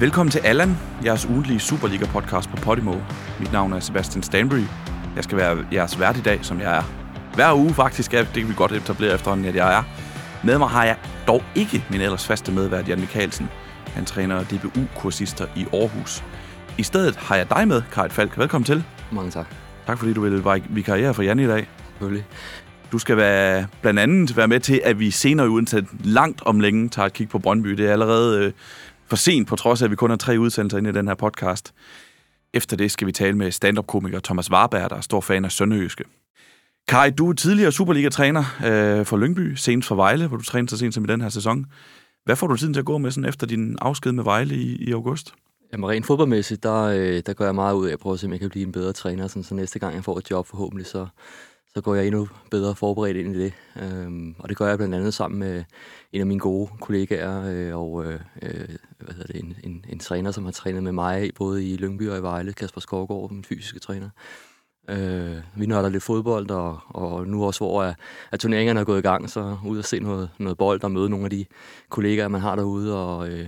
Velkommen 0.00 0.30
til 0.30 0.38
Allan, 0.38 0.76
jeres 1.04 1.26
ugentlige 1.26 1.58
Superliga-podcast 1.60 2.50
på 2.50 2.56
Podimo. 2.56 2.94
Mit 3.40 3.52
navn 3.52 3.72
er 3.72 3.80
Sebastian 3.80 4.22
Stanbury. 4.22 4.62
Jeg 5.16 5.24
skal 5.24 5.38
være 5.38 5.66
jeres 5.72 6.00
vært 6.00 6.16
i 6.16 6.20
dag, 6.20 6.44
som 6.44 6.60
jeg 6.60 6.76
er. 6.78 6.82
Hver 7.34 7.54
uge 7.54 7.74
faktisk, 7.74 8.10
det 8.12 8.28
kan 8.34 8.48
vi 8.48 8.54
godt 8.56 8.72
etablere 8.72 9.14
efterhånden, 9.14 9.46
at 9.46 9.54
jeg 9.54 9.78
er. 9.78 9.82
Med 10.44 10.58
mig 10.58 10.68
har 10.68 10.84
jeg 10.84 10.96
dog 11.26 11.42
ikke 11.54 11.84
min 11.90 12.00
ellers 12.00 12.26
faste 12.26 12.52
medvært, 12.52 12.88
Jan 12.88 13.00
Mikkelsen. 13.00 13.48
Han 13.86 14.04
træner 14.04 14.44
DBU-kursister 14.44 15.46
i 15.56 15.66
Aarhus. 15.72 16.24
I 16.78 16.82
stedet 16.82 17.16
har 17.16 17.36
jeg 17.36 17.50
dig 17.50 17.68
med, 17.68 17.82
Karit 17.92 18.12
Falk. 18.12 18.38
Velkommen 18.38 18.64
til. 18.64 18.84
Mange 19.12 19.30
tak. 19.30 19.46
Tak 19.86 19.98
fordi 19.98 20.12
du 20.12 20.20
vil 20.20 20.62
vikariere 20.68 21.14
for 21.14 21.22
Jan 21.22 21.38
i 21.38 21.46
dag. 21.46 21.68
Selvfølgelig. 21.88 22.24
Du 22.92 22.98
skal 22.98 23.16
være, 23.16 23.66
blandt 23.82 24.00
andet 24.00 24.36
være 24.36 24.48
med 24.48 24.60
til, 24.60 24.80
at 24.84 24.98
vi 24.98 25.10
senere 25.10 25.46
i 25.46 25.50
ugen 25.50 25.66
langt 26.04 26.42
om 26.46 26.60
længe 26.60 26.88
tager 26.88 27.06
et 27.06 27.12
kig 27.12 27.28
på 27.28 27.38
Brøndby. 27.38 27.68
Det 27.68 27.88
er 27.88 27.92
allerede 27.92 28.44
øh, 28.44 28.52
for 29.08 29.16
sent, 29.16 29.48
på 29.48 29.56
trods 29.56 29.82
af, 29.82 29.86
at 29.86 29.90
vi 29.90 29.96
kun 29.96 30.10
har 30.10 30.16
tre 30.16 30.38
udsendelser 30.38 30.78
inde 30.78 30.90
i 30.90 30.92
den 30.92 31.08
her 31.08 31.14
podcast. 31.14 31.74
Efter 32.54 32.76
det 32.76 32.90
skal 32.90 33.06
vi 33.06 33.12
tale 33.12 33.36
med 33.36 33.50
stand-up-komiker 33.50 34.20
Thomas 34.20 34.50
Warberg, 34.50 34.90
der 34.90 34.96
er 34.96 35.00
stor 35.00 35.20
fan 35.20 35.44
af 35.44 35.52
Sønderjyske. 35.52 36.04
Kai, 36.88 37.10
du 37.10 37.30
er 37.30 37.32
tidligere 37.32 37.72
Superliga-træner 37.72 38.44
øh, 38.64 39.06
for 39.06 39.16
Lyngby, 39.16 39.54
senest 39.54 39.88
for 39.88 39.94
Vejle, 39.94 40.26
hvor 40.26 40.36
du 40.36 40.44
træner 40.44 40.68
så 40.68 40.76
sent 40.76 40.94
som 40.94 41.04
i 41.04 41.06
den 41.06 41.20
her 41.20 41.28
sæson. 41.28 41.66
Hvad 42.24 42.36
får 42.36 42.46
du 42.46 42.56
tiden 42.56 42.74
til 42.74 42.80
at 42.80 42.86
gå 42.86 42.98
med 42.98 43.10
sådan 43.10 43.28
efter 43.28 43.46
din 43.46 43.76
afsked 43.80 44.12
med 44.12 44.24
Vejle 44.24 44.54
i, 44.54 44.76
i 44.76 44.92
august? 44.92 45.34
Jamen 45.72 45.88
rent 45.88 46.06
fodboldmæssigt, 46.06 46.62
der, 46.62 46.82
øh, 46.82 47.22
der 47.26 47.32
gør 47.32 47.44
jeg 47.44 47.54
meget 47.54 47.74
ud 47.74 47.88
af 47.88 47.92
at 47.92 47.98
prøve 47.98 48.14
at 48.14 48.20
se, 48.20 48.26
om 48.26 48.32
jeg 48.32 48.40
kan 48.40 48.50
blive 48.50 48.66
en 48.66 48.72
bedre 48.72 48.92
træner, 48.92 49.26
sådan, 49.26 49.42
så 49.42 49.54
næste 49.54 49.78
gang 49.78 49.94
jeg 49.94 50.04
får 50.04 50.18
et 50.18 50.30
job 50.30 50.46
forhåbentlig, 50.46 50.86
så, 50.86 51.06
så 51.74 51.80
går 51.80 51.94
jeg 51.94 52.06
endnu 52.06 52.28
bedre 52.50 52.74
forberedt 52.74 53.16
ind 53.16 53.36
i 53.36 53.38
det. 53.38 53.52
Øhm, 53.82 54.34
og 54.38 54.48
det 54.48 54.56
gør 54.56 54.68
jeg 54.68 54.78
blandt 54.78 54.94
andet 54.94 55.14
sammen 55.14 55.38
med 55.40 55.64
en 56.12 56.20
af 56.20 56.26
mine 56.26 56.40
gode 56.40 56.70
kollegaer 56.80 57.42
øh, 57.46 57.76
og 57.76 58.04
øh, 58.04 58.20
øh, 58.42 58.68
hvad 58.98 59.14
hedder 59.14 59.32
det, 59.32 59.36
en, 59.36 59.56
en, 59.64 59.84
en 59.88 59.98
træner, 59.98 60.30
som 60.30 60.44
har 60.44 60.52
trænet 60.52 60.82
med 60.82 60.92
mig 60.92 61.30
både 61.34 61.66
i 61.66 61.76
Lyngby 61.76 62.08
og 62.08 62.18
i 62.18 62.22
Vejle, 62.22 62.52
Kasper 62.52 62.80
Skovgaard, 62.80 63.30
min 63.30 63.44
fysiske 63.44 63.78
træner. 63.78 64.08
Øh, 64.90 65.36
vi 65.56 65.66
nørder 65.66 65.88
lidt 65.88 66.02
fodbold, 66.02 66.50
og, 66.50 66.80
og 66.88 67.26
nu 67.26 67.44
også, 67.44 67.60
hvor 67.60 67.82
at, 67.82 67.96
at 68.32 68.40
turneringerne 68.40 68.80
er 68.80 68.84
gået 68.84 68.98
i 68.98 69.02
gang, 69.02 69.30
så 69.30 69.56
ud 69.66 69.78
og 69.78 69.84
se 69.84 70.00
noget, 70.00 70.30
noget 70.38 70.58
bold 70.58 70.84
og 70.84 70.90
møde 70.90 71.10
nogle 71.10 71.24
af 71.24 71.30
de 71.30 71.44
kollegaer, 71.88 72.28
man 72.28 72.40
har 72.40 72.56
derude. 72.56 72.96
Og, 72.96 73.28
øh, 73.28 73.40
øh, 73.40 73.46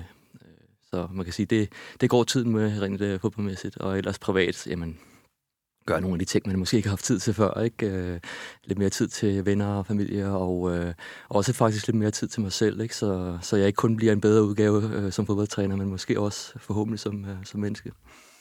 så 0.90 1.08
man 1.12 1.24
kan 1.24 1.34
sige, 1.34 1.46
det, 1.46 1.72
det 2.00 2.10
går 2.10 2.24
tiden 2.24 2.52
med 2.52 2.82
rent 2.82 3.00
øh, 3.00 3.20
fodboldmæssigt, 3.20 3.76
og 3.76 3.98
ellers 3.98 4.18
privat, 4.18 4.66
jamen, 4.66 4.98
gør 5.92 6.00
nogle 6.00 6.14
af 6.14 6.18
de 6.18 6.24
ting, 6.24 6.42
man 6.46 6.58
måske 6.58 6.76
ikke 6.76 6.88
har 6.88 6.92
haft 6.92 7.04
tid 7.04 7.18
til 7.18 7.34
før. 7.34 7.60
Ikke? 7.60 7.86
Øh, 7.86 8.18
lidt 8.64 8.78
mere 8.78 8.90
tid 8.90 9.08
til 9.08 9.46
venner 9.46 9.66
og 9.66 9.86
familie, 9.86 10.28
og 10.28 10.76
øh, 10.76 10.94
også 11.28 11.52
faktisk 11.52 11.86
lidt 11.86 11.96
mere 11.96 12.10
tid 12.10 12.28
til 12.28 12.42
mig 12.42 12.52
selv, 12.52 12.80
ikke? 12.80 12.96
Så, 12.96 13.38
så 13.42 13.56
jeg 13.56 13.66
ikke 13.66 13.76
kun 13.76 13.96
bliver 13.96 14.12
en 14.12 14.20
bedre 14.20 14.44
udgave 14.44 14.90
øh, 14.94 15.12
som 15.12 15.26
fodboldtræner, 15.26 15.76
men 15.76 15.88
måske 15.88 16.20
også 16.20 16.52
forhåbentlig 16.56 17.00
som, 17.00 17.24
øh, 17.24 17.36
som 17.44 17.60
menneske. 17.60 17.92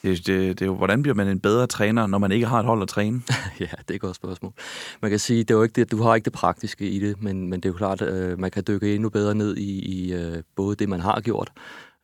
Det, 0.04 0.18
det, 0.28 0.60
det 0.60 0.62
er 0.62 0.66
jo, 0.66 0.76
hvordan 0.76 1.02
bliver 1.02 1.16
man 1.16 1.28
en 1.28 1.40
bedre 1.40 1.68
træner, 1.68 2.08
når 2.08 2.18
man 2.18 2.32
ikke 2.32 2.46
har 2.46 2.60
et 2.60 2.66
hold 2.66 2.82
at 2.82 2.88
træne? 2.88 3.22
ja, 3.60 3.66
det 3.66 3.90
er 3.90 3.94
et 3.94 4.02
godt 4.02 4.16
spørgsmål. 4.16 4.54
Man 5.02 5.12
kan 5.12 5.20
sige, 5.20 5.40
det 5.40 5.52
er 5.52 5.56
jo 5.56 5.64
ikke 5.64 5.74
det, 5.82 5.92
du 5.92 6.02
har 6.02 6.16
ikke 6.16 6.26
det 6.26 6.34
praktiske 6.34 6.90
i 6.90 7.00
det, 7.00 7.22
men, 7.22 7.48
men 7.50 7.60
det 7.60 7.66
er 7.66 7.74
jo 7.74 7.78
klart, 7.78 8.02
øh, 8.02 8.40
man 8.40 8.52
kan 8.52 8.64
dykke 8.68 8.96
endnu 8.96 9.10
bedre 9.10 9.36
ned 9.36 9.58
i, 9.58 9.80
i 9.80 10.14
øh, 10.14 10.44
både 10.56 10.76
det, 10.76 10.90
man 10.90 11.00
har 11.00 11.22
gjort, 11.22 11.52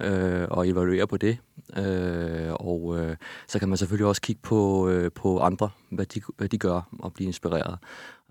øh, 0.02 0.48
og 0.50 0.68
evaluere 0.68 1.08
på 1.08 1.18
det. 1.18 1.38
Øh, 1.78 2.54
og 2.54 3.00
øh, 3.00 3.16
så 3.48 3.60
kan 3.60 3.70
man 3.70 3.78
selvfølgelig 3.78 4.08
også 4.08 4.22
kigge 4.22 4.42
på, 4.42 4.90
øh, 4.90 5.12
på 5.12 5.40
andre, 5.40 5.70
hvad 5.90 6.06
de, 6.06 6.22
hvad 6.38 6.50
de 6.50 6.58
gør, 6.58 6.90
og 7.00 7.14
blive 7.14 7.28
inspireret. 7.28 7.78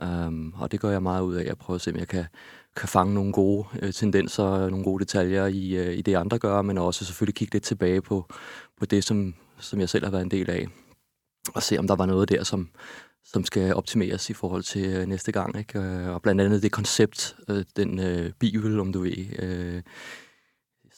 Um, 0.03 0.55
og 0.57 0.73
det 0.73 0.81
gør 0.81 0.91
jeg 0.91 1.03
meget 1.03 1.23
ud 1.23 1.35
af. 1.35 1.45
Jeg 1.45 1.59
prøver 1.59 1.77
at 1.77 1.81
se, 1.81 1.91
om 1.91 1.97
jeg 1.97 2.09
kan, 2.09 2.25
kan 2.77 2.89
fange 2.89 3.15
nogle 3.15 3.33
gode 3.33 3.67
øh, 3.83 3.93
tendenser, 3.93 4.71
nogle 4.71 4.85
gode 4.85 5.05
detaljer 5.05 5.47
i, 5.47 5.77
øh, 5.77 5.99
i 5.99 6.03
det, 6.03 6.15
andre 6.15 6.39
gør, 6.39 6.63
men 6.63 6.79
også 6.79 7.05
selvfølgelig 7.05 7.35
kigge 7.35 7.55
lidt 7.55 7.65
tilbage 7.65 8.03
på, 8.03 8.27
på 8.79 8.87
det, 8.87 9.05
som, 9.05 9.35
som 9.59 9.81
jeg 9.81 9.89
selv 9.89 10.05
har 10.05 10.11
været 10.11 10.23
en 10.23 10.31
del 10.31 10.51
af. 10.51 10.67
Og 11.55 11.63
se, 11.63 11.79
om 11.79 11.87
der 11.87 11.97
var 11.97 12.07
noget 12.07 12.29
der, 12.29 12.45
som, 12.45 12.69
som 13.25 13.45
skal 13.45 13.75
optimeres 13.75 14.31
i 14.31 14.33
forhold 14.33 14.63
til 14.63 14.85
øh, 14.85 15.07
næste 15.07 15.33
gang. 15.33 15.59
Ikke? 15.59 15.79
Øh, 15.79 16.09
og 16.09 16.23
blandt 16.23 16.41
andet 16.41 16.63
det 16.63 16.73
koncept, 16.73 17.37
øh, 17.49 17.65
den 17.77 18.01
øh, 18.01 18.33
bibel, 18.39 18.81
om 18.81 18.93
du 18.93 19.01
ved, 19.01 19.43
øh, 19.43 19.83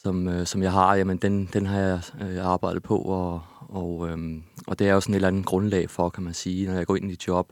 som, 0.03 0.27
øh, 0.27 0.45
som 0.45 0.63
jeg 0.63 0.71
har, 0.71 0.95
jamen 0.95 1.17
den, 1.17 1.49
den 1.53 1.65
har 1.65 1.79
jeg 1.79 2.01
øh, 2.21 2.45
arbejdet 2.45 2.83
på, 2.83 2.97
og, 2.97 3.41
og, 3.59 4.09
øh, 4.09 4.17
og 4.67 4.79
det 4.79 4.87
er 4.87 4.93
jo 4.93 5.01
sådan 5.01 5.13
et 5.13 5.15
eller 5.15 5.27
andet 5.27 5.45
grundlag 5.45 5.89
for, 5.89 6.09
kan 6.09 6.23
man 6.23 6.33
sige, 6.33 6.67
når 6.67 6.73
jeg 6.73 6.85
går 6.85 6.95
ind 6.95 7.09
i 7.11 7.13
et 7.13 7.27
job. 7.27 7.49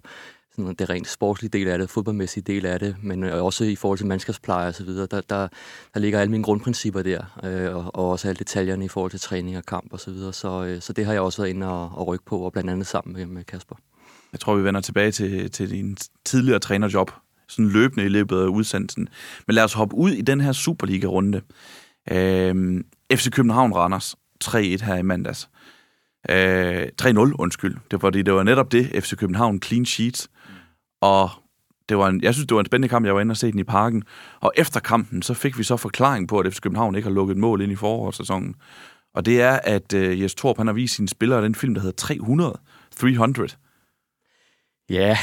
Sådan 0.55 0.75
det 0.75 0.89
rent 0.89 1.07
sportslige 1.07 1.49
del 1.49 1.67
af 1.67 1.77
det, 1.77 1.89
fodboldmæssige 1.89 2.43
del 2.43 2.65
af 2.65 2.79
det, 2.79 2.95
men 3.03 3.23
øh, 3.23 3.43
også 3.43 3.63
i 3.63 3.75
forhold 3.75 3.97
til 3.97 4.07
mandskabspleje 4.07 4.67
og 4.67 4.75
så 4.75 4.83
videre, 4.83 5.07
der, 5.11 5.21
der, 5.21 5.47
der 5.93 5.99
ligger 5.99 6.19
alle 6.19 6.31
mine 6.31 6.43
grundprincipper 6.43 7.01
der, 7.01 7.39
øh, 7.43 7.75
og, 7.75 7.95
og 7.95 8.09
også 8.09 8.27
alle 8.27 8.39
detaljerne 8.39 8.85
i 8.85 8.87
forhold 8.87 9.11
til 9.11 9.19
træning 9.19 9.57
og 9.57 9.65
kamp 9.65 9.93
og 9.93 9.99
så 9.99 10.11
videre. 10.11 10.33
Så, 10.33 10.63
øh, 10.63 10.81
så 10.81 10.93
det 10.93 11.05
har 11.05 11.13
jeg 11.13 11.21
også 11.21 11.41
været 11.41 11.49
inde 11.49 11.67
og, 11.67 11.91
og 11.97 12.07
rykke 12.07 12.25
på, 12.25 12.39
og 12.39 12.51
blandt 12.51 12.69
andet 12.69 12.87
sammen 12.87 13.13
med, 13.13 13.25
med 13.25 13.43
Kasper. 13.43 13.75
Jeg 14.31 14.39
tror, 14.39 14.55
vi 14.55 14.63
vender 14.63 14.81
tilbage 14.81 15.11
til, 15.11 15.51
til 15.51 15.69
din 15.69 15.97
tidligere 16.25 16.59
trænerjob, 16.59 17.11
sådan 17.47 17.69
løbende 17.69 18.05
i 18.05 18.09
løbet 18.09 18.41
af 18.41 18.45
udsendelsen. 18.45 19.09
Men 19.47 19.55
lad 19.55 19.63
os 19.63 19.73
hoppe 19.73 19.95
ud 19.95 20.11
i 20.11 20.21
den 20.21 20.41
her 20.41 20.51
Superliga-runde. 20.51 21.41
Øh, 22.11 22.83
FC 23.13 23.27
København-Randers 23.29 24.13
3-1 24.43 24.85
her 24.85 24.95
i 24.95 25.01
mandags. 25.01 25.49
Øh, 26.29 26.87
3-0, 27.01 27.33
undskyld. 27.39 27.77
Det 27.91 28.01
var, 28.01 28.09
det 28.09 28.33
var 28.33 28.43
netop 28.43 28.71
det, 28.71 29.03
FC 29.03 29.15
København 29.15 29.61
clean 29.61 29.85
sheet. 29.85 30.27
Og 31.01 31.29
det 31.89 31.97
var 31.97 32.07
en, 32.07 32.23
jeg 32.23 32.33
synes, 32.33 32.47
det 32.47 32.55
var 32.55 32.61
en 32.61 32.65
spændende 32.65 32.89
kamp. 32.89 33.05
Jeg 33.05 33.15
var 33.15 33.21
inde 33.21 33.33
og 33.33 33.37
se 33.37 33.51
den 33.51 33.59
i 33.59 33.63
parken. 33.63 34.03
Og 34.39 34.53
efter 34.55 34.79
kampen, 34.79 35.21
så 35.21 35.33
fik 35.33 35.57
vi 35.57 35.63
så 35.63 35.77
forklaring 35.77 36.27
på, 36.27 36.39
at 36.39 36.53
FC 36.53 36.59
København 36.59 36.95
ikke 36.95 37.07
har 37.07 37.13
lukket 37.13 37.37
mål 37.37 37.61
ind 37.61 37.71
i 37.71 37.75
forårssæsonen. 37.75 38.55
Og 39.15 39.25
det 39.25 39.41
er, 39.41 39.59
at 39.63 39.93
uh, 39.93 40.21
Jes 40.21 40.35
Torp, 40.35 40.57
han 40.57 40.67
har 40.67 40.73
vist 40.73 40.95
sine 40.95 41.07
spillere 41.07 41.43
den 41.43 41.55
film, 41.55 41.73
der 41.73 41.81
hedder 41.81 41.95
300. 41.95 42.59
300. 42.95 43.49
Ja, 44.89 45.17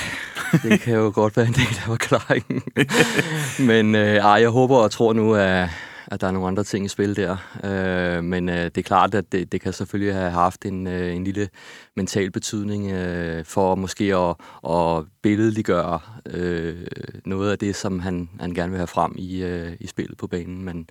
det 0.63 0.81
kan 0.81 0.95
jo 0.95 1.13
godt 1.15 1.37
være 1.37 1.47
en 1.47 1.53
del 1.53 1.77
af 1.77 1.83
forklaringen. 1.87 2.63
Men 3.69 3.95
øh, 3.95 4.17
ej, 4.17 4.31
jeg 4.31 4.49
håber 4.49 4.77
og 4.77 4.91
tror 4.91 5.13
nu, 5.13 5.35
at, 5.35 5.69
at 6.13 6.21
der 6.21 6.27
er 6.27 6.31
nogle 6.31 6.49
andre 6.49 6.65
ting 6.65 6.85
i 6.85 6.89
spil 6.89 7.17
der. 7.17 7.37
Øh, 7.65 8.25
men 8.25 8.49
øh, 8.49 8.65
det 8.65 8.79
er 8.79 8.83
klart, 8.83 9.15
at 9.15 9.33
det, 9.33 9.53
det 9.53 9.61
kan 9.61 9.73
selvfølgelig 9.73 10.15
have 10.15 10.31
haft 10.31 10.65
en, 10.65 10.87
øh, 10.87 11.17
en 11.17 11.25
lille 11.25 11.49
mental 11.97 12.31
betydning 12.31 12.91
øh, 12.91 13.45
for 13.45 13.75
måske 13.75 14.17
at, 14.17 14.37
at 14.71 15.05
billedliggøre 15.23 16.01
øh, 16.27 16.87
noget 17.27 17.51
af 17.51 17.59
det, 17.59 17.77
som 17.77 18.01
han, 18.01 18.31
han 18.41 18.55
gerne 18.55 18.71
vil 18.71 18.79
have 18.79 18.87
frem 18.87 19.15
i, 19.19 19.43
øh, 19.43 19.73
i 19.81 19.87
spillet 19.87 20.19
på 20.19 20.27
banen. 20.27 20.65
Men, 20.65 20.89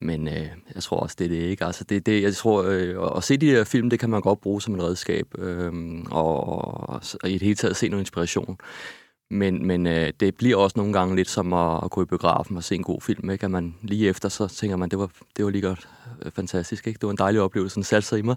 men 0.00 0.28
øh, 0.28 0.48
jeg 0.74 0.82
tror 0.82 1.00
også, 1.00 1.16
det 1.18 1.24
er 1.24 1.28
det 1.28 1.36
ikke. 1.36 1.64
Altså, 1.64 1.84
det, 1.84 2.06
det, 2.06 2.22
jeg 2.22 2.34
tror, 2.34 2.62
øh, 2.62 3.16
at 3.16 3.24
se 3.24 3.36
de 3.36 3.46
der 3.46 3.64
film, 3.64 3.90
det 3.90 4.00
kan 4.00 4.10
man 4.10 4.20
godt 4.20 4.40
bruge 4.40 4.62
som 4.62 4.74
et 4.74 4.82
redskab, 4.82 5.26
øh, 5.38 5.72
og, 6.10 6.48
og, 6.88 7.02
og 7.22 7.30
i 7.30 7.32
det 7.32 7.42
hele 7.42 7.54
taget 7.54 7.76
se 7.76 7.88
noget 7.88 8.02
inspiration. 8.02 8.58
Men, 9.32 9.66
men 9.66 9.86
øh, 9.86 10.12
det 10.20 10.34
bliver 10.34 10.56
også 10.56 10.74
nogle 10.76 10.92
gange 10.92 11.16
lidt 11.16 11.30
som 11.30 11.52
at, 11.52 11.80
at 11.84 11.90
gå 11.90 12.02
i 12.02 12.04
biografen 12.04 12.56
og 12.56 12.64
se 12.64 12.74
en 12.74 12.82
god 12.82 13.00
film. 13.00 13.30
Ikke? 13.30 13.44
At 13.44 13.50
man 13.50 13.74
lige 13.82 14.08
efter, 14.08 14.28
så 14.28 14.48
tænker 14.48 14.76
man, 14.76 14.88
det 14.88 14.98
var, 14.98 15.10
det 15.36 15.44
var 15.44 15.50
lige 15.50 15.62
godt 15.62 15.88
øh, 16.22 16.32
fantastisk. 16.32 16.86
Ikke? 16.86 16.98
Det 16.98 17.06
var 17.06 17.10
en 17.10 17.18
dejlig 17.18 17.40
oplevelse, 17.40 17.74
den 17.74 17.84
satte 17.84 18.08
sig 18.08 18.18
i 18.18 18.22
mig. 18.22 18.36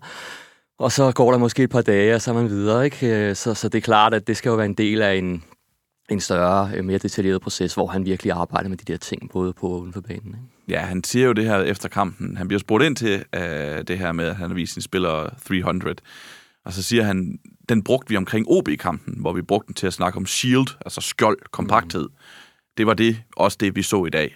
Og 0.80 0.92
så 0.92 1.12
går 1.12 1.32
der 1.32 1.38
måske 1.38 1.64
et 1.64 1.70
par 1.70 1.82
dage, 1.82 2.16
og 2.16 2.22
så 2.22 2.32
er 2.32 2.36
man 2.36 2.50
videre. 2.50 2.86
Ikke? 2.86 3.30
Øh, 3.30 3.36
så, 3.36 3.54
så 3.54 3.70
det 3.70 3.78
er 3.78 3.82
klart, 3.82 4.14
at 4.14 4.28
det 4.28 4.38
skal 4.38 4.50
jo 4.50 4.56
være 4.56 4.66
en 4.66 4.74
del 4.74 5.02
af 5.02 5.16
en, 5.16 5.44
en 6.10 6.20
større, 6.20 6.72
øh, 6.76 6.86
mere 6.86 6.98
detaljeret 6.98 7.42
proces, 7.42 7.74
hvor 7.74 7.88
han 7.88 8.06
virkelig 8.06 8.32
arbejder 8.32 8.70
med 8.70 8.78
de 8.78 8.94
der 8.94 8.98
ting, 8.98 9.30
både 9.32 9.54
på 9.54 9.68
og 9.68 9.82
uden 9.82 9.94
for 9.94 10.02
banen. 10.02 10.28
Ikke? 10.28 10.40
Ja, 10.68 10.80
han 10.80 11.04
siger 11.04 11.26
jo 11.28 11.34
det 11.34 11.46
her 11.46 11.62
efter 11.62 11.90
kampen. 11.90 12.38
Han 12.38 12.48
bliver 12.48 12.60
spurgt 12.60 12.84
ind 12.84 12.96
til 12.96 13.24
øh, 13.36 13.84
det 13.88 14.00
her 14.00 14.12
med, 14.12 14.26
at 14.26 14.36
han 14.36 14.50
har 14.50 14.56
vist 14.56 14.74
sin 14.74 14.82
spiller 14.82 15.30
300. 15.48 15.96
Og 16.66 16.74
så 16.74 16.84
siger 16.84 17.03
han, 17.03 17.40
den 17.70 17.84
brugte 17.84 18.09
vi 18.09 18.18
omkring 18.18 18.46
OB-kampen, 18.50 19.18
hvor 19.20 19.34
vi 19.34 19.42
brugte 19.42 19.68
den 19.68 19.76
til 19.76 19.88
at 19.88 19.94
snakke 19.94 20.18
om 20.18 20.26
shield, 20.26 20.68
altså 20.86 21.02
skjold, 21.02 21.38
kompakthed. 21.52 22.03
Mm. 22.03 22.16
Det 22.78 22.88
var 22.88 22.94
det, 22.94 23.22
også 23.38 23.58
det, 23.59 23.76
vi 23.76 23.81
så 23.81 24.06
i 24.06 24.09
dag. 24.09 24.36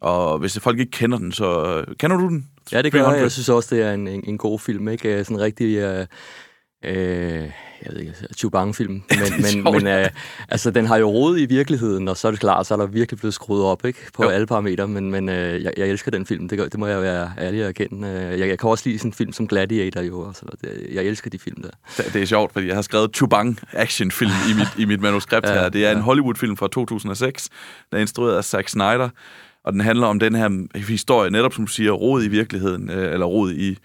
Og 0.00 0.38
hvis 0.38 0.60
folk 0.60 0.78
ikke 0.78 0.90
kender 0.90 1.18
den, 1.18 1.32
så 1.32 1.84
kender 1.98 2.16
du 2.16 2.28
den? 2.28 2.48
Ja, 2.72 2.82
det 2.82 2.92
gør 2.92 3.10
jeg. 3.10 3.22
Jeg 3.22 3.32
synes 3.32 3.48
også, 3.48 3.74
det 3.74 3.84
er 3.84 3.92
en, 3.92 4.08
en, 4.08 4.24
en 4.26 4.38
god 4.38 4.58
film. 4.58 4.88
Ikke? 4.88 5.24
Sådan 5.24 5.40
rigtig... 5.40 6.00
Uh, 6.00 6.06
øh, 6.84 7.50
jeg 7.84 7.92
ved 7.92 8.00
ikke, 8.00 8.14
Chubang-film, 8.36 8.92
men, 9.42 9.64
men, 9.64 9.74
men 9.74 9.86
øh, 9.86 10.08
altså, 10.48 10.70
den 10.70 10.86
har 10.86 10.96
jo 10.96 11.08
rodet 11.10 11.40
i 11.40 11.46
virkeligheden, 11.46 12.08
og 12.08 12.16
så 12.16 12.28
er 12.28 12.30
det 12.30 12.40
klart, 12.40 12.66
så 12.66 12.74
er 12.74 12.78
der 12.78 12.86
virkelig 12.86 13.18
blevet 13.18 13.34
skruet 13.34 13.64
op 13.64 13.84
ikke, 13.84 13.98
på 14.14 14.24
jo. 14.24 14.28
alle 14.28 14.46
parametre, 14.46 14.88
men, 14.88 15.10
men 15.10 15.28
øh, 15.28 15.62
jeg, 15.62 15.72
jeg 15.76 15.88
elsker 15.88 16.10
den 16.10 16.26
film, 16.26 16.48
det, 16.48 16.58
gør, 16.58 16.68
det 16.68 16.78
må 16.78 16.86
jeg 16.86 17.02
være 17.02 17.32
ærlig 17.38 17.60
at 17.60 17.68
erkende. 17.68 18.08
Øh, 18.08 18.40
jeg, 18.40 18.48
jeg 18.48 18.58
kan 18.58 18.70
også 18.70 18.88
lide 18.88 18.98
sådan 18.98 19.08
en 19.08 19.12
film 19.14 19.32
som 19.32 19.48
Gladiator 19.48 20.00
jo, 20.00 20.20
og 20.20 20.34
sådan 20.34 20.48
noget. 20.62 20.94
Jeg 20.94 21.04
elsker 21.04 21.30
de 21.30 21.38
film 21.38 21.62
der. 21.62 22.02
Det, 22.12 22.22
er 22.22 22.26
sjovt, 22.26 22.52
fordi 22.52 22.66
jeg 22.66 22.74
har 22.74 22.82
skrevet 22.82 23.16
Chubang 23.16 23.58
actionfilm 23.72 24.32
i 24.50 24.58
mit, 24.58 24.68
i 24.78 24.84
mit 24.84 25.00
manuskript 25.00 25.46
ja, 25.48 25.52
her. 25.52 25.68
Det 25.68 25.84
er 25.84 25.90
ja. 25.90 25.96
en 25.96 26.02
Hollywood-film 26.02 26.56
fra 26.56 26.68
2006, 26.68 27.48
der 27.90 27.96
er 27.96 28.00
instrueret 28.00 28.36
af 28.36 28.44
Zack 28.44 28.68
Snyder, 28.68 29.08
og 29.64 29.72
den 29.72 29.80
handler 29.80 30.06
om 30.06 30.18
den 30.18 30.34
her 30.34 30.78
historie, 30.88 31.30
netop 31.30 31.54
som 31.54 31.66
du 31.66 31.72
siger, 31.72 31.92
rod 31.92 32.24
i 32.24 32.28
virkeligheden, 32.28 32.90
øh, 32.90 33.12
eller 33.12 33.26
rod 33.26 33.52
i 33.52 33.78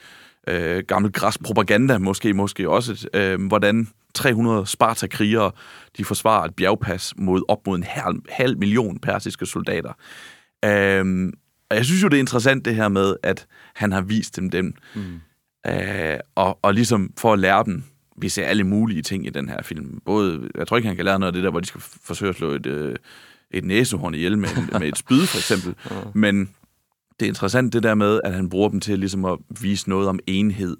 øh, 0.50 0.84
gammel 0.88 1.12
græspropaganda, 1.12 1.98
måske, 1.98 2.34
måske 2.34 2.70
også, 2.70 3.08
øh, 3.14 3.48
hvordan 3.48 3.88
300 4.14 4.66
Sparta-krigere, 4.66 5.52
de 5.98 6.06
forsvarer 6.06 6.46
et 6.46 6.56
bjergpas 6.56 7.14
mod 7.18 7.42
op 7.48 7.68
mod 7.68 7.78
en 7.78 7.84
halv, 7.84 8.16
halv 8.30 8.58
million 8.58 9.00
persiske 9.00 9.46
soldater. 9.46 9.94
Øh, 10.66 11.34
og 11.70 11.76
jeg 11.76 11.86
synes 11.86 12.04
jo, 12.04 12.08
det 12.08 12.16
er 12.16 12.20
interessant 12.20 12.66
det 12.66 12.76
her 12.76 12.88
med, 12.88 13.16
at 13.24 13.48
han 13.76 13.92
har 13.92 14.02
vist 14.02 14.36
dem 14.36 14.50
den, 14.50 14.74
mm. 14.96 15.20
Øh, 15.68 16.20
og, 16.36 16.60
og 16.62 16.74
ligesom 16.74 17.14
for 17.18 17.34
at 17.34 17.40
lære 17.40 17.64
dem, 17.66 17.84
vi 18.18 18.30
ser 18.30 18.46
alle 18.46 18.64
mulige 18.64 19.02
ting 19.02 19.26
i 19.28 19.30
den 19.30 19.50
her 19.50 19.62
film. 19.62 20.02
Både, 20.06 20.50
jeg 20.56 20.68
tror 20.68 20.78
ikke, 20.78 20.88
han 20.88 20.96
kan 20.96 21.06
lære 21.06 21.20
noget 21.20 21.32
af 21.32 21.34
det 21.34 21.44
der, 21.44 21.50
hvor 21.50 21.60
de 21.60 21.68
skal 21.68 21.82
forsøge 21.82 22.30
at 22.30 22.36
slå 22.36 22.52
et, 22.52 22.66
øh, 22.66 22.96
et 23.52 23.64
næsehorn 23.64 24.14
ihjel 24.14 24.38
med, 24.38 24.80
med 24.80 24.88
et 24.88 24.98
spyd, 24.98 25.26
for 25.26 25.38
eksempel. 25.38 25.76
Men 26.24 26.50
det 27.20 27.26
er 27.26 27.30
interessant 27.30 27.74
det 27.74 27.84
der 27.84 27.96
med, 27.96 28.22
at 28.24 28.34
han 28.34 28.50
bruger 28.50 28.70
dem 28.70 28.80
til 28.80 29.00
ligesom 29.00 29.26
at 29.26 29.38
vise 29.62 29.90
noget 29.90 30.08
om 30.08 30.20
enhed. 30.28 30.78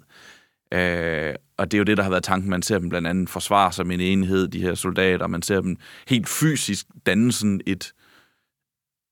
Øh, 0.74 1.34
og 1.56 1.70
det 1.70 1.76
er 1.76 1.78
jo 1.78 1.84
det, 1.84 1.96
der 1.96 2.02
har 2.02 2.10
været 2.10 2.22
tanken. 2.22 2.50
Man 2.50 2.62
ser 2.62 2.78
dem 2.78 2.88
blandt 2.88 3.08
andet 3.08 3.30
forsvare 3.30 3.72
sig 3.72 3.86
med 3.86 3.94
en 3.94 4.00
enhed, 4.00 4.48
de 4.48 4.62
her 4.62 4.74
soldater. 4.74 5.26
Man 5.26 5.42
ser 5.42 5.60
dem 5.60 5.76
helt 6.08 6.28
fysisk 6.28 6.86
danne 7.06 7.32
sådan 7.32 7.60
et, 7.66 7.92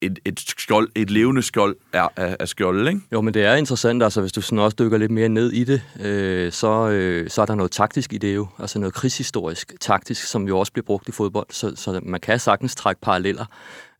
et, 0.01 0.19
et, 0.25 0.41
skjold, 0.41 0.89
et 0.95 1.11
levende 1.11 1.43
skjold 1.43 1.77
af, 1.93 2.09
af, 2.17 2.37
af 2.41 2.49
skjold, 2.49 2.89
ikke? 2.89 3.01
Jo, 3.13 3.21
men 3.21 3.35
det 3.35 3.45
er 3.45 3.55
interessant, 3.55 4.03
altså 4.03 4.21
hvis 4.21 4.33
du 4.33 4.41
sådan 4.41 4.59
også 4.59 4.77
dykker 4.79 4.99
lidt 4.99 5.11
mere 5.11 5.29
ned 5.29 5.53
i 5.53 5.65
det, 5.65 5.83
øh, 6.01 6.53
så, 6.53 6.89
øh, 6.89 7.31
så 7.31 7.43
er 7.43 7.47
der 7.47 7.55
noget 7.55 7.73
taktisk 7.73 8.13
i 8.13 8.19
det 8.19 8.35
jo, 8.35 8.47
altså 8.59 8.79
noget 8.79 8.95
krigshistorisk 8.95 9.73
taktisk, 9.81 10.27
som 10.27 10.49
jo 10.49 10.59
også 10.59 10.73
bliver 10.73 10.85
brugt 10.85 11.09
i 11.09 11.13
fodbold, 11.13 11.47
så, 11.51 11.77
så 11.77 12.01
man 12.03 12.21
kan 12.21 12.39
sagtens 12.39 12.75
trække 12.75 13.01
paralleller, 13.01 13.47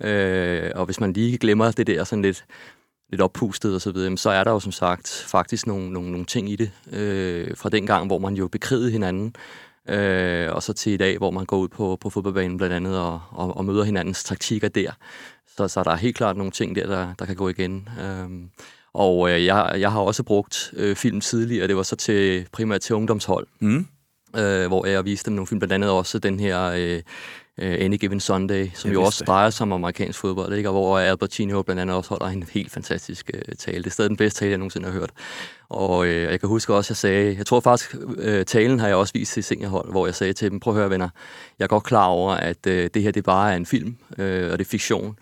øh, 0.03 0.71
og 0.75 0.85
hvis 0.85 1.01
man 1.01 1.13
lige 1.13 1.39
glemmer 1.39 1.71
det 1.71 1.87
der 1.87 2.05
sådan 2.05 2.23
lidt, 2.23 2.45
lidt 3.11 3.21
oppustet 3.21 3.75
og 3.75 3.81
så 3.81 3.93
videre, 3.93 4.17
så 4.17 4.31
er 4.31 4.45
der 4.45 4.51
jo 4.51 4.61
som 4.61 4.73
sagt 4.73 5.25
faktisk 5.27 5.67
nogle, 5.67 5.93
nogle, 5.93 6.11
nogle 6.11 6.27
ting 6.27 6.51
i 6.51 6.57
det 6.57 6.71
øh, 6.93 7.57
fra 7.57 7.69
den 7.69 7.87
gang, 7.87 8.07
hvor 8.07 8.19
man 8.19 8.35
jo 8.35 8.49
bekrigede 8.49 8.91
hinanden, 8.91 9.35
øh, 9.89 10.55
og 10.55 10.63
så 10.63 10.73
til 10.73 10.93
i 10.93 10.97
dag, 10.97 11.19
hvor 11.19 11.31
man 11.31 11.47
går 11.47 11.59
ud 11.59 11.69
på, 11.69 11.99
på 12.01 12.11
fodboldbanen 12.11 12.57
blandt 12.57 12.75
andet 12.75 12.99
og, 12.99 13.21
og, 13.31 13.57
og 13.57 13.65
møder 13.65 13.85
hinandens 13.85 14.25
taktikker 14.25 14.69
der. 14.69 14.91
Så, 15.57 15.69
så 15.69 15.83
der 15.83 15.91
er 15.91 15.97
helt 15.97 16.17
klart 16.17 16.37
nogle 16.37 16.53
ting 16.53 16.77
der, 16.77 16.87
der, 16.87 17.15
der 17.19 17.25
kan 17.25 17.37
gå 17.37 17.49
igen. 17.49 17.89
Øhm, 18.01 18.51
og 18.93 19.31
øh, 19.31 19.45
jeg, 19.45 19.77
jeg 19.79 19.93
har 19.93 20.01
også 20.01 20.23
brugt 20.23 20.73
øh, 20.77 20.97
film 20.97 21.21
tidligere, 21.21 21.69
det 21.69 21.77
var 21.77 21.83
så 21.83 21.97
til 21.97 22.47
primært 22.53 22.81
til 22.81 22.95
ungdomshold, 22.95 23.47
mm. 23.61 23.87
øh, 24.37 24.67
hvor 24.67 24.87
jeg 24.87 25.05
viste 25.05 25.31
dem 25.31 25.35
nogle 25.35 25.47
film, 25.47 25.59
blandt 25.59 25.73
andet 25.75 25.91
også 25.91 26.19
den 26.19 26.41
her 26.41 26.63
øh, 26.77 27.03
uh, 27.63 27.85
Any 27.85 27.97
Given 27.97 28.21
Sunday, 28.21 28.69
som 28.75 28.91
jeg 28.91 28.95
jo 28.95 29.03
også 29.03 29.25
drejer 29.25 29.51
sig 29.51 29.65
om 29.65 29.73
amerikansk 29.73 30.19
fodbold, 30.19 30.55
ikke? 30.55 30.69
og 30.69 30.73
hvor 30.73 30.99
Albertino 30.99 31.63
blandt 31.63 31.83
andet 31.83 31.97
også 31.97 32.11
holder 32.11 32.27
en 32.27 32.45
helt 32.53 32.73
fantastisk 32.73 33.31
uh, 33.35 33.55
tale. 33.59 33.79
Det 33.79 33.87
er 33.87 33.91
stadig 33.91 34.09
den 34.09 34.17
bedste 34.17 34.41
tale, 34.41 34.51
jeg 34.51 34.59
nogensinde 34.59 34.87
har 34.87 34.93
hørt. 34.93 35.11
Og 35.69 35.99
uh, 35.99 36.09
jeg 36.09 36.41
kan 36.41 36.49
huske 36.49 36.75
også, 36.75 36.87
at 36.87 36.91
jeg 36.91 36.97
sagde, 36.97 37.37
jeg 37.37 37.47
tror 37.47 37.61
faktisk, 37.61 37.95
uh, 37.95 38.43
talen 38.47 38.81
har 38.81 38.87
jeg 38.87 38.97
også 38.97 39.13
vist 39.13 39.33
til 39.33 39.45
seniorhold, 39.45 39.91
hvor 39.91 40.07
jeg 40.07 40.15
sagde 40.15 40.33
til 40.33 40.51
dem, 40.51 40.61
prøv 40.61 40.75
at 40.75 40.79
høre 40.79 40.91
venner, 40.91 41.09
jeg 41.59 41.65
er 41.65 41.69
godt 41.69 41.85
klar 41.85 42.07
over, 42.07 42.33
at 42.33 42.67
uh, 42.67 42.73
det 42.73 43.03
her 43.03 43.11
det 43.11 43.25
bare 43.25 43.53
er 43.53 43.57
en 43.57 43.67
film, 43.67 43.97
uh, 44.11 44.25
og 44.25 44.59
det 44.59 44.61
er 44.61 44.65
fiktion. 44.65 45.17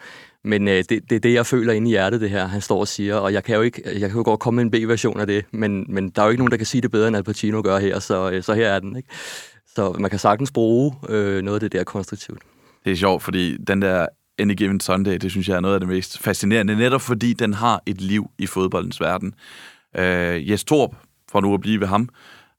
Men 0.46 0.68
øh, 0.68 0.84
det, 0.88 0.90
det 1.10 1.12
er 1.12 1.20
det, 1.20 1.34
jeg 1.34 1.46
føler 1.46 1.72
inde 1.72 1.88
i 1.88 1.90
hjertet, 1.90 2.20
det 2.20 2.30
her, 2.30 2.46
han 2.46 2.60
står 2.60 2.80
og 2.80 2.88
siger. 2.88 3.14
Og 3.14 3.32
jeg 3.32 3.44
kan 3.44 3.56
jo, 3.56 3.62
ikke, 3.62 3.82
jeg 4.00 4.10
kan 4.10 4.18
jo 4.18 4.22
godt 4.24 4.40
komme 4.40 4.64
med 4.64 4.64
en 4.64 4.86
B-version 4.86 5.20
af 5.20 5.26
det, 5.26 5.44
men, 5.50 5.86
men 5.88 6.10
der 6.10 6.22
er 6.22 6.26
jo 6.26 6.30
ikke 6.30 6.40
nogen, 6.40 6.50
der 6.50 6.56
kan 6.56 6.66
sige 6.66 6.80
det 6.80 6.90
bedre, 6.90 7.08
end 7.08 7.16
Al 7.16 7.24
Pacino 7.24 7.60
gør 7.64 7.78
her, 7.78 7.98
så, 7.98 8.30
øh, 8.30 8.42
så 8.42 8.54
her 8.54 8.68
er 8.68 8.80
den. 8.80 8.96
Ikke? 8.96 9.08
Så 9.76 9.92
man 9.98 10.10
kan 10.10 10.18
sagtens 10.18 10.52
bruge 10.52 10.94
øh, 11.08 11.42
noget 11.42 11.56
af 11.56 11.60
det 11.60 11.72
der 11.72 11.84
konstruktivt. 11.84 12.42
Det 12.84 12.92
er 12.92 12.96
sjovt, 12.96 13.22
fordi 13.22 13.56
den 13.56 13.82
der 13.82 14.06
Any 14.38 14.54
Given 14.54 14.80
Sunday, 14.80 15.16
det 15.16 15.30
synes 15.30 15.48
jeg 15.48 15.56
er 15.56 15.60
noget 15.60 15.74
af 15.74 15.80
det 15.80 15.88
mest 15.88 16.18
fascinerende, 16.18 16.76
netop 16.76 17.00
fordi 17.00 17.32
den 17.32 17.54
har 17.54 17.82
et 17.86 18.00
liv 18.00 18.30
i 18.38 18.46
fodboldens 18.46 19.00
verden. 19.00 19.34
Øh, 19.96 20.50
Jes 20.50 20.64
Torp, 20.64 20.90
for 21.30 21.40
nu 21.40 21.54
at 21.54 21.60
blive 21.60 21.80
ved 21.80 21.86
ham, 21.86 22.08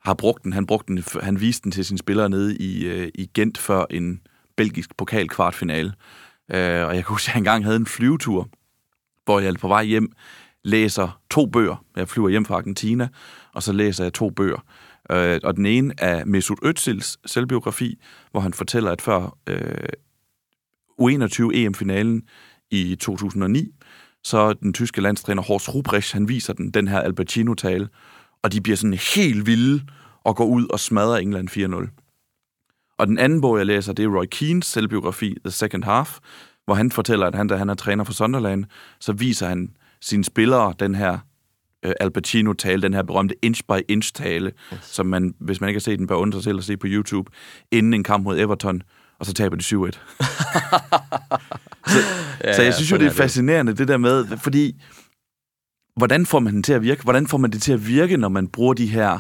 har 0.06 0.14
brugt 0.14 0.44
den. 0.44 0.54
Han, 0.54 0.66
brugte 0.66 0.94
den, 0.94 1.04
han 1.22 1.42
viste 1.42 1.64
den 1.64 1.72
til 1.72 1.86
sine 1.86 1.98
spillere 1.98 2.30
nede 2.30 2.58
i, 2.58 2.86
øh, 2.86 3.10
i 3.16 3.30
Gent 3.34 3.58
før 3.58 3.86
en 3.90 4.22
belgisk 4.58 4.98
pokalkvartfinale. 4.98 5.94
Øh, 6.52 6.88
og 6.88 6.96
jeg 6.96 7.06
kan 7.06 7.06
huske, 7.06 7.30
at 7.30 7.34
jeg 7.34 7.40
engang 7.40 7.64
havde 7.64 7.78
en 7.78 7.86
flyvetur, 7.86 8.50
hvor 9.25 9.40
jeg 9.40 9.56
på 9.56 9.68
vej 9.68 9.84
hjem 9.84 10.12
læser 10.64 11.22
to 11.30 11.46
bøger. 11.46 11.84
Jeg 11.96 12.10
flyver 12.10 12.30
hjem 12.30 12.46
fra 12.46 12.56
Argentina, 12.56 13.08
og 13.54 13.64
så 13.64 13.74
læser 13.74 14.04
jeg 14.04 14.14
to 14.14 14.30
bøger. 14.30 14.64
Øh, 15.12 15.39
og 15.44 15.56
den 15.56 15.65
ene 15.65 15.94
er 15.98 16.25
Mesut 16.25 16.59
Özils 16.65 17.15
selvbiografi, 17.25 18.00
hvor 18.31 18.42
han 18.42 18.54
fortæller, 18.54 18.92
at 18.92 19.01
før 19.01 19.38
øh, 19.48 19.89
U21 21.01 21.51
EM-finalen 21.54 22.24
i 22.71 22.95
2009, 22.95 23.71
så 24.24 24.54
den 24.54 24.74
tyske 24.74 25.01
landstræner 25.01 25.42
Horst 25.42 25.75
Ruprecht, 25.75 26.13
han 26.13 26.27
viser 26.27 26.54
den, 26.54 26.71
den 26.71 26.88
her 26.88 27.00
Albertino-tale, 27.00 27.89
og 28.44 28.54
de 28.54 28.62
bliver 28.62 28.75
sådan 28.75 29.00
helt 29.15 29.45
vilde 29.45 29.83
og 30.24 30.36
går 30.36 30.45
ud 30.45 30.68
og 30.69 30.80
smadrer 30.80 31.18
England 31.18 31.50
4-0. 31.50 32.94
Og 32.98 33.07
den 33.07 33.18
anden 33.18 33.42
bog, 33.42 33.57
jeg 33.57 33.65
læser, 33.65 33.94
det 33.94 34.06
er 34.06 34.18
Roy 34.18 34.25
Keanes 34.31 34.65
selvbiografi, 34.65 35.36
The 35.45 35.51
Second 35.51 35.83
Half, 35.83 36.18
hvor 36.65 36.74
han 36.74 36.92
fortæller, 36.92 37.27
at 37.27 37.36
han, 37.36 37.48
da 37.48 37.56
han 37.56 37.69
er 37.69 37.75
træner 37.75 38.04
for 38.04 38.13
Sunderland, 38.13 38.65
så 39.00 39.13
viser 39.13 39.48
han 39.48 39.69
sine 40.01 40.24
spillere 40.24 40.74
den 40.80 40.95
her 40.95 41.19
øh, 41.88 41.94
Al 42.00 42.12
Pacino-tale, 42.12 42.81
den 42.81 42.94
her 42.94 43.04
berømte 43.04 43.36
inch-by-inch-tale, 43.45 44.51
yes. 44.74 44.80
som 44.84 45.06
man, 45.06 45.34
hvis 45.39 45.62
man 45.62 45.69
ikke 45.69 45.78
har 45.78 45.81
set 45.81 46.00
den, 46.00 46.07
bør 46.07 46.16
undre 46.16 46.42
sig 46.42 46.54
at 46.57 46.63
se 46.63 46.78
på 46.78 46.88
YouTube, 46.89 47.31
inden 47.72 47.94
en 47.94 48.04
kamp 48.04 48.24
mod 48.24 48.39
Everton, 48.39 48.81
og 49.19 49.25
så 49.25 49.34
taber 49.34 49.56
de 49.56 49.63
7-1. 49.63 49.68
så, 51.92 51.98
ja, 52.44 52.54
så 52.54 52.62
jeg 52.62 52.74
synes 52.74 52.92
jo, 52.92 52.98
det 52.98 53.07
er 53.07 53.12
fascinerende, 53.12 53.74
det 53.74 53.88
der 53.88 53.98
med, 53.98 54.38
fordi 54.38 54.81
hvordan 55.95 56.25
får 56.25 56.39
man 56.39 56.54
den 56.54 56.63
til 56.63 56.74
at 56.74 56.81
virke? 56.81 57.04
Hvordan 57.04 57.28
får 57.28 57.38
man 57.38 57.51
det 57.51 57.62
til 57.62 57.74
at 57.74 57.88
virke, 57.88 58.18
når 58.18 58.30
man 58.30 58.48
bruger 58.48 58.74
de 58.74 58.88
her 58.88 59.19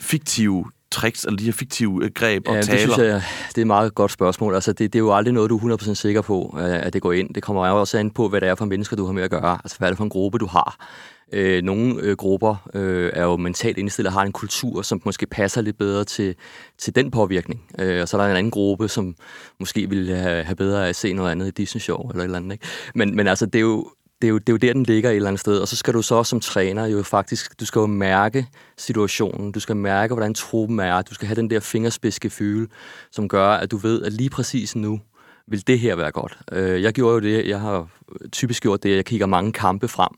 fiktive 0.00 0.64
tricks, 0.90 1.24
eller 1.24 1.36
de 1.36 1.44
her 1.44 1.52
fiktive 1.52 2.04
øh, 2.04 2.10
greb 2.14 2.48
og 2.48 2.54
ja, 2.54 2.62
taler? 2.62 2.76
det 2.76 2.80
synes 2.80 2.98
jeg, 2.98 3.22
det 3.48 3.58
er 3.58 3.62
et 3.62 3.66
meget 3.66 3.94
godt 3.94 4.10
spørgsmål. 4.10 4.54
Altså, 4.54 4.72
det, 4.72 4.92
det 4.92 4.98
er 4.98 5.02
jo 5.02 5.14
aldrig 5.14 5.34
noget, 5.34 5.50
du 5.50 5.58
er 5.58 5.76
100% 5.76 5.94
sikker 5.94 6.22
på, 6.22 6.56
at 6.58 6.92
det 6.92 7.02
går 7.02 7.12
ind. 7.12 7.34
Det 7.34 7.42
kommer 7.42 7.68
jo 7.68 7.80
også 7.80 7.98
an 7.98 8.10
på, 8.10 8.28
hvad 8.28 8.40
det 8.40 8.48
er 8.48 8.54
for 8.54 8.64
mennesker, 8.64 8.96
du 8.96 9.06
har 9.06 9.12
med 9.12 9.22
at 9.22 9.30
gøre. 9.30 9.58
Altså, 9.64 9.78
hvad 9.78 9.88
er 9.88 9.90
det 9.90 9.96
for 9.96 10.04
en 10.04 10.10
gruppe, 10.10 10.38
du 10.38 10.46
har? 10.46 10.86
Øh, 11.32 11.62
nogle 11.62 11.94
øh, 12.02 12.16
grupper 12.16 12.70
øh, 12.74 13.10
er 13.14 13.24
jo 13.24 13.36
mentalt 13.36 13.78
indstillet 13.78 14.08
og 14.08 14.12
har 14.12 14.22
en 14.22 14.32
kultur, 14.32 14.82
som 14.82 15.02
måske 15.04 15.26
passer 15.26 15.60
lidt 15.60 15.78
bedre 15.78 16.04
til, 16.04 16.34
til 16.78 16.94
den 16.94 17.10
påvirkning. 17.10 17.62
Øh, 17.78 18.02
og 18.02 18.08
så 18.08 18.16
er 18.16 18.22
der 18.22 18.30
en 18.30 18.36
anden 18.36 18.50
gruppe, 18.50 18.88
som 18.88 19.14
måske 19.60 19.88
ville 19.88 20.16
have, 20.16 20.44
have 20.44 20.56
bedre 20.56 20.84
af 20.84 20.88
at 20.88 20.96
se 20.96 21.12
noget 21.12 21.30
andet 21.30 21.48
i 21.48 21.50
Disney-show 21.50 22.08
eller 22.10 22.20
et 22.20 22.24
eller 22.24 22.38
andet. 22.38 22.52
Ikke? 22.52 22.66
Men, 22.94 23.16
men 23.16 23.26
altså, 23.26 23.46
det 23.46 23.54
er 23.54 23.60
jo, 23.60 23.90
det 24.22 24.28
er, 24.28 24.30
jo, 24.30 24.38
det 24.38 24.48
er 24.48 24.52
jo 24.52 24.56
der, 24.56 24.72
den 24.72 24.82
ligger 24.82 25.10
et 25.10 25.16
eller 25.16 25.28
andet 25.28 25.40
sted. 25.40 25.58
Og 25.58 25.68
så 25.68 25.76
skal 25.76 25.94
du 25.94 26.02
så 26.02 26.24
som 26.24 26.40
træner 26.40 26.86
jo 26.86 27.02
faktisk, 27.02 27.60
du 27.60 27.66
skal 27.66 27.80
jo 27.80 27.86
mærke 27.86 28.46
situationen, 28.78 29.52
du 29.52 29.60
skal 29.60 29.76
mærke, 29.76 30.14
hvordan 30.14 30.34
truppen 30.34 30.80
er, 30.80 31.02
du 31.02 31.14
skal 31.14 31.26
have 31.26 31.36
den 31.36 31.50
der 31.50 31.60
fingerspidske 31.60 32.30
fyre, 32.30 32.66
som 33.10 33.28
gør, 33.28 33.48
at 33.48 33.70
du 33.70 33.76
ved, 33.76 34.02
at 34.02 34.12
lige 34.12 34.30
præcis 34.30 34.76
nu 34.76 35.00
vil 35.46 35.66
det 35.66 35.78
her 35.78 35.96
være 35.96 36.10
godt. 36.10 36.38
Øh, 36.52 36.82
jeg 36.82 36.92
gjorde 36.92 37.14
jo 37.14 37.20
det, 37.20 37.48
jeg 37.48 37.60
har 37.60 37.88
typisk 38.32 38.62
gjort 38.62 38.82
det, 38.82 38.96
jeg 38.96 39.04
kigger 39.04 39.26
mange 39.26 39.52
kampe 39.52 39.88
frem 39.88 40.10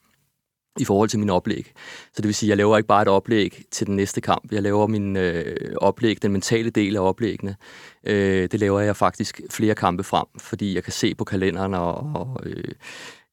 i 0.78 0.85
forhold 0.85 1.09
til 1.09 1.18
min 1.18 1.30
oplæg. 1.30 1.73
Så 2.12 2.16
det 2.16 2.25
vil 2.25 2.35
sige, 2.35 2.49
at 2.49 2.50
jeg 2.50 2.56
laver 2.56 2.76
ikke 2.76 2.87
bare 2.87 3.02
et 3.02 3.09
oplæg 3.09 3.64
til 3.71 3.87
den 3.87 3.97
næste 3.97 4.21
kamp. 4.21 4.52
Jeg 4.52 4.62
laver 4.62 4.87
min 4.87 5.16
øh, 5.16 5.56
oplæg, 5.76 6.23
den 6.23 6.32
mentale 6.32 6.71
del 6.71 6.97
af 6.97 7.00
oplæggene. 7.00 7.56
Øh, 8.04 8.49
det 8.52 8.61
laver 8.61 8.80
jeg 8.80 8.97
faktisk 8.97 9.40
flere 9.50 9.75
kampe 9.75 10.02
frem, 10.02 10.26
fordi 10.38 10.75
jeg 10.75 10.85
kan 10.85 10.92
se 10.92 11.14
på 11.14 11.25
kalenderen, 11.25 11.75
og, 11.75 11.94
og 11.94 12.40
øh, 12.44 12.75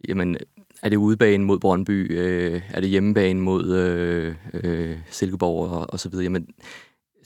jamen, 0.07 0.37
er 0.83 0.89
det 0.89 0.97
udebane 0.97 1.45
mod 1.45 1.59
Brøndby? 1.59 2.17
Øh, 2.19 2.61
er 2.73 2.81
det 2.81 2.89
hjemmebane 2.89 3.41
mod 3.41 3.75
øh, 3.75 4.35
øh, 4.53 4.97
Silkeborg 5.09 5.69
og, 5.69 5.87
og 5.89 5.99
så 5.99 6.09
videre? 6.09 6.23
Jamen, 6.23 6.47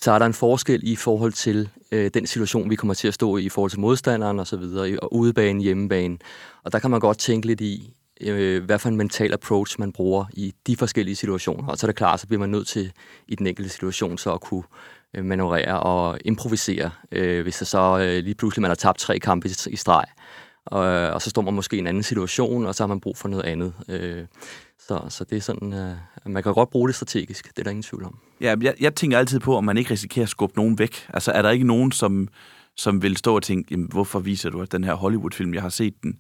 så 0.02 0.12
er 0.12 0.20
der 0.20 0.26
en 0.26 0.34
forskel 0.34 0.80
i 0.84 0.96
forhold 0.96 1.34
til 1.34 1.70
øh, 1.92 2.12
den 2.14 2.28
situation, 2.28 2.70
vi 2.70 2.76
kommer 2.76 2.94
til 2.94 3.08
at 3.08 3.14
stå 3.14 3.38
i, 3.38 3.44
i 3.44 3.50
forhold 3.50 3.72
til 3.72 3.80
modstanderen 3.80 4.40
og 4.40 4.48
så 4.48 4.58
videre, 4.58 5.00
og 5.02 5.16
udebane, 5.16 5.62
hjemmebane. 5.62 6.18
Og 6.64 6.72
der 6.72 6.80
kan 6.80 6.92
man 6.92 7.00
godt 7.00 7.18
tænke 7.18 7.48
lidt 7.48 7.62
i, 7.62 7.94
øh, 8.22 8.64
hvad 8.64 8.80
for 8.80 8.90
en 8.90 8.98
mental 8.98 9.34
approach 9.34 9.80
man 9.80 9.92
bruger 9.92 10.26
i 10.34 10.54
de 10.68 10.76
forskellige 10.78 11.16
situationer. 11.16 11.68
Og 11.68 11.78
så 11.78 11.86
er 11.86 11.88
det 11.88 11.96
klart, 11.96 12.20
så 12.20 12.28
bliver 12.28 12.40
man 12.40 12.50
nødt 12.50 12.68
til 12.68 12.92
i 13.28 13.36
den 13.36 13.48
enkelte 13.48 13.70
situation 13.70 14.18
så 14.18 14.34
at 14.34 14.42
kunne 14.42 14.64
øh, 15.14 15.26
manøvrere 15.26 15.80
og 15.80 16.20
improvisere, 16.26 16.92
øh, 17.12 17.44
hvis 17.44 17.58
der 17.58 17.66
så 17.66 18.00
øh, 18.00 18.24
lige 18.24 18.36
pludselig 18.36 18.62
man 18.62 18.70
har 18.70 18.76
tabt 18.76 19.00
tre 19.00 19.20
kampe 19.20 19.48
i, 19.48 19.52
i 19.70 19.76
streg. 19.76 20.06
Og, 20.66 20.86
øh, 20.86 21.14
og 21.14 21.22
så 21.22 21.30
står 21.30 21.42
man 21.42 21.54
måske 21.54 21.76
i 21.76 21.80
en 21.80 21.88
anden 21.88 22.04
situation, 22.04 22.66
og 22.66 22.76
så 22.76 22.84
har 22.84 22.88
man 22.88 23.00
brug 23.00 23.18
for 23.18 23.28
noget 23.28 23.44
andet. 23.44 23.74
Øh, 23.90 24.26
så, 24.88 25.06
så 25.10 25.24
det 25.24 25.38
er 25.38 25.42
sådan, 25.42 25.74
øh, 25.74 25.96
man 26.26 26.44
kan 26.44 26.54
godt 26.54 26.70
bruge 26.70 26.88
det 26.88 26.96
strategisk, 26.96 27.48
det 27.48 27.60
er 27.60 27.64
der 27.64 27.72
ingen 27.72 27.84
tvivl 27.84 28.04
om. 28.04 28.20
Ja, 28.42 28.56
jeg, 28.62 28.74
jeg 28.80 28.96
tænker 28.96 29.18
altid 29.18 29.40
på, 29.40 29.58
om 29.58 29.64
man 29.64 29.78
ikke 29.78 29.92
risikerer 29.92 30.24
at 30.24 30.30
skubbe 30.30 30.56
nogen 30.56 30.80
væk. 30.80 31.08
Altså 31.14 31.32
er 31.32 31.42
der 31.42 31.50
ikke 31.50 31.68
nogen, 31.68 31.92
som, 31.92 32.28
som 32.78 33.02
vil 33.02 33.18
stå 33.18 33.36
og 33.36 33.44
tænke, 33.44 33.68
jamen, 33.72 33.88
hvorfor 33.92 34.20
viser 34.20 34.50
du 34.50 34.66
den 34.72 34.84
her 34.84 34.94
Hollywood-film? 34.94 35.54
Jeg 35.54 35.62
har 35.62 35.70
set 35.70 35.94
den, 36.04 36.20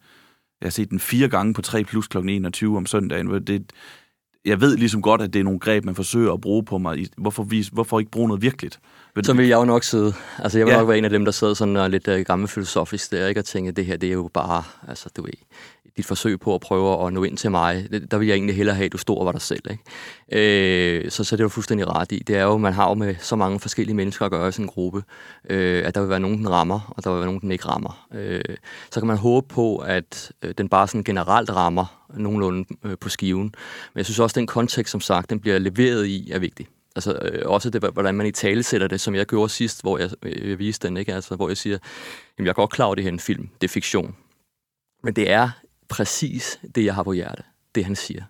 jeg 0.61 0.65
har 0.65 0.71
set 0.71 0.89
den 0.89 0.99
fire 0.99 1.27
gange 1.27 1.53
på 1.53 1.61
3 1.61 1.83
plus 1.83 2.07
kl. 2.07 2.17
21 2.17 2.77
om 2.77 2.85
søndagen. 2.85 3.47
Det, 3.47 3.71
jeg 4.45 4.61
ved 4.61 4.77
ligesom 4.77 5.01
godt, 5.01 5.21
at 5.21 5.33
det 5.33 5.39
er 5.39 5.43
nogle 5.43 5.59
greb, 5.59 5.85
man 5.85 5.95
forsøger 5.95 6.33
at 6.33 6.41
bruge 6.41 6.63
på 6.63 6.77
mig. 6.77 7.07
Hvorfor, 7.17 7.43
vis, 7.43 7.67
hvorfor 7.67 7.99
ikke 7.99 8.11
bruge 8.11 8.27
noget 8.27 8.41
virkeligt? 8.41 8.79
Så 9.23 9.33
vil 9.33 9.47
jeg 9.47 9.55
jo 9.55 9.65
nok 9.65 9.83
sidde. 9.83 10.13
Altså, 10.39 10.57
jeg 10.57 10.67
vil 10.67 10.71
ja. 10.71 10.77
nok 10.77 10.87
være 10.87 10.97
en 10.97 11.03
af 11.05 11.09
dem, 11.09 11.25
der 11.25 11.31
sidder 11.31 11.53
sådan 11.53 11.75
og 11.75 11.89
lidt 11.89 12.07
uh, 12.07 12.19
gammel 12.19 12.47
filosofisk 12.47 13.11
der, 13.11 13.27
ikke? 13.27 13.41
Og 13.41 13.45
tænke, 13.45 13.71
det 13.71 13.85
her, 13.85 13.97
det 13.97 14.09
er 14.09 14.13
jo 14.13 14.29
bare, 14.33 14.63
altså, 14.87 15.09
du 15.17 15.21
ved, 15.21 15.33
dit 15.97 16.05
forsøg 16.05 16.39
på 16.39 16.55
at 16.55 16.61
prøve 16.61 17.07
at 17.07 17.13
nå 17.13 17.23
ind 17.23 17.37
til 17.37 17.51
mig, 17.51 17.87
der 18.11 18.17
vil 18.17 18.27
jeg 18.27 18.35
egentlig 18.35 18.55
hellere 18.55 18.75
have, 18.75 18.85
at 18.85 18.91
du 18.91 18.97
stod 18.97 19.17
og 19.17 19.25
var 19.25 19.31
dig 19.31 19.41
selv. 19.41 19.61
Ikke? 19.71 21.05
Øh, 21.05 21.11
så, 21.11 21.23
så 21.23 21.35
det 21.35 21.41
er 21.41 21.45
du 21.45 21.49
fuldstændig 21.49 21.87
ret 21.87 22.11
i. 22.11 22.19
Det 22.19 22.35
er 22.35 22.43
jo, 22.43 22.57
man 22.57 22.73
har 22.73 22.89
jo 22.89 22.93
med 22.93 23.15
så 23.19 23.35
mange 23.35 23.59
forskellige 23.59 23.95
mennesker 23.95 24.25
at 24.25 24.31
gøre 24.31 24.49
i 24.49 24.51
sådan 24.51 24.65
en 24.65 24.69
gruppe, 24.69 25.03
øh, 25.49 25.87
at 25.87 25.95
der 25.95 26.01
vil 26.01 26.09
være 26.09 26.19
nogen, 26.19 26.37
den 26.37 26.49
rammer, 26.49 26.93
og 26.97 27.03
der 27.03 27.09
vil 27.09 27.17
være 27.17 27.25
nogen, 27.25 27.41
den 27.41 27.51
ikke 27.51 27.65
rammer. 27.65 28.07
Øh, 28.13 28.41
så 28.91 28.99
kan 28.99 29.07
man 29.07 29.17
håbe 29.17 29.47
på, 29.47 29.77
at 29.77 30.31
øh, 30.41 30.53
den 30.57 30.69
bare 30.69 30.87
sådan 30.87 31.03
generelt 31.03 31.49
rammer 31.49 32.05
nogenlunde 32.17 32.65
øh, 32.83 32.97
på 32.97 33.09
skiven. 33.09 33.43
Men 33.93 33.97
jeg 33.97 34.05
synes 34.05 34.19
også, 34.19 34.33
at 34.33 34.35
den 34.35 34.47
kontekst, 34.47 34.91
som 34.91 35.01
sagt, 35.01 35.29
den 35.29 35.39
bliver 35.39 35.59
leveret 35.59 36.05
i, 36.05 36.31
er 36.31 36.39
vigtig. 36.39 36.67
Altså 36.95 37.19
øh, 37.21 37.41
også 37.45 37.69
det, 37.69 37.83
hvordan 37.93 38.15
man 38.15 38.27
i 38.27 38.31
tale 38.31 38.63
sætter 38.63 38.87
det, 38.87 39.01
som 39.01 39.15
jeg 39.15 39.25
gjorde 39.25 39.49
sidst, 39.49 39.81
hvor 39.81 39.97
jeg, 39.97 40.09
øh, 40.23 40.49
jeg 40.49 40.59
viste 40.59 40.87
den, 40.87 40.97
ikke? 40.97 41.13
Altså, 41.13 41.35
hvor 41.35 41.47
jeg 41.47 41.57
siger, 41.57 41.77
jamen 42.37 42.45
jeg 42.45 42.49
er 42.49 42.53
godt 42.53 42.69
klar 42.69 42.85
over, 42.85 42.95
det 42.95 43.03
her 43.03 43.11
en 43.11 43.19
film, 43.19 43.49
det 43.61 43.67
er 43.67 43.71
fiktion. 43.71 44.15
Men 45.03 45.13
det 45.13 45.31
er 45.31 45.49
præcis 45.93 46.59
det, 46.75 46.85
jeg 46.85 46.95
har 46.95 47.03
på 47.03 47.13
hjerte, 47.13 47.43
det 47.75 47.85
han 47.85 47.95
siger. 47.95 48.23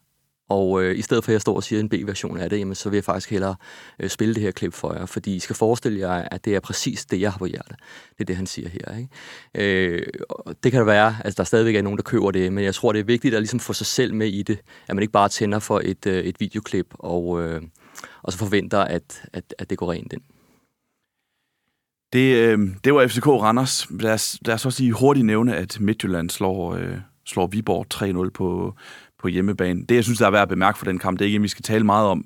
Og 0.49 0.83
øh, 0.83 0.97
i 0.97 1.01
stedet 1.01 1.23
for, 1.23 1.31
at 1.31 1.33
jeg 1.33 1.41
står 1.41 1.55
og 1.55 1.63
siger 1.63 1.79
en 1.79 1.89
B-version 1.89 2.37
af 2.37 2.49
det, 2.49 2.59
jamen, 2.59 2.75
så 2.75 2.89
vil 2.89 2.97
jeg 2.97 3.03
faktisk 3.03 3.31
hellere 3.31 3.55
øh, 3.99 4.09
spille 4.09 4.33
det 4.33 4.43
her 4.43 4.51
klip 4.51 4.73
for 4.73 4.93
jer, 4.93 5.05
fordi 5.05 5.35
I 5.35 5.39
skal 5.39 5.55
forestille 5.55 5.99
jer, 5.99 6.11
at 6.11 6.45
det 6.45 6.55
er 6.55 6.59
præcis 6.59 7.05
det, 7.05 7.21
jeg 7.21 7.31
har 7.31 7.37
på 7.37 7.45
hjerte. 7.45 7.75
Det 8.09 8.19
er 8.19 8.25
det, 8.25 8.35
han 8.35 8.47
siger 8.47 8.69
her. 8.69 8.97
Ikke? 8.97 9.95
Øh, 9.95 10.07
det 10.63 10.71
kan 10.71 10.79
da 10.79 10.85
være, 10.85 11.15
at 11.25 11.37
der 11.37 11.43
stadigvæk 11.43 11.75
er 11.75 11.81
nogen, 11.81 11.97
der 11.97 12.03
køber 12.03 12.31
det, 12.31 12.53
men 12.53 12.63
jeg 12.63 12.75
tror, 12.75 12.91
det 12.91 12.99
er 12.99 13.03
vigtigt 13.03 13.35
at 13.35 13.41
ligesom 13.41 13.59
få 13.59 13.73
sig 13.73 13.87
selv 13.87 14.13
med 14.13 14.27
i 14.27 14.43
det, 14.43 14.59
at 14.87 14.95
man 14.95 15.01
ikke 15.01 15.11
bare 15.11 15.29
tænder 15.29 15.59
for 15.59 15.81
et, 15.83 16.05
øh, 16.05 16.23
et 16.23 16.39
videoklip 16.39 16.87
og, 16.99 17.41
øh, 17.41 17.61
og 18.23 18.31
så 18.31 18.37
forventer, 18.37 18.79
at, 18.79 19.21
at, 19.33 19.55
at 19.57 19.69
det 19.69 19.77
går 19.77 19.91
rent 19.91 20.13
ind. 20.13 20.21
Det, 22.13 22.35
øh, 22.35 22.59
det 22.83 22.93
var 22.93 23.07
FCK 23.07 23.27
Randers. 23.27 23.87
Lad 23.89 24.13
os, 24.13 24.37
lad 24.45 24.55
os 24.55 24.65
også 24.65 24.77
sige 24.77 24.91
hurtigt 24.91 25.25
nævne, 25.25 25.55
at 25.55 25.79
Midtjylland 25.79 26.29
slår, 26.29 26.75
øh, 26.75 26.97
slår 27.25 27.47
Viborg 27.47 27.85
3-0 28.25 28.29
på, 28.29 28.75
på 29.19 29.27
hjemmebane. 29.27 29.85
Det, 29.85 29.95
jeg 29.95 30.03
synes, 30.03 30.19
der 30.19 30.25
er 30.25 30.31
værd 30.31 30.41
at 30.41 30.49
bemærke 30.49 30.77
for 30.77 30.85
den 30.85 30.99
kamp, 30.99 31.19
det 31.19 31.25
er 31.25 31.27
ikke, 31.27 31.41
vi 31.41 31.47
skal 31.47 31.63
tale 31.63 31.83
meget 31.83 32.07
om, 32.07 32.25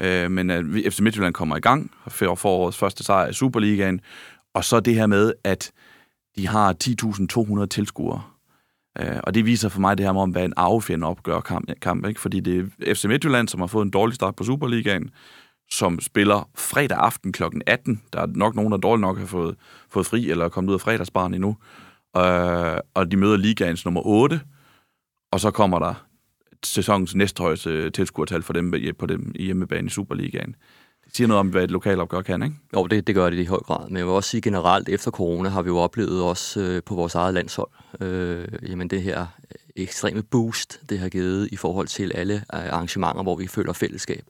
øh, 0.00 0.30
men 0.30 0.50
at 0.50 0.64
FC 0.90 1.00
Midtjylland 1.00 1.34
kommer 1.34 1.56
i 1.56 1.60
gang 1.60 1.90
for 2.08 2.34
forårets 2.34 2.78
første 2.78 3.04
sejr 3.04 3.28
i 3.28 3.32
Superligaen, 3.32 4.00
og 4.54 4.64
så 4.64 4.80
det 4.80 4.94
her 4.94 5.06
med, 5.06 5.32
at 5.44 5.72
de 6.36 6.48
har 6.48 6.74
10.200 7.60 7.66
tilskuere. 7.66 8.22
Øh, 9.00 9.20
og 9.22 9.34
det 9.34 9.46
viser 9.46 9.68
for 9.68 9.80
mig 9.80 9.98
det 9.98 10.06
her 10.06 10.14
om, 10.14 10.30
hvad 10.30 10.44
en 10.44 10.52
arvefjende 10.56 11.06
opgør 11.06 11.40
kamp, 11.40 11.70
kamp 11.80 12.06
ikke? 12.06 12.20
fordi 12.20 12.40
det 12.40 12.72
er 12.86 12.94
FC 12.94 13.04
Midtjylland, 13.04 13.48
som 13.48 13.60
har 13.60 13.66
fået 13.66 13.84
en 13.84 13.90
dårlig 13.90 14.14
start 14.14 14.36
på 14.36 14.44
Superligaen, 14.44 15.10
som 15.70 16.00
spiller 16.00 16.48
fredag 16.54 16.98
aften 16.98 17.32
kl. 17.32 17.42
18. 17.66 18.02
Der 18.12 18.20
er 18.20 18.26
nok 18.26 18.54
nogen, 18.54 18.72
der 18.72 18.78
dårligt 18.78 19.00
nok 19.00 19.18
har 19.18 19.26
fået, 19.26 19.56
fået 19.90 20.06
fri, 20.06 20.30
eller 20.30 20.44
er 20.44 20.48
kommet 20.48 20.68
ud 20.68 20.74
af 20.74 20.80
fredagsbarn 20.80 21.34
endnu. 21.34 21.56
Øh, 22.16 22.78
og 22.94 23.10
de 23.10 23.16
møder 23.16 23.36
ligaens 23.36 23.84
nummer 23.84 24.06
8, 24.06 24.40
og 25.32 25.40
så 25.40 25.50
kommer 25.50 25.78
der 25.78 25.94
sæsonens 26.64 27.14
næsthøjeste 27.14 27.90
tilskuertal 27.90 28.42
for 28.42 28.52
dem 28.52 28.74
på 28.98 29.06
dem 29.06 29.32
i 29.34 29.44
hjemmebane 29.44 29.86
i 29.86 29.90
Superligaen. 29.90 30.56
Det 31.04 31.16
siger 31.16 31.28
noget 31.28 31.40
om, 31.40 31.48
hvad 31.48 31.64
et 31.64 31.70
lokalopgør 31.70 32.22
kan, 32.22 32.42
ikke? 32.42 32.56
Jo, 32.74 32.86
det, 32.86 33.06
det 33.06 33.14
gør 33.14 33.30
det 33.30 33.38
i 33.38 33.44
høj 33.44 33.58
grad. 33.58 33.88
Men 33.88 33.96
jeg 33.96 34.06
vil 34.06 34.12
også 34.12 34.30
sige 34.30 34.40
generelt, 34.40 34.88
efter 34.88 35.10
corona 35.10 35.48
har 35.48 35.62
vi 35.62 35.68
jo 35.68 35.76
oplevet 35.76 36.22
også 36.22 36.60
øh, 36.60 36.82
på 36.82 36.94
vores 36.94 37.14
eget 37.14 37.34
landshold, 37.34 37.70
øh, 38.00 38.48
jamen 38.68 38.90
det 38.90 39.02
her 39.02 39.26
ekstreme 39.76 40.22
boost, 40.22 40.80
det 40.88 40.98
har 40.98 41.08
givet 41.08 41.48
i 41.52 41.56
forhold 41.56 41.86
til 41.86 42.12
alle 42.14 42.34
øh, 42.34 42.42
arrangementer, 42.50 43.22
hvor 43.22 43.36
vi 43.36 43.46
føler 43.46 43.72
fællesskab 43.72 44.24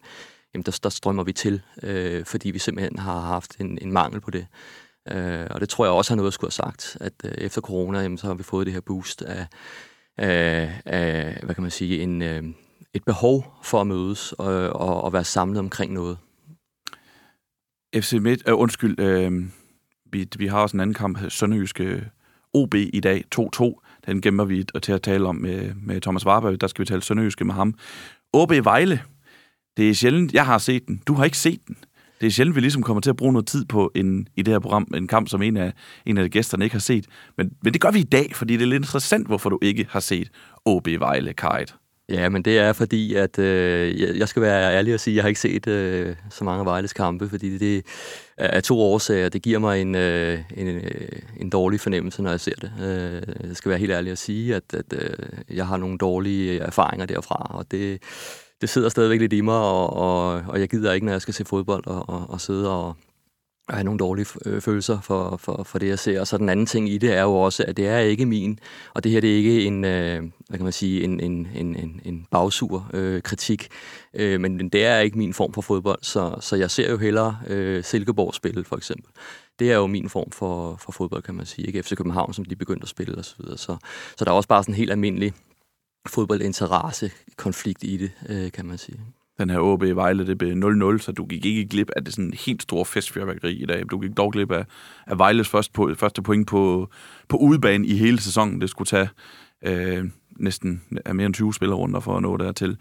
jamen 0.55 0.63
der, 0.63 0.79
der 0.83 0.89
strømmer 0.89 1.25
vi 1.25 1.33
til, 1.33 1.63
øh, 1.83 2.25
fordi 2.25 2.51
vi 2.51 2.59
simpelthen 2.59 2.99
har 2.99 3.21
haft 3.21 3.57
en, 3.61 3.79
en 3.83 3.93
mangel 3.93 4.21
på 4.21 4.31
det. 4.31 4.47
Øh, 5.11 5.47
og 5.51 5.61
det 5.61 5.69
tror 5.69 5.85
jeg 5.85 5.93
også 5.93 6.11
har 6.11 6.17
noget 6.17 6.27
at 6.27 6.35
skulle 6.35 6.49
have 6.49 6.73
sagt, 6.73 6.97
at 7.01 7.13
øh, 7.25 7.33
efter 7.39 7.61
corona, 7.61 8.01
jamen, 8.01 8.19
så 8.19 8.27
har 8.27 8.35
vi 8.35 8.43
fået 8.43 8.67
det 8.67 8.75
her 8.75 8.81
boost 8.81 9.23
af, 9.23 9.47
af, 10.19 10.83
af 10.85 11.41
hvad 11.43 11.55
kan 11.55 11.63
man 11.63 11.71
sige, 11.71 12.03
en, 12.03 12.23
øh, 12.23 12.43
et 12.95 13.05
behov 13.05 13.55
for 13.63 13.81
at 13.81 13.87
mødes 13.87 14.33
og, 14.33 14.71
og, 14.71 15.03
og 15.03 15.13
være 15.13 15.25
samlet 15.25 15.59
omkring 15.59 15.93
noget. 15.93 16.19
FC 17.97 18.13
Midt, 18.13 18.43
øh, 18.49 18.59
undskyld, 18.59 19.01
øh, 19.01 19.33
vi, 20.13 20.29
vi 20.39 20.47
har 20.47 20.61
også 20.61 20.77
en 20.77 20.81
anden 20.81 20.95
kamp, 20.95 21.19
Sønderjyske 21.29 22.05
OB 22.55 22.75
i 22.75 23.01
dag, 23.01 23.25
2-2. 23.35 23.81
Den 24.07 24.21
gemmer 24.21 24.45
vi 24.45 24.65
til 24.83 24.93
at 24.93 25.03
tale 25.03 25.29
om 25.29 25.37
med, 25.37 25.75
med 25.75 26.01
Thomas 26.01 26.27
Warberg. 26.27 26.61
Der 26.61 26.67
skal 26.67 26.83
vi 26.83 26.87
tale 26.87 27.03
Sønderjyske 27.03 27.45
med 27.45 27.55
ham. 27.55 27.75
OB 28.33 28.51
Vejle, 28.51 29.03
det 29.77 29.91
er 29.91 29.95
sjældent, 29.95 30.35
jeg 30.35 30.47
har 30.47 30.59
set 30.59 30.87
den. 30.87 31.03
Du 31.07 31.15
har 31.15 31.25
ikke 31.25 31.39
set 31.39 31.61
den. 31.67 31.77
Det 32.21 32.27
er 32.27 32.31
sjældent, 32.31 32.57
vi 32.57 32.61
ligesom 32.61 32.83
kommer 32.83 33.01
til 33.01 33.11
at 33.11 33.17
bruge 33.17 33.33
noget 33.33 33.47
tid 33.47 33.65
på 33.65 33.93
en, 33.95 34.29
i 34.37 34.43
det 34.43 34.55
her 34.55 34.59
program, 34.59 34.89
en 34.95 35.07
kamp, 35.07 35.29
som 35.29 35.43
en 35.43 35.57
af, 35.57 35.73
en 36.07 36.19
af 36.19 36.31
gæsterne 36.31 36.65
ikke 36.65 36.75
har 36.75 36.81
set. 36.81 37.07
Men, 37.37 37.51
men 37.63 37.73
det 37.73 37.81
gør 37.81 37.91
vi 37.91 37.99
i 37.99 38.03
dag, 38.03 38.33
fordi 38.35 38.57
det 38.57 38.63
er 38.63 38.67
lidt 38.67 38.83
interessant, 38.83 39.27
hvorfor 39.27 39.51
du 39.51 39.59
ikke 39.63 39.87
har 39.91 40.01
set 40.01 40.31
OB 40.65 40.87
Vejle 40.87 41.33
Kite. 41.33 41.75
Ja, 42.09 42.29
men 42.29 42.43
det 42.43 42.59
er 42.59 42.73
fordi, 42.73 43.15
at 43.15 43.39
øh, 43.39 44.19
jeg 44.19 44.29
skal 44.29 44.43
være 44.43 44.75
ærlig 44.75 44.95
og 44.95 45.01
sige, 45.01 45.13
at 45.13 45.17
jeg 45.17 45.25
har 45.25 45.29
ikke 45.29 45.41
set 45.41 45.67
øh, 45.67 46.17
så 46.31 46.45
mange 46.45 46.65
Vejles 46.65 46.93
kampe, 46.93 47.29
fordi 47.29 47.59
det 47.59 47.85
er 48.37 48.61
to 48.61 48.81
årsager. 48.81 49.29
Det 49.29 49.43
giver 49.43 49.59
mig 49.59 49.81
en, 49.81 49.95
øh, 49.95 50.39
en, 50.57 50.67
øh, 50.67 51.09
en 51.37 51.51
dårlig 51.51 51.81
fornemmelse, 51.81 52.23
når 52.23 52.31
jeg 52.31 52.41
ser 52.41 52.55
det. 52.61 52.73
Øh, 52.81 53.49
jeg 53.49 53.57
skal 53.57 53.71
være 53.71 53.79
helt 53.79 53.93
ærlig 53.93 54.13
at 54.13 54.19
sige, 54.19 54.55
at, 54.55 54.75
at 54.75 54.93
øh, 54.93 55.57
jeg 55.57 55.67
har 55.67 55.77
nogle 55.77 55.99
dårlige 55.99 56.59
erfaringer 56.59 57.07
derfra, 57.07 57.51
og 57.55 57.71
det 57.71 58.03
det 58.61 58.69
sidder 58.69 58.89
stadigvæk 58.89 59.21
lidt 59.21 59.33
i 59.33 59.41
mig, 59.41 59.59
og, 59.61 59.93
og, 59.93 60.43
og 60.49 60.61
jeg 60.61 60.69
gider 60.69 60.93
ikke, 60.93 61.07
når 61.07 61.13
jeg 61.13 61.23
skal 61.23 61.35
se 61.35 61.45
fodbold, 61.45 61.87
og, 61.87 62.09
og, 62.09 62.31
og 62.31 62.41
sidde 62.41 62.71
og, 62.71 62.97
og 63.69 63.75
have 63.75 63.85
nogle 63.85 63.99
dårlige 63.99 64.27
øh, 64.47 64.61
følelser 64.61 65.01
for, 65.01 65.37
for, 65.37 65.63
for 65.63 65.79
det, 65.79 65.89
jeg 65.89 65.99
ser. 65.99 66.21
Og 66.21 66.27
så 66.27 66.39
den 66.39 66.49
anden 66.49 66.67
ting 66.67 66.89
i 66.89 66.99
det 66.99 67.15
er 67.15 67.23
jo 67.23 67.35
også, 67.35 67.65
at 67.69 67.77
det 67.77 67.87
er 67.87 67.99
ikke 67.99 68.27
min, 68.27 68.59
og 68.95 69.05
det 69.05 69.13
her 69.13 69.21
det 69.21 69.33
er 69.33 69.37
ikke 69.37 69.65
en, 69.65 69.85
øh, 69.85 70.23
hvad 70.49 70.59
kan 70.59 70.65
man 70.65 70.73
sige, 70.73 71.05
en, 71.05 71.21
en, 71.21 71.49
en, 71.55 71.77
en 71.77 72.01
en 72.05 72.27
bagsur 72.31 72.91
øh, 72.95 73.23
kritik, 73.23 73.69
øh, 74.15 74.41
men 74.41 74.69
det 74.69 74.85
er 74.85 74.99
ikke 74.99 75.19
min 75.19 75.35
form 75.35 75.53
for 75.53 75.61
fodbold, 75.61 75.99
så, 76.03 76.37
så 76.41 76.57
jeg 76.57 76.71
ser 76.71 76.91
jo 76.91 76.97
hellere 76.97 77.39
øh, 77.47 77.85
Silkeborg 77.85 78.35
spille, 78.35 78.65
for 78.65 78.77
eksempel. 78.77 79.11
Det 79.59 79.73
er 79.73 79.77
jo 79.77 79.87
min 79.87 80.09
form 80.09 80.31
for, 80.31 80.77
for 80.77 80.93
fodbold, 80.93 81.23
kan 81.23 81.35
man 81.35 81.47
sige. 81.47 81.67
Ikke 81.67 81.83
FC 81.83 81.97
København, 81.97 82.35
som 82.35 82.45
de 82.45 82.57
begyndte 82.57 82.83
at 82.83 82.89
spille 82.89 83.19
osv. 83.19 83.23
Så, 83.23 83.35
videre. 83.39 83.59
så, 83.59 83.77
så 84.17 84.25
der 84.25 84.31
er 84.31 84.35
også 84.35 84.49
bare 84.49 84.63
sådan 84.63 84.75
en 84.75 84.77
helt 84.77 84.91
almindelig 84.91 85.33
fodboldinteresse 86.09 87.11
konflikt 87.37 87.85
i 87.85 87.97
det, 87.97 88.11
øh, 88.29 88.53
kan 88.53 88.67
man 88.67 88.79
sige. 88.79 89.01
Den 89.39 89.51
her 89.51 89.59
OB 89.59 89.83
Vejle, 89.83 90.27
det 90.27 90.39
blev 90.39 90.53
0-0, 90.53 90.99
så 90.99 91.13
du 91.13 91.27
gik 91.27 91.45
ikke 91.45 91.67
glip 91.67 91.91
af 91.97 92.05
det 92.05 92.15
sådan 92.15 92.33
helt 92.47 92.63
store 92.63 92.85
festfyrværkeri 92.85 93.63
i 93.63 93.67
dag. 93.67 93.83
Du 93.91 93.99
gik 93.99 94.17
dog 94.17 94.33
glip 94.33 94.51
af, 94.51 94.65
af 95.07 95.19
Vejles 95.19 95.49
første, 95.49 95.73
på, 95.73 95.95
første 95.97 96.23
point 96.23 96.49
på, 96.49 96.89
på 97.29 97.37
udebane 97.37 97.87
i 97.87 97.97
hele 97.97 98.21
sæsonen. 98.21 98.61
Det 98.61 98.71
skulle 98.71 98.87
tage 98.87 99.09
øh, 99.65 100.05
næsten 100.37 100.83
af 101.05 101.15
mere 101.15 101.27
end 101.27 101.35
20 101.35 101.55
spillerunder 101.55 102.01
for 102.01 102.17
at 102.17 102.23
nå 102.23 102.37
dertil. 102.37 102.77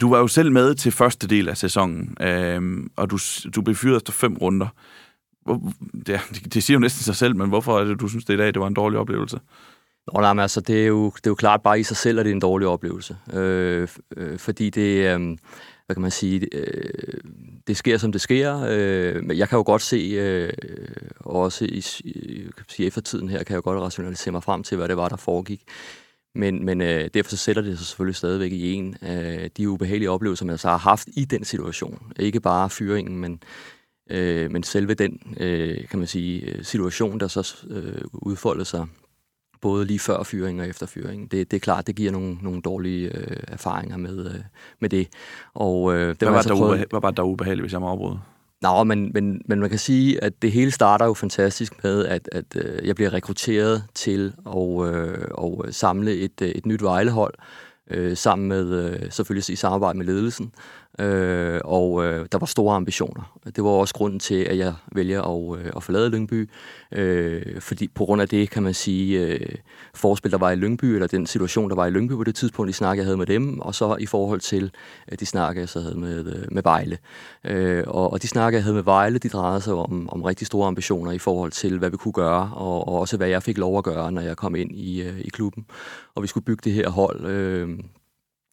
Du 0.00 0.10
var 0.10 0.18
jo 0.18 0.28
selv 0.28 0.52
med 0.52 0.74
til 0.74 0.92
første 0.92 1.26
del 1.26 1.48
af 1.48 1.56
sæsonen, 1.56 2.16
øh, 2.20 2.84
og 2.96 3.10
du, 3.10 3.18
du 3.54 3.62
blev 3.62 3.76
fyret 3.76 3.96
efter 3.96 4.12
fem 4.12 4.36
runder. 4.36 4.68
Ja, 6.08 6.20
det, 6.34 6.54
det 6.54 6.62
siger 6.62 6.74
jo 6.74 6.80
næsten 6.80 7.02
sig 7.02 7.16
selv, 7.16 7.36
men 7.36 7.48
hvorfor 7.48 7.80
er 7.80 7.84
det, 7.84 8.00
du 8.00 8.08
synes, 8.08 8.24
det 8.24 8.34
i 8.34 8.36
dag 8.36 8.46
det 8.46 8.60
var 8.60 8.66
en 8.66 8.74
dårlig 8.74 8.98
oplevelse? 8.98 9.38
Nå, 10.12 10.20
nej, 10.20 10.32
men 10.32 10.40
altså, 10.42 10.60
det 10.60 10.82
er, 10.82 10.86
jo, 10.86 11.04
det 11.16 11.26
er 11.26 11.30
jo 11.30 11.34
klart 11.34 11.62
bare 11.62 11.80
i 11.80 11.82
sig 11.82 11.96
selv, 11.96 12.18
at 12.18 12.24
det 12.24 12.30
er 12.30 12.34
en 12.34 12.40
dårlig 12.40 12.68
oplevelse. 12.68 13.16
Øh, 13.32 13.88
øh, 14.16 14.38
fordi 14.38 14.70
det, 14.70 15.14
øh, 15.14 15.38
hvad 15.86 15.94
kan 15.94 16.02
man 16.02 16.10
sige, 16.10 16.48
øh, 16.52 17.20
det 17.66 17.76
sker, 17.76 17.98
som 17.98 18.12
det 18.12 18.20
sker. 18.20 18.66
Øh, 18.68 19.24
men 19.24 19.38
jeg 19.38 19.48
kan 19.48 19.56
jo 19.56 19.62
godt 19.66 19.82
se, 19.82 19.96
øh, 19.96 20.52
også 21.20 21.64
i, 21.64 21.80
kan 22.56 22.64
sige, 22.68 22.86
eftertiden 22.86 23.28
her, 23.28 23.38
kan 23.38 23.54
jeg 23.54 23.56
jo 23.66 23.70
godt 23.70 23.82
rationalisere 23.82 24.32
mig 24.32 24.42
frem 24.42 24.62
til, 24.62 24.76
hvad 24.76 24.88
det 24.88 24.96
var, 24.96 25.08
der 25.08 25.16
foregik. 25.16 25.62
Men, 26.34 26.64
men 26.64 26.80
øh, 26.80 27.10
derfor 27.14 27.30
så 27.30 27.36
sætter 27.36 27.62
det 27.62 27.78
sig 27.78 27.86
selvfølgelig 27.86 28.16
stadigvæk 28.16 28.52
i 28.52 28.72
en 28.72 28.96
af 29.00 29.50
de 29.56 29.68
ubehagelige 29.68 30.10
oplevelser, 30.10 30.44
man 30.44 30.58
så 30.58 30.68
har 30.68 30.76
haft 30.76 31.08
i 31.16 31.24
den 31.24 31.44
situation. 31.44 32.12
Ikke 32.18 32.40
bare 32.40 32.70
fyringen, 32.70 33.16
men, 33.16 33.42
øh, 34.10 34.50
men 34.50 34.62
selve 34.62 34.94
den, 34.94 35.36
øh, 35.40 35.88
kan 35.88 35.98
man 35.98 36.08
sige, 36.08 36.40
øh, 36.40 36.64
situation, 36.64 37.20
der 37.20 37.28
så 37.28 37.56
øh, 37.70 38.02
udfoldede 38.12 38.64
sig 38.64 38.86
både 39.60 39.84
lige 39.84 39.98
før 39.98 40.22
fyring 40.22 40.60
og 40.60 40.68
efter 40.68 40.86
fyring. 40.86 41.30
Det, 41.30 41.50
det 41.50 41.56
er 41.56 41.60
klart, 41.60 41.86
det 41.86 41.96
giver 41.96 42.12
nogle, 42.12 42.38
nogle 42.42 42.62
dårlige 42.62 43.16
øh, 43.18 43.36
erfaringer 43.48 43.96
med, 43.96 44.26
øh, 44.26 44.40
med 44.80 44.88
det. 44.88 45.08
Og, 45.54 45.94
øh, 45.94 46.08
det 46.08 46.18
hvad, 46.18 46.28
var 46.28 46.36
altså 46.36 46.54
der 46.54 46.56
prøvet... 46.56 46.84
hvad 46.90 47.00
var 47.00 47.10
der 47.10 47.22
ubehageligt, 47.22 47.62
hvis 47.62 47.72
jeg 47.72 47.80
må 47.80 47.88
afbryde? 47.88 48.18
Nå, 48.62 48.84
men, 48.84 49.10
men, 49.14 49.42
men 49.46 49.60
man 49.60 49.70
kan 49.70 49.78
sige, 49.78 50.24
at 50.24 50.42
det 50.42 50.52
hele 50.52 50.70
starter 50.70 51.06
jo 51.06 51.14
fantastisk 51.14 51.84
med, 51.84 52.06
at, 52.06 52.28
at 52.32 52.44
øh, 52.56 52.86
jeg 52.86 52.94
bliver 52.94 53.12
rekrutteret 53.12 53.84
til 53.94 54.32
at, 54.46 54.94
øh, 54.94 55.64
at 55.66 55.74
samle 55.74 56.14
et, 56.14 56.42
øh, 56.42 56.48
et 56.48 56.66
nyt 56.66 56.82
vejlehold, 56.82 57.34
øh, 57.90 58.16
sammen 58.16 58.48
med, 58.48 58.72
øh, 58.72 59.12
selvfølgelig 59.12 59.52
i 59.52 59.56
samarbejde 59.56 59.98
med 59.98 60.06
ledelsen. 60.06 60.52
Øh, 60.98 61.60
og 61.64 62.04
øh, 62.04 62.26
der 62.32 62.38
var 62.38 62.46
store 62.46 62.76
ambitioner. 62.76 63.38
Det 63.56 63.64
var 63.64 63.70
også 63.70 63.94
grunden 63.94 64.20
til, 64.20 64.34
at 64.34 64.58
jeg 64.58 64.74
vælger 64.92 65.22
at, 65.22 65.58
øh, 65.58 65.72
at 65.76 65.82
forlade 65.82 66.10
Lyngby. 66.10 66.50
Øh, 66.92 67.60
fordi 67.60 67.88
på 67.88 68.04
grund 68.04 68.22
af 68.22 68.28
det, 68.28 68.50
kan 68.50 68.62
man 68.62 68.74
sige, 68.74 69.26
øh, 69.26 69.54
forspil, 69.94 70.32
der 70.32 70.38
var 70.38 70.50
i 70.50 70.54
Lyngby, 70.54 70.84
eller 70.84 71.06
den 71.06 71.26
situation, 71.26 71.70
der 71.70 71.76
var 71.76 71.86
i 71.86 71.90
Lyngby 71.90 72.12
på 72.12 72.24
det 72.24 72.34
tidspunkt, 72.34 72.68
de 72.68 72.72
snakke, 72.72 73.00
jeg 73.00 73.06
havde 73.06 73.16
med 73.16 73.26
dem, 73.26 73.60
og 73.60 73.74
så 73.74 73.96
i 74.00 74.06
forhold 74.06 74.40
til 74.40 74.70
øh, 75.12 75.18
de 75.18 75.26
snakke, 75.26 75.60
jeg 75.60 75.68
så 75.68 75.80
havde 75.80 75.98
med, 75.98 76.26
øh, 76.36 76.44
med 76.52 76.62
Vejle. 76.62 76.98
Øh, 77.44 77.84
og, 77.86 78.12
og 78.12 78.22
de 78.22 78.28
snakke, 78.28 78.56
jeg 78.56 78.62
havde 78.62 78.74
med 78.74 78.82
Vejle, 78.82 79.18
de 79.18 79.28
drejede 79.28 79.60
sig 79.60 79.74
om, 79.74 80.08
om 80.08 80.22
rigtig 80.22 80.46
store 80.46 80.66
ambitioner 80.66 81.12
i 81.12 81.18
forhold 81.18 81.50
til, 81.50 81.78
hvad 81.78 81.90
vi 81.90 81.96
kunne 81.96 82.12
gøre, 82.12 82.50
og, 82.54 82.88
og 82.88 83.00
også 83.00 83.16
hvad 83.16 83.28
jeg 83.28 83.42
fik 83.42 83.58
lov 83.58 83.78
at 83.78 83.84
gøre, 83.84 84.12
når 84.12 84.22
jeg 84.22 84.36
kom 84.36 84.54
ind 84.54 84.76
i, 84.76 85.02
øh, 85.02 85.20
i 85.20 85.28
klubben. 85.28 85.66
Og 86.14 86.22
vi 86.22 86.26
skulle 86.26 86.44
bygge 86.44 86.60
det 86.64 86.72
her 86.72 86.88
hold. 86.88 87.26
Øh, 87.26 87.78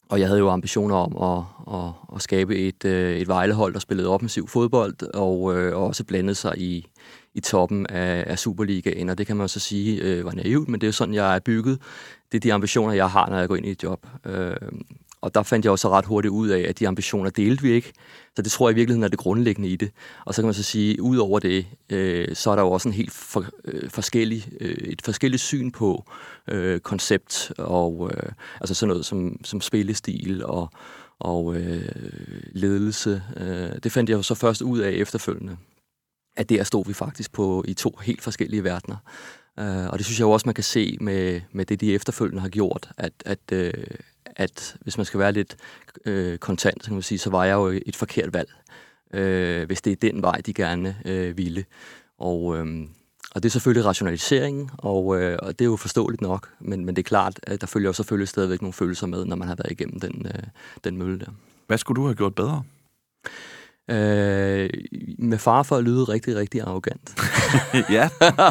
og 0.08 0.20
jeg 0.20 0.28
havde 0.28 0.38
jo 0.38 0.50
ambitioner 0.50 0.96
om 0.96 1.16
at, 1.22 1.44
at, 1.74 1.92
at 2.16 2.22
skabe 2.22 2.56
et, 2.56 2.84
øh, 2.84 3.16
et 3.16 3.28
vejlehold, 3.28 3.72
der 3.72 3.80
spillede 3.80 4.08
offensiv 4.08 4.48
fodbold, 4.48 5.14
og, 5.14 5.56
øh, 5.56 5.76
og 5.76 5.86
også 5.86 6.04
blandede 6.04 6.34
sig 6.34 6.58
i, 6.58 6.86
i 7.34 7.40
toppen 7.40 7.86
af, 7.86 8.24
af 8.26 8.38
Superligaen. 8.38 9.08
Og 9.08 9.18
det 9.18 9.26
kan 9.26 9.36
man 9.36 9.48
så 9.48 9.60
sige 9.60 10.02
øh, 10.02 10.24
var 10.24 10.32
naivt, 10.32 10.68
men 10.68 10.80
det 10.80 10.86
er 10.86 10.90
sådan, 10.90 11.14
jeg 11.14 11.34
er 11.34 11.40
bygget. 11.40 11.78
Det 12.32 12.38
er 12.38 12.40
de 12.40 12.52
ambitioner, 12.52 12.92
jeg 12.92 13.10
har, 13.10 13.30
når 13.30 13.38
jeg 13.38 13.48
går 13.48 13.56
ind 13.56 13.66
i 13.66 13.70
et 13.70 13.82
job. 13.82 14.06
Øh, 14.26 14.56
og 15.24 15.34
der 15.34 15.42
fandt 15.42 15.64
jeg 15.64 15.72
også 15.72 15.88
ret 15.88 16.04
hurtigt 16.04 16.32
ud 16.32 16.48
af, 16.48 16.60
at 16.68 16.78
de 16.78 16.88
ambitioner 16.88 17.30
delte 17.30 17.62
vi 17.62 17.70
ikke. 17.70 17.92
Så 18.36 18.42
det 18.42 18.52
tror 18.52 18.68
jeg 18.68 18.74
i 18.74 18.78
virkeligheden 18.78 19.04
er 19.04 19.08
det 19.08 19.18
grundlæggende 19.18 19.68
i 19.68 19.76
det. 19.76 19.90
Og 20.24 20.34
så 20.34 20.42
kan 20.42 20.46
man 20.46 20.54
så 20.54 20.62
sige, 20.62 21.02
ud 21.02 21.16
over 21.16 21.38
det, 21.38 21.66
øh, 21.90 22.36
så 22.36 22.50
er 22.50 22.56
der 22.56 22.62
jo 22.62 22.70
også 22.70 22.88
en 22.88 22.94
helt 22.94 23.12
for, 23.12 23.44
øh, 23.64 23.90
forskellig, 23.90 24.48
øh, 24.60 24.74
et 24.74 25.02
forskelligt 25.02 25.42
syn 25.42 25.70
på 25.70 26.04
øh, 26.48 26.80
koncept 26.80 27.52
og 27.58 28.10
øh, 28.14 28.32
altså 28.60 28.74
sådan 28.74 28.88
noget 28.88 29.06
som, 29.06 29.44
som 29.44 29.60
spillestil 29.60 30.44
og, 30.44 30.70
og 31.18 31.56
øh, 31.56 31.88
ledelse. 32.52 33.22
Øh, 33.36 33.70
det 33.82 33.92
fandt 33.92 34.10
jeg 34.10 34.16
jo 34.16 34.22
så 34.22 34.34
først 34.34 34.62
ud 34.62 34.78
af 34.78 34.90
efterfølgende, 34.90 35.56
at 36.36 36.48
der 36.48 36.64
stod 36.64 36.84
vi 36.86 36.92
faktisk 36.92 37.32
på 37.32 37.64
i 37.68 37.74
to 37.74 37.98
helt 38.02 38.22
forskellige 38.22 38.64
verdener. 38.64 38.96
Øh, 39.58 39.88
og 39.88 39.98
det 39.98 40.06
synes 40.06 40.18
jeg 40.18 40.24
jo 40.24 40.30
også, 40.30 40.48
man 40.48 40.54
kan 40.54 40.64
se 40.64 40.96
med, 41.00 41.40
med 41.52 41.64
det, 41.64 41.80
de 41.80 41.94
efterfølgende 41.94 42.42
har 42.42 42.48
gjort, 42.48 42.90
at, 42.96 43.12
at, 43.24 43.52
øh, 43.52 43.72
at 44.36 44.76
hvis 44.80 44.96
man 44.96 45.06
skal 45.06 45.20
være 45.20 45.32
lidt 45.32 45.56
uh, 46.06 46.36
kontant, 46.36 46.82
så 46.82 46.88
kan 46.88 46.94
man 46.94 47.02
sige, 47.02 47.18
så 47.18 47.30
var 47.30 47.44
jeg 47.44 47.54
jo 47.54 47.80
et 47.86 47.96
forkert 47.96 48.32
valg, 48.34 48.50
uh, 49.14 49.66
hvis 49.66 49.82
det 49.82 49.92
er 49.92 49.96
den 49.96 50.22
vej, 50.22 50.40
de 50.46 50.54
gerne 50.54 50.96
uh, 51.04 51.36
ville. 51.36 51.64
Og, 52.18 52.42
uh, 52.44 52.66
og 53.34 53.42
det 53.42 53.44
er 53.44 53.50
selvfølgelig 53.50 53.84
rationaliseringen, 53.84 54.70
og, 54.78 55.06
uh, 55.06 55.34
og 55.38 55.58
det 55.58 55.60
er 55.60 55.64
jo 55.64 55.76
forståeligt 55.76 56.22
nok, 56.22 56.50
men, 56.60 56.84
men 56.84 56.96
det 56.96 57.02
er 57.02 57.08
klart, 57.08 57.40
at 57.42 57.60
der 57.60 57.66
følger 57.66 57.88
jo 57.88 57.92
selvfølgelig 57.92 58.28
stadigvæk 58.28 58.62
nogle 58.62 58.72
følelser 58.72 59.06
med, 59.06 59.24
når 59.24 59.36
man 59.36 59.48
har 59.48 59.54
været 59.54 59.70
igennem 59.70 60.00
den, 60.00 60.26
uh, 60.26 60.42
den 60.84 60.96
mølle 60.96 61.18
der. 61.18 61.30
Hvad 61.66 61.78
skulle 61.78 62.02
du 62.02 62.06
have 62.06 62.14
gjort 62.14 62.34
bedre? 62.34 62.62
Øh, 63.90 64.70
med 65.18 65.38
far 65.38 65.62
for 65.62 65.76
at 65.76 65.84
lyde 65.84 66.04
rigtig, 66.04 66.36
rigtig 66.36 66.60
arrogant. 66.60 67.14
ja, 67.96 68.08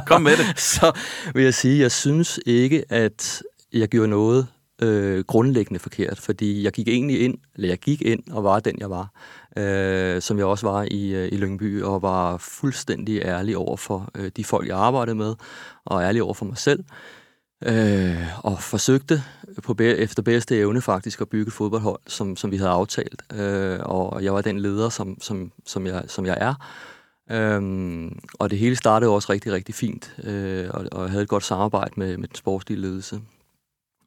kom 0.08 0.22
med 0.22 0.38
det. 0.38 0.60
så 0.76 0.92
vil 1.34 1.44
jeg 1.44 1.54
sige, 1.54 1.76
at 1.76 1.82
jeg 1.82 1.92
synes 1.92 2.40
ikke, 2.46 2.86
at 2.90 3.44
jeg 3.74 3.88
gjorde 3.88 4.10
noget 4.10 4.48
øh, 4.84 5.24
grundlæggende 5.24 5.80
forkert, 5.80 6.20
fordi 6.20 6.64
jeg 6.64 6.72
gik 6.72 6.88
egentlig 6.88 7.22
ind, 7.22 7.38
eller 7.56 7.68
jeg 7.68 7.78
gik 7.78 8.02
ind 8.02 8.24
og 8.32 8.44
var 8.44 8.60
den, 8.60 8.76
jeg 8.80 8.90
var, 8.90 9.12
øh, 9.58 10.22
som 10.22 10.38
jeg 10.38 10.46
også 10.46 10.68
var 10.68 10.88
i, 10.92 11.16
øh, 11.16 11.32
i 11.32 11.38
Lyngby, 11.38 11.82
og 11.84 12.02
var 12.02 12.38
fuldstændig 12.38 13.22
ærlig 13.22 13.58
over 13.58 13.78
for 13.78 14.10
øh, 14.16 14.32
de 14.38 14.44
folk, 14.44 14.68
jeg 14.68 14.78
arbejdede 14.78 15.16
med, 15.16 15.36
og 15.86 16.04
ærlig 16.04 16.24
over 16.24 16.34
for 16.34 16.46
mig 16.46 16.58
selv 16.58 16.84
øh, 17.66 18.24
og 18.44 18.62
forsøgte 18.62 19.24
på 19.64 19.76
efter 19.80 20.24
bedste 20.24 20.58
evne 20.58 20.82
faktisk 20.82 21.22
at 21.22 21.30
bygge 21.30 21.48
et 21.48 21.54
fodboldhold, 21.54 22.00
som, 22.08 22.36
som 22.36 22.52
vi 22.52 22.58
havde 22.58 22.72
aftalt. 22.72 23.24
Øh, 23.34 23.80
og 23.82 24.24
jeg 24.24 24.34
var 24.34 24.42
den 24.42 24.60
leder, 24.60 24.90
som, 24.90 25.22
som, 25.22 25.52
som, 25.66 25.88
jeg, 25.88 26.04
som 26.08 26.26
jeg 26.26 26.38
er. 26.42 26.54
Øhm, 27.32 28.20
og 28.40 28.50
det 28.50 28.60
hele 28.60 28.76
startede 28.76 29.12
også 29.12 29.32
rigtig, 29.32 29.52
rigtig 29.52 29.76
fint, 29.76 30.16
øh, 30.24 30.70
og, 30.70 30.86
og 30.92 31.02
jeg 31.02 31.12
havde 31.12 31.24
et 31.24 31.30
godt 31.30 31.44
samarbejde 31.44 31.94
med, 31.98 32.18
med 32.18 32.28
den 32.28 32.36
sportslige 32.36 32.82
ledelse. 32.82 33.22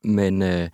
Men 0.07 0.43
øh, 0.43 0.69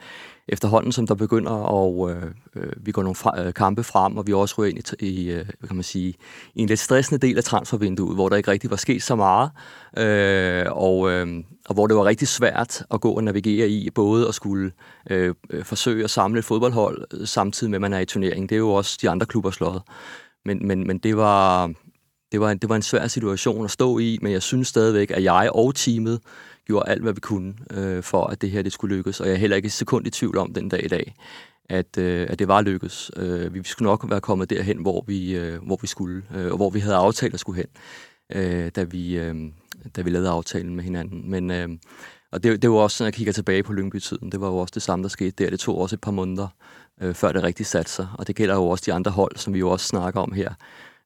efterhånden, 0.48 0.92
som 0.92 1.06
der 1.06 1.14
begynder, 1.14 1.50
og 1.50 2.10
øh, 2.10 2.22
øh, 2.56 2.72
vi 2.76 2.92
går 2.92 3.02
nogle 3.02 3.16
fra, 3.16 3.42
øh, 3.42 3.54
kampe 3.54 3.82
frem, 3.82 4.16
og 4.16 4.26
vi 4.26 4.32
også 4.32 4.54
ryger 4.58 4.70
ind 4.70 4.92
i, 5.00 5.06
i 5.06 5.30
øh, 5.30 5.44
hvad 5.58 5.68
kan 5.68 5.76
man 5.76 5.82
sige, 5.82 6.14
i 6.54 6.62
en 6.62 6.68
lidt 6.68 6.80
stressende 6.80 7.26
del 7.26 7.38
af 7.38 7.44
transfervinduet, 7.44 8.16
hvor 8.16 8.28
der 8.28 8.36
ikke 8.36 8.50
rigtig 8.50 8.70
var 8.70 8.76
sket 8.76 9.02
så 9.02 9.16
meget, 9.16 9.50
øh, 9.98 10.64
og, 10.70 11.10
øh, 11.10 11.44
og 11.66 11.74
hvor 11.74 11.86
det 11.86 11.96
var 11.96 12.04
rigtig 12.04 12.28
svært 12.28 12.84
at 12.90 13.00
gå 13.00 13.10
og 13.10 13.24
navigere 13.24 13.68
i, 13.68 13.90
både 13.90 14.28
at 14.28 14.34
skulle 14.34 14.72
øh, 15.10 15.34
øh 15.50 15.64
forsøge 15.64 16.04
at 16.04 16.10
samle 16.10 16.38
et 16.38 16.44
fodboldhold, 16.44 17.04
øh, 17.14 17.26
samtidig 17.26 17.70
med, 17.70 17.76
at 17.76 17.80
man 17.80 17.92
er 17.92 17.98
i 17.98 18.04
turnering. 18.04 18.48
Det 18.48 18.54
er 18.54 18.60
jo 18.60 18.70
også 18.70 18.98
de 19.02 19.10
andre 19.10 19.26
klubber 19.26 19.50
slået. 19.50 19.82
Men, 20.44 20.66
men, 20.66 20.86
men 20.86 20.98
det 20.98 21.16
var... 21.16 21.72
Det 22.32 22.40
var, 22.40 22.54
det 22.54 22.68
var 22.68 22.76
en 22.76 22.82
svær 22.82 23.06
situation 23.06 23.64
at 23.64 23.70
stå 23.70 23.98
i, 23.98 24.18
men 24.22 24.32
jeg 24.32 24.42
synes 24.42 24.68
stadigvæk, 24.68 25.10
at 25.10 25.24
jeg 25.24 25.50
og 25.54 25.74
teamet 25.74 26.20
gjorde 26.66 26.88
alt, 26.88 27.02
hvad 27.02 27.12
vi 27.12 27.21
kunne 27.21 27.54
øh, 27.71 28.02
for, 28.02 28.25
at 28.25 28.42
det 28.42 28.50
her 28.50 28.62
det 28.62 28.73
skulle 28.73 28.97
lykkes. 28.97 29.21
Og 29.21 29.26
jeg 29.26 29.35
er 29.35 29.38
heller 29.38 29.57
ikke 29.57 29.66
et 29.66 29.73
sekund 29.73 30.07
i 30.07 30.11
tvivl 30.11 30.38
om 30.38 30.52
den 30.54 30.69
dag 30.69 30.85
i 30.85 30.88
dag, 30.88 31.14
at, 31.69 31.99
øh, 31.99 32.26
at 32.31 32.38
det 32.38 32.49
var 32.49 32.61
lykkes. 32.61 33.11
Øh, 33.16 33.54
vi 33.54 33.62
skulle 33.64 33.87
nok 33.87 34.11
være 34.11 34.21
kommet 34.21 34.50
derhen, 34.50 34.78
hvor 34.78 35.04
vi, 35.06 35.36
øh, 35.36 35.63
hvor 35.63 35.78
vi 35.80 35.86
skulle, 35.86 36.23
øh, 36.34 36.50
og 36.50 36.56
hvor 36.56 36.71
vi 36.71 36.80
havde 36.80 36.97
aftalt 36.97 37.34
at 37.34 37.41
skulle 37.41 37.56
hen, 37.56 37.67
øh, 38.43 38.71
da, 38.76 38.82
vi, 38.82 39.19
øh, 39.19 39.34
da 39.97 40.02
vi 40.02 40.10
lavede 40.10 40.28
aftalen 40.28 40.76
med 40.76 40.84
hinanden. 40.84 41.30
Men, 41.30 41.50
øh, 41.50 41.69
og 42.32 42.43
det, 42.43 42.63
det 42.63 42.71
var 42.71 42.76
også, 42.76 43.04
når 43.04 43.06
jeg 43.06 43.15
kigger 43.15 43.32
tilbage 43.32 43.63
på 43.63 43.73
Lyngby-tiden, 43.73 44.32
det 44.32 44.41
var 44.41 44.49
jo 44.49 44.56
også 44.56 44.73
det 44.75 44.82
samme, 44.82 45.02
der 45.02 45.08
skete 45.08 45.45
der. 45.45 45.50
Det 45.50 45.60
tog 45.60 45.78
også 45.78 45.97
et 45.97 46.00
par 46.00 46.10
måneder, 46.10 46.49
øh, 47.00 47.15
før 47.15 47.32
det 47.32 47.43
rigtig 47.43 47.67
satte 47.67 47.91
sig. 47.93 48.08
Og 48.19 48.26
det 48.26 48.36
gælder 48.36 48.54
jo 48.54 48.69
også 48.69 48.84
de 48.86 48.93
andre 48.93 49.10
hold, 49.10 49.36
som 49.36 49.54
vi 49.54 49.58
jo 49.58 49.71
også 49.71 49.86
snakker 49.86 50.21
om 50.21 50.32
her 50.32 50.54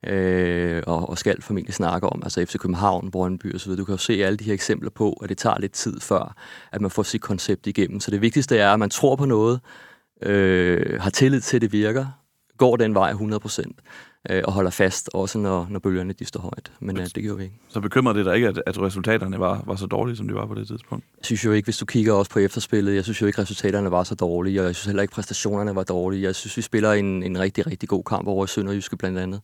øh, 0.07 0.83
og, 0.87 1.09
og 1.09 1.19
skal 1.19 1.43
formentlig 1.43 1.75
snakke 1.75 2.09
om, 2.09 2.21
altså 2.23 2.45
FC 2.47 2.59
København, 2.59 3.11
Brøndby 3.11 3.55
osv. 3.55 3.73
Du 3.73 3.85
kan 3.85 3.93
jo 3.93 3.99
se 3.99 4.25
alle 4.25 4.37
de 4.37 4.45
her 4.45 4.55
eksempler 4.55 4.91
på, 4.91 5.13
at 5.13 5.29
det 5.29 5.39
tager 5.39 5.59
lidt 5.59 5.73
tid 5.73 6.01
før, 6.01 6.35
at 6.73 6.81
man 6.81 6.91
får 6.91 7.03
sit 7.03 7.21
koncept 7.21 7.67
igennem. 7.67 8.01
Så 8.01 8.11
det 8.11 8.21
vigtigste 8.21 8.59
er, 8.59 8.73
at 8.73 8.79
man 8.79 8.91
tror 8.91 9.17
på 9.17 9.25
noget, 9.25 9.61
øh, 10.23 11.01
har 11.01 11.11
tillid 11.11 11.41
til, 11.41 11.57
at 11.57 11.63
det 11.63 11.73
virker, 11.73 12.07
går 12.59 12.77
den 12.77 12.95
vej 12.95 13.11
100 13.11 13.41
procent 13.41 13.81
øh, 14.31 14.43
og 14.45 14.53
holder 14.53 14.71
fast, 14.71 15.11
også 15.15 15.39
når, 15.39 15.67
når 15.71 15.79
bølgerne 15.79 16.13
de 16.13 16.25
står 16.25 16.41
højt. 16.41 16.73
Men 16.81 16.99
øh, 16.99 17.07
det 17.15 17.23
gjorde 17.23 17.39
vi 17.39 17.45
ikke. 17.45 17.57
Så 17.69 17.81
bekymrer 17.81 18.13
det 18.13 18.25
dig 18.25 18.35
ikke, 18.35 18.49
at, 18.49 18.63
at 18.67 18.79
resultaterne 18.79 19.41
var, 19.41 19.63
var 19.67 19.77
så 19.77 19.87
dårlige, 19.87 20.17
som 20.17 20.29
de 20.29 20.35
var 20.35 20.47
på 20.47 20.55
det 20.55 20.67
tidspunkt? 20.67 21.05
Jeg 21.19 21.25
synes 21.25 21.45
jo 21.45 21.53
ikke, 21.53 21.67
hvis 21.67 21.79
du 21.79 21.85
kigger 21.85 22.13
også 22.13 22.31
på 22.31 22.39
efterspillet, 22.39 22.95
jeg 22.95 23.05
synes 23.05 23.23
jo 23.23 23.27
ikke, 23.27 23.37
at 23.37 23.43
resultaterne 23.43 23.91
var 23.91 24.03
så 24.03 24.15
dårlige, 24.15 24.61
og 24.61 24.67
jeg 24.67 24.75
synes 24.75 24.87
heller 24.87 25.03
ikke, 25.03 25.13
at 25.13 25.15
præstationerne 25.15 25.75
var 25.75 25.85
dårlige. 25.85 26.23
Jeg 26.23 26.35
synes, 26.35 26.57
vi 26.57 26.63
spiller 26.63 26.93
en, 26.93 27.23
en 27.23 27.39
rigtig, 27.39 27.67
rigtig 27.67 27.89
god 27.89 28.05
kamp 28.05 28.29
over 28.29 28.47
Sønderjyske 28.47 28.97
blandt 28.97 29.19
andet 29.19 29.41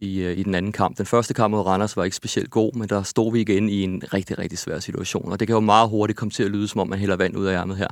i, 0.00 0.20
øh, 0.20 0.38
i 0.38 0.42
den 0.42 0.54
anden 0.54 0.72
kamp. 0.72 0.98
Den 0.98 1.06
første 1.06 1.34
kamp 1.34 1.52
mod 1.52 1.66
Randers 1.66 1.96
var 1.96 2.04
ikke 2.04 2.16
specielt 2.16 2.50
god, 2.50 2.72
men 2.74 2.88
der 2.88 3.02
stod 3.02 3.32
vi 3.32 3.40
igen 3.40 3.68
i 3.68 3.82
en 3.82 4.02
rigtig, 4.14 4.38
rigtig 4.38 4.58
svær 4.58 4.78
situation. 4.78 5.32
Og 5.32 5.40
det 5.40 5.48
kan 5.48 5.54
jo 5.54 5.60
meget 5.60 5.88
hurtigt 5.88 6.18
komme 6.18 6.30
til 6.30 6.42
at 6.42 6.50
lyde, 6.50 6.68
som 6.68 6.80
om 6.80 6.88
man 6.88 6.98
hælder 6.98 7.16
vand 7.16 7.36
ud 7.36 7.46
af 7.46 7.54
ærmet 7.60 7.76
her. 7.76 7.88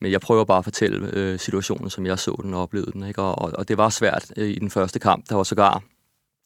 Men 0.00 0.12
jeg 0.12 0.20
prøver 0.20 0.44
bare 0.44 0.58
at 0.58 0.64
fortælle 0.64 1.10
øh, 1.12 1.38
situationen, 1.38 1.90
som 1.90 2.06
jeg 2.06 2.18
så 2.18 2.40
den 2.42 2.54
og 2.54 2.62
oplevede 2.62 2.92
den. 2.92 3.06
Ikke? 3.06 3.22
Og, 3.22 3.58
og 3.58 3.68
det 3.68 3.76
var 3.76 3.88
svært 3.88 4.32
øh, 4.36 4.48
i 4.48 4.58
den 4.58 4.70
første 4.70 4.98
kamp. 4.98 5.28
Der 5.28 5.34
var 5.34 5.42
sågar 5.42 5.82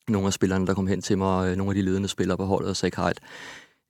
nogle 0.09 0.27
af 0.27 0.33
spillerne, 0.33 0.67
der 0.67 0.75
kom 0.75 0.87
hen 0.87 1.03
til 1.03 1.19
mig, 1.19 1.51
øh, 1.51 1.57
nogle 1.57 1.71
af 1.71 1.75
de 1.75 1.83
ledende 1.83 2.09
spillere 2.09 2.37
på 2.37 2.45
holdet, 2.45 2.71
og 2.71 2.77
sagde, 2.77 3.13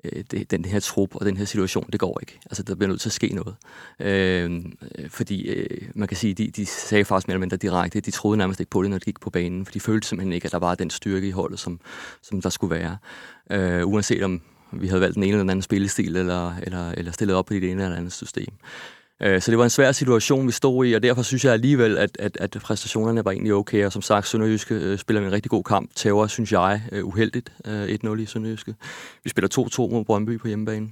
øh, 0.05 0.25
det, 0.31 0.51
den 0.51 0.65
her 0.65 0.81
trup 0.81 1.15
og 1.15 1.27
den 1.27 1.37
her 1.37 1.45
situation, 1.45 1.89
det 1.93 2.01
går 2.01 2.19
ikke. 2.21 2.41
Altså, 2.45 2.63
der 2.63 2.75
bliver 2.75 2.89
nødt 2.89 3.01
til 3.01 3.09
at 3.09 3.13
ske 3.13 3.29
noget. 3.35 3.55
Øhm, 4.01 4.73
øh, 4.99 5.11
fordi 5.11 5.49
øh, 5.49 5.89
man 5.95 6.09
kan 6.09 6.17
sige, 6.17 6.35
de, 6.35 6.51
de 6.51 6.67
sagde 6.67 7.05
faktisk 7.05 7.29
mere 7.29 7.35
eller 7.35 7.41
mindre 7.41 7.57
direkte, 7.57 8.01
de 8.01 8.11
troede 8.11 8.39
nærmest 8.39 8.61
ikke 8.61 8.71
på 8.71 8.83
det, 8.83 8.91
når 8.91 8.99
de 8.99 9.05
gik 9.05 9.21
på 9.21 9.31
banen, 9.31 9.67
for 9.67 9.73
de 9.73 9.81
følte 9.81 10.09
simpelthen 10.09 10.33
ikke, 10.33 10.47
at 10.47 10.53
der 10.53 10.59
var 10.59 10.75
den 10.75 10.91
styrke 10.91 11.29
i 11.29 11.31
holdet, 11.31 11.59
som, 11.59 11.81
som 12.23 12.43
der 12.43 12.51
skulle 12.51 12.77
være. 12.77 12.97
Øh, 13.51 13.87
uanset 13.87 14.23
om 14.23 14.43
vi 14.73 14.87
havde 14.87 15.01
valgt 15.01 15.15
den 15.15 15.23
ene 15.23 15.33
eller 15.33 15.43
den 15.43 15.51
anden 15.51 15.63
spillestil, 15.63 16.17
eller, 16.17 16.57
eller, 16.57 16.91
eller 16.91 17.13
stillet 17.13 17.37
op 17.37 17.47
på 17.47 17.55
det 17.55 17.71
ene 17.71 17.85
eller 17.85 17.97
andet 17.97 18.13
system. 18.13 18.53
Øh, 19.20 19.40
så 19.40 19.50
det 19.50 19.59
var 19.59 19.64
en 19.64 19.70
svær 19.70 19.92
situation, 19.92 20.46
vi 20.46 20.52
stod 20.52 20.87
i, 20.87 20.92
og 20.92 21.02
derfor 21.02 21.22
synes 21.22 21.44
jeg 21.44 21.52
alligevel, 21.52 21.98
at, 21.98 22.16
at, 22.18 22.37
at 22.40 22.56
præstationerne 22.62 23.24
var 23.24 23.30
egentlig 23.30 23.54
okay. 23.54 23.87
Og 23.87 23.92
som 23.92 24.02
sagt, 24.02 24.28
Sønderjyske 24.28 24.74
øh, 24.74 24.98
spiller 24.98 25.22
en 25.22 25.33
rigtig 25.33 25.50
god 25.50 25.64
kamp. 25.64 25.90
Tæver, 25.94 26.26
synes 26.26 26.52
jeg, 26.52 26.83
øh, 26.92 27.06
uheldigt 27.06 27.52
øh, 27.66 27.85
1-0 28.04 28.20
i 28.20 28.26
Sønderjyske. 28.26 28.74
Vi 29.24 29.30
spiller 29.30 29.88
2-2 29.88 29.92
mod 29.92 30.04
Brøndby 30.04 30.38
på 30.38 30.48
hjemmebane. 30.48 30.87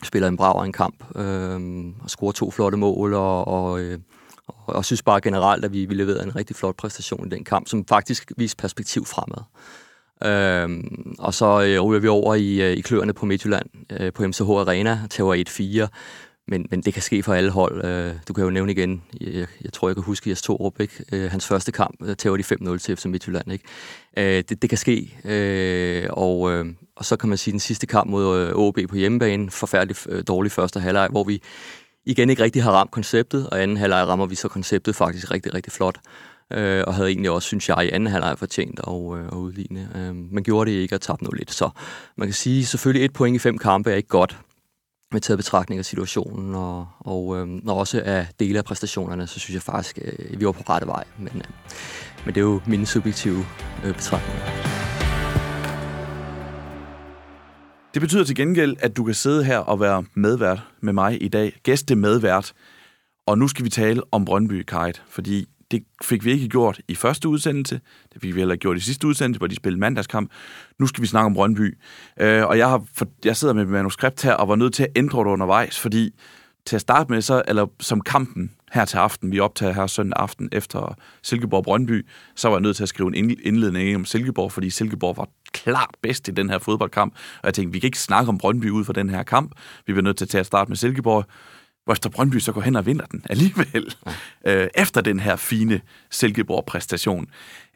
Vi 0.00 0.06
spiller 0.06 0.28
en 0.28 0.36
brav 0.36 0.62
en 0.62 0.72
kamp, 0.72 1.16
øh, 1.16 1.60
og 2.02 2.10
scorer 2.10 2.32
to 2.32 2.50
flotte 2.50 2.78
mål, 2.78 3.14
og, 3.14 3.48
og, 3.48 3.80
øh, 3.80 3.98
og, 4.46 4.76
og 4.76 4.84
synes 4.84 5.02
bare 5.02 5.20
generelt, 5.20 5.64
at 5.64 5.72
vi, 5.72 5.84
vi 5.84 5.94
leverede 5.94 6.22
en 6.22 6.36
rigtig 6.36 6.56
flot 6.56 6.76
præstation 6.76 7.26
i 7.26 7.30
den 7.30 7.44
kamp, 7.44 7.68
som 7.68 7.86
faktisk 7.86 8.32
viste 8.36 8.56
perspektiv 8.56 9.04
fremad. 9.04 9.44
Øhm, 10.24 11.14
og 11.18 11.34
så 11.34 11.62
øh, 11.62 11.80
ryger 11.80 12.00
vi 12.00 12.08
over 12.08 12.34
i, 12.34 12.62
øh, 12.62 12.76
i 12.76 12.80
kløerne 12.80 13.12
på 13.12 13.26
Midtjylland 13.26 13.66
øh, 13.90 14.12
på 14.12 14.26
MCH 14.26 14.40
Arena, 14.40 15.00
tager 15.10 15.88
1-4 15.88 15.88
men, 16.48 16.66
men 16.70 16.80
det 16.80 16.92
kan 16.92 17.02
ske 17.02 17.22
for 17.22 17.34
alle 17.34 17.50
hold. 17.50 17.84
Øh, 17.84 18.14
du 18.28 18.32
kan 18.32 18.44
jo 18.44 18.50
nævne 18.50 18.72
igen, 18.72 19.02
jeg, 19.20 19.46
jeg 19.64 19.72
tror, 19.72 19.88
jeg 19.88 19.96
kan 19.96 20.04
huske 20.04 20.30
Jes 20.30 20.42
Torup, 20.42 20.80
ikke? 20.80 21.04
Øh, 21.12 21.30
hans 21.30 21.46
første 21.46 21.72
kamp, 21.72 22.06
der 22.06 22.14
tæver 22.14 22.36
de 22.36 22.42
5-0 22.42 22.78
til 22.78 22.96
FC 22.96 23.04
Midtjylland. 23.04 23.52
Ikke? 23.52 23.64
Øh, 24.16 24.44
det, 24.48 24.62
det 24.62 24.70
kan 24.70 24.78
ske, 24.78 25.18
øh, 25.24 26.06
og, 26.10 26.52
øh, 26.52 26.66
og 26.96 27.04
så 27.04 27.16
kan 27.16 27.28
man 27.28 27.38
sige, 27.38 27.52
den 27.52 27.60
sidste 27.60 27.86
kamp 27.86 28.10
mod 28.10 28.38
øh, 28.38 28.54
OB 28.54 28.78
på 28.88 28.96
hjemmebane, 28.96 29.50
forfærdeligt 29.50 30.06
dårlig 30.28 30.52
første 30.52 30.80
halvleg, 30.80 31.08
hvor 31.10 31.24
vi 31.24 31.42
igen 32.06 32.30
ikke 32.30 32.42
rigtig 32.42 32.62
har 32.62 32.72
ramt 32.72 32.90
konceptet, 32.90 33.50
og 33.50 33.62
anden 33.62 33.76
halvleg 33.76 34.06
rammer 34.06 34.26
vi 34.26 34.34
så 34.34 34.48
konceptet 34.48 34.96
faktisk 34.96 35.30
rigtig, 35.30 35.54
rigtig 35.54 35.72
flot. 35.72 35.98
øh, 36.52 36.84
og 36.86 36.94
havde 36.94 37.08
egentlig 37.08 37.30
også, 37.30 37.46
synes 37.46 37.68
jeg, 37.68 37.84
i 37.84 37.90
anden 37.90 38.06
halvleg 38.06 38.38
fortjent 38.38 38.80
at, 38.80 39.18
øh, 39.18 39.26
at 39.26 39.32
udligne. 39.36 39.88
Øh, 40.34 40.42
gjorde 40.42 40.70
det 40.70 40.76
ikke 40.76 40.94
at 40.94 41.00
tabe 41.00 41.24
noget 41.24 41.38
lidt. 41.38 41.52
Så 41.52 41.70
man 42.16 42.28
kan 42.28 42.34
sige, 42.34 42.66
selvfølgelig 42.66 43.04
et 43.04 43.12
point 43.12 43.36
i 43.36 43.38
fem 43.38 43.58
kampe 43.58 43.90
er 43.90 43.96
ikke 43.96 44.08
godt, 44.08 44.38
med 45.12 45.20
taget 45.20 45.38
betragtning 45.38 45.78
af 45.78 45.84
situationen, 45.84 46.54
og, 46.54 46.86
og, 46.98 47.36
øh, 47.36 47.48
og 47.66 47.76
også 47.76 48.02
af 48.04 48.26
dele 48.40 48.58
af 48.58 48.64
præstationerne, 48.64 49.26
så 49.26 49.40
synes 49.40 49.54
jeg 49.54 49.62
faktisk, 49.62 49.98
øh, 50.02 50.40
vi 50.40 50.46
var 50.46 50.52
på 50.52 50.62
rette 50.68 50.86
vej. 50.86 51.04
Men, 51.18 51.32
øh, 51.34 51.44
men 52.24 52.34
det 52.34 52.40
er 52.40 52.44
jo 52.44 52.60
mine 52.66 52.86
subjektive 52.86 53.44
øh, 53.84 53.94
betragtninger. 53.94 54.74
Det 57.94 58.00
betyder 58.02 58.24
til 58.24 58.36
gengæld, 58.36 58.76
at 58.80 58.96
du 58.96 59.04
kan 59.04 59.14
sidde 59.14 59.44
her 59.44 59.58
og 59.58 59.80
være 59.80 60.04
medvært 60.14 60.60
med 60.80 60.92
mig 60.92 61.22
i 61.22 61.28
dag. 61.28 61.60
Gæste 61.62 61.96
medvært. 61.96 62.52
Og 63.26 63.38
nu 63.38 63.48
skal 63.48 63.64
vi 63.64 63.70
tale 63.70 64.02
om 64.12 64.24
Brøndby 64.24 64.62
Kite, 64.62 65.00
fordi 65.08 65.46
det 65.74 65.84
fik 66.04 66.24
vi 66.24 66.32
ikke 66.32 66.48
gjort 66.48 66.80
i 66.88 66.94
første 66.94 67.28
udsendelse. 67.28 67.80
Det 68.12 68.22
fik 68.22 68.34
vi 68.34 68.40
heller 68.40 68.52
ikke 68.52 68.62
gjort 68.62 68.76
i 68.76 68.80
sidste 68.80 69.06
udsendelse, 69.06 69.38
hvor 69.38 69.46
de 69.46 69.54
spillede 69.54 69.80
mandagskamp. 69.80 70.30
Nu 70.78 70.86
skal 70.86 71.02
vi 71.02 71.06
snakke 71.06 71.26
om 71.26 71.34
Brøndby. 71.34 71.78
Øh, 72.20 72.46
og 72.46 72.58
jeg, 72.58 72.68
har, 72.68 72.84
for, 72.94 73.06
jeg 73.24 73.36
sidder 73.36 73.54
med 73.54 73.64
manuskript 73.64 74.22
her 74.22 74.34
og 74.34 74.48
var 74.48 74.56
nødt 74.56 74.74
til 74.74 74.82
at 74.82 74.88
ændre 74.96 75.18
det 75.18 75.26
undervejs, 75.26 75.80
fordi 75.80 76.10
til 76.66 76.76
at 76.76 76.80
starte 76.80 77.12
med, 77.12 77.22
så, 77.22 77.42
eller 77.48 77.66
som 77.80 78.00
kampen 78.00 78.50
her 78.72 78.84
til 78.84 78.96
aften, 78.96 79.32
vi 79.32 79.40
optager 79.40 79.72
her 79.72 79.86
søndag 79.86 80.20
aften 80.20 80.48
efter 80.52 80.96
Silkeborg 81.22 81.64
Brøndby, 81.64 82.06
så 82.34 82.48
var 82.48 82.56
jeg 82.56 82.62
nødt 82.62 82.76
til 82.76 82.82
at 82.82 82.88
skrive 82.88 83.16
en 83.16 83.38
indledning 83.42 83.96
om 83.96 84.04
Silkeborg, 84.04 84.52
fordi 84.52 84.70
Silkeborg 84.70 85.16
var 85.16 85.28
klart 85.52 85.90
bedst 86.02 86.28
i 86.28 86.30
den 86.30 86.50
her 86.50 86.58
fodboldkamp. 86.58 87.14
Og 87.14 87.46
jeg 87.46 87.54
tænkte, 87.54 87.72
vi 87.72 87.78
kan 87.78 87.86
ikke 87.86 87.98
snakke 87.98 88.28
om 88.28 88.38
Brøndby 88.38 88.70
ud 88.70 88.84
fra 88.84 88.92
den 88.92 89.10
her 89.10 89.22
kamp. 89.22 89.52
Vi 89.86 89.92
bliver 89.92 90.02
nødt 90.02 90.16
til 90.16 90.24
at 90.24 90.28
tage 90.28 90.40
at 90.40 90.46
starte 90.46 90.70
med 90.70 90.76
Silkeborg 90.76 91.24
efter 91.92 92.10
Brøndby 92.10 92.38
så 92.38 92.52
går 92.52 92.60
hen 92.60 92.76
og 92.76 92.86
vinder 92.86 93.06
den 93.06 93.22
alligevel, 93.30 93.94
ja. 94.46 94.62
øh, 94.62 94.68
efter 94.74 95.00
den 95.00 95.20
her 95.20 95.36
fine 95.36 95.80
Silkeborg-præstation. 96.10 97.26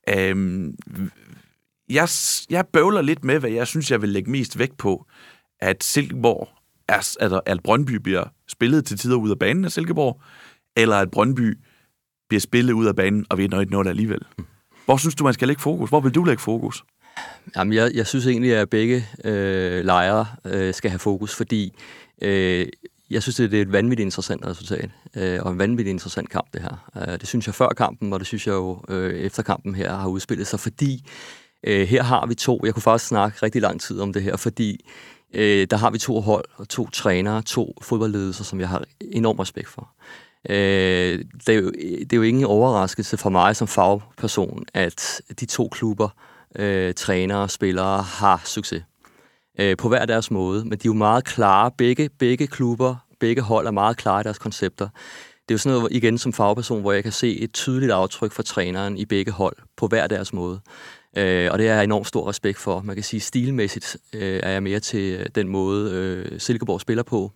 Øh, 0.09 0.69
jeg, 1.89 2.09
jeg 2.51 2.67
bøvler 2.73 3.03
lidt 3.03 3.25
med, 3.25 3.39
hvad 3.39 3.51
jeg 3.51 3.67
synes, 3.67 3.91
jeg 3.91 4.03
vil 4.03 4.09
lægge 4.09 4.31
mest 4.31 4.59
vægt 4.59 4.77
på, 4.79 5.07
at 5.61 5.85
Silkeborg, 5.85 6.49
er, 6.89 7.17
at, 7.21 7.41
at 7.47 7.63
Brøndby 7.63 7.95
bliver 7.95 8.25
spillet 8.49 8.85
til 8.87 8.99
tider 8.99 9.17
ud 9.17 9.31
af 9.31 9.39
banen 9.39 9.65
af 9.65 9.73
Silkeborg, 9.73 10.21
eller 10.77 10.97
at 10.97 11.11
Brøndby 11.11 11.59
bliver 12.29 12.41
spillet 12.41 12.73
ud 12.73 12.87
af 12.87 12.97
banen, 12.97 13.27
og 13.31 13.39
vinder 13.39 13.61
ikke 13.61 13.73
noget 13.73 13.89
alligevel. 13.89 14.21
Hvor 14.85 14.97
synes 14.97 15.15
du, 15.15 15.25
man 15.25 15.35
skal 15.35 15.49
lægge 15.49 15.63
fokus? 15.63 15.89
Hvor 15.89 16.01
vil 16.01 16.15
du 16.15 16.25
lægge 16.25 16.43
fokus? 16.43 16.85
Jamen, 17.57 17.73
jeg, 17.73 17.91
jeg 17.95 18.07
synes 18.07 18.27
egentlig, 18.27 18.55
at 18.55 18.71
begge 18.71 19.07
øh, 19.25 19.85
lejre 19.85 20.27
øh, 20.45 20.75
skal 20.75 20.91
have 20.91 20.99
fokus, 20.99 21.35
fordi 21.35 21.73
øh, 22.23 22.67
jeg 23.11 23.23
synes, 23.23 23.37
det 23.37 23.55
er 23.55 23.63
et 23.63 23.73
vanvittigt 23.73 24.05
interessant 24.05 24.47
resultat, 24.47 24.91
øh, 25.17 25.43
og 25.43 25.53
en 25.53 25.59
vanvittigt 25.59 25.93
interessant 25.93 26.31
kamp, 26.31 26.53
det 26.53 26.63
her. 26.63 26.91
Øh, 26.97 27.21
det 27.21 27.29
synes 27.29 27.47
jeg 27.47 27.55
før 27.55 27.69
kampen, 27.69 28.13
og 28.13 28.19
det 28.19 28.27
synes 28.27 28.47
jeg 28.47 28.53
jo 28.53 28.83
øh, 28.89 29.15
efter 29.15 29.43
kampen 29.43 29.75
her 29.75 29.95
har 29.95 30.09
udspillet 30.09 30.47
sig, 30.47 30.61
fordi 30.61 31.09
øh, 31.67 31.89
her 31.89 32.03
har 32.03 32.27
vi 32.27 32.35
to, 32.35 32.61
jeg 32.65 32.75
kunne 32.75 32.83
faktisk 32.83 33.09
snakke 33.09 33.39
rigtig 33.43 33.63
lang 33.63 33.81
tid 33.81 34.01
om 34.01 34.13
det 34.13 34.23
her, 34.23 34.37
fordi 34.37 34.85
øh, 35.35 35.67
der 35.71 35.77
har 35.77 35.91
vi 35.91 35.99
to 35.99 36.21
hold, 36.21 36.45
og 36.57 36.69
to 36.69 36.91
trænere, 36.91 37.43
to 37.43 37.79
fodboldledelser, 37.83 38.45
som 38.45 38.61
jeg 38.61 38.69
har 38.69 38.85
enorm 39.01 39.39
respekt 39.39 39.69
for. 39.69 39.91
Øh, 40.49 41.25
det, 41.47 41.49
er 41.49 41.59
jo, 41.59 41.71
det 41.71 42.13
er 42.13 42.17
jo 42.17 42.23
ingen 42.23 42.45
overraskelse 42.45 43.17
for 43.17 43.31
mig 43.31 43.57
som 43.57 43.69
fagperson, 43.69 44.65
at 44.75 45.21
de 45.41 45.47
to 45.47 45.69
klubber, 45.69 46.09
øh, 46.57 46.95
trænere 46.95 47.39
og 47.39 47.51
spillere, 47.51 48.03
har 48.03 48.43
succes 48.45 48.83
øh, 49.59 49.77
på 49.77 49.89
hver 49.89 50.07
deres 50.07 50.31
måde, 50.31 50.65
men 50.65 50.73
de 50.73 50.75
er 50.75 50.87
jo 50.87 50.93
meget 50.93 51.25
klare. 51.25 51.71
Begge, 51.79 52.09
begge 52.19 52.47
klubber, 52.47 52.97
begge 53.21 53.43
hold 53.43 53.67
er 53.67 53.71
meget 53.71 53.97
klare 53.97 54.21
i 54.21 54.25
deres 54.25 54.39
koncepter. 54.39 54.89
Det 55.49 55.51
er 55.51 55.55
jo 55.55 55.59
sådan 55.59 55.79
noget, 55.79 55.93
igen 55.93 56.19
som 56.19 56.33
fagperson, 56.33 56.81
hvor 56.81 56.93
jeg 56.93 57.03
kan 57.03 57.13
se 57.13 57.39
et 57.41 57.53
tydeligt 57.53 57.93
aftryk 57.93 58.33
fra 58.33 58.43
træneren 58.43 58.97
i 58.97 59.05
begge 59.05 59.33
hold 59.33 59.57
på 59.77 59.87
hver 59.87 60.07
deres 60.07 60.33
måde. 60.33 60.61
Øh, 61.17 61.49
og 61.53 61.59
det 61.59 61.69
er 61.69 61.75
jeg 61.75 61.85
enormt 61.85 62.07
stor 62.07 62.29
respekt 62.29 62.59
for. 62.59 62.83
Man 62.83 62.97
kan 62.97 63.03
sige, 63.03 63.21
stilmæssigt 63.21 63.97
øh, 64.13 64.41
er 64.43 64.51
jeg 64.51 64.63
mere 64.63 64.81
til 64.81 65.15
øh, 65.21 65.27
den 65.35 65.49
måde, 65.49 65.93
øh, 65.93 66.41
Silkeborg 66.41 66.81
spiller 66.81 67.03
på. 67.03 67.33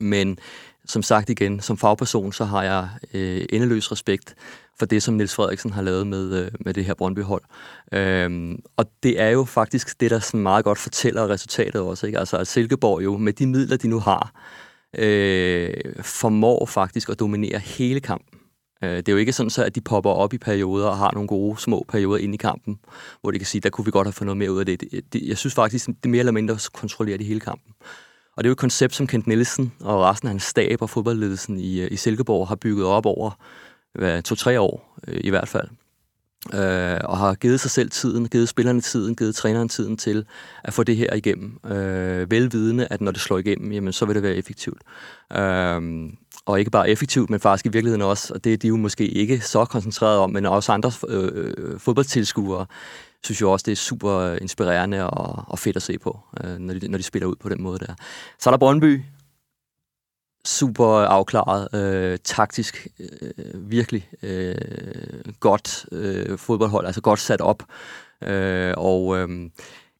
Men 0.00 0.38
som 0.86 1.02
sagt 1.02 1.30
igen, 1.30 1.60
som 1.60 1.78
fagperson, 1.78 2.32
så 2.32 2.44
har 2.44 2.62
jeg 2.62 2.88
øh, 3.14 3.46
endeløs 3.52 3.92
respekt 3.92 4.34
for 4.78 4.86
det, 4.86 5.02
som 5.02 5.14
Niels 5.14 5.34
Frederiksen 5.34 5.72
har 5.72 5.82
lavet 5.82 6.06
med, 6.06 6.44
øh, 6.44 6.50
med 6.60 6.74
det 6.74 6.84
her 6.84 6.94
Brøndby-hold. 6.94 7.42
Øhm, 7.92 8.58
og 8.76 8.84
det 9.02 9.20
er 9.20 9.28
jo 9.28 9.44
faktisk 9.44 10.00
det, 10.00 10.10
der 10.10 10.18
sådan 10.18 10.40
meget 10.40 10.64
godt 10.64 10.78
fortæller 10.78 11.30
resultatet 11.30 11.80
også. 11.80 12.06
Ikke? 12.06 12.18
Altså 12.18 12.36
at 12.36 12.46
Silkeborg 12.46 13.04
jo, 13.04 13.16
med 13.16 13.32
de 13.32 13.46
midler, 13.46 13.76
de 13.76 13.88
nu 13.88 13.98
har, 13.98 14.32
øh, 14.98 15.74
formår 16.00 16.66
faktisk 16.66 17.08
at 17.08 17.20
dominere 17.20 17.58
hele 17.58 18.00
kampen. 18.00 18.38
Øh, 18.84 18.96
det 18.96 19.08
er 19.08 19.12
jo 19.12 19.18
ikke 19.18 19.32
sådan, 19.32 19.50
så, 19.50 19.64
at 19.64 19.74
de 19.74 19.80
popper 19.80 20.10
op 20.10 20.32
i 20.32 20.38
perioder 20.38 20.88
og 20.88 20.96
har 20.96 21.10
nogle 21.12 21.28
gode 21.28 21.60
små 21.60 21.84
perioder 21.88 22.18
ind 22.18 22.34
i 22.34 22.36
kampen, 22.36 22.78
hvor 23.20 23.30
de 23.30 23.38
kan 23.38 23.46
sige, 23.46 23.60
der 23.60 23.70
kunne 23.70 23.84
vi 23.84 23.90
godt 23.90 24.06
have 24.06 24.12
fået 24.12 24.26
noget 24.26 24.38
mere 24.38 24.52
ud 24.52 24.60
af 24.60 24.66
det. 24.66 24.80
det, 24.80 25.12
det 25.12 25.28
jeg 25.28 25.38
synes 25.38 25.54
faktisk, 25.54 25.86
det 25.86 26.04
er 26.04 26.08
mere 26.08 26.18
eller 26.18 26.32
mindre 26.32 26.58
kontrollerer 26.72 27.18
de 27.18 27.24
hele 27.24 27.40
kampen. 27.40 27.72
Og 28.36 28.44
det 28.44 28.48
er 28.48 28.50
jo 28.50 28.52
et 28.52 28.58
koncept, 28.58 28.94
som 28.94 29.06
Kent 29.06 29.26
Nielsen 29.26 29.72
og 29.80 30.02
resten 30.02 30.28
af 30.28 30.30
hans 30.30 30.42
stab 30.42 30.82
og 30.82 30.90
fodboldledelsen 30.90 31.60
i, 31.60 31.80
øh, 31.80 31.88
i 31.90 31.96
Silkeborg 31.96 32.48
har 32.48 32.56
bygget 32.56 32.86
op 32.86 33.06
over 33.06 33.30
to-tre 34.24 34.60
år 34.60 34.98
øh, 35.08 35.20
i 35.24 35.30
hvert 35.30 35.48
fald. 35.48 35.68
Øh, 36.54 37.00
og 37.04 37.18
har 37.18 37.34
givet 37.34 37.60
sig 37.60 37.70
selv 37.70 37.90
tiden, 37.90 38.28
givet 38.28 38.48
spillerne 38.48 38.80
tiden, 38.80 39.16
givet 39.16 39.34
træneren 39.34 39.68
tiden 39.68 39.96
til 39.96 40.26
at 40.64 40.72
få 40.72 40.82
det 40.82 40.96
her 40.96 41.14
igennem. 41.14 41.58
Øh, 41.66 42.30
velvidende, 42.30 42.86
at 42.90 43.00
når 43.00 43.10
det 43.10 43.20
slår 43.20 43.38
igennem, 43.38 43.72
jamen, 43.72 43.92
så 43.92 44.06
vil 44.06 44.14
det 44.14 44.22
være 44.22 44.34
effektivt. 44.34 44.82
Øh, 45.36 46.10
og 46.46 46.58
ikke 46.58 46.70
bare 46.70 46.90
effektivt, 46.90 47.30
men 47.30 47.40
faktisk 47.40 47.66
i 47.66 47.68
virkeligheden 47.68 48.02
også, 48.02 48.34
og 48.34 48.44
det 48.44 48.52
er 48.52 48.56
de 48.56 48.68
jo 48.68 48.76
måske 48.76 49.06
ikke 49.06 49.40
så 49.40 49.64
koncentreret 49.64 50.18
om, 50.18 50.30
men 50.30 50.46
også 50.46 50.72
andre 50.72 50.92
øh, 51.08 51.54
øh 51.56 51.80
fodboldtilskuere, 51.80 52.66
synes 53.24 53.40
jo 53.40 53.52
også, 53.52 53.64
det 53.66 53.72
er 53.72 53.76
super 53.76 54.36
inspirerende 54.40 55.10
og, 55.10 55.44
og 55.46 55.58
fedt 55.58 55.76
at 55.76 55.82
se 55.82 55.98
på, 55.98 56.18
øh, 56.44 56.58
når, 56.58 56.74
de, 56.74 56.88
når 56.88 56.98
de 56.98 57.04
spiller 57.04 57.26
ud 57.26 57.36
på 57.36 57.48
den 57.48 57.62
måde 57.62 57.78
der. 57.78 57.94
Så 58.38 58.50
er 58.50 58.52
der 58.52 58.58
Brøndby, 58.58 59.02
super 60.44 60.86
afklaret, 60.86 61.74
øh, 61.74 62.18
taktisk, 62.24 62.88
øh, 63.00 63.70
virkelig 63.70 64.08
øh, 64.22 64.54
godt 65.40 65.86
øh, 65.92 66.38
fodboldhold, 66.38 66.86
altså 66.86 67.00
godt 67.00 67.20
sat 67.20 67.40
op, 67.40 67.62
øh, 68.22 68.74
og 68.76 69.18
øh, 69.18 69.28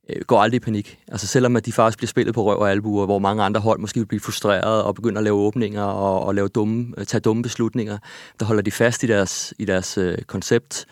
øh, 0.09 0.23
går 0.27 0.41
aldrig 0.41 0.57
i 0.57 0.61
panik. 0.61 0.99
Altså 1.09 1.27
selvom 1.27 1.57
at 1.57 1.67
de 1.67 1.73
faktisk 1.73 1.99
bliver 1.99 2.09
spillet 2.09 2.35
på 2.35 2.45
røv 2.45 2.59
og 2.59 2.71
albuer, 2.71 3.07
hvor 3.07 3.19
mange 3.19 3.43
andre 3.43 3.61
hold 3.61 3.79
måske 3.79 4.01
vil 4.01 4.07
blive 4.07 4.21
frustreret 4.21 4.83
og 4.83 4.95
begynde 4.95 5.19
at 5.19 5.25
lave 5.25 5.37
åbninger 5.37 5.83
og, 5.83 6.27
og 6.27 6.35
lave 6.35 6.49
dumme, 6.49 6.95
øh, 6.99 7.07
tage 7.07 7.21
dumme 7.21 7.43
beslutninger, 7.43 7.99
der 8.41 8.47
holder 8.47 8.63
de 8.63 8.71
fast 8.71 9.03
i 9.03 9.07
deres, 9.07 9.55
i 9.59 9.65
deres 9.65 9.99
øh, 9.99 10.19
koncept, 10.19 10.87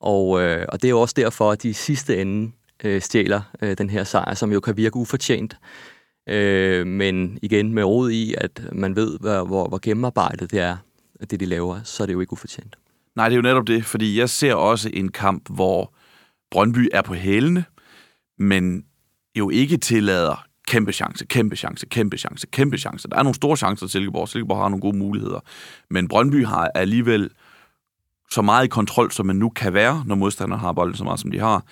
og, 0.00 0.42
øh, 0.42 0.66
og 0.68 0.82
det 0.82 0.88
er 0.88 0.90
jo 0.90 1.00
også 1.00 1.14
derfor, 1.16 1.52
at 1.52 1.62
de 1.62 1.74
sidste 1.74 2.20
ende 2.20 2.52
øh, 2.84 3.02
stjæler 3.02 3.40
øh, 3.62 3.78
den 3.78 3.90
her 3.90 4.04
sejr, 4.04 4.34
som 4.34 4.52
jo 4.52 4.60
kan 4.60 4.76
virke 4.76 4.96
ufortjent. 4.96 5.56
Øh, 6.28 6.86
men 6.86 7.38
igen 7.42 7.72
med 7.74 7.84
råd 7.84 8.10
i, 8.10 8.34
at 8.38 8.62
man 8.72 8.96
ved, 8.96 9.18
hvor, 9.18 9.44
hvor, 9.44 9.68
hvor 9.68 9.78
gennemarbejdet 9.82 10.50
det 10.50 10.60
er, 10.60 10.76
det 11.30 11.40
de 11.40 11.46
laver, 11.46 11.80
så 11.84 12.02
er 12.02 12.06
det 12.06 12.14
jo 12.14 12.20
ikke 12.20 12.32
ufortjent. 12.32 12.76
Nej, 13.16 13.28
det 13.28 13.32
er 13.34 13.36
jo 13.36 13.42
netop 13.42 13.66
det, 13.66 13.84
fordi 13.84 14.18
jeg 14.18 14.30
ser 14.30 14.54
også 14.54 14.90
en 14.92 15.08
kamp, 15.08 15.42
hvor 15.50 15.94
Brøndby 16.50 16.88
er 16.92 17.02
på 17.02 17.14
hælene, 17.14 17.64
men 18.38 18.84
jo 19.38 19.50
ikke 19.50 19.76
tillader 19.76 20.44
kæmpe 20.68 20.92
chance, 20.92 21.26
kæmpe 21.26 21.56
chance, 21.56 21.86
kæmpe 21.86 22.18
chance, 22.18 22.46
kæmpe 22.46 22.78
chance. 22.78 23.08
Der 23.08 23.16
er 23.16 23.22
nogle 23.22 23.34
store 23.34 23.56
chancer 23.56 23.86
til 23.86 23.92
Silkeborg. 23.92 24.28
Silkeborg 24.28 24.58
har 24.58 24.68
nogle 24.68 24.80
gode 24.80 24.96
muligheder. 24.96 25.40
Men 25.90 26.08
Brøndby 26.08 26.46
har 26.46 26.70
alligevel 26.74 27.30
så 28.30 28.42
meget 28.42 28.64
i 28.64 28.68
kontrol, 28.68 29.12
som 29.12 29.26
man 29.26 29.36
nu 29.36 29.48
kan 29.48 29.74
være, 29.74 30.02
når 30.06 30.14
modstanderne 30.14 30.60
har 30.60 30.72
bolden 30.72 30.96
så 30.96 31.04
meget, 31.04 31.20
som 31.20 31.30
de 31.30 31.38
har. 31.38 31.64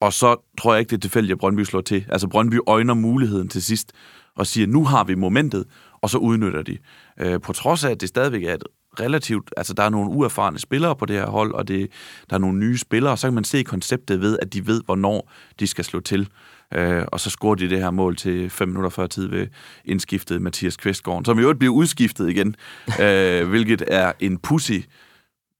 Og 0.00 0.12
så 0.12 0.36
tror 0.58 0.72
jeg 0.74 0.80
ikke, 0.80 0.90
det 0.90 0.96
er 0.96 1.00
tilfældigt, 1.00 1.32
at 1.32 1.38
Brøndby 1.38 1.64
slår 1.64 1.80
til. 1.80 2.04
Altså 2.08 2.28
Brøndby 2.28 2.60
øjner 2.66 2.94
muligheden 2.94 3.48
til 3.48 3.62
sidst 3.62 3.92
og 4.36 4.46
siger, 4.46 4.66
nu 4.66 4.84
har 4.84 5.04
vi 5.04 5.14
momentet, 5.14 5.64
og 6.00 6.10
så 6.10 6.18
udnytter 6.18 6.62
de. 6.62 6.78
Øh, 7.20 7.40
på 7.40 7.52
trods 7.52 7.84
af, 7.84 7.90
at 7.90 8.00
det 8.00 8.08
stadigvæk 8.08 8.42
er 8.42 8.54
et 8.54 8.64
relativt... 9.00 9.50
Altså, 9.56 9.74
der 9.74 9.82
er 9.82 9.88
nogle 9.90 10.10
uerfarne 10.10 10.58
spillere 10.58 10.96
på 10.96 11.06
det 11.06 11.16
her 11.16 11.26
hold, 11.26 11.52
og 11.52 11.68
det, 11.68 11.90
der 12.30 12.36
er 12.36 12.40
nogle 12.40 12.58
nye 12.58 12.78
spillere, 12.78 13.16
så 13.16 13.26
kan 13.26 13.34
man 13.34 13.44
se 13.44 13.62
konceptet 13.62 14.20
ved, 14.20 14.38
at 14.42 14.52
de 14.52 14.66
ved, 14.66 14.82
hvornår 14.84 15.32
de 15.60 15.66
skal 15.66 15.84
slå 15.84 16.00
til. 16.00 16.28
Øh, 16.74 17.04
og 17.12 17.20
så 17.20 17.30
scorer 17.30 17.54
de 17.54 17.70
det 17.70 17.78
her 17.78 17.90
mål 17.90 18.16
til 18.16 18.50
fem 18.50 18.68
minutter 18.68 18.90
før 18.90 19.06
tid 19.06 19.28
ved 19.28 19.46
indskiftet 19.84 20.42
Mathias 20.42 20.76
Kvistgården, 20.76 21.24
som 21.24 21.38
i 21.38 21.42
øvrigt 21.42 21.58
bliver 21.58 21.74
udskiftet 21.74 22.30
igen, 22.30 22.56
øh, 23.02 23.48
hvilket 23.48 23.82
er 23.88 24.12
en 24.20 24.38
pussy 24.38 24.80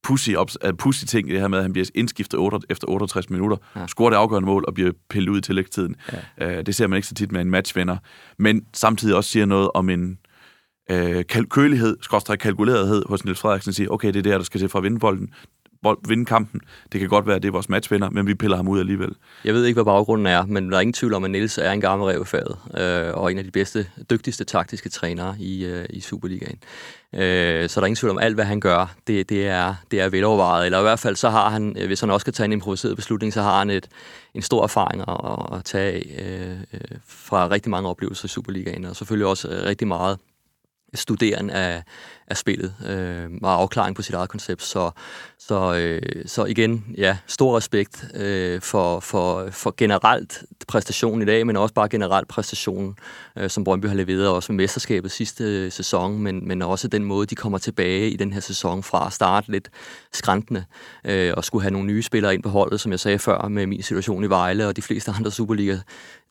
pussy, 0.03 0.31
uh, 0.31 0.73
pussy 0.79 1.05
ting 1.05 1.29
det 1.29 1.41
her 1.41 1.49
med, 1.49 1.59
at 1.59 1.65
han 1.65 1.73
bliver 1.73 1.87
indskiftet 1.95 2.41
8, 2.41 2.59
efter 2.71 2.89
68 2.89 3.31
minutter, 3.31 3.57
ja. 3.77 3.87
scorer 3.87 4.11
det 4.11 4.17
afgørende 4.17 4.47
mål 4.47 4.65
og 4.69 4.75
bliver 4.75 4.93
pillet 5.11 5.29
ud 5.31 5.39
i 5.39 5.41
tillægstiden. 5.41 5.97
Ja. 6.39 6.59
Uh, 6.59 6.65
det 6.67 6.75
ser 6.75 6.87
man 6.87 6.97
ikke 6.97 7.09
så 7.09 7.15
tit 7.15 7.33
med 7.33 7.41
en 7.41 7.51
matchvinder. 7.51 7.97
Men 8.39 8.67
samtidig 8.75 9.17
også 9.17 9.31
siger 9.31 9.47
noget 9.47 9.71
om 9.75 9.91
en 9.91 10.19
uh, 10.93 11.23
kølighed, 11.51 11.97
skorstræk 12.03 12.39
kalkulerethed 12.39 13.03
hos 13.09 13.25
Niels 13.25 13.41
Frederiksen, 13.41 13.73
siger, 13.73 13.91
okay, 13.91 14.09
det 14.09 14.17
er 14.17 14.23
der, 14.23 14.39
der 14.39 14.45
skal 14.45 14.61
til 14.61 14.69
for 14.69 14.79
at 14.79 14.83
vinde 14.83 14.99
bolden 14.99 15.31
bold, 15.87 15.99
vinde 16.09 16.25
kampen. 16.25 16.61
Det 16.93 17.01
kan 17.01 17.09
godt 17.09 17.27
være, 17.27 17.37
at 17.37 17.43
det 17.43 17.49
er 17.49 17.53
vores 17.53 17.69
matchvinder, 17.69 18.11
men 18.11 18.27
vi 18.27 18.35
piller 18.35 18.57
ham 18.57 18.69
ud 18.69 18.81
alligevel. 18.81 19.15
Jeg 19.45 19.55
ved 19.55 19.65
ikke, 19.65 19.77
hvad 19.77 19.85
baggrunden 19.85 20.27
er, 20.27 20.47
men 20.47 20.71
der 20.71 20.77
er 20.77 20.81
ingen 20.81 20.93
tvivl 20.93 21.15
om, 21.15 21.25
at 21.25 21.31
Niels 21.31 21.59
er 21.59 21.73
en 21.73 21.81
gammel 21.81 22.07
rev 22.07 22.27
øh, 22.79 23.15
og 23.15 23.33
en 23.33 23.39
af 23.39 23.45
de 23.45 23.51
bedste, 23.51 23.87
dygtigste 24.11 24.45
taktiske 24.45 24.89
trænere 24.89 25.37
i, 25.39 25.65
øh, 25.65 25.87
i 25.91 26.01
Superligaen. 26.01 26.59
Øh, 27.15 27.69
så 27.69 27.81
der 27.81 27.85
er 27.85 27.87
ingen 27.87 27.97
tvivl 27.97 28.11
om, 28.11 28.19
alt 28.19 28.35
hvad 28.35 28.45
han 28.45 28.61
gør, 28.61 28.95
det, 29.07 29.29
det, 29.29 29.47
er, 29.47 29.75
det 29.91 30.01
er 30.01 30.09
velovervejet. 30.09 30.67
Eller 30.67 30.79
i 30.79 30.83
hvert 30.83 30.99
fald, 30.99 31.17
så 31.17 31.31
har 31.31 31.51
han, 31.51 31.77
øh, 31.79 31.87
hvis 31.87 32.01
han 32.01 32.11
også 32.11 32.25
skal 32.25 32.33
tage 32.33 32.45
en 32.45 32.53
improviseret 32.53 32.97
beslutning, 32.97 33.33
så 33.33 33.43
har 33.43 33.59
han 33.59 33.71
et, 33.71 33.89
en 34.35 34.43
stor 34.43 34.63
erfaring 34.63 35.05
at, 35.09 35.59
at 35.59 35.65
tage 35.65 36.23
øh, 36.23 36.57
øh, 36.73 36.99
fra 37.07 37.51
rigtig 37.51 37.71
mange 37.71 37.89
oplevelser 37.89 38.25
i 38.25 38.29
Superligaen, 38.29 38.85
og 38.85 38.97
selvfølgelig 38.97 39.27
også 39.27 39.49
øh, 39.49 39.65
rigtig 39.65 39.89
meget 39.89 40.19
studeren 40.95 41.51
af, 41.51 41.83
af 42.29 42.37
spillet 42.37 42.75
øh, 42.87 43.31
og 43.43 43.53
afklaring 43.53 43.97
på 43.97 44.03
sit 44.03 44.15
eget 44.15 44.29
koncept. 44.29 44.63
Så, 44.63 44.91
så, 45.39 45.75
øh, 45.75 46.03
så 46.27 46.45
igen, 46.45 46.85
ja, 46.99 47.17
stor 47.27 47.57
respekt 47.57 48.05
øh, 48.15 48.61
for, 48.61 49.01
for, 49.01 49.49
for 49.51 49.75
generelt 49.77 50.45
præstationen 50.69 51.23
i 51.23 51.25
dag, 51.25 51.47
men 51.47 51.57
også 51.57 51.75
bare 51.75 51.89
generelt 51.89 52.29
præstationen, 52.29 52.95
øh, 53.37 53.51
som 53.51 53.65
Brøndby 53.65 53.87
har 53.87 53.95
leveret, 53.95 54.29
også 54.29 54.53
med 54.53 54.65
mesterskabet 54.65 55.11
sidste 55.11 55.45
øh, 55.45 55.73
sæson, 55.73 56.19
men, 56.19 56.49
men 56.49 56.63
også 56.63 56.89
den 56.89 57.05
måde, 57.05 57.27
de 57.27 57.35
kommer 57.35 57.59
tilbage 57.59 58.11
i 58.11 58.17
den 58.17 58.33
her 58.33 58.41
sæson 58.41 58.83
fra 58.83 59.07
at 59.07 59.13
starte 59.13 59.51
lidt 59.51 59.71
skræntende 60.13 60.65
øh, 61.05 61.33
og 61.37 61.45
skulle 61.45 61.63
have 61.63 61.73
nogle 61.73 61.87
nye 61.87 62.03
spillere 62.03 62.35
ind 62.35 62.43
på 62.43 62.49
holdet, 62.49 62.81
som 62.81 62.93
jeg 62.93 63.01
sagde 63.01 63.19
før, 63.19 63.49
med 63.49 63.67
min 63.67 63.83
situation 63.83 64.25
i 64.25 64.27
Vejle 64.27 64.67
og 64.67 64.77
de 64.77 64.83
fleste 64.83 65.11
andre 65.11 65.31
Superliga 65.31 65.79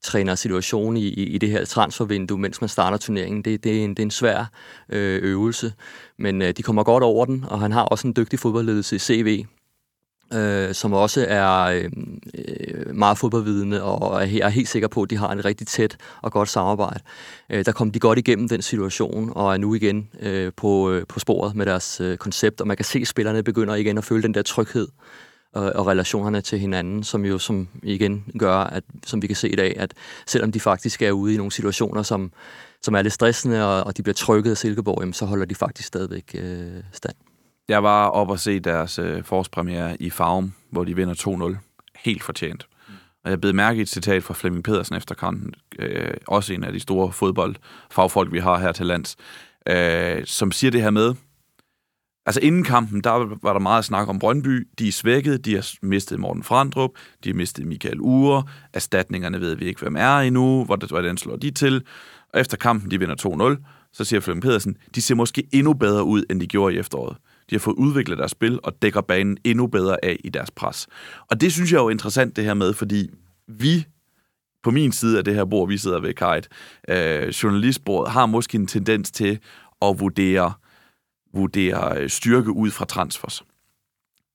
træner 0.05 0.35
situation 0.35 0.97
i, 0.97 1.07
i, 1.07 1.23
i 1.23 1.37
det 1.37 1.49
her 1.49 1.65
transfervindue, 1.65 2.37
mens 2.37 2.61
man 2.61 2.69
starter 2.69 2.97
turneringen. 2.97 3.41
Det, 3.41 3.63
det, 3.63 3.79
er, 3.79 3.83
en, 3.83 3.89
det 3.89 3.99
er 3.99 4.03
en 4.03 4.11
svær 4.11 4.45
øh, 4.89 5.23
øvelse, 5.23 5.73
men 6.17 6.41
øh, 6.41 6.53
de 6.57 6.63
kommer 6.63 6.83
godt 6.83 7.03
over 7.03 7.25
den, 7.25 7.45
og 7.47 7.59
han 7.59 7.71
har 7.71 7.83
også 7.83 8.07
en 8.07 8.13
dygtig 8.17 8.39
fodboldledelse 8.39 8.95
i 8.95 8.99
CV, 8.99 9.45
øh, 10.33 10.73
som 10.73 10.93
også 10.93 11.25
er 11.29 11.61
øh, 11.61 11.91
øh 12.33 12.95
meget 12.95 13.17
fodboldvidende, 13.17 13.83
og 13.83 14.23
er, 14.23 14.39
er 14.43 14.49
helt 14.49 14.67
sikker 14.67 14.87
på, 14.87 15.01
at 15.01 15.09
de 15.09 15.17
har 15.17 15.31
en 15.31 15.45
rigtig 15.45 15.67
tæt 15.67 15.97
og 16.21 16.31
godt 16.31 16.49
samarbejde. 16.49 16.99
Øh, 17.49 17.65
der 17.65 17.71
kom 17.71 17.91
de 17.91 17.99
godt 17.99 18.19
igennem 18.19 18.49
den 18.49 18.61
situation, 18.61 19.31
og 19.35 19.53
er 19.53 19.57
nu 19.57 19.73
igen 19.73 20.09
øh, 20.19 20.51
på, 20.57 20.91
øh, 20.91 21.07
på 21.07 21.19
sporet 21.19 21.55
med 21.55 21.65
deres 21.65 22.01
øh, 22.01 22.17
koncept, 22.17 22.61
og 22.61 22.67
man 22.67 22.77
kan 22.77 22.85
se, 22.85 22.99
at 22.99 23.07
spillerne 23.07 23.43
begynder 23.43 23.75
igen 23.75 23.97
at 23.97 24.03
føle 24.03 24.23
den 24.23 24.33
der 24.33 24.41
tryghed, 24.41 24.87
og, 25.55 25.73
og 25.75 25.87
relationerne 25.87 26.41
til 26.41 26.59
hinanden, 26.59 27.03
som 27.03 27.25
jo 27.25 27.37
som 27.37 27.67
igen 27.83 28.25
gør, 28.39 28.55
at, 28.55 28.83
som 29.05 29.21
vi 29.21 29.27
kan 29.27 29.35
se 29.35 29.49
i 29.49 29.55
dag, 29.55 29.75
at 29.77 29.93
selvom 30.27 30.51
de 30.51 30.59
faktisk 30.59 31.01
er 31.01 31.11
ude 31.11 31.33
i 31.33 31.37
nogle 31.37 31.51
situationer, 31.51 32.03
som, 32.03 32.31
som 32.81 32.95
er 32.95 33.01
lidt 33.01 33.13
stressende, 33.13 33.65
og, 33.65 33.83
og 33.83 33.97
de 33.97 34.03
bliver 34.03 34.13
trykket 34.13 34.51
af 34.51 34.57
Silkeborg, 34.57 34.97
jamen, 34.99 35.13
så 35.13 35.25
holder 35.25 35.45
de 35.45 35.55
faktisk 35.55 35.87
stadigvæk 35.87 36.35
øh, 36.39 36.83
stand. 36.91 37.15
Jeg 37.67 37.83
var 37.83 38.07
op 38.07 38.29
og 38.29 38.39
se 38.39 38.59
deres 38.59 38.99
øh, 38.99 39.23
forårspremiere 39.23 40.01
i 40.01 40.09
Farum, 40.09 40.53
hvor 40.69 40.83
de 40.83 40.95
vinder 40.95 41.53
2-0. 41.53 41.57
Helt 42.05 42.23
fortjent. 42.23 42.67
Og 43.23 43.31
jeg 43.31 43.41
blev 43.41 43.55
mærke 43.55 43.79
i 43.79 43.81
et 43.81 43.89
citat 43.89 44.23
fra 44.23 44.33
Flemming 44.33 44.63
Pedersen 44.63 44.95
efter 44.95 45.15
kampen, 45.15 45.53
øh, 45.79 46.13
også 46.27 46.53
en 46.53 46.63
af 46.63 46.73
de 46.73 46.79
store 46.79 47.11
fodboldfagfolk, 47.11 48.31
vi 48.31 48.39
har 48.39 48.57
her 48.57 48.71
til 48.71 48.85
lands, 48.85 49.15
øh, 49.67 50.25
som 50.25 50.51
siger 50.51 50.71
det 50.71 50.81
her 50.81 50.89
med, 50.89 51.15
Altså 52.25 52.41
inden 52.41 52.63
kampen, 52.63 53.01
der 53.01 53.37
var 53.41 53.53
der 53.53 53.59
meget 53.59 53.85
snak 53.85 54.07
om 54.07 54.19
Brøndby. 54.19 54.67
De 54.79 54.87
er 54.87 54.91
svækket, 54.91 55.45
de 55.45 55.55
har 55.55 55.71
mistet 55.81 56.19
Morten 56.19 56.43
Frandrup, 56.43 56.91
de 57.23 57.29
har 57.29 57.35
mistet 57.35 57.67
Michael 57.67 57.99
Ure, 57.99 58.43
erstatningerne 58.73 59.41
ved 59.41 59.55
vi 59.55 59.65
ikke, 59.65 59.81
hvem 59.81 59.95
er 59.95 60.17
endnu, 60.17 60.63
hvordan 60.65 61.17
slår 61.17 61.35
de 61.35 61.51
til. 61.51 61.83
Og 62.35 62.41
efter 62.41 62.57
kampen, 62.57 62.91
de 62.91 62.99
vinder 62.99 63.57
2-0, 63.59 63.89
så 63.93 64.05
siger 64.05 64.19
Flemming 64.19 64.43
Pedersen, 64.43 64.77
de 64.95 65.01
ser 65.01 65.15
måske 65.15 65.47
endnu 65.51 65.73
bedre 65.73 66.03
ud, 66.03 66.23
end 66.29 66.41
de 66.41 66.47
gjorde 66.47 66.75
i 66.75 66.77
efteråret. 66.77 67.17
De 67.49 67.55
har 67.55 67.59
fået 67.59 67.75
udviklet 67.75 68.17
deres 68.17 68.31
spil 68.31 68.59
og 68.63 68.81
dækker 68.81 69.01
banen 69.01 69.37
endnu 69.43 69.67
bedre 69.67 70.05
af 70.05 70.17
i 70.23 70.29
deres 70.29 70.51
pres. 70.51 70.87
Og 71.27 71.41
det 71.41 71.53
synes 71.53 71.71
jeg 71.71 71.77
er 71.77 71.83
jo 71.83 71.89
interessant 71.89 72.35
det 72.35 72.43
her 72.43 72.53
med, 72.53 72.73
fordi 72.73 73.09
vi 73.47 73.85
på 74.63 74.71
min 74.71 74.91
side 74.91 75.17
af 75.17 75.23
det 75.23 75.35
her 75.35 75.45
bord, 75.45 75.67
vi 75.67 75.77
sidder 75.77 75.99
ved 75.99 76.13
Kajt, 76.13 76.47
øh, 76.89 77.27
journalistbordet, 77.27 78.11
har 78.11 78.25
måske 78.25 78.55
en 78.55 78.67
tendens 78.67 79.11
til 79.11 79.39
at 79.81 79.99
vurdere 79.99 80.53
vurdere 81.33 81.97
øh, 81.97 82.09
styrke 82.09 82.51
ud 82.51 82.71
fra 82.71 82.85
transfers. 82.85 83.43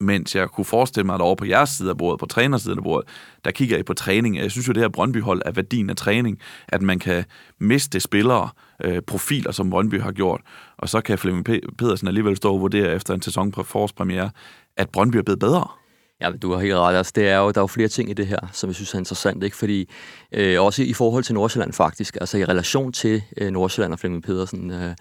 Mens 0.00 0.34
jeg 0.34 0.48
kunne 0.48 0.64
forestille 0.64 1.06
mig, 1.06 1.14
at 1.14 1.20
over 1.20 1.34
på 1.34 1.44
jeres 1.44 1.70
side 1.70 1.90
af 1.90 1.96
bordet, 1.96 2.20
på 2.20 2.26
trænersiden 2.26 2.78
af 2.78 2.84
bordet, 2.84 3.08
der 3.44 3.50
kigger 3.50 3.78
I 3.78 3.82
på 3.82 3.94
træning. 3.94 4.36
Jeg 4.36 4.50
synes 4.50 4.68
jo, 4.68 4.72
det 4.72 4.82
her 4.82 4.88
Brøndby-hold 4.88 5.42
er 5.44 5.52
værdien 5.52 5.90
af 5.90 5.96
træning, 5.96 6.38
at 6.68 6.82
man 6.82 6.98
kan 6.98 7.24
miste 7.58 8.00
spillere, 8.00 8.48
øh, 8.84 9.02
profiler, 9.02 9.52
som 9.52 9.70
Brøndby 9.70 10.00
har 10.00 10.12
gjort, 10.12 10.40
og 10.78 10.88
så 10.88 11.00
kan 11.00 11.18
Flemming 11.18 11.46
Pedersen 11.78 12.08
alligevel 12.08 12.36
stå 12.36 12.52
og 12.52 12.60
vurdere 12.60 12.94
efter 12.94 13.14
en 13.14 13.22
sæson 13.22 13.52
på 13.52 13.62
forårspremiere, 13.62 14.30
at 14.76 14.90
Brøndby 14.90 15.16
er 15.16 15.22
blevet 15.22 15.38
bedre. 15.38 15.68
Ja, 16.20 16.30
du 16.30 16.52
har 16.52 16.60
helt 16.60 16.74
ret. 16.74 16.96
Altså, 16.96 17.12
det 17.16 17.28
er 17.28 17.38
jo, 17.38 17.50
der 17.50 17.58
er 17.58 17.62
jo 17.62 17.66
flere 17.66 17.88
ting 17.88 18.10
i 18.10 18.12
det 18.12 18.26
her, 18.26 18.38
som 18.52 18.68
jeg 18.68 18.74
synes 18.74 18.94
er 18.94 18.98
interessant. 18.98 19.44
Ikke? 19.44 19.56
Fordi 19.56 19.90
øh, 20.32 20.62
også 20.62 20.82
i 20.82 20.92
forhold 20.92 21.24
til 21.24 21.34
Nordsjælland 21.34 21.72
faktisk, 21.72 22.16
altså 22.20 22.38
i 22.38 22.44
relation 22.44 22.92
til 22.92 23.22
øh, 23.36 23.50
Nordsjælland 23.50 23.92
og 23.92 23.98
Flemming 23.98 24.22
Pedersen, 24.22 24.70
øh, 24.70 24.94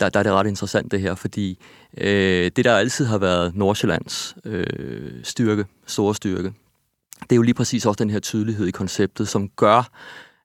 der, 0.00 0.08
der 0.08 0.18
er 0.18 0.22
det 0.22 0.32
ret 0.32 0.46
interessant 0.46 0.92
det 0.92 1.00
her, 1.00 1.14
fordi 1.14 1.58
øh, 1.96 2.50
det, 2.56 2.64
der 2.64 2.76
altid 2.76 3.04
har 3.04 3.18
været 3.18 3.56
Nordsjællands 3.56 4.36
øh, 4.44 5.10
styrke, 5.22 5.64
store 5.86 6.14
styrke, 6.14 6.52
det 7.22 7.32
er 7.32 7.36
jo 7.36 7.42
lige 7.42 7.54
præcis 7.54 7.86
også 7.86 7.98
den 7.98 8.10
her 8.10 8.20
tydelighed 8.20 8.66
i 8.66 8.70
konceptet, 8.70 9.28
som 9.28 9.48
gør, 9.48 9.90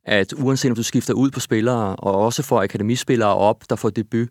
at 0.05 0.33
uanset 0.33 0.71
om 0.71 0.75
du 0.75 0.83
skifter 0.83 1.13
ud 1.13 1.31
på 1.31 1.39
spillere, 1.39 1.95
og 1.95 2.15
også 2.15 2.43
får 2.43 2.61
akademispillere 2.61 3.35
op, 3.35 3.63
der 3.69 3.75
får 3.75 3.89
debut, 3.89 4.29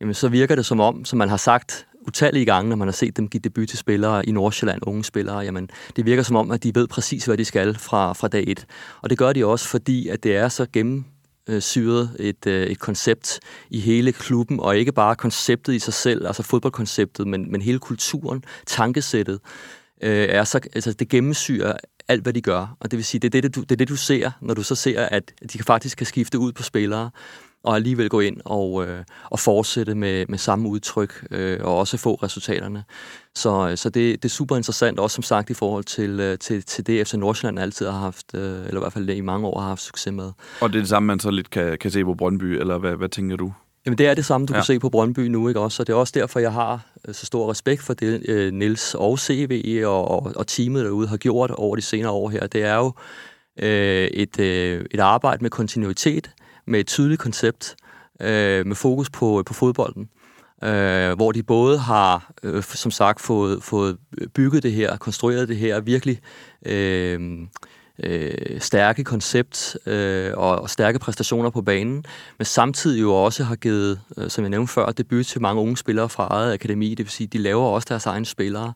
jamen 0.00 0.14
så 0.14 0.28
virker 0.28 0.54
det 0.54 0.66
som 0.66 0.80
om, 0.80 1.04
som 1.04 1.18
man 1.18 1.28
har 1.28 1.36
sagt 1.36 1.86
utallige 2.06 2.44
gange, 2.44 2.68
når 2.68 2.76
man 2.76 2.88
har 2.88 2.92
set 2.92 3.16
dem 3.16 3.28
give 3.28 3.40
debut 3.40 3.68
til 3.68 3.78
spillere 3.78 4.26
i 4.26 4.32
Nordsjælland, 4.32 4.80
unge 4.86 5.04
spillere, 5.04 5.38
jamen 5.38 5.70
det 5.96 6.06
virker 6.06 6.22
som 6.22 6.36
om, 6.36 6.50
at 6.50 6.62
de 6.62 6.74
ved 6.74 6.86
præcis, 6.86 7.24
hvad 7.24 7.36
de 7.36 7.44
skal 7.44 7.78
fra, 7.78 8.12
fra 8.12 8.28
dag 8.28 8.44
et. 8.46 8.66
Og 9.02 9.10
det 9.10 9.18
gør 9.18 9.32
de 9.32 9.46
også, 9.46 9.68
fordi 9.68 10.08
at 10.08 10.22
det 10.22 10.36
er 10.36 10.48
så 10.48 10.66
gennem 10.72 11.04
Øh, 11.50 11.62
syret 11.62 12.16
et, 12.18 12.46
øh, 12.46 12.66
et 12.66 12.78
koncept 12.78 13.40
i 13.70 13.80
hele 13.80 14.12
klubben, 14.12 14.60
og 14.60 14.78
ikke 14.78 14.92
bare 14.92 15.16
konceptet 15.16 15.74
i 15.74 15.78
sig 15.78 15.94
selv, 15.94 16.26
altså 16.26 16.42
fodboldkonceptet, 16.42 17.26
men, 17.26 17.52
men 17.52 17.62
hele 17.62 17.78
kulturen, 17.78 18.44
tankesættet, 18.66 19.40
øh, 20.02 20.28
er 20.28 20.44
så, 20.44 20.60
altså 20.74 20.92
det 20.92 21.08
gennemsyrer 21.08 21.72
alt, 22.08 22.22
hvad 22.22 22.32
de 22.32 22.40
gør. 22.40 22.76
Og 22.80 22.90
det 22.90 22.96
vil 22.96 23.04
sige, 23.04 23.20
det 23.20 23.34
er 23.34 23.42
det, 23.42 23.54
du, 23.54 23.60
det 23.60 23.72
er 23.72 23.76
det, 23.76 23.88
du 23.88 23.96
ser, 23.96 24.30
når 24.40 24.54
du 24.54 24.62
så 24.62 24.74
ser, 24.74 25.08
at 25.10 25.32
de 25.52 25.58
faktisk 25.58 25.96
kan 25.96 26.06
skifte 26.06 26.38
ud 26.38 26.52
på 26.52 26.62
spillere, 26.62 27.10
og 27.64 27.76
alligevel 27.76 28.08
gå 28.08 28.20
ind 28.20 28.40
og, 28.44 28.86
øh, 28.86 29.04
og 29.24 29.38
fortsætte 29.38 29.94
med, 29.94 30.26
med 30.28 30.38
samme 30.38 30.68
udtryk, 30.68 31.26
øh, 31.30 31.58
og 31.62 31.78
også 31.78 31.96
få 31.96 32.14
resultaterne. 32.14 32.84
Så, 33.34 33.68
øh, 33.68 33.76
så 33.76 33.90
det, 33.90 34.22
det 34.22 34.24
er 34.24 34.32
super 34.32 34.56
interessant, 34.56 34.98
også 34.98 35.14
som 35.14 35.22
sagt 35.22 35.50
i 35.50 35.54
forhold 35.54 35.84
til, 35.84 36.20
øh, 36.20 36.38
til, 36.38 36.62
til 36.62 36.86
det, 36.86 37.06
FC 37.06 37.14
Nordsjælland 37.14 37.58
altid 37.58 37.86
har 37.86 37.98
haft, 37.98 38.34
øh, 38.34 38.42
eller 38.42 38.76
i 38.76 38.82
hvert 38.82 38.92
fald 38.92 39.10
i 39.10 39.20
mange 39.20 39.46
år 39.46 39.60
har 39.60 39.68
haft 39.68 39.82
succes 39.82 40.12
med. 40.12 40.32
Og 40.60 40.68
det 40.72 40.76
er 40.76 40.82
det 40.82 40.88
samme, 40.88 41.06
man 41.06 41.20
så 41.20 41.30
lidt 41.30 41.50
kan, 41.50 41.78
kan 41.78 41.90
se 41.90 42.04
på 42.04 42.14
Brøndby, 42.14 42.44
eller 42.44 42.78
hvad, 42.78 42.96
hvad 42.96 43.08
tænker 43.08 43.36
du? 43.36 43.52
Jamen 43.86 43.98
det 43.98 44.06
er 44.06 44.14
det 44.14 44.24
samme, 44.24 44.46
du 44.46 44.52
ja. 44.52 44.58
kan 44.58 44.64
se 44.64 44.78
på 44.78 44.88
Brøndby 44.88 45.20
nu, 45.20 45.48
ikke 45.48 45.60
også? 45.60 45.82
Og 45.82 45.86
det 45.86 45.92
er 45.92 45.96
også 45.96 46.12
derfor, 46.16 46.40
jeg 46.40 46.52
har 46.52 46.86
så 47.12 47.26
stor 47.26 47.50
respekt 47.50 47.82
for 47.82 47.94
det, 47.94 48.54
Nils 48.54 48.94
og 48.94 49.18
CV 49.18 49.82
og, 49.86 50.08
og, 50.08 50.32
og 50.36 50.46
teamet 50.46 50.84
derude 50.84 51.08
har 51.08 51.16
gjort 51.16 51.50
over 51.50 51.76
de 51.76 51.82
senere 51.82 52.10
år 52.10 52.28
her. 52.28 52.46
Det 52.46 52.62
er 52.64 52.76
jo 52.76 52.92
øh, 53.58 54.06
et, 54.06 54.40
øh, 54.40 54.84
et 54.90 55.00
arbejde 55.00 55.44
med 55.44 55.50
kontinuitet, 55.50 56.30
med 56.66 56.80
et 56.80 56.86
tydeligt 56.86 57.20
koncept, 57.20 57.76
øh, 58.20 58.66
med 58.66 58.76
fokus 58.76 59.10
på, 59.10 59.38
øh, 59.38 59.44
på 59.44 59.54
fodbolden, 59.54 60.08
øh, 60.64 61.12
hvor 61.12 61.32
de 61.32 61.42
både 61.42 61.78
har, 61.78 62.32
øh, 62.42 62.62
som 62.62 62.90
sagt, 62.90 63.20
fået, 63.20 63.62
fået 63.62 63.96
bygget 64.34 64.62
det 64.62 64.72
her, 64.72 64.96
konstrueret 64.96 65.48
det 65.48 65.56
her 65.56 65.80
virkelig 65.80 66.20
øh, 66.66 67.20
øh, 68.02 68.60
stærke 68.60 69.04
koncept 69.04 69.76
øh, 69.86 70.32
og, 70.36 70.60
og 70.60 70.70
stærke 70.70 70.98
præstationer 70.98 71.50
på 71.50 71.62
banen, 71.62 72.04
men 72.38 72.44
samtidig 72.44 73.00
jo 73.00 73.14
også 73.14 73.44
har 73.44 73.56
givet, 73.56 74.00
øh, 74.16 74.30
som 74.30 74.44
jeg 74.44 74.50
nævnte 74.50 74.72
før, 74.72 74.92
debut 74.92 75.26
til 75.26 75.40
mange 75.40 75.62
unge 75.62 75.76
spillere 75.76 76.08
fra 76.08 76.26
eget 76.30 76.52
akademi, 76.52 76.88
det 76.90 76.98
vil 76.98 77.10
sige, 77.10 77.26
de 77.26 77.38
laver 77.38 77.64
også 77.64 77.86
deres 77.88 78.06
egne 78.06 78.26
spillere. 78.26 78.72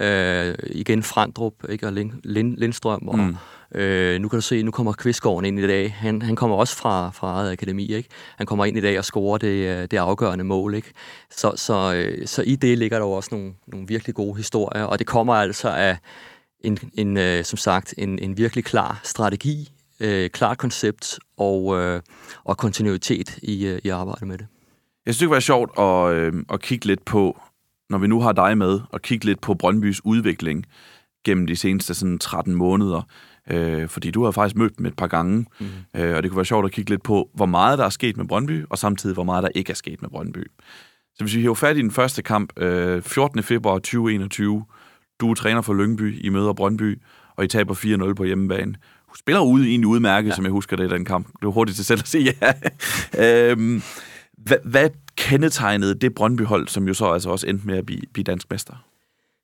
Øh, 0.00 0.54
igen 0.70 1.02
Frandrup 1.02 1.54
ikke, 1.68 1.86
og 1.86 1.92
Lind, 1.92 2.12
Lind, 2.24 2.56
Lindstrøm 2.56 3.08
og, 3.08 3.18
mm 3.18 3.36
Øh, 3.74 4.20
nu 4.20 4.28
kan 4.28 4.36
du 4.36 4.40
se, 4.40 4.62
nu 4.62 4.70
kommer 4.70 4.92
Kvistgården 4.92 5.44
ind 5.44 5.58
i 5.58 5.66
dag. 5.66 5.92
Han, 5.92 6.22
han 6.22 6.36
kommer 6.36 6.56
også 6.56 6.76
fra, 6.76 7.10
fra 7.10 7.32
eget 7.32 7.52
akademi, 7.52 7.94
ikke? 7.94 8.08
Han 8.36 8.46
kommer 8.46 8.64
ind 8.64 8.78
i 8.78 8.80
dag 8.80 8.98
og 8.98 9.04
scorer 9.04 9.38
det, 9.38 9.78
øh, 9.78 9.88
det 9.90 9.96
afgørende 9.96 10.44
mål, 10.44 10.74
ikke? 10.74 10.92
Så, 11.30 11.52
så, 11.56 11.94
øh, 11.94 12.26
så 12.26 12.42
i 12.42 12.56
det 12.56 12.78
ligger 12.78 12.98
der 12.98 13.06
jo 13.06 13.12
også 13.12 13.28
nogle, 13.32 13.52
nogle 13.66 13.88
virkelig 13.88 14.14
gode 14.14 14.36
historier, 14.36 14.84
og 14.84 14.98
det 14.98 15.06
kommer 15.06 15.34
altså 15.34 15.68
af 15.68 15.96
en, 16.60 16.78
en 16.94 17.16
øh, 17.16 17.44
som 17.44 17.56
sagt, 17.56 17.94
en, 17.98 18.18
en 18.18 18.36
virkelig 18.36 18.64
klar 18.64 19.00
strategi, 19.04 19.72
øh, 20.00 20.30
klart 20.30 20.58
koncept 20.58 21.18
og, 21.36 21.76
øh, 21.76 22.02
og 22.44 22.56
kontinuitet 22.56 23.38
i, 23.42 23.66
øh, 23.66 23.78
i 23.84 23.88
arbejdet 23.88 24.28
med 24.28 24.38
det. 24.38 24.46
Jeg 25.06 25.14
synes, 25.14 25.18
det 25.18 25.30
var 25.30 25.40
sjovt 25.40 25.78
at, 25.78 26.12
øh, 26.14 26.32
at 26.52 26.62
kigge 26.62 26.86
lidt 26.86 27.04
på, 27.04 27.40
når 27.90 27.98
vi 27.98 28.06
nu 28.06 28.20
har 28.20 28.32
dig 28.32 28.58
med, 28.58 28.80
og 28.90 29.02
kigge 29.02 29.24
lidt 29.24 29.40
på 29.40 29.54
Brøndbys 29.54 30.04
udvikling 30.04 30.66
gennem 31.24 31.46
de 31.46 31.56
seneste 31.56 31.94
sådan 31.94 32.18
13 32.18 32.54
måneder. 32.54 33.02
Øh, 33.50 33.88
fordi 33.88 34.10
du 34.10 34.24
har 34.24 34.30
faktisk 34.30 34.56
mødt 34.56 34.78
dem 34.78 34.86
et 34.86 34.96
par 34.96 35.06
gange, 35.06 35.46
mm. 35.60 35.66
øh, 36.00 36.16
og 36.16 36.22
det 36.22 36.30
kunne 36.30 36.36
være 36.36 36.44
sjovt 36.44 36.64
at 36.66 36.72
kigge 36.72 36.90
lidt 36.90 37.02
på, 37.02 37.30
hvor 37.34 37.46
meget 37.46 37.78
der 37.78 37.84
er 37.84 37.90
sket 37.90 38.16
med 38.16 38.24
Brøndby, 38.24 38.64
og 38.70 38.78
samtidig 38.78 39.14
hvor 39.14 39.24
meget 39.24 39.42
der 39.42 39.48
ikke 39.54 39.70
er 39.70 39.74
sket 39.74 40.02
med 40.02 40.10
Brøndby. 40.10 40.46
Så 41.14 41.24
hvis 41.24 41.34
vi 41.34 41.40
hiver 41.40 41.54
fat 41.54 41.76
i 41.76 41.80
den 41.80 41.90
første 41.90 42.22
kamp, 42.22 42.60
øh, 42.60 43.02
14. 43.02 43.42
februar 43.42 43.74
2021, 43.74 44.64
Du 45.20 45.30
er 45.30 45.34
træner 45.34 45.62
for 45.62 45.74
Lyngby, 45.74 46.24
I 46.24 46.28
møder 46.28 46.52
Brøndby, 46.52 46.98
og 47.36 47.44
I 47.44 47.48
taber 47.48 47.74
4-0 47.74 48.14
på 48.14 48.24
hjemmebane. 48.24 48.74
Du 49.10 49.16
spiller 49.18 49.40
ude 49.40 49.68
egentlig 49.68 49.86
udmærket, 49.86 50.28
ja. 50.28 50.34
som 50.34 50.44
jeg 50.44 50.52
husker 50.52 50.76
det 50.76 50.84
i 50.84 50.94
den 50.94 51.04
kamp. 51.04 51.26
Det 51.26 51.42
var 51.42 51.50
hurtigt 51.50 51.76
til 51.76 51.84
selv 51.84 52.00
at 52.00 52.08
sige 52.08 52.34
ja. 52.40 52.52
øhm, 53.50 53.82
hvad, 54.44 54.58
hvad 54.64 54.90
kendetegnede 55.16 55.94
det 55.94 56.14
Brøndby-hold, 56.14 56.68
som 56.68 56.88
jo 56.88 56.94
så 56.94 57.06
altså 57.06 57.30
også 57.30 57.46
endte 57.46 57.66
med 57.66 57.78
at 57.78 57.86
blive, 57.86 58.02
blive 58.12 58.24
dansk 58.24 58.50
mester? 58.50 58.74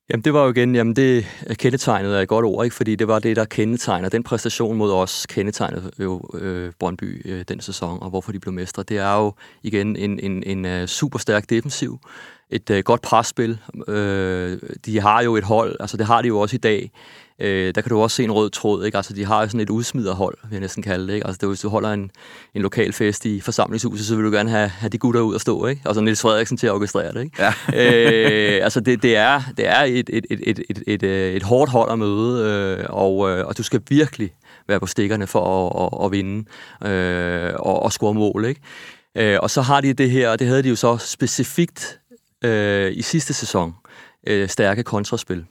Jamen 0.09 0.23
det 0.23 0.33
var 0.33 0.43
jo 0.43 0.49
igen, 0.49 0.75
jamen 0.75 0.95
det 0.95 1.25
kendetegnet 1.59 2.17
er 2.17 2.21
et 2.21 2.27
godt 2.27 2.45
ord, 2.45 2.65
ikke? 2.65 2.75
fordi 2.75 2.95
det 2.95 3.07
var 3.07 3.19
det, 3.19 3.35
der 3.35 3.45
kendetegner, 3.45 4.09
den 4.09 4.23
præstation 4.23 4.77
mod 4.77 4.91
os 4.91 5.25
kendetegnede 5.29 5.91
jo 5.99 6.21
øh, 6.33 6.71
Brøndby 6.79 7.31
øh, 7.31 7.45
den 7.47 7.59
sæson, 7.59 8.03
og 8.03 8.09
hvorfor 8.09 8.31
de 8.31 8.39
blev 8.39 8.53
mestre. 8.53 8.83
Det 8.83 8.97
er 8.97 9.15
jo 9.17 9.33
igen 9.63 9.95
en, 9.95 10.19
en, 10.19 10.43
en 10.43 10.65
øh, 10.65 10.87
super 10.87 11.19
stærk 11.19 11.49
defensiv, 11.49 11.99
et 12.49 12.69
øh, 12.69 12.83
godt 12.83 13.01
presspil. 13.01 13.59
Øh, 13.87 14.59
de 14.85 15.01
har 15.01 15.23
jo 15.23 15.35
et 15.35 15.43
hold, 15.43 15.75
altså 15.79 15.97
det 15.97 16.05
har 16.05 16.21
de 16.21 16.27
jo 16.27 16.39
også 16.39 16.55
i 16.55 16.59
dag, 16.59 16.91
Øh, 17.41 17.75
der 17.75 17.81
kan 17.81 17.89
du 17.89 18.01
også 18.01 18.15
se 18.15 18.23
en 18.23 18.31
rød 18.31 18.49
tråd, 18.49 18.85
ikke? 18.85 18.97
Altså, 18.97 19.13
de 19.13 19.25
har 19.25 19.41
jo 19.41 19.47
sådan 19.47 19.59
et 19.59 19.69
udsmiderhold, 19.69 20.37
vil 20.43 20.51
jeg 20.51 20.59
næsten 20.59 20.83
kalde 20.83 21.07
det, 21.07 21.13
ikke? 21.13 21.27
Altså, 21.27 21.37
det 21.41 21.49
hvis 21.49 21.59
du 21.59 21.69
holder 21.69 21.93
en, 21.93 22.11
en 22.53 22.61
lokal 22.61 22.93
fest 22.93 23.25
i 23.25 23.41
forsamlingshuset, 23.41 24.05
så 24.05 24.15
vil 24.15 24.25
du 24.25 24.31
gerne 24.31 24.49
have, 24.49 24.67
have 24.67 24.89
de 24.89 24.97
gutter 24.97 25.21
ud 25.21 25.33
og 25.33 25.41
stå, 25.41 25.65
ikke? 25.65 25.81
Og 25.85 25.95
så 25.95 26.01
Niels 26.01 26.21
Frederiksen 26.21 26.57
til 26.57 26.67
at 26.67 26.73
orkestrere 26.73 27.13
det, 27.13 27.23
ikke? 27.23 27.43
Ja. 27.43 27.53
øh, 28.57 28.63
altså, 28.63 28.79
det, 28.79 29.03
det, 29.03 29.15
er, 29.15 29.41
det 29.57 29.67
er 29.67 29.81
et, 29.81 30.09
et, 30.13 30.25
et, 30.29 30.39
et, 30.43 30.59
et, 30.69 30.83
et, 30.87 31.03
et 31.35 31.43
hårdt 31.43 31.71
hold 31.71 31.91
at 31.91 31.99
møde, 31.99 32.43
øh, 32.43 32.85
og, 32.89 33.29
øh, 33.29 33.47
og 33.47 33.57
du 33.57 33.63
skal 33.63 33.81
virkelig 33.89 34.33
være 34.67 34.79
på 34.79 34.85
stikkerne 34.85 35.27
for 35.27 35.69
at, 35.69 35.99
at, 36.01 36.05
at 36.05 36.11
vinde 36.11 36.45
øh, 36.85 37.53
og, 37.59 37.83
og 37.83 37.91
score 37.91 38.13
mål, 38.13 38.45
ikke? 38.45 38.61
Øh, 39.15 39.39
og 39.41 39.49
så 39.49 39.61
har 39.61 39.81
de 39.81 39.93
det 39.93 40.11
her, 40.11 40.29
og 40.29 40.39
det 40.39 40.47
havde 40.47 40.63
de 40.63 40.69
jo 40.69 40.75
så 40.75 40.97
specifikt 40.97 41.99
øh, 42.43 42.91
i 42.95 43.01
sidste 43.01 43.33
sæson, 43.33 43.75
øh, 44.27 44.49
stærke 44.49 44.83
kontraspil. 44.83 45.45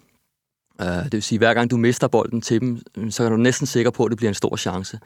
Øh, 0.80 1.04
det 1.04 1.12
vil 1.12 1.22
sige, 1.22 1.36
at 1.36 1.40
hver 1.40 1.54
gang 1.54 1.70
du 1.70 1.76
mister 1.76 2.08
bolden 2.08 2.40
til 2.40 2.60
dem, 2.60 2.80
så 3.10 3.24
er 3.24 3.28
du 3.28 3.36
næsten 3.36 3.66
sikker 3.66 3.90
på, 3.90 4.04
at 4.04 4.10
det 4.10 4.16
bliver 4.16 4.30
en 4.30 4.34
stor 4.34 4.56
chance. 4.56 4.98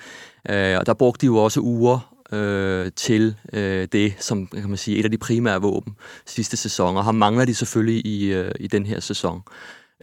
Øh, 0.49 0.79
og 0.79 0.87
der 0.87 0.95
brugte 0.95 1.21
de 1.21 1.27
jo 1.27 1.37
også 1.37 1.61
uger 1.61 2.15
uh, 2.33 2.93
til 2.97 3.37
uh, 3.53 3.59
det, 3.93 4.15
som 4.19 4.47
kan 4.47 4.69
man 4.69 4.77
sige, 4.77 4.97
et 4.97 5.05
af 5.05 5.11
de 5.11 5.19
primære 5.19 5.63
våben 5.63 5.97
sidste 6.27 6.57
sæson, 6.57 6.97
og 6.97 7.05
ham 7.05 7.15
mangler 7.15 7.45
de 7.45 7.55
selvfølgelig 7.55 8.07
i, 8.07 8.49
i 8.61 8.67
den 8.67 8.87
her 8.87 9.01
sæson. 9.01 9.43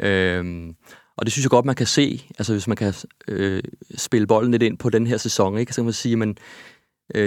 Uh, 0.04 0.74
og 1.18 1.26
det 1.26 1.32
synes 1.32 1.44
jeg 1.44 1.50
godt, 1.50 1.66
man 1.66 1.76
kan 1.76 1.88
se, 1.88 2.26
altså 2.38 2.54
hvis 2.54 2.68
man 2.68 2.78
kan 2.78 2.94
øh, 3.28 3.64
spille 3.96 4.28
bolden 4.28 4.52
lidt 4.52 4.64
ind 4.64 4.78
på 4.78 4.90
den 4.90 5.08
her 5.08 5.18
sæson, 5.18 5.58
ikke? 5.58 5.74
så 5.74 5.76
kan 5.76 5.84
man 5.84 5.94
sige, 5.94 6.24
at 6.24 6.38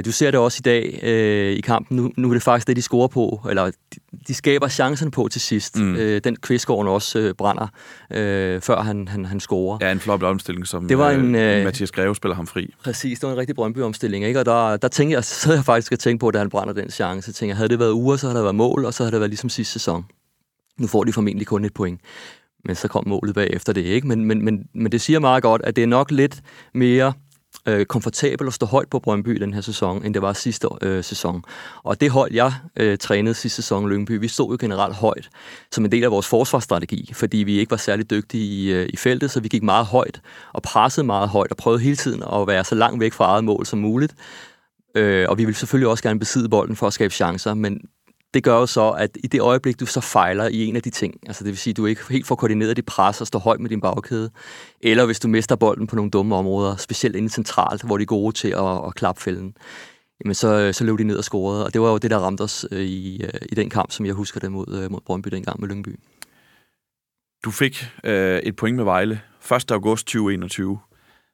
du 0.05 0.13
ser 0.13 0.31
det 0.31 0.41
også 0.41 0.59
i 0.61 0.65
dag 0.65 1.01
øh, 1.03 1.53
i 1.53 1.61
kampen. 1.61 1.97
Nu, 1.97 2.11
nu 2.17 2.29
er 2.29 2.33
det 2.33 2.43
faktisk 2.43 2.67
det, 2.67 2.77
de 2.77 2.83
scorer 2.83 3.09
på, 3.09 3.41
eller 3.51 3.65
de, 3.67 3.99
de 4.29 4.35
skaber 4.35 4.69
chancen 4.69 5.11
på 5.11 5.29
til 5.29 5.41
sidst. 5.41 5.79
Mm. 5.79 5.97
Øh, 5.97 6.21
den 6.25 6.37
Kvistgården 6.37 6.89
også 6.89 7.19
øh, 7.19 7.35
brænder, 7.35 7.67
øh, 8.11 8.61
før 8.61 8.81
han, 8.81 9.09
han, 9.09 9.25
han 9.25 9.41
scorer. 9.41 9.79
Ja, 9.81 9.93
en 9.93 10.01
flot 10.01 10.23
omstilling, 10.23 10.67
som 10.67 10.89
det 10.89 10.99
var 10.99 11.11
en, 11.11 11.35
øh, 11.35 11.65
Mathias 11.65 11.91
Greve 11.91 12.17
spiller 12.17 12.35
ham 12.35 12.47
fri. 12.47 12.75
Præcis, 12.85 13.21
det 13.21 13.27
var 13.27 13.33
en 13.33 13.39
rigtig 13.39 13.57
Brøndby-omstilling. 13.57 14.25
Ikke? 14.25 14.41
Og 14.41 14.47
der, 14.47 14.77
der 14.77 14.89
tænkte 14.89 15.15
jeg, 15.15 15.25
så 15.43 15.53
jeg 15.53 15.65
faktisk 15.65 15.93
at 15.93 15.99
tænke 15.99 16.21
på, 16.21 16.31
da 16.31 16.39
han 16.39 16.51
brænder 16.51 16.75
den 16.75 16.91
chance. 16.91 17.33
Tænkte, 17.33 17.57
havde 17.57 17.69
det 17.69 17.79
været 17.79 17.93
uger, 17.93 18.17
så 18.17 18.27
havde 18.27 18.37
det 18.37 18.45
været 18.45 18.55
mål, 18.55 18.85
og 18.85 18.95
så 18.95 19.03
havde 19.03 19.13
det 19.13 19.21
været 19.21 19.31
ligesom 19.31 19.51
sidste 19.51 19.73
sæson. 19.73 20.05
Nu 20.79 20.87
får 20.87 21.05
de 21.05 21.13
formentlig 21.13 21.47
kun 21.47 21.65
et 21.65 21.75
point. 21.75 22.01
Men 22.65 22.77
så 22.77 22.89
kom 22.89 23.09
målet 23.09 23.35
bagefter 23.35 23.73
det, 23.73 23.85
ikke? 23.85 24.09
Men, 24.09 24.25
men, 24.25 24.45
men, 24.45 24.65
men 24.75 24.93
det 24.93 25.01
siger 25.01 25.19
meget 25.19 25.43
godt, 25.43 25.63
at 25.65 25.77
det 25.77 25.83
er 25.83 25.87
nok 25.87 26.11
lidt 26.11 26.41
mere 26.75 27.13
øh, 27.67 27.87
komfortabel 27.87 28.47
at 28.47 28.55
stå 28.55 28.67
højt 28.67 28.89
på 28.89 28.99
Brøndby 28.99 29.31
den 29.31 29.55
her 29.55 29.61
sæson, 29.61 30.05
end 30.05 30.15
det 30.15 30.23
var 30.23 30.33
sidste 30.33 30.69
øh, 30.83 31.05
sæson. 31.05 31.43
Og 31.83 32.01
det 32.01 32.11
hold, 32.11 32.35
jeg 32.35 32.53
øh, 32.77 32.99
trænede 32.99 33.35
sidste 33.35 33.57
sæson 33.57 33.85
i 33.85 33.89
Lyngby, 33.89 34.21
vi 34.21 34.29
stod 34.29 34.51
jo 34.51 34.57
generelt 34.61 34.95
højt 34.95 35.31
som 35.73 35.85
en 35.85 35.93
del 35.93 36.05
af 36.05 36.11
vores 36.11 36.27
forsvarsstrategi, 36.27 37.11
fordi 37.15 37.37
vi 37.37 37.59
ikke 37.59 37.71
var 37.71 37.77
særlig 37.77 38.11
dygtige 38.11 38.45
i, 38.45 38.73
øh, 38.73 38.89
i 38.93 38.97
feltet, 38.97 39.31
så 39.31 39.41
vi 39.41 39.49
gik 39.49 39.63
meget 39.63 39.87
højt 39.87 40.21
og 40.53 40.63
pressede 40.63 41.07
meget 41.07 41.29
højt 41.29 41.51
og 41.51 41.57
prøvede 41.57 41.83
hele 41.83 41.97
tiden 41.97 42.23
at 42.33 42.47
være 42.47 42.65
så 42.65 42.75
langt 42.75 43.01
væk 43.01 43.13
fra 43.13 43.25
eget 43.25 43.45
mål 43.45 43.67
som 43.67 43.79
muligt. 43.79 44.15
Øh, 44.95 45.27
og 45.29 45.39
vi 45.39 45.45
vil 45.45 45.55
selvfølgelig 45.55 45.89
også 45.89 46.03
gerne 46.03 46.19
besidde 46.19 46.49
bolden 46.49 46.77
for 46.77 46.87
at 46.87 46.93
skabe 46.93 47.15
chancer, 47.15 47.55
men 47.55 47.81
det 48.35 48.45
gør 48.45 48.55
jo 48.55 48.67
så, 48.67 48.91
at 48.91 49.19
i 49.25 49.27
det 49.27 49.41
øjeblik, 49.41 49.81
du 49.81 49.87
så 49.87 50.01
fejler 50.01 50.49
i 50.49 50.65
en 50.65 50.77
af 50.77 50.83
de 50.83 50.91
ting, 50.91 51.15
altså 51.27 51.45
det 51.45 51.51
vil 51.51 51.59
sige, 51.59 51.73
at 51.73 51.77
du 51.77 51.87
ikke 51.87 52.03
helt 52.11 52.27
får 52.27 52.35
koordineret 52.35 52.77
dit 52.77 52.87
pres 52.87 53.21
og 53.21 53.27
står 53.27 53.39
højt 53.39 53.61
med 53.61 53.71
din 53.71 53.81
bagkæde, 53.81 54.31
eller 54.81 55.07
hvis 55.07 55.21
du 55.21 55.29
mister 55.29 55.57
bolden 55.57 55.87
på 55.87 55.97
nogle 55.97 56.11
dumme 56.11 56.37
områder, 56.37 56.77
specielt 56.77 57.17
inde 57.17 57.29
centralt, 57.29 57.83
hvor 57.83 57.97
de 57.97 58.03
er 58.03 58.07
gode 58.07 58.37
til 58.37 58.49
at, 58.49 58.87
at 58.87 58.95
klappe 58.95 59.23
fælden, 59.23 59.55
jamen 60.25 60.35
så, 60.35 60.73
så 60.73 60.85
løb 60.85 60.99
de 60.99 61.05
ned 61.05 61.17
og 61.17 61.25
scorede. 61.25 61.65
Og 61.65 61.73
det 61.75 61.81
var 61.81 61.91
jo 61.91 61.99
det, 61.99 62.11
der 62.11 62.19
ramte 62.19 62.43
os 62.43 62.67
øh, 62.73 62.81
i, 62.81 63.23
øh, 63.23 63.41
i 63.53 63.55
den 63.55 63.71
kamp, 63.71 63.91
som 63.91 64.07
jeg 64.07 64.15
husker 64.15 64.41
det 64.41 64.53
mod, 64.53 64.83
øh, 64.83 64.91
mod 64.91 65.01
Brøndby 65.07 65.29
dengang 65.29 65.61
med 65.61 65.69
Lyngby. 65.69 65.99
Du 67.45 67.51
fik 67.51 67.87
øh, 68.05 68.39
et 68.39 68.57
point 68.57 68.77
med 68.77 68.85
Vejle 68.85 69.21
1. 69.57 69.71
august 69.71 70.07
2021. 70.07 70.79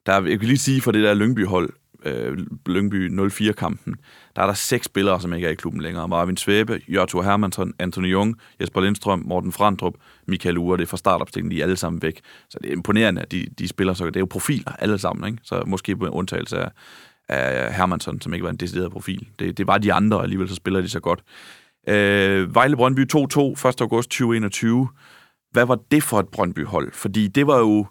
Der, 0.07 0.13
jeg 0.13 0.39
kan 0.39 0.49
lige 0.49 0.59
sige 0.59 0.81
for 0.81 0.93
det 0.93 1.03
der 1.03 1.15
Lyngby-hold, 1.15 1.71
øh, 2.05 2.38
Lyngby 2.67 3.21
04-kampen, 3.31 3.97
der 4.37 4.43
er 4.43 4.47
der 4.47 4.55
seks 4.55 4.87
spillere, 4.87 5.21
som 5.21 5.35
ikke 5.35 5.47
er 5.47 5.51
i 5.51 5.55
klubben 5.55 5.83
længere. 5.83 6.09
Marvin 6.09 6.37
Svebe, 6.37 6.81
Jørgen 6.88 7.25
Hermansson, 7.25 7.73
Anthony 7.79 8.12
Jung, 8.12 8.37
Jesper 8.61 8.81
Lindstrøm, 8.81 9.23
Morten 9.27 9.53
Frandrup, 9.53 9.95
Michael 10.27 10.59
Ure. 10.59 10.77
Det 10.77 10.83
er 10.83 10.87
fra 10.87 10.97
startopstillingen, 10.97 11.51
de 11.51 11.61
er 11.61 11.64
alle 11.64 11.77
sammen 11.77 12.03
væk. 12.03 12.21
Så 12.49 12.59
det 12.62 12.69
er 12.69 12.73
imponerende, 12.73 13.23
at 13.23 13.33
de, 13.33 13.47
de 13.59 13.69
spiller 13.69 13.95
så. 13.95 14.07
Det 14.07 14.17
er 14.17 14.21
jo 14.21 14.27
profiler 14.27 14.73
alle 14.79 14.99
sammen, 14.99 15.33
ikke? 15.33 15.38
Så 15.43 15.62
måske 15.67 15.97
på 15.97 16.05
en 16.05 16.11
undtagelse 16.11 16.59
af, 16.59 16.71
af 17.29 17.75
Hermansson, 17.75 18.21
som 18.21 18.35
ikke 18.35 18.45
var 18.45 18.51
en 18.51 18.57
decideret 18.57 18.93
profil. 18.93 19.29
Det, 19.38 19.59
det 19.59 19.67
var 19.67 19.79
de 19.79 19.93
andre, 19.93 20.17
og 20.17 20.23
alligevel 20.23 20.49
så 20.49 20.55
spiller 20.55 20.81
de 20.81 20.88
så 20.88 21.01
godt. 21.01 21.23
Øh, 21.88 22.55
Vejle 22.55 22.77
Brøndby 22.77 23.01
2-2, 23.01 23.69
1. 23.69 23.81
august 23.81 24.11
2021. 24.11 24.88
Hvad 25.51 25.64
var 25.64 25.79
det 25.90 26.03
for 26.03 26.21
et 26.21 26.29
Brøndby-hold? 26.29 26.93
Fordi 26.93 27.29
det 27.29 27.47
var 27.47 27.59
jo... 27.59 27.87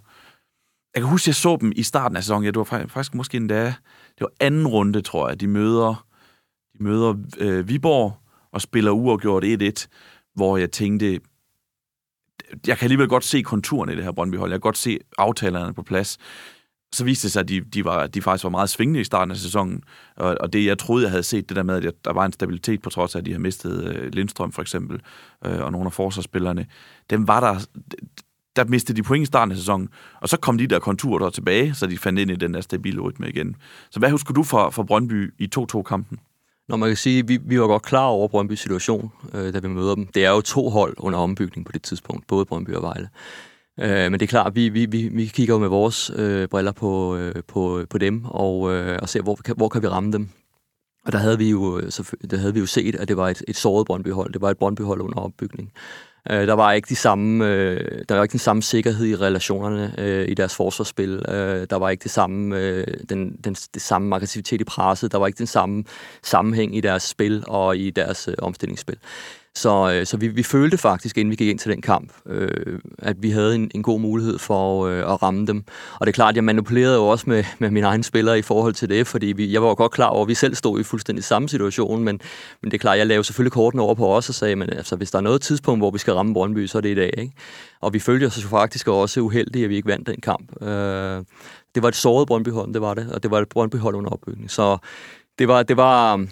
Jeg 0.95 1.02
kan 1.02 1.10
huske, 1.10 1.30
jeg 1.30 1.36
så 1.36 1.58
dem 1.62 1.71
i 1.76 1.84
starten 1.84 2.17
af 2.17 2.23
sæsonen. 2.23 2.43
Ja, 2.43 2.52
det 2.52 2.58
var 2.58 2.86
faktisk 2.88 3.15
måske 3.15 3.38
endda... 3.38 3.73
Det 4.17 4.21
var 4.21 4.32
anden 4.39 4.67
runde, 4.67 5.02
tror 5.02 5.30
jeg. 5.30 5.41
De 5.41 5.47
møder 5.47 6.06
de 6.78 6.84
møder 6.84 7.15
øh, 7.38 7.69
Viborg 7.69 8.17
og 8.52 8.62
spiller 8.62 8.91
uafgjort 8.91 9.43
1-1, 9.43 9.88
hvor 10.36 10.58
jeg 10.58 10.71
tænkte, 10.71 11.19
jeg 12.67 12.78
kan 12.78 12.86
alligevel 12.86 13.08
godt 13.08 13.23
se 13.23 13.41
konturen 13.41 13.89
i 13.89 13.95
det 13.95 14.04
her 14.04 14.12
Brøndby-hold. 14.12 14.52
Jeg 14.52 14.56
kan 14.56 14.62
godt 14.62 14.78
se 14.78 14.99
aftalerne 15.17 15.73
på 15.73 15.84
plads. 15.84 16.17
Så 16.93 17.04
viste 17.04 17.26
det 17.26 17.32
sig, 17.32 17.39
at 17.39 17.47
de, 17.47 17.62
de, 17.62 17.86
var, 17.86 18.08
de 18.08 18.21
faktisk 18.21 18.43
var 18.43 18.49
meget 18.49 18.69
svingende 18.69 18.99
i 19.02 19.04
starten 19.04 19.32
af 19.32 19.38
sæsonen. 19.38 19.84
Og, 20.15 20.38
og 20.39 20.54
det, 20.54 20.65
jeg 20.65 20.78
troede, 20.78 21.04
jeg 21.04 21.12
havde 21.12 21.23
set, 21.23 21.49
det 21.49 21.56
der 21.56 21.63
med, 21.63 21.86
at 21.86 21.93
der 22.06 22.13
var 22.13 22.26
en 22.26 22.34
stabilitet 22.34 22.82
på 22.82 22.89
trods 22.89 23.15
af, 23.15 23.19
at 23.19 23.26
de 23.26 23.32
har 23.32 23.39
mistet 23.39 23.84
øh, 23.84 24.12
Lindstrøm 24.13 24.52
for 24.52 24.62
eksempel, 24.62 25.02
øh, 25.45 25.60
og 25.60 25.71
nogle 25.71 25.86
af 25.86 25.93
forsvarsspillerne, 25.93 26.65
dem 27.10 27.28
var 27.28 27.39
der 27.39 27.65
der 28.56 28.66
mistede 28.66 28.98
de 28.98 29.04
point 29.04 29.24
i 29.24 29.26
starten 29.26 29.52
af 29.52 29.58
sæsonen, 29.58 29.89
og 30.22 30.30
så 30.30 30.38
kom 30.38 30.58
de 30.58 30.68
der 30.68 30.80
konturer 30.80 31.20
der 31.20 31.30
tilbage, 31.30 31.74
så 31.74 31.88
de 31.88 31.98
fandt 31.98 32.20
ind 32.20 32.32
i 32.32 32.36
den 32.36 32.54
der 32.54 32.62
stabile 32.62 33.02
rytme 33.02 33.30
igen. 33.30 33.56
Så 33.92 34.00
hvad 34.00 34.10
husker 34.10 34.34
du 34.34 34.44
for, 34.44 34.70
for 34.70 34.84
Brøndby 34.84 35.34
i 35.39 35.50
2-2-kampen? 35.56 36.20
Når 36.70 36.78
man 36.78 36.89
kan 36.89 36.98
sige, 36.98 37.20
at 37.20 37.28
vi, 37.28 37.39
vi 37.46 37.60
var 37.60 37.68
godt 37.68 37.84
klar 37.84 38.06
over 38.06 38.28
Brøndbys 38.28 38.60
situation, 38.60 39.12
øh, 39.34 39.54
da 39.54 39.60
vi 39.60 39.68
møder 39.68 39.96
dem. 39.96 40.08
Det 40.08 40.26
er 40.26 40.30
jo 40.30 40.42
to 40.42 40.70
hold 40.70 40.96
under 40.98 41.20
ombygning 41.20 41.66
på 41.66 41.72
det 41.72 41.82
tidspunkt, 41.82 42.28
både 42.28 42.46
Brøndby 42.46 42.70
og 42.70 42.82
Vejle. 42.82 43.10
Øh, 43.80 44.12
men 44.12 44.13
det 44.13 44.22
er 44.22 44.28
klart, 44.28 44.56
vi, 44.56 44.70
vi, 44.70 44.86
vi, 44.86 45.10
vi 45.12 45.26
kigger 45.26 45.54
jo 45.54 45.60
med 45.60 45.68
vores 45.68 46.12
øh, 46.16 46.48
briller 46.48 46.72
på, 46.72 47.16
øh, 47.16 47.36
på, 47.48 47.86
på 47.89 47.98
dem, 47.98 48.26
og, 48.26 48.74
øh, 48.74 49.00
og 49.02 49.10
ser, 49.10 49.22
hvor, 49.22 49.54
hvor 49.58 49.70
kan 49.70 49.82
vi 49.82 49.88
ramme 49.88 50.12
dem. 50.12 50.30
Og 51.06 51.12
der 51.12 51.18
havde 51.18 51.38
vi 51.38 51.50
jo, 51.50 51.80
øh, 51.80 51.92
så, 51.92 52.16
der 52.32 52.38
havde 52.38 52.54
vi 52.54 52.60
jo 52.60 52.66
set, 52.66 52.96
at 52.96 53.08
det 53.08 53.18
var 53.18 53.30
et, 53.30 53.44
et 53.48 53.56
såret 53.56 53.86
Brøndby-hold. 53.86 54.34
Det 54.34 54.42
var 54.42 54.50
et 54.50 54.58
Brøndby-hold 54.58 55.02
under 55.02 55.20
opbygning. 55.20 55.72
Øh, 56.29 56.47
der 56.47 56.53
var 56.53 56.71
ikke 56.71 56.89
de 56.89 56.95
samme, 56.95 57.47
øh, 57.47 58.01
der 58.09 58.15
var 58.15 58.23
ikke 58.23 58.31
den 58.31 58.39
samme 58.39 58.63
sikkerhed 58.63 59.05
i 59.05 59.15
relationerne 59.15 59.95
øh, 59.97 60.29
i 60.29 60.33
deres 60.33 60.55
forsvarsspil. 60.55 61.25
Øh, 61.29 61.67
der 61.69 61.75
var 61.75 61.89
ikke 61.89 62.03
det 62.03 62.12
samme, 62.12 62.57
øh, 62.57 62.88
den, 63.09 63.38
den, 63.43 63.53
det 63.53 63.81
samme 63.81 64.15
aggressivitet 64.15 64.62
i 64.62 64.63
presset. 64.63 65.12
Der 65.12 65.17
var 65.17 65.27
ikke 65.27 65.38
den 65.38 65.47
samme 65.47 65.83
sammenhæng 66.23 66.77
i 66.77 66.81
deres 66.81 67.03
spil 67.03 67.43
og 67.47 67.77
i 67.77 67.89
deres 67.89 68.27
øh, 68.27 68.36
omstillingsspil. 68.38 68.97
Så, 69.56 69.92
øh, 69.94 70.06
så 70.06 70.18
vi, 70.18 70.28
vi 70.28 70.44
følte 70.44 70.78
faktisk, 70.78 71.18
inden 71.18 71.32
vi 71.32 71.36
gik 71.36 71.48
ind 71.48 71.60
til 71.60 71.72
den 71.72 71.82
kamp, 71.82 72.13
øh, 72.26 72.80
at 73.00 73.24
vi 73.24 73.30
havde 73.30 73.56
en, 73.56 73.72
en 73.76 73.84
god 73.84 74.00
mulighed 74.00 74.39
for 74.39 74.86
øh, 74.86 75.13
at 75.13 75.24
ramme 75.24 75.48
dem. 75.48 75.63
Og 76.00 76.08
det 76.08 76.12
er 76.12 76.16
klart, 76.16 76.36
jeg 76.36 76.44
manipulerede 76.44 76.96
jo 76.96 77.08
også 77.08 77.26
med, 77.28 77.44
med 77.60 77.72
mine 77.72 77.88
egne 77.88 78.04
spillere 78.04 78.39
i 78.39 78.42
forhold 78.42 78.74
til 78.74 78.89
det, 78.89 79.08
fordi 79.08 79.26
vi, 79.26 79.54
jeg 79.54 79.62
var 79.62 79.68
jo 79.68 79.74
godt 79.74 79.92
klar 79.92 80.08
over, 80.08 80.22
at 80.22 80.28
vi 80.28 80.36
selv 80.36 80.56
stod 80.56 80.80
i 80.80 80.84
fuldstændig 80.84 81.24
samme 81.24 81.50
situation, 81.50 82.04
men, 82.04 82.20
men 82.62 82.72
det 82.72 82.78
er 82.78 82.80
klart, 82.80 82.98
jeg 82.98 83.08
lavede 83.08 83.24
selvfølgelig 83.24 83.52
kortene 83.52 83.82
over 83.82 83.96
på 83.96 84.16
os 84.16 84.30
og 84.30 84.36
sagde, 84.36 84.56
men 84.56 84.70
altså, 84.70 84.96
hvis 84.96 85.12
der 85.12 85.18
er 85.18 85.22
noget 85.22 85.42
tidspunkt, 85.42 85.82
hvor 85.82 85.92
vi 85.92 85.98
skal 85.98 86.13
ramme 86.13 86.34
Brøndby, 86.34 86.68
så 86.68 86.78
er 86.78 86.82
det 86.82 86.89
i 86.89 86.96
dag. 86.96 87.13
Ikke? 87.18 87.34
Og 87.82 87.94
vi 87.94 88.00
følte 88.00 88.26
os 88.26 88.44
jo 88.44 88.48
faktisk 88.48 88.88
også 88.88 89.20
uheldige, 89.20 89.63
at 89.63 89.70
vi 89.70 89.76
ikke 89.76 89.88
vandt 89.88 90.08
den 90.08 90.22
kamp. 90.22 90.62
Øh, 90.62 91.24
det 91.76 91.84
var 91.84 91.88
et 91.88 91.96
såret 91.96 92.28
Brøndby-hold, 92.28 92.74
det 92.74 92.82
var 92.82 92.94
det, 92.94 93.12
og 93.13 93.24
det 93.24 93.32
var 93.32 93.39
et 93.39 93.50
Brøndby-hold 93.50 93.96
under 93.96 94.10
opbygning. 94.10 94.52
Så 94.52 94.78
det 95.39 95.48
var, 95.48 95.63
det 95.63 95.78
var, 95.78 96.26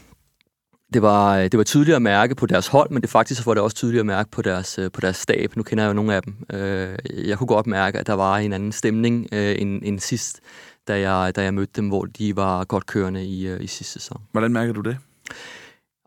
det 0.94 1.02
var, 1.02 1.38
det 1.42 1.58
var 1.58 1.64
tydeligt 1.64 1.96
at 1.96 2.02
mærke 2.02 2.36
på 2.36 2.46
deres 2.46 2.68
hold, 2.68 2.90
men 2.90 3.02
det 3.02 3.10
faktisk 3.10 3.46
var 3.46 3.54
det 3.54 3.64
også 3.64 3.76
tydeligt 3.76 4.00
at 4.00 4.06
mærke 4.06 4.32
på 4.32 4.42
deres, 4.42 4.80
øh, 4.80 4.92
på 4.92 5.02
deres 5.02 5.18
stab. 5.18 5.56
Nu 5.56 5.64
kender 5.64 5.84
jeg 5.84 5.90
jo 5.90 5.94
nogle 5.94 6.16
af 6.16 6.24
dem. 6.24 6.36
Øh, 6.54 6.98
jeg 7.28 7.38
kunne 7.38 7.48
godt 7.48 7.68
mærke, 7.68 8.00
at 8.00 8.08
der 8.08 8.14
var 8.14 8.38
en 8.38 8.54
anden 8.54 8.72
stemning 8.72 9.28
øh, 9.32 9.56
end, 9.60 9.82
end 9.84 10.00
sidst, 10.00 10.40
da 10.88 11.00
jeg, 11.00 11.36
da 11.36 11.44
jeg 11.44 11.54
mødte 11.54 11.74
dem, 11.76 11.88
hvor 11.88 12.06
de 12.06 12.36
var 12.36 12.64
godt 12.64 12.86
kørende 12.86 13.26
i, 13.26 13.56
i 13.56 13.68
sidste 13.68 13.94
sæson. 13.94 14.22
Hvordan 14.32 14.54
mærker 14.54 14.74
du 14.74 14.82
det? 14.82 14.98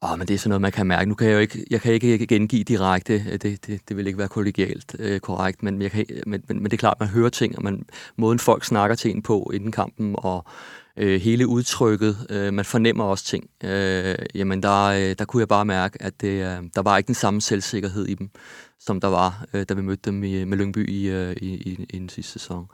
Åh, 0.02 0.18
men 0.18 0.28
det 0.28 0.34
er 0.34 0.38
sådan 0.38 0.48
noget, 0.48 0.60
man 0.60 0.72
kan 0.72 0.86
mærke. 0.86 1.08
Nu 1.08 1.14
kan 1.14 1.28
jeg 1.28 1.34
jo 1.34 1.38
ikke, 1.38 1.64
jeg 1.70 1.80
kan 1.80 1.92
ikke 1.92 2.26
gengive 2.26 2.64
direkte, 2.64 3.38
det, 3.38 3.66
det, 3.66 3.80
det 3.88 3.96
vil 3.96 4.06
ikke 4.06 4.18
være 4.18 4.28
kollegialt 4.28 4.96
øh, 4.98 5.20
korrekt, 5.20 5.62
men, 5.62 5.82
jeg 5.82 5.90
kan, 5.90 6.06
men, 6.26 6.42
men, 6.48 6.56
men 6.56 6.64
det 6.64 6.72
er 6.72 6.76
klart, 6.76 7.00
man 7.00 7.08
hører 7.08 7.28
ting, 7.28 7.56
og 7.56 7.64
man, 7.64 7.84
måden 8.16 8.38
folk 8.38 8.64
snakker 8.64 8.96
til 8.96 9.10
en 9.10 9.22
på 9.22 9.50
inden 9.54 9.72
kampen, 9.72 10.14
og 10.18 10.44
øh, 10.96 11.20
hele 11.20 11.46
udtrykket, 11.46 12.26
øh, 12.30 12.54
man 12.54 12.64
fornemmer 12.64 13.04
også 13.04 13.24
ting. 13.24 13.50
Øh, 13.64 14.14
jamen, 14.34 14.62
der, 14.62 14.84
øh, 14.84 15.14
der 15.18 15.24
kunne 15.24 15.40
jeg 15.40 15.48
bare 15.48 15.64
mærke, 15.64 16.02
at 16.02 16.20
det, 16.20 16.28
øh, 16.28 16.62
der 16.74 16.82
var 16.82 16.96
ikke 16.96 17.06
den 17.06 17.14
samme 17.14 17.40
selvsikkerhed 17.40 18.06
i 18.06 18.14
dem, 18.14 18.30
som 18.80 19.00
der 19.00 19.08
var, 19.08 19.44
øh, 19.54 19.66
da 19.68 19.74
vi 19.74 19.82
mødte 19.82 20.10
dem 20.10 20.24
i, 20.24 20.44
med 20.44 20.58
Lyngby 20.58 20.90
i, 20.90 21.08
øh, 21.08 21.36
i, 21.42 21.54
i, 21.54 21.86
i 21.90 21.98
den 21.98 22.08
sidste 22.08 22.32
sæson. 22.32 22.66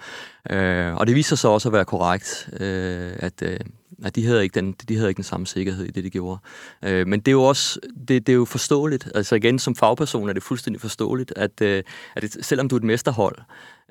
Øh, 0.51 0.94
og 0.94 1.07
det 1.07 1.14
viser 1.14 1.36
sig 1.36 1.51
også 1.51 1.68
at 1.68 1.72
være 1.72 1.84
korrekt, 1.84 2.49
øh, 2.61 3.12
at, 3.16 3.42
øh, 3.42 3.61
at 4.05 4.16
de 4.16 4.26
havde, 4.26 4.42
ikke 4.42 4.55
den, 4.55 4.72
de 4.88 4.97
havde 4.97 5.09
ikke 5.09 5.16
den 5.16 5.24
samme 5.24 5.47
sikkerhed 5.47 5.84
i 5.84 5.90
det, 5.90 6.05
de 6.05 6.11
gjorde. 6.11 6.40
Øh, 6.84 7.07
men 7.07 7.20
det 7.20 7.28
er 7.28 7.32
jo 7.32 7.42
også 7.42 7.80
det, 8.09 8.26
det 8.26 8.28
er 8.28 8.36
jo 8.36 8.44
forståeligt. 8.44 9.09
Altså 9.14 9.34
igen, 9.34 9.59
som 9.59 9.74
fagperson 9.76 10.28
er 10.28 10.32
det 10.32 10.42
fuldstændig 10.42 10.80
forståeligt, 10.80 11.32
at, 11.36 11.61
øh, 11.61 11.82
at 12.16 12.22
det, 12.22 12.44
selvom 12.44 12.68
du 12.68 12.76
er 12.76 12.80
et 12.80 12.84
mesterhold, 12.84 13.36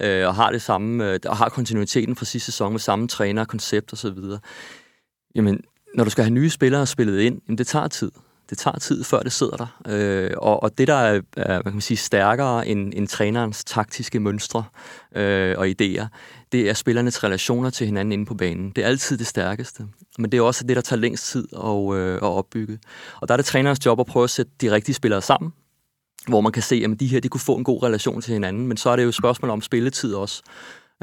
øh, 0.01 0.27
og 0.27 0.35
har 0.35 0.51
det 0.51 0.61
samme, 0.61 1.11
øh, 1.11 1.19
og 1.25 1.37
har 1.37 1.49
kontinuiteten 1.49 2.15
fra 2.15 2.25
sidste 2.25 2.51
sæson 2.51 2.71
med 2.71 2.79
samme 2.79 3.07
træner, 3.07 3.45
koncept 3.45 3.93
osv., 3.93 4.17
jamen, 5.35 5.61
når 5.95 6.03
du 6.03 6.09
skal 6.09 6.23
have 6.23 6.33
nye 6.33 6.49
spillere 6.49 6.87
spillet 6.87 7.19
ind, 7.19 7.41
jamen, 7.47 7.57
det 7.57 7.67
tager 7.67 7.87
tid 7.87 8.11
det 8.49 8.57
tager 8.57 8.79
tid, 8.79 9.03
før 9.03 9.19
det 9.19 9.31
sidder 9.31 9.57
der. 9.57 9.81
Øh, 9.87 10.31
og, 10.37 10.63
og 10.63 10.77
det, 10.77 10.87
der 10.87 10.93
er, 10.93 11.21
er 11.37 11.53
hvad 11.53 11.63
kan 11.63 11.73
man 11.73 11.81
sige, 11.81 11.97
stærkere 11.97 12.67
end, 12.67 12.93
end 12.95 13.07
trænerens 13.07 13.63
taktiske 13.63 14.19
mønstre 14.19 14.63
øh, 15.15 15.55
og 15.57 15.67
idéer, 15.67 16.05
det 16.51 16.69
er 16.69 16.73
spillernes 16.73 17.23
relationer 17.23 17.69
til 17.69 17.85
hinanden 17.85 18.11
inde 18.11 18.25
på 18.25 18.33
banen. 18.33 18.71
Det 18.75 18.83
er 18.83 18.87
altid 18.87 19.17
det 19.17 19.27
stærkeste. 19.27 19.83
Men 20.19 20.31
det 20.31 20.37
er 20.37 20.41
også 20.41 20.63
det, 20.63 20.75
der 20.75 20.81
tager 20.81 20.99
længst 20.99 21.31
tid 21.31 21.47
at, 21.53 21.95
øh, 21.95 22.15
at 22.15 22.21
opbygge. 22.21 22.79
Og 23.21 23.27
der 23.27 23.33
er 23.33 23.37
det 23.37 23.45
trænerens 23.45 23.85
job 23.85 23.99
at 23.99 24.05
prøve 24.05 24.23
at 24.23 24.29
sætte 24.29 24.51
de 24.61 24.71
rigtige 24.71 24.95
spillere 24.95 25.21
sammen, 25.21 25.53
hvor 26.29 26.41
man 26.41 26.51
kan 26.51 26.63
se, 26.63 26.83
at 26.85 26.99
de 26.99 27.07
her 27.07 27.19
de 27.19 27.29
kunne 27.29 27.41
få 27.41 27.55
en 27.55 27.63
god 27.63 27.83
relation 27.83 28.21
til 28.21 28.33
hinanden. 28.33 28.67
Men 28.67 28.77
så 28.77 28.89
er 28.89 28.95
det 28.95 29.03
jo 29.03 29.09
et 29.09 29.15
spørgsmål 29.15 29.49
om 29.49 29.61
spilletid 29.61 30.13
også 30.13 30.41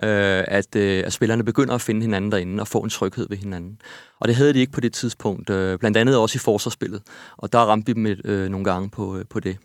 øh, 0.02 0.44
at, 0.48 0.76
øh, 0.76 1.02
at 1.06 1.12
spillerne 1.12 1.44
begynder 1.44 1.74
at 1.74 1.80
finde 1.80 2.00
hinanden 2.00 2.32
derinde 2.32 2.60
og 2.60 2.68
få 2.68 2.78
en 2.78 2.90
tryghed 2.90 3.26
ved 3.30 3.36
hinanden. 3.36 3.78
Og 4.20 4.28
det 4.28 4.36
havde 4.36 4.52
de 4.52 4.58
ikke 4.58 4.72
på 4.72 4.80
det 4.80 4.92
tidspunkt, 4.92 5.50
øh, 5.50 5.78
blandt 5.78 5.96
andet 5.96 6.16
også 6.16 6.36
i 6.36 6.38
forsvarsspillet. 6.38 7.02
Og 7.36 7.52
der 7.52 7.58
ramte 7.58 7.86
vi 7.86 7.92
dem 7.92 8.06
øh, 8.24 8.48
nogle 8.48 8.64
gange 8.64 8.90
på, 8.90 9.18
øh, 9.18 9.24
på 9.30 9.40
det. 9.40 9.56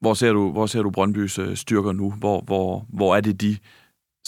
Hvor 0.00 0.14
ser 0.14 0.32
du, 0.32 0.52
hvor 0.52 0.66
ser 0.66 0.82
du 0.82 0.90
Brøndbys 0.90 1.38
øh, 1.38 1.56
styrker 1.56 1.92
nu? 1.92 2.10
Hvor, 2.10 2.40
hvor, 2.40 2.86
hvor 2.88 3.16
er 3.16 3.20
det, 3.20 3.40
de 3.40 3.56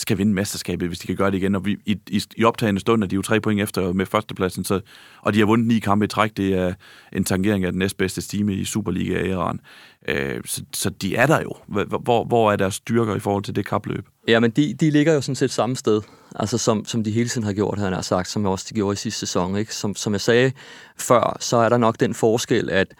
skal 0.00 0.18
vinde 0.18 0.34
mesterskabet, 0.34 0.88
hvis 0.88 0.98
de 0.98 1.06
kan 1.06 1.16
gøre 1.16 1.30
det 1.30 1.36
igen. 1.36 1.54
Og 1.54 1.64
vi, 1.64 1.76
i, 1.86 1.98
i, 2.06 2.22
i 2.36 2.44
optagende 2.44 2.80
stund 2.80 3.02
er 3.02 3.06
de 3.06 3.14
jo 3.14 3.22
tre 3.22 3.40
point 3.40 3.60
efter 3.60 3.92
med 3.92 4.06
førstepladsen, 4.06 4.64
så, 4.64 4.80
og 5.22 5.34
de 5.34 5.38
har 5.38 5.46
vundet 5.46 5.68
ni 5.68 5.78
kampe 5.78 6.04
i 6.04 6.08
træk. 6.08 6.36
Det 6.36 6.54
er 6.54 6.74
en 7.12 7.24
tangering 7.24 7.64
af 7.64 7.72
den 7.72 7.78
næstbedste 7.78 8.20
stime 8.20 8.54
i 8.54 8.64
Superliga 8.64 9.24
Iran. 9.24 9.60
Øh, 10.08 10.40
så, 10.44 10.62
så 10.74 10.90
de 10.90 11.16
er 11.16 11.26
der 11.26 11.40
jo. 11.40 11.52
Hvor, 12.00 12.24
hvor 12.24 12.52
er 12.52 12.56
deres 12.56 12.74
styrker 12.74 13.16
i 13.16 13.20
forhold 13.20 13.44
til 13.44 13.56
det 13.56 13.66
kapløb? 13.66 14.06
Ja, 14.28 14.40
men 14.40 14.50
de, 14.50 14.74
de 14.74 14.90
ligger 14.90 15.14
jo 15.14 15.20
sådan 15.20 15.36
set 15.36 15.50
samme 15.50 15.76
sted, 15.76 16.02
altså 16.36 16.58
som, 16.58 16.84
som 16.84 17.04
de 17.04 17.10
hele 17.10 17.28
tiden 17.28 17.46
har 17.46 17.52
gjort, 17.52 17.78
han 17.78 17.92
har 17.92 18.02
sagt, 18.02 18.28
som 18.28 18.46
også 18.46 18.66
de 18.68 18.74
gjorde 18.74 18.92
i 18.92 18.96
sidste 18.96 19.20
sæson. 19.20 19.56
Ikke? 19.56 19.74
Som, 19.74 19.94
som 19.94 20.12
jeg 20.12 20.20
sagde 20.20 20.52
før, 20.98 21.36
så 21.40 21.56
er 21.56 21.68
der 21.68 21.78
nok 21.78 22.00
den 22.00 22.14
forskel, 22.14 22.70
at 22.70 22.94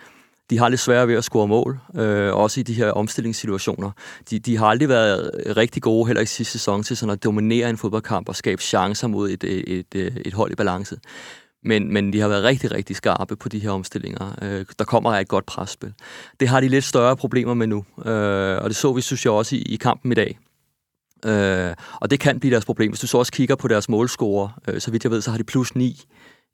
de 0.51 0.59
har 0.59 0.69
lidt 0.69 0.81
svært 0.81 1.09
ved 1.09 1.15
at 1.15 1.25
score 1.25 1.49
mål, 1.49 1.79
øh, 1.97 2.35
også 2.35 2.61
i 2.61 2.63
de 2.63 2.75
her 2.75 2.91
omstillingssituationer. 2.91 3.91
De, 4.31 4.39
de 4.39 4.57
har 4.57 4.67
aldrig 4.67 4.89
været 4.89 5.31
rigtig 5.57 5.83
gode, 5.83 6.07
heller 6.07 6.23
i 6.23 6.27
sidste 6.27 6.53
sæson, 6.53 6.83
til 6.83 6.97
sådan 6.97 7.13
at 7.13 7.25
dominere 7.25 7.71
en 7.71 7.77
fodboldkamp 7.77 8.29
og 8.29 8.37
skabe 8.37 8.63
chancer 8.63 9.09
mod 9.09 9.31
et, 9.31 9.45
et, 9.45 9.79
et, 9.79 9.95
øh, 9.95 10.17
et 10.17 10.33
hold 10.33 10.53
i 10.53 10.55
balance. 10.55 10.97
Men, 11.65 11.93
men 11.93 12.13
de 12.13 12.21
har 12.21 12.29
været 12.29 12.45
rigtig, 12.45 12.73
rigtig 12.73 12.97
skarpe 12.97 13.37
på 13.37 13.49
de 13.49 13.59
her 13.59 13.71
omstillinger. 13.71 14.39
Øh, 14.43 14.65
der 14.79 14.85
kommer 14.85 15.13
et 15.13 15.29
godt 15.29 15.47
presspil. 15.47 15.93
Det 16.41 16.49
har 16.49 16.61
de 16.61 16.69
lidt 16.69 16.85
større 16.85 17.17
problemer 17.17 17.55
med 17.55 17.67
nu, 17.67 17.85
øh, 18.05 18.59
og 18.63 18.71
det 18.71 18.77
så 18.77 18.93
vi, 18.93 19.01
synes 19.01 19.25
jeg, 19.25 19.33
også 19.33 19.57
i, 19.57 19.59
i 19.59 19.77
kampen 19.77 20.13
i 20.13 20.15
dag. 20.15 20.39
Øh, 21.27 21.75
og 22.01 22.11
det 22.11 22.21
kan 22.21 22.41
blive 22.41 22.53
deres 22.53 22.65
problem. 22.65 22.91
Hvis 22.91 23.01
du 23.01 23.07
så 23.07 23.19
også 23.19 23.33
kigger 23.33 23.55
på 23.55 23.69
deres 23.69 23.89
målscorer, 23.89 24.61
øh, 24.69 24.81
så 24.81 24.91
vidt 24.91 25.05
jeg 25.05 25.13
ved, 25.13 25.21
så 25.21 25.31
har 25.31 25.39
de 25.39 25.45
plus 25.45 25.75
9 25.75 26.03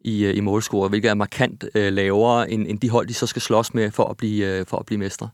i, 0.07 0.25
øh, 0.25 0.37
i 0.37 0.41
målscore, 0.41 0.89
hvilket 0.89 1.09
er 1.09 1.15
markant 1.15 1.65
øh, 1.75 1.93
lavere 1.93 2.51
end, 2.51 2.67
end 2.69 2.79
de 2.79 2.91
hold, 2.91 3.07
de 3.07 3.15
så 3.15 3.27
skal 3.27 3.43
slås 3.43 3.75
med 3.75 3.91
for 3.91 4.05
at 4.05 4.17
blive, 4.17 4.59
øh, 4.59 4.67
for 4.67 4.77
at 4.77 4.87
blive 4.87 4.99
mestre. 4.99 5.29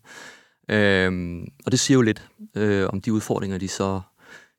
Øhm, 0.70 1.46
og 1.66 1.72
det 1.72 1.80
siger 1.80 1.96
jo 1.96 2.02
lidt 2.02 2.28
øh, 2.56 2.88
om 2.92 3.00
de 3.00 3.12
udfordringer, 3.12 3.58
de 3.58 3.68
så, 3.68 4.00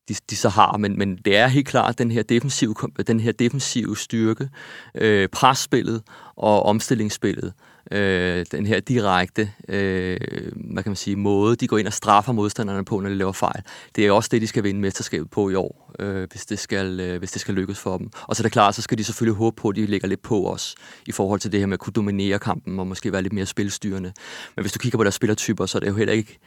de, 0.09 0.15
de 0.29 0.35
så 0.35 0.49
har, 0.49 0.77
men, 0.77 0.97
men 0.97 1.17
det 1.17 1.37
er 1.37 1.47
helt 1.47 1.67
klart 1.67 1.97
den 1.97 2.11
her 2.11 2.23
defensive, 2.23 2.75
den 3.07 3.19
her 3.19 3.31
defensive 3.31 3.97
styrke, 3.97 4.49
øh, 4.95 5.29
presspillet 5.29 6.03
og 6.35 6.63
omstillingsspillet, 6.63 7.53
øh, 7.91 8.45
den 8.51 8.65
her 8.65 8.79
direkte 8.79 9.51
øh, 9.67 10.17
hvad 10.55 10.83
kan 10.83 10.89
man 10.89 10.95
sige, 10.95 11.15
måde, 11.15 11.55
de 11.55 11.67
går 11.67 11.77
ind 11.77 11.87
og 11.87 11.93
straffer 11.93 12.31
modstanderne 12.31 12.85
på, 12.85 12.99
når 12.99 13.09
de 13.09 13.15
laver 13.15 13.31
fejl. 13.31 13.61
Det 13.95 14.07
er 14.07 14.11
også 14.11 14.29
det, 14.31 14.41
de 14.41 14.47
skal 14.47 14.63
vinde 14.63 14.79
mesterskabet 14.79 15.29
på 15.29 15.49
i 15.49 15.55
år, 15.55 15.91
øh, 15.99 16.27
hvis, 16.31 16.45
det 16.45 16.59
skal, 16.59 16.99
øh, 16.99 17.17
hvis 17.19 17.31
det 17.31 17.41
skal 17.41 17.53
lykkes 17.53 17.79
for 17.79 17.97
dem. 17.97 18.09
Og 18.27 18.35
så 18.35 18.41
er 18.41 18.43
det 18.43 18.51
klart, 18.51 18.75
så 18.75 18.81
skal 18.81 18.97
de 18.97 19.03
selvfølgelig 19.03 19.37
håbe 19.37 19.55
på, 19.55 19.69
at 19.69 19.75
de 19.75 19.85
lægger 19.85 20.07
lidt 20.07 20.21
på 20.21 20.51
os 20.51 20.75
i 21.07 21.11
forhold 21.11 21.39
til 21.39 21.51
det 21.51 21.59
her 21.59 21.67
med 21.67 21.73
at 21.73 21.79
kunne 21.79 21.93
dominere 21.93 22.39
kampen 22.39 22.79
og 22.79 22.87
måske 22.87 23.11
være 23.11 23.21
lidt 23.21 23.33
mere 23.33 23.45
spilstyrende. 23.45 24.13
Men 24.55 24.63
hvis 24.63 24.71
du 24.71 24.79
kigger 24.79 24.97
på 24.97 25.03
deres 25.03 25.15
spillertyper, 25.15 25.65
så 25.65 25.77
er 25.77 25.79
det 25.79 25.87
jo 25.87 25.95
heller 25.95 26.13
ikke 26.13 26.39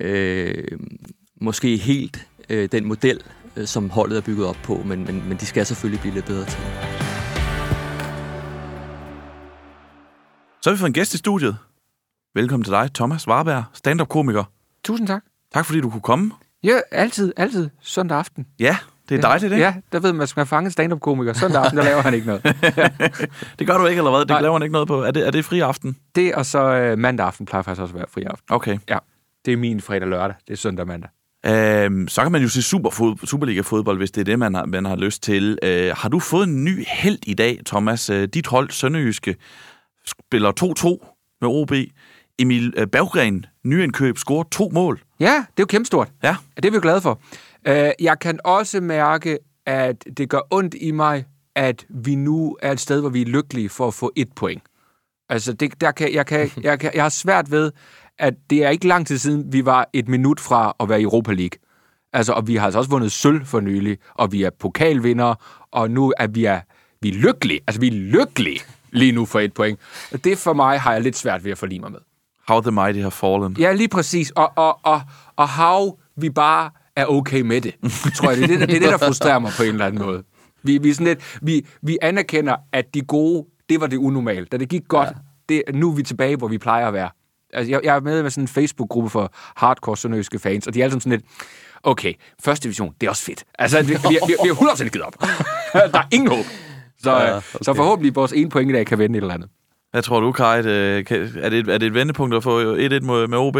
øh, 0.00 0.78
måske 1.40 1.76
helt 1.76 2.26
øh, 2.50 2.68
den 2.72 2.84
model, 2.84 3.22
øh, 3.56 3.66
som 3.66 3.90
holdet 3.90 4.16
er 4.16 4.20
bygget 4.20 4.46
op 4.46 4.58
på, 4.62 4.82
men, 4.84 5.04
men, 5.04 5.28
men 5.28 5.36
de 5.36 5.46
skal 5.46 5.66
selvfølgelig 5.66 6.00
blive 6.00 6.14
lidt 6.14 6.26
bedre 6.26 6.44
til. 6.44 7.13
Så 10.64 10.70
har 10.70 10.74
vi 10.74 10.78
fået 10.78 10.88
en 10.88 10.92
gæst 10.92 11.14
i 11.14 11.18
studiet. 11.18 11.56
Velkommen 12.34 12.64
til 12.64 12.72
dig, 12.72 12.90
Thomas 12.94 13.28
Warberg, 13.28 13.64
stand-up-komiker. 13.72 14.44
Tusind 14.84 15.06
tak. 15.08 15.22
Tak 15.54 15.66
fordi 15.66 15.80
du 15.80 15.90
kunne 15.90 16.00
komme. 16.00 16.32
Ja, 16.62 16.80
altid, 16.90 17.32
altid. 17.36 17.70
Søndag 17.80 18.18
aften. 18.18 18.46
Ja, 18.58 18.76
det 19.08 19.14
er 19.14 19.18
ja. 19.18 19.22
dejligt, 19.22 19.52
ikke? 19.52 19.64
Ja, 19.64 19.74
der 19.92 20.00
ved 20.00 20.12
man, 20.12 20.22
at 20.22 20.32
man 20.36 20.46
fange 20.46 20.66
en 20.66 20.70
stand-up-komiker. 20.70 21.32
Søndag 21.32 21.64
aften, 21.64 21.78
der 21.78 21.84
laver 21.84 22.02
han 22.02 22.14
ikke 22.14 22.26
noget. 22.26 22.42
Det 23.58 23.66
gør 23.66 23.78
du 23.78 23.86
ikke, 23.86 23.98
eller 23.98 24.10
hvad? 24.10 24.20
Det 24.20 24.28
Nej. 24.28 24.40
laver 24.40 24.54
han 24.54 24.62
ikke 24.62 24.72
noget 24.72 24.88
på. 24.88 25.02
Er 25.02 25.10
det, 25.10 25.26
er 25.26 25.30
det 25.30 25.44
fri 25.44 25.60
aften? 25.60 25.96
Det 26.14 26.34
og 26.34 26.46
så 26.46 26.92
uh, 26.92 26.98
mandag 26.98 27.26
aften 27.26 27.46
plejer 27.46 27.62
faktisk 27.62 27.82
også 27.82 27.94
at 27.94 27.98
være 27.98 28.08
fri 28.14 28.22
aften. 28.22 28.54
Okay. 28.54 28.78
Ja, 28.88 28.98
det 29.44 29.52
er 29.52 29.56
min 29.56 29.80
fredag 29.80 30.08
lørdag. 30.08 30.34
Det 30.46 30.52
er 30.52 30.56
søndag 30.56 30.86
mandag. 30.86 31.10
Øhm, 31.46 32.08
så 32.08 32.22
kan 32.22 32.32
man 32.32 32.42
jo 32.42 32.48
se 32.48 32.62
super 32.62 33.16
Superliga-fodbold, 33.24 33.98
hvis 33.98 34.10
det 34.10 34.20
er 34.20 34.24
det, 34.24 34.38
man 34.38 34.54
har, 34.54 34.66
man 34.66 34.84
har 34.84 34.96
lyst 34.96 35.22
til. 35.22 35.58
Øh, 35.62 35.92
har 35.96 36.08
du 36.08 36.20
fået 36.20 36.48
en 36.48 36.64
ny 36.64 36.84
held 36.88 37.18
i 37.26 37.34
dag, 37.34 37.60
Thomas? 37.66 38.10
Øh, 38.10 38.28
dit 38.28 38.46
hold, 38.46 38.70
Sønderjyske, 38.70 39.36
spiller 40.06 40.52
2-2 41.00 41.38
med 41.40 41.48
OB. 41.48 41.72
Emil 42.38 42.74
øh, 42.76 42.86
Berggren, 42.86 43.46
nyindkøb, 43.64 44.18
scorer 44.18 44.44
to 44.52 44.70
mål. 44.72 45.00
Ja, 45.20 45.34
det 45.34 45.38
er 45.38 45.44
jo 45.60 45.66
kæmpestort. 45.66 46.08
Ja. 46.22 46.36
Det 46.56 46.64
er 46.64 46.70
vi 46.70 46.74
jo 46.74 46.80
glade 46.82 47.00
for. 47.00 47.20
Øh, 47.66 47.90
jeg 48.00 48.18
kan 48.18 48.38
også 48.44 48.80
mærke, 48.80 49.38
at 49.66 50.04
det 50.16 50.28
gør 50.28 50.40
ondt 50.50 50.74
i 50.80 50.90
mig, 50.90 51.24
at 51.56 51.86
vi 51.88 52.14
nu 52.14 52.56
er 52.62 52.72
et 52.72 52.80
sted, 52.80 53.00
hvor 53.00 53.08
vi 53.08 53.22
er 53.22 53.26
lykkelige 53.26 53.68
for 53.68 53.88
at 53.88 53.94
få 53.94 54.12
et 54.16 54.28
point. 54.36 54.62
Altså, 55.28 55.52
det, 55.52 55.80
der 55.80 55.90
kan, 55.90 56.14
jeg, 56.14 56.26
kan, 56.26 56.50
jeg, 56.62 56.80
kan, 56.80 56.90
jeg 56.94 57.04
har 57.04 57.08
svært 57.08 57.50
ved, 57.50 57.72
at 58.18 58.34
det 58.50 58.64
er 58.64 58.68
ikke 58.68 58.88
lang 58.88 59.06
tid 59.06 59.18
siden, 59.18 59.52
vi 59.52 59.64
var 59.64 59.88
et 59.92 60.08
minut 60.08 60.40
fra 60.40 60.76
at 60.80 60.88
være 60.88 61.00
i 61.00 61.02
Europa 61.04 61.32
League. 61.32 61.58
Altså, 62.12 62.32
og 62.32 62.46
vi 62.46 62.56
har 62.56 62.64
altså 62.64 62.78
også 62.78 62.90
vundet 62.90 63.12
sølv 63.12 63.46
for 63.46 63.60
nylig, 63.60 63.98
og 64.14 64.32
vi 64.32 64.42
er 64.42 64.50
pokalvindere, 64.50 65.36
og 65.70 65.90
nu 65.90 66.12
er 66.16 66.26
vi, 66.26 66.44
er, 66.44 66.60
vi 67.02 67.08
er 67.08 67.14
lykkelige. 67.14 67.60
Altså, 67.66 67.80
vi 67.80 67.86
er 67.86 67.92
lykkelige 67.92 68.60
lige 68.94 69.12
nu 69.12 69.26
for 69.26 69.40
et 69.40 69.54
point. 69.54 69.78
Det 70.24 70.38
for 70.38 70.52
mig 70.52 70.80
har 70.80 70.92
jeg 70.92 71.02
lidt 71.02 71.16
svært 71.16 71.44
ved 71.44 71.52
at 71.52 71.58
forlige 71.58 71.80
mig 71.80 71.92
med. 71.92 72.00
How 72.48 72.60
the 72.60 72.70
mighty 72.70 72.98
have 72.98 73.10
fallen. 73.10 73.56
Ja, 73.58 73.72
lige 73.72 73.88
præcis. 73.88 74.30
Og, 74.30 74.52
og, 74.56 74.78
og, 74.82 75.00
og 75.36 75.48
how 75.48 75.98
vi 76.16 76.30
bare 76.30 76.70
er 76.96 77.06
okay 77.06 77.40
med 77.40 77.60
det. 77.60 77.74
Tror 78.16 78.30
jeg, 78.30 78.36
det 78.38 78.44
er 78.44 78.48
det, 78.48 78.68
det, 78.68 78.76
er 78.76 78.80
det 78.80 79.00
der 79.00 79.06
frustrerer 79.06 79.38
mig 79.38 79.52
på 79.56 79.62
en 79.62 79.68
eller 79.68 79.86
anden 79.86 80.02
måde. 80.02 80.22
Vi, 80.62 80.78
vi, 80.78 80.92
sådan 80.92 81.06
lidt, 81.06 81.38
vi, 81.42 81.66
vi 81.82 81.98
anerkender, 82.02 82.56
at 82.72 82.94
de 82.94 83.00
gode, 83.00 83.46
det 83.68 83.80
var 83.80 83.86
det 83.86 83.96
unormale. 83.96 84.46
Da 84.52 84.56
det 84.56 84.68
gik 84.68 84.82
godt, 84.88 85.08
ja. 85.08 85.14
det, 85.48 85.62
nu 85.74 85.90
er 85.90 85.94
vi 85.94 86.02
tilbage, 86.02 86.36
hvor 86.36 86.48
vi 86.48 86.58
plejer 86.58 86.88
at 86.88 86.92
være. 86.92 87.10
Altså, 87.52 87.70
jeg, 87.70 87.80
jeg 87.84 87.96
er 87.96 88.00
med 88.00 88.22
med 88.22 88.30
sådan 88.30 88.44
en 88.44 88.48
Facebook-gruppe 88.48 89.10
for 89.10 89.32
hardcore 89.56 89.96
sønderjyske 89.96 90.38
fans, 90.38 90.66
og 90.66 90.74
de 90.74 90.80
er 90.80 90.84
alle 90.84 91.00
sådan 91.00 91.12
lidt, 91.12 91.24
okay, 91.82 92.12
første 92.44 92.64
division, 92.64 92.94
det 93.00 93.06
er 93.06 93.10
også 93.10 93.24
fedt. 93.24 93.44
Altså, 93.58 93.82
vi, 93.82 93.86
vi, 93.86 94.18
vi, 94.26 94.34
vi 94.42 94.48
har 94.48 94.54
100% 94.54 94.88
givet 94.88 95.02
op. 95.06 95.20
der 95.94 95.98
er 95.98 96.08
ingen 96.12 96.28
håb. 96.28 96.44
Så, 97.04 97.10
ja, 97.10 97.36
okay. 97.36 97.58
så 97.62 97.74
forhåbentlig 97.74 98.14
vores 98.14 98.32
ene 98.32 98.50
point 98.50 98.70
i 98.70 98.74
dag 98.74 98.86
kan 98.86 98.98
vende 98.98 99.18
et 99.18 99.22
eller 99.22 99.34
andet. 99.34 99.48
Hvad 99.90 100.02
tror 100.02 100.20
du, 100.20 100.32
Kai? 100.32 100.58
Er 100.58 100.62
det, 100.62 101.68
er 101.68 101.78
det 101.78 101.82
et 101.82 101.94
vendepunkt 101.94 102.34
at 102.34 102.42
få 102.42 102.74
1-1 102.74 103.00
med 103.00 103.38
OB? 103.38 103.56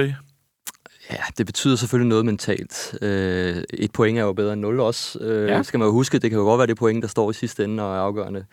Ja, 1.10 1.16
det 1.38 1.46
betyder 1.46 1.76
selvfølgelig 1.76 2.08
noget 2.08 2.24
mentalt. 2.24 2.98
Øh, 3.02 3.56
et 3.72 3.92
point 3.92 4.18
er 4.18 4.22
jo 4.22 4.32
bedre 4.32 4.52
end 4.52 4.60
0 4.60 4.80
også. 4.80 5.18
Øh, 5.18 5.48
ja. 5.48 5.62
Skal 5.62 5.78
man 5.78 5.86
jo 5.86 5.92
huske, 5.92 6.18
det 6.18 6.30
kan 6.30 6.38
jo 6.38 6.44
godt 6.44 6.58
være 6.58 6.66
det 6.66 6.76
point, 6.76 7.02
der 7.02 7.08
står 7.08 7.30
i 7.30 7.34
sidste 7.34 7.64
ende 7.64 7.82
og 7.82 7.96
er 7.96 8.00
afgørende. 8.00 8.44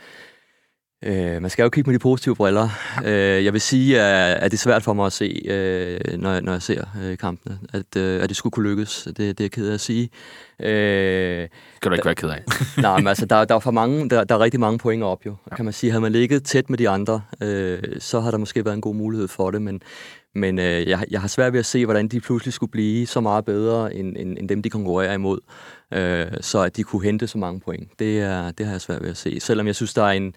Øh, 1.05 1.41
man 1.41 1.49
skal 1.49 1.63
jo 1.63 1.69
kigge 1.69 1.89
med 1.89 1.99
de 1.99 2.01
positive 2.01 2.35
briller. 2.35 2.69
Øh, 3.05 3.45
jeg 3.45 3.53
vil 3.53 3.61
sige, 3.61 4.01
at, 4.01 4.37
at 4.37 4.51
det 4.51 4.57
er 4.57 4.61
svært 4.61 4.83
for 4.83 4.93
mig 4.93 5.05
at 5.05 5.13
se, 5.13 5.41
øh, 5.45 6.17
når, 6.17 6.31
jeg, 6.31 6.41
når 6.41 6.51
jeg 6.51 6.61
ser 6.61 6.83
øh, 7.03 7.17
kampene, 7.17 7.59
at, 7.73 7.97
øh, 7.97 8.23
at 8.23 8.29
det 8.29 8.37
skulle 8.37 8.51
kunne 8.51 8.69
lykkes. 8.69 9.03
Det, 9.03 9.17
det 9.17 9.39
er 9.39 9.43
jeg 9.43 9.51
ked 9.51 9.69
af 9.69 9.73
at 9.73 9.79
sige. 9.79 10.09
Øh, 10.59 11.47
skal 11.75 11.91
du 11.91 11.93
ikke 11.93 12.05
være 12.05 12.15
ked 12.15 12.29
af. 12.29 12.43
nej, 12.81 12.97
men 12.97 13.07
altså, 13.07 13.25
der, 13.25 13.45
der, 13.45 13.55
er 13.55 13.59
for 13.59 13.71
mange, 13.71 14.09
der, 14.09 14.23
der 14.23 14.35
er 14.35 14.39
rigtig 14.39 14.59
mange 14.59 14.77
point 14.79 15.03
op 15.03 15.25
jo. 15.25 15.35
Ja. 15.51 15.55
Kan 15.55 15.65
man 15.65 15.73
sige, 15.73 15.91
havde 15.91 16.01
man 16.01 16.11
ligget 16.11 16.43
tæt 16.43 16.69
med 16.69 16.77
de 16.77 16.89
andre, 16.89 17.21
øh, 17.41 17.79
så 17.99 18.19
har 18.19 18.31
der 18.31 18.37
måske 18.37 18.65
været 18.65 18.75
en 18.75 18.81
god 18.81 18.95
mulighed 18.95 19.27
for 19.27 19.51
det, 19.51 19.61
men, 19.61 19.81
men 20.35 20.59
øh, 20.59 20.89
jeg, 20.89 21.05
jeg 21.11 21.21
har 21.21 21.27
svært 21.27 21.53
ved 21.53 21.59
at 21.59 21.65
se, 21.65 21.85
hvordan 21.85 22.07
de 22.07 22.19
pludselig 22.19 22.53
skulle 22.53 22.71
blive 22.71 23.07
så 23.07 23.21
meget 23.21 23.45
bedre, 23.45 23.95
end, 23.95 24.17
end, 24.17 24.37
end 24.37 24.49
dem, 24.49 24.61
de 24.61 24.69
konkurrerer 24.69 25.13
imod, 25.13 25.39
øh, 25.93 26.27
så 26.41 26.61
at 26.61 26.77
de 26.77 26.83
kunne 26.83 27.03
hente 27.03 27.27
så 27.27 27.37
mange 27.37 27.59
point. 27.59 27.99
Det, 27.99 28.19
er, 28.19 28.51
det 28.51 28.65
har 28.65 28.73
jeg 28.73 28.81
svært 28.81 29.01
ved 29.01 29.09
at 29.09 29.17
se. 29.17 29.39
Selvom 29.39 29.67
jeg 29.67 29.75
synes, 29.75 29.93
der 29.93 30.03
er 30.03 30.11
en, 30.11 30.33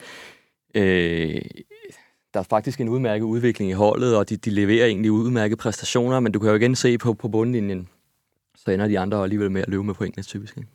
Øh, 0.75 1.41
der 2.35 2.41
er 2.41 2.45
faktisk 2.51 2.81
en 2.81 2.89
udmærket 2.89 3.25
udvikling 3.25 3.71
i 3.71 3.75
holdet, 3.75 4.17
og 4.17 4.29
de, 4.29 4.37
de 4.37 4.51
leverer 4.51 4.87
egentlig 4.87 5.13
udmærkede 5.13 5.57
præstationer, 5.57 6.21
men 6.21 6.33
du 6.33 6.39
kan 6.39 6.49
jo 6.49 6.57
igen 6.57 6.77
se 6.77 6.99
på, 6.99 7.15
på 7.15 7.29
bundlinjen, 7.29 7.89
så 8.57 8.71
ender 8.71 8.89
de 8.89 8.99
andre 8.99 9.23
alligevel 9.23 9.51
med 9.51 9.63
at 9.63 9.69
løbe 9.69 9.85
med 9.85 9.95
pointene 9.95 10.23
typisk. 10.23 10.57
Ikke? 10.57 10.69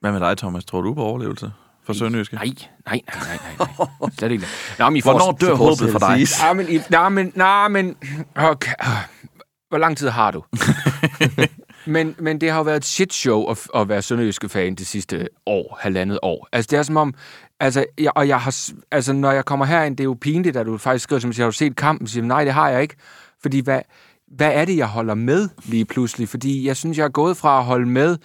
Hvad 0.00 0.12
med 0.12 0.20
dig, 0.20 0.38
Thomas? 0.38 0.64
Tror 0.64 0.80
du 0.80 0.94
på 0.94 1.02
overlevelse 1.02 1.52
for 1.82 1.92
Sønderjyske? 1.92 2.34
Nej, 2.34 2.46
nej, 2.86 3.00
nej, 3.14 3.38
nej, 3.58 3.66
nej. 3.78 4.10
Slet 4.18 4.32
ikke. 4.32 4.46
Nå, 4.78 4.90
men 4.90 5.02
Hvornår 5.02 5.32
dør 5.40 5.54
håbet 5.54 5.92
for 5.92 5.98
dig? 5.98 6.26
Nej, 6.40 6.52
men, 6.52 6.82
nej, 6.90 7.08
men, 7.08 7.32
nej, 7.34 7.68
men 7.68 7.96
okay. 8.34 8.72
hvor 9.68 9.78
lang 9.78 9.96
tid 9.96 10.08
har 10.08 10.30
du? 10.30 10.44
men, 11.90 12.16
men 12.18 12.40
det 12.40 12.50
har 12.50 12.58
jo 12.58 12.62
været 12.62 12.76
et 12.76 12.84
shit 12.84 13.12
show 13.12 13.50
at, 13.50 13.68
at 13.74 13.88
være 13.88 14.02
Sønderjyske 14.02 14.48
fan 14.48 14.74
det 14.74 14.86
sidste 14.86 15.28
år, 15.46 15.78
halvandet 15.80 16.18
år. 16.22 16.48
Altså, 16.52 16.68
det 16.70 16.78
er 16.78 16.82
som 16.82 16.96
om, 16.96 17.14
Altså, 17.60 17.84
jeg, 17.98 18.12
og 18.14 18.28
jeg 18.28 18.40
har, 18.40 18.70
altså, 18.90 19.12
når 19.12 19.32
jeg 19.32 19.44
kommer 19.44 19.66
herind, 19.66 19.96
det 19.96 20.04
er 20.04 20.08
jo 20.08 20.16
pinligt, 20.20 20.56
at 20.56 20.66
du 20.66 20.78
faktisk 20.78 21.02
skriver, 21.02 21.20
som 21.20 21.32
siger, 21.32 21.44
har 21.44 21.50
du 21.50 21.56
set 21.56 21.76
kampen? 21.76 22.06
Så 22.06 22.12
siger, 22.12 22.24
nej, 22.24 22.44
det 22.44 22.52
har 22.52 22.68
jeg 22.68 22.82
ikke. 22.82 22.96
Fordi 23.42 23.60
hvad, 23.60 23.80
hvad 24.36 24.52
er 24.54 24.64
det, 24.64 24.76
jeg 24.76 24.86
holder 24.86 25.14
med 25.14 25.48
lige 25.64 25.84
pludselig? 25.84 26.28
Fordi 26.28 26.66
jeg 26.66 26.76
synes, 26.76 26.98
jeg 26.98 27.04
er 27.04 27.08
gået 27.08 27.36
fra 27.36 27.58
at 27.58 27.64
holde 27.64 27.86
med 27.86 28.16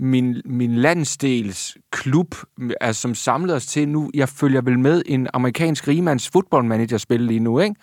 min, 0.00 0.42
min 0.44 0.74
landsdels 0.74 1.76
klub, 1.92 2.34
altså, 2.80 3.02
som 3.02 3.14
samlede 3.14 3.56
os 3.56 3.66
til 3.66 3.88
nu, 3.88 4.10
jeg 4.14 4.28
følger 4.28 4.60
vel 4.60 4.78
med 4.78 5.02
en 5.06 5.28
amerikansk 5.34 5.88
rigemands 5.88 6.28
fodboldmanager 6.28 6.98
spil 6.98 7.20
lige 7.20 7.40
nu, 7.40 7.60
ikke? 7.60 7.74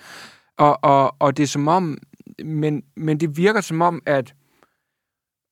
Og, 0.58 0.84
og, 0.84 1.16
og 1.20 1.38
det 1.38 1.44
er 1.44 1.48
som 1.48 1.68
om, 1.68 1.98
men, 2.46 2.84
men 2.98 3.20
det 3.20 3.38
virker 3.38 3.62
som 3.62 3.82
om, 3.82 4.02
at 4.06 4.34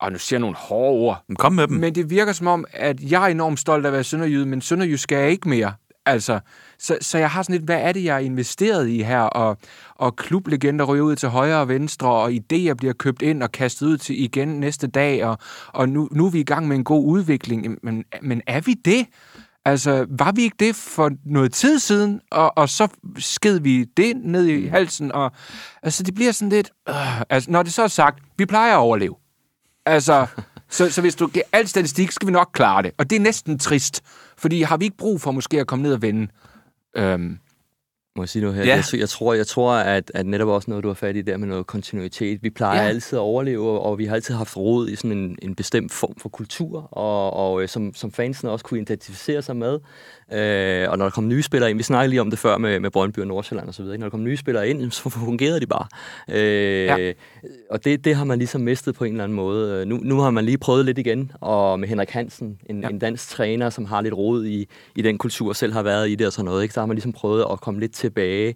og 0.00 0.12
nu 0.12 0.18
siger 0.18 0.38
jeg 0.38 0.40
nogle 0.40 0.56
hårde 0.56 0.98
ord. 0.98 1.24
Men 1.28 1.36
kom 1.36 1.52
med 1.52 1.66
dem. 1.66 1.76
Men 1.76 1.94
det 1.94 2.10
virker 2.10 2.32
som 2.32 2.46
om, 2.46 2.64
at 2.72 3.00
jeg 3.00 3.22
er 3.22 3.26
enormt 3.26 3.60
stolt 3.60 3.86
af 3.86 3.88
at 3.88 3.92
være 3.92 4.04
sønderjyde, 4.04 4.46
men 4.46 4.60
sønderjysk 4.60 5.02
skal 5.02 5.18
jeg 5.18 5.30
ikke 5.30 5.48
mere. 5.48 5.72
Altså, 6.06 6.40
så, 6.78 6.98
så 7.00 7.18
jeg 7.18 7.30
har 7.30 7.42
sådan 7.42 7.52
lidt, 7.54 7.64
hvad 7.64 7.80
er 7.80 7.92
det, 7.92 8.04
jeg 8.04 8.14
er 8.14 8.18
investeret 8.18 8.88
i 8.88 9.02
her? 9.02 9.20
Og, 9.20 9.56
og 9.94 10.16
klublegender 10.16 10.84
ryger 10.84 11.04
ud 11.04 11.16
til 11.16 11.28
højre 11.28 11.60
og 11.60 11.68
venstre, 11.68 12.08
og 12.08 12.30
idéer 12.30 12.74
bliver 12.74 12.92
købt 12.98 13.22
ind 13.22 13.42
og 13.42 13.52
kastet 13.52 13.86
ud 13.86 13.98
til 13.98 14.22
igen 14.22 14.48
næste 14.48 14.86
dag, 14.86 15.24
og, 15.24 15.38
og 15.68 15.88
nu, 15.88 16.08
nu 16.12 16.26
er 16.26 16.30
vi 16.30 16.40
i 16.40 16.44
gang 16.44 16.68
med 16.68 16.76
en 16.76 16.84
god 16.84 17.06
udvikling. 17.06 17.78
Men, 17.82 18.04
men 18.22 18.42
er 18.46 18.60
vi 18.60 18.74
det? 18.74 19.06
Altså, 19.64 20.06
var 20.18 20.32
vi 20.32 20.42
ikke 20.42 20.56
det 20.60 20.74
for 20.74 21.10
noget 21.26 21.52
tid 21.52 21.78
siden, 21.78 22.20
og, 22.30 22.58
og 22.58 22.68
så 22.68 22.88
sked 23.18 23.60
vi 23.60 23.84
det 23.84 24.16
ned 24.16 24.46
i 24.46 24.66
halsen, 24.66 25.12
og 25.12 25.32
altså, 25.82 26.02
det 26.02 26.14
bliver 26.14 26.32
sådan 26.32 26.48
lidt... 26.48 26.70
Øh, 26.88 27.20
altså, 27.20 27.50
når 27.50 27.62
det 27.62 27.72
så 27.72 27.82
er 27.82 27.88
sagt, 27.88 28.18
vi 28.38 28.46
plejer 28.46 28.72
at 28.72 28.78
overleve. 28.78 29.14
Altså, 29.86 30.26
så, 30.68 30.90
så 30.90 31.00
hvis 31.00 31.14
du 31.14 31.26
giver 31.26 31.44
al 31.52 31.68
statistik, 31.68 32.10
skal 32.10 32.26
vi 32.26 32.32
nok 32.32 32.50
klare 32.52 32.82
det. 32.82 32.92
Og 32.98 33.10
det 33.10 33.16
er 33.16 33.20
næsten 33.20 33.58
trist, 33.58 34.02
fordi 34.36 34.62
har 34.62 34.76
vi 34.76 34.84
ikke 34.84 34.96
brug 34.96 35.20
for 35.20 35.30
måske 35.30 35.60
at 35.60 35.66
komme 35.66 35.82
ned 35.82 35.92
og 35.92 36.02
vende? 36.02 36.28
Øhm, 36.96 37.38
må 38.16 38.22
jeg 38.22 38.28
sige 38.28 38.42
noget 38.42 38.56
her? 38.56 38.64
Ja. 38.64 38.82
Jeg, 38.92 39.00
jeg, 39.00 39.08
tror, 39.08 39.34
jeg 39.34 39.46
tror 39.46 39.72
at, 39.72 40.10
at 40.14 40.26
netop 40.26 40.48
også 40.48 40.70
noget, 40.70 40.84
du 40.84 40.88
har 40.88 40.94
fat 40.94 41.16
i 41.16 41.22
der 41.22 41.36
med 41.36 41.48
noget 41.48 41.66
kontinuitet. 41.66 42.42
Vi 42.42 42.50
plejer 42.50 42.82
ja. 42.82 42.88
altid 42.88 43.18
at 43.18 43.22
overleve, 43.22 43.80
og 43.80 43.98
vi 43.98 44.04
har 44.06 44.14
altid 44.14 44.34
haft 44.34 44.56
råd 44.56 44.88
i 44.88 44.96
sådan 44.96 45.18
en, 45.18 45.38
en 45.42 45.54
bestemt 45.54 45.92
form 45.92 46.14
for 46.18 46.28
kultur, 46.28 46.80
og, 46.80 47.32
og 47.32 47.62
øh, 47.62 47.68
som, 47.68 47.94
som 47.94 48.12
fansen 48.12 48.48
også 48.48 48.64
kunne 48.64 48.80
identificere 48.80 49.42
sig 49.42 49.56
med. 49.56 49.78
Øh, 50.32 50.90
og 50.90 50.98
når 50.98 51.04
der 51.04 51.10
kom 51.10 51.28
nye 51.28 51.42
spillere 51.42 51.70
ind, 51.70 51.78
vi 51.78 51.82
snakkede 51.82 52.10
lige 52.10 52.20
om 52.20 52.30
det 52.30 52.38
før 52.38 52.58
med, 52.58 52.80
med 52.80 52.90
Brøndby 52.90 53.18
og 53.18 53.26
Nordsjælland 53.26 53.68
og 53.68 53.74
så 53.74 53.82
videre, 53.82 53.98
når 53.98 54.06
der 54.06 54.10
kom 54.10 54.24
nye 54.24 54.36
spillere 54.36 54.68
ind, 54.68 54.90
så 54.90 55.08
fungerede 55.08 55.60
de 55.60 55.66
bare. 55.66 55.86
Øh, 56.28 56.84
ja. 56.84 57.12
Og 57.70 57.84
det, 57.84 58.04
det 58.04 58.14
har 58.14 58.24
man 58.24 58.38
ligesom 58.38 58.60
mistet 58.60 58.94
på 58.94 59.04
en 59.04 59.12
eller 59.12 59.24
anden 59.24 59.36
måde. 59.36 59.86
Nu, 59.86 59.96
nu 60.02 60.20
har 60.20 60.30
man 60.30 60.44
lige 60.44 60.58
prøvet 60.58 60.84
lidt 60.84 60.98
igen, 60.98 61.32
og 61.40 61.80
med 61.80 61.88
Henrik 61.88 62.10
Hansen, 62.10 62.58
en, 62.70 62.82
ja. 62.82 62.88
en 62.88 62.98
dansk 62.98 63.28
træner, 63.28 63.70
som 63.70 63.84
har 63.84 64.00
lidt 64.00 64.14
råd 64.14 64.46
i, 64.46 64.68
i 64.96 65.02
den 65.02 65.18
kultur, 65.18 65.52
selv 65.52 65.72
har 65.72 65.82
været 65.82 66.10
i 66.10 66.14
det 66.14 66.26
og 66.26 66.32
sådan 66.32 66.44
noget, 66.44 66.62
ikke? 66.62 66.74
så 66.74 66.80
har 66.80 66.86
man 66.86 66.94
ligesom 66.94 67.12
prøvet 67.12 67.44
at 67.52 67.60
komme 67.60 67.80
lidt 67.80 67.94
tilbage. 67.94 68.54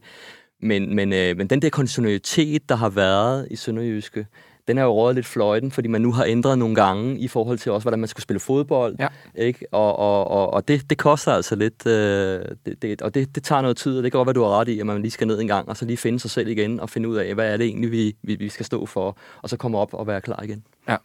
Men, 0.62 0.94
men, 0.94 1.12
øh, 1.12 1.36
men 1.36 1.46
den 1.46 1.62
der 1.62 1.70
kontinuitet, 1.70 2.68
der 2.68 2.74
har 2.76 2.88
været 2.88 3.48
i 3.50 3.56
Sønderjyske, 3.56 4.26
den 4.68 4.78
er 4.78 4.82
jo 4.82 4.90
rådet 4.90 5.14
lidt 5.14 5.26
fløjten, 5.26 5.70
fordi 5.70 5.88
man 5.88 6.00
nu 6.00 6.12
har 6.12 6.24
ændret 6.24 6.58
nogle 6.58 6.74
gange 6.74 7.18
i 7.18 7.28
forhold 7.28 7.58
til 7.58 7.72
også, 7.72 7.84
hvordan 7.84 7.98
man 7.98 8.08
skulle 8.08 8.22
spille 8.22 8.40
fodbold. 8.40 8.96
Ja. 8.98 9.08
Ikke? 9.34 9.66
Og, 9.72 9.98
og, 9.98 10.30
og, 10.30 10.54
og 10.54 10.68
det, 10.68 10.90
det 10.90 10.98
koster 10.98 11.32
altså 11.32 11.56
lidt, 11.56 11.86
øh, 11.86 12.44
det, 12.66 12.82
det, 12.82 13.02
og 13.02 13.14
det, 13.14 13.34
det 13.34 13.42
tager 13.42 13.62
noget 13.62 13.76
tid, 13.76 13.96
og 13.96 14.02
det 14.02 14.12
kan 14.12 14.18
godt 14.18 14.26
være, 14.26 14.34
du 14.34 14.42
har 14.42 14.60
ret 14.60 14.68
i, 14.68 14.80
at 14.80 14.86
man 14.86 15.02
lige 15.02 15.10
skal 15.10 15.26
ned 15.26 15.40
en 15.40 15.46
gang, 15.46 15.68
og 15.68 15.76
så 15.76 15.84
lige 15.84 15.96
finde 15.96 16.20
sig 16.20 16.30
selv 16.30 16.48
igen, 16.48 16.80
og 16.80 16.90
finde 16.90 17.08
ud 17.08 17.16
af, 17.16 17.34
hvad 17.34 17.52
er 17.52 17.56
det 17.56 17.66
egentlig, 17.66 17.90
vi, 17.90 18.16
vi, 18.22 18.34
vi 18.34 18.48
skal 18.48 18.66
stå 18.66 18.86
for, 18.86 19.18
og 19.42 19.48
så 19.48 19.56
komme 19.56 19.78
op 19.78 19.94
og 19.94 20.06
være 20.06 20.20
klar 20.20 20.42
igen. 20.42 20.62
Ja. 20.88 20.96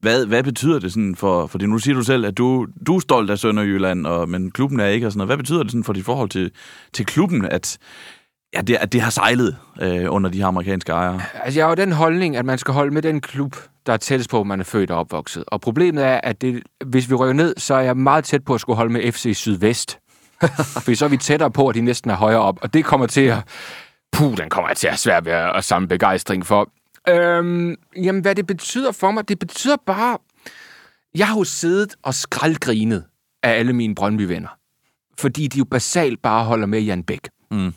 Hvad, 0.00 0.26
hvad 0.26 0.42
betyder 0.42 0.78
det 0.78 0.92
sådan 0.92 1.16
for, 1.16 1.46
for 1.46 1.58
det? 1.58 1.68
Nu 1.68 1.78
siger 1.78 1.94
du 1.94 2.02
selv, 2.02 2.26
at 2.26 2.38
du, 2.38 2.66
du 2.86 2.96
er 2.96 3.00
stolt 3.00 3.30
af 3.30 3.38
Sønderjylland, 3.38 4.06
og, 4.06 4.28
men 4.28 4.50
klubben 4.50 4.80
er 4.80 4.86
ikke 4.86 5.06
og 5.06 5.12
sådan 5.12 5.18
noget. 5.18 5.28
Hvad 5.28 5.36
betyder 5.36 5.62
det 5.62 5.70
sådan 5.70 5.84
for 5.84 5.92
dit 5.92 6.04
forhold 6.04 6.28
til, 6.28 6.50
til 6.92 7.06
klubben, 7.06 7.44
at, 7.44 7.78
ja, 8.54 8.60
det, 8.60 8.76
at 8.76 8.92
det 8.92 9.00
har 9.00 9.10
sejlet 9.10 9.56
øh, 9.82 10.06
under 10.08 10.30
de 10.30 10.38
her 10.38 10.46
amerikanske 10.46 10.92
ejere? 10.92 11.20
Altså, 11.34 11.60
jeg 11.60 11.64
har 11.64 11.70
jo 11.70 11.74
den 11.74 11.92
holdning, 11.92 12.36
at 12.36 12.44
man 12.44 12.58
skal 12.58 12.74
holde 12.74 12.94
med 12.94 13.02
den 13.02 13.20
klub, 13.20 13.56
der 13.86 13.92
er 13.92 13.96
tættest 13.96 14.30
på, 14.30 14.44
man 14.44 14.60
er 14.60 14.64
født 14.64 14.90
og 14.90 14.98
opvokset. 14.98 15.44
Og 15.46 15.60
problemet 15.60 16.04
er, 16.04 16.20
at 16.22 16.40
det, 16.40 16.62
hvis 16.86 17.10
vi 17.10 17.14
rykker 17.14 17.34
ned, 17.34 17.54
så 17.56 17.74
er 17.74 17.80
jeg 17.80 17.96
meget 17.96 18.24
tæt 18.24 18.44
på 18.44 18.54
at 18.54 18.60
skulle 18.60 18.76
holde 18.76 18.92
med 18.92 19.12
FC 19.12 19.32
Sydvest. 19.34 19.98
For 20.84 20.94
så 20.94 21.04
er 21.04 21.08
vi 21.08 21.16
tættere 21.16 21.50
på, 21.50 21.68
at 21.68 21.74
de 21.74 21.80
næsten 21.80 22.10
er 22.10 22.14
højere 22.14 22.40
op. 22.40 22.58
Og 22.62 22.74
det 22.74 22.84
kommer 22.84 23.06
til 23.06 23.20
at... 23.20 23.38
Puh, 24.12 24.36
den 24.36 24.48
kommer 24.50 24.68
jeg 24.68 24.76
til 24.76 24.88
at 24.88 24.98
svært 24.98 25.24
ved 25.24 25.32
at 25.32 25.64
samle 25.64 25.88
begejstring 25.88 26.46
for. 26.46 26.70
Øhm, 27.08 27.74
jamen, 27.96 28.22
hvad 28.22 28.34
det 28.34 28.46
betyder 28.46 28.92
for 28.92 29.10
mig? 29.10 29.28
Det 29.28 29.38
betyder 29.38 29.76
bare... 29.86 30.18
Jeg 31.14 31.28
har 31.28 31.36
jo 31.36 31.44
siddet 31.44 31.94
og 32.02 32.14
skraldgrinet 32.14 33.04
af 33.42 33.50
alle 33.50 33.72
mine 33.72 33.94
Brøndby-venner. 33.94 34.48
Fordi 35.18 35.46
de 35.46 35.58
jo 35.58 35.64
basalt 35.64 36.22
bare 36.22 36.44
holder 36.44 36.66
med 36.66 36.80
Jan 36.80 37.02
Bæk. 37.02 37.28
Mm. 37.50 37.74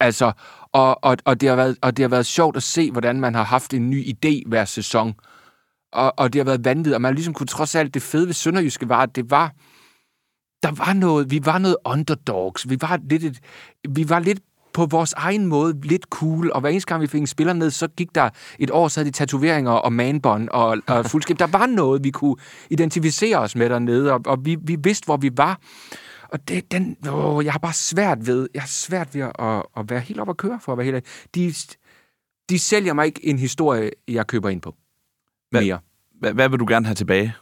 Altså, 0.00 0.32
og, 0.72 1.04
og, 1.04 1.16
og, 1.24 1.40
det 1.40 1.48
har 1.48 1.56
været, 1.56 1.76
og 1.82 1.96
det 1.96 2.02
har 2.02 2.08
været 2.08 2.26
sjovt 2.26 2.56
at 2.56 2.62
se, 2.62 2.90
hvordan 2.90 3.20
man 3.20 3.34
har 3.34 3.44
haft 3.44 3.74
en 3.74 3.90
ny 3.90 4.04
idé 4.04 4.48
hver 4.48 4.64
sæson. 4.64 5.14
Og, 5.92 6.14
og 6.16 6.32
det 6.32 6.38
har 6.38 6.44
været 6.44 6.64
vanvittigt, 6.64 6.94
og 6.94 7.00
man 7.00 7.14
ligesom 7.14 7.34
kunne 7.34 7.46
trods 7.46 7.74
alt 7.74 7.94
det 7.94 8.02
fede 8.02 8.26
ved 8.26 8.34
Sønderjyske 8.34 8.88
var, 8.88 9.02
at 9.02 9.16
det 9.16 9.30
var, 9.30 9.52
der 10.62 10.84
var 10.84 10.92
noget, 10.92 11.30
vi 11.30 11.40
var 11.44 11.58
noget 11.58 11.76
underdogs. 11.84 12.70
Vi 12.70 12.76
var 12.80 12.98
lidt, 13.10 13.24
et, 13.24 13.38
vi 13.88 14.08
var 14.08 14.18
lidt 14.18 14.40
på 14.72 14.86
vores 14.86 15.12
egen 15.12 15.46
måde 15.46 15.80
lidt 15.82 16.04
cool, 16.10 16.52
og 16.52 16.60
hver 16.60 16.70
eneste 16.70 16.88
gang 16.88 17.02
vi 17.02 17.06
fik 17.06 17.20
en 17.20 17.26
spiller 17.26 17.52
ned, 17.52 17.70
så 17.70 17.88
gik 17.88 18.14
der 18.14 18.30
et 18.58 18.70
år, 18.70 18.88
så 18.88 19.00
havde 19.00 19.10
de 19.10 19.16
tatoveringer 19.16 19.72
og 19.72 19.92
manbånd 19.92 20.48
og, 20.48 20.78
og 20.86 21.06
fuldskab. 21.06 21.38
Der 21.38 21.46
var 21.46 21.66
noget, 21.66 22.04
vi 22.04 22.10
kunne 22.10 22.36
identificere 22.70 23.38
os 23.38 23.56
med 23.56 23.70
dernede, 23.70 24.12
og, 24.12 24.20
og 24.26 24.44
vi, 24.44 24.56
vi 24.62 24.76
vidste, 24.84 25.04
hvor 25.04 25.16
vi 25.16 25.30
var. 25.36 25.60
Og 26.32 26.48
det, 26.48 26.72
den, 26.72 26.96
åh, 27.08 27.44
jeg 27.44 27.52
har 27.52 27.58
bare 27.58 27.72
svært 27.72 28.26
ved, 28.26 28.48
jeg 28.54 28.62
har 28.62 28.68
svært 28.68 29.14
ved 29.14 29.22
at, 29.22 29.62
at 29.76 29.90
være 29.90 30.00
helt 30.00 30.20
op 30.20 30.28
at 30.28 30.36
køre 30.36 30.60
for 30.62 30.72
at 30.72 30.78
være 30.78 30.84
helt 30.84 31.06
de, 31.34 31.54
de 32.50 32.58
sælger 32.58 32.92
mig 32.92 33.06
ikke 33.06 33.26
en 33.26 33.38
historie, 33.38 33.90
jeg 34.08 34.26
køber 34.26 34.48
ind 34.48 34.60
på. 34.60 34.74
Hvad, 35.50 35.62
mere. 35.62 35.78
Hvad, 36.20 36.32
hvad 36.32 36.48
vil 36.48 36.58
du 36.58 36.66
gerne 36.68 36.86
have 36.86 36.94
tilbage? 36.94 37.34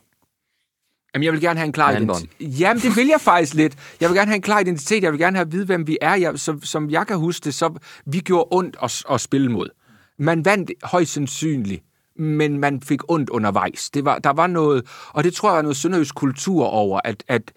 Jamen, 1.14 1.24
jeg 1.24 1.32
vil 1.32 1.40
gerne 1.40 1.58
have 1.58 1.66
en 1.66 1.72
klar 1.72 1.96
identitet. 1.96 2.30
Jamen, 2.60 2.82
det 2.82 2.96
vil 2.96 3.06
jeg 3.06 3.20
faktisk 3.20 3.54
lidt. 3.54 3.76
Jeg 4.00 4.08
vil 4.08 4.16
gerne 4.16 4.28
have 4.28 4.36
en 4.36 4.42
klar 4.42 4.60
identitet. 4.60 5.02
Jeg 5.02 5.12
vil 5.12 5.20
gerne 5.20 5.36
have 5.36 5.46
at 5.46 5.52
vide, 5.52 5.66
hvem 5.66 5.86
vi 5.86 5.98
er. 6.00 6.14
Jeg, 6.14 6.38
så, 6.38 6.58
som 6.62 6.90
jeg 6.90 7.06
kan 7.06 7.18
huske 7.18 7.44
det, 7.44 7.54
så 7.54 7.78
vi 8.06 8.20
gjorde 8.20 8.48
ondt 8.50 8.76
at, 8.82 9.02
at 9.10 9.20
spille 9.20 9.52
mod. 9.52 9.68
Man 10.18 10.44
vandt 10.44 10.70
højst 10.82 11.12
sandsynligt, 11.12 11.82
men 12.16 12.58
man 12.58 12.82
fik 12.82 13.00
ondt 13.08 13.30
undervejs. 13.30 13.90
Det 13.90 14.04
var, 14.04 14.18
der 14.18 14.30
var 14.30 14.46
noget, 14.46 14.86
og 15.08 15.24
det 15.24 15.34
tror 15.34 15.50
jeg 15.50 15.58
er 15.58 15.62
noget 15.62 15.76
sønderjysk 15.76 16.14
kultur 16.14 16.64
over, 16.64 17.00
at, 17.04 17.24
at 17.28 17.52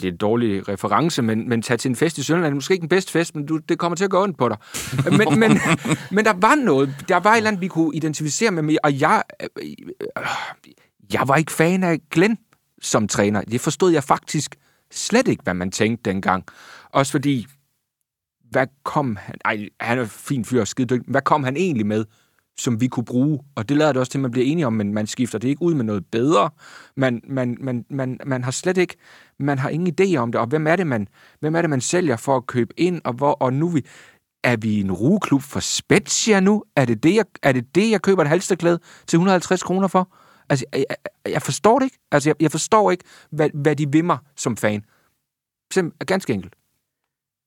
det 0.00 0.04
er 0.04 0.12
en 0.12 0.16
dårlig 0.16 0.68
reference, 0.68 1.22
men, 1.22 1.48
men 1.48 1.62
tage 1.62 1.78
til 1.78 1.88
en 1.88 1.96
fest 1.96 2.18
i 2.18 2.22
Sønderland 2.22 2.52
er 2.52 2.54
måske 2.54 2.72
ikke 2.72 2.82
den 2.82 2.88
bedste 2.88 3.12
fest, 3.12 3.34
men 3.34 3.46
du, 3.46 3.56
det 3.56 3.78
kommer 3.78 3.96
til 3.96 4.04
at 4.04 4.10
gå 4.10 4.22
ondt 4.22 4.38
på 4.38 4.48
dig. 4.48 4.56
Men, 5.18 5.40
men, 5.40 5.60
men 6.10 6.24
der 6.24 6.32
var 6.32 6.54
noget, 6.54 6.94
der 7.08 7.16
var 7.16 7.32
et 7.32 7.36
eller 7.36 7.50
andet, 7.50 7.60
vi 7.60 7.68
kunne 7.68 7.96
identificere 7.96 8.50
med, 8.50 8.76
og 8.82 9.00
jeg, 9.00 9.22
øh, 9.40 9.72
jeg 11.12 11.28
var 11.28 11.36
ikke 11.36 11.52
fan 11.52 11.84
af 11.84 12.00
Glenn 12.10 12.38
som 12.82 13.08
træner. 13.08 13.40
Det 13.40 13.60
forstod 13.60 13.92
jeg 13.92 14.04
faktisk 14.04 14.56
slet 14.90 15.28
ikke, 15.28 15.42
hvad 15.42 15.54
man 15.54 15.70
tænkte 15.70 16.10
dengang. 16.10 16.44
Også 16.92 17.12
fordi, 17.12 17.46
hvad 18.50 18.66
kom 18.84 19.16
han... 19.16 19.34
Ej, 19.44 19.68
han 19.80 19.98
er 19.98 20.04
fin 20.04 20.44
fyr 20.44 20.60
og 20.60 20.68
skide 20.68 20.94
dygtig. 20.94 21.10
Hvad 21.10 21.22
kom 21.22 21.44
han 21.44 21.56
egentlig 21.56 21.86
med? 21.86 22.04
Som 22.58 22.80
vi 22.80 22.86
kunne 22.86 23.04
bruge. 23.04 23.40
Og 23.54 23.68
det 23.68 23.76
lader 23.76 23.92
det 23.92 24.00
også 24.00 24.12
til, 24.12 24.18
at 24.18 24.22
man 24.22 24.30
bliver 24.30 24.46
enige 24.46 24.66
om, 24.66 24.72
men 24.72 24.94
man 24.94 25.06
skifter 25.06 25.38
det 25.38 25.48
ikke 25.48 25.62
ud 25.62 25.74
med 25.74 25.84
noget 25.84 26.06
bedre. 26.06 26.50
Man, 26.96 27.22
man, 27.28 27.56
man, 27.60 27.84
man, 27.90 28.20
man 28.26 28.44
har 28.44 28.50
slet 28.50 28.76
ikke, 28.76 28.96
man 29.38 29.58
har 29.58 29.68
ingen 29.68 29.94
idé 30.00 30.16
om 30.16 30.32
det. 30.32 30.40
Og 30.40 30.46
hvem 30.46 30.66
er 30.66 30.76
det, 30.76 30.86
man, 30.86 31.08
hvem 31.40 31.54
er 31.54 31.60
det, 31.60 31.70
man 31.70 31.80
sælger 31.80 32.16
for 32.16 32.36
at 32.36 32.46
købe 32.46 32.80
ind? 32.80 33.00
Og, 33.04 33.12
hvor, 33.12 33.32
og 33.32 33.52
nu 33.52 33.68
vi, 33.68 33.82
er 34.44 34.56
vi 34.56 34.80
en 34.80 34.92
rugeklub 34.92 35.42
for 35.42 35.60
Spezia 35.60 36.40
nu? 36.40 36.64
Er 36.76 36.84
det 36.84 37.02
det, 37.02 37.14
jeg, 37.14 37.24
er 37.42 37.52
det, 37.52 37.74
det, 37.74 37.90
jeg 37.90 38.02
køber 38.02 38.22
et 38.22 38.28
halsterklæde 38.28 38.78
til 39.06 39.16
150 39.16 39.62
kroner 39.62 39.88
for? 39.88 40.08
Altså, 40.48 40.64
jeg, 40.72 40.84
jeg, 40.88 41.32
jeg 41.32 41.42
forstår 41.42 41.78
det 41.78 41.86
ikke. 41.86 41.98
Altså, 42.12 42.28
jeg, 42.28 42.42
jeg 42.42 42.50
forstår 42.50 42.90
ikke, 42.90 43.04
hvad, 43.30 43.50
hvad 43.54 43.76
de 43.76 43.92
vil 43.92 44.04
mig 44.04 44.18
som 44.36 44.56
fan. 44.56 44.84
Sim, 45.72 45.92
ganske 46.06 46.32
enkelt. 46.32 46.54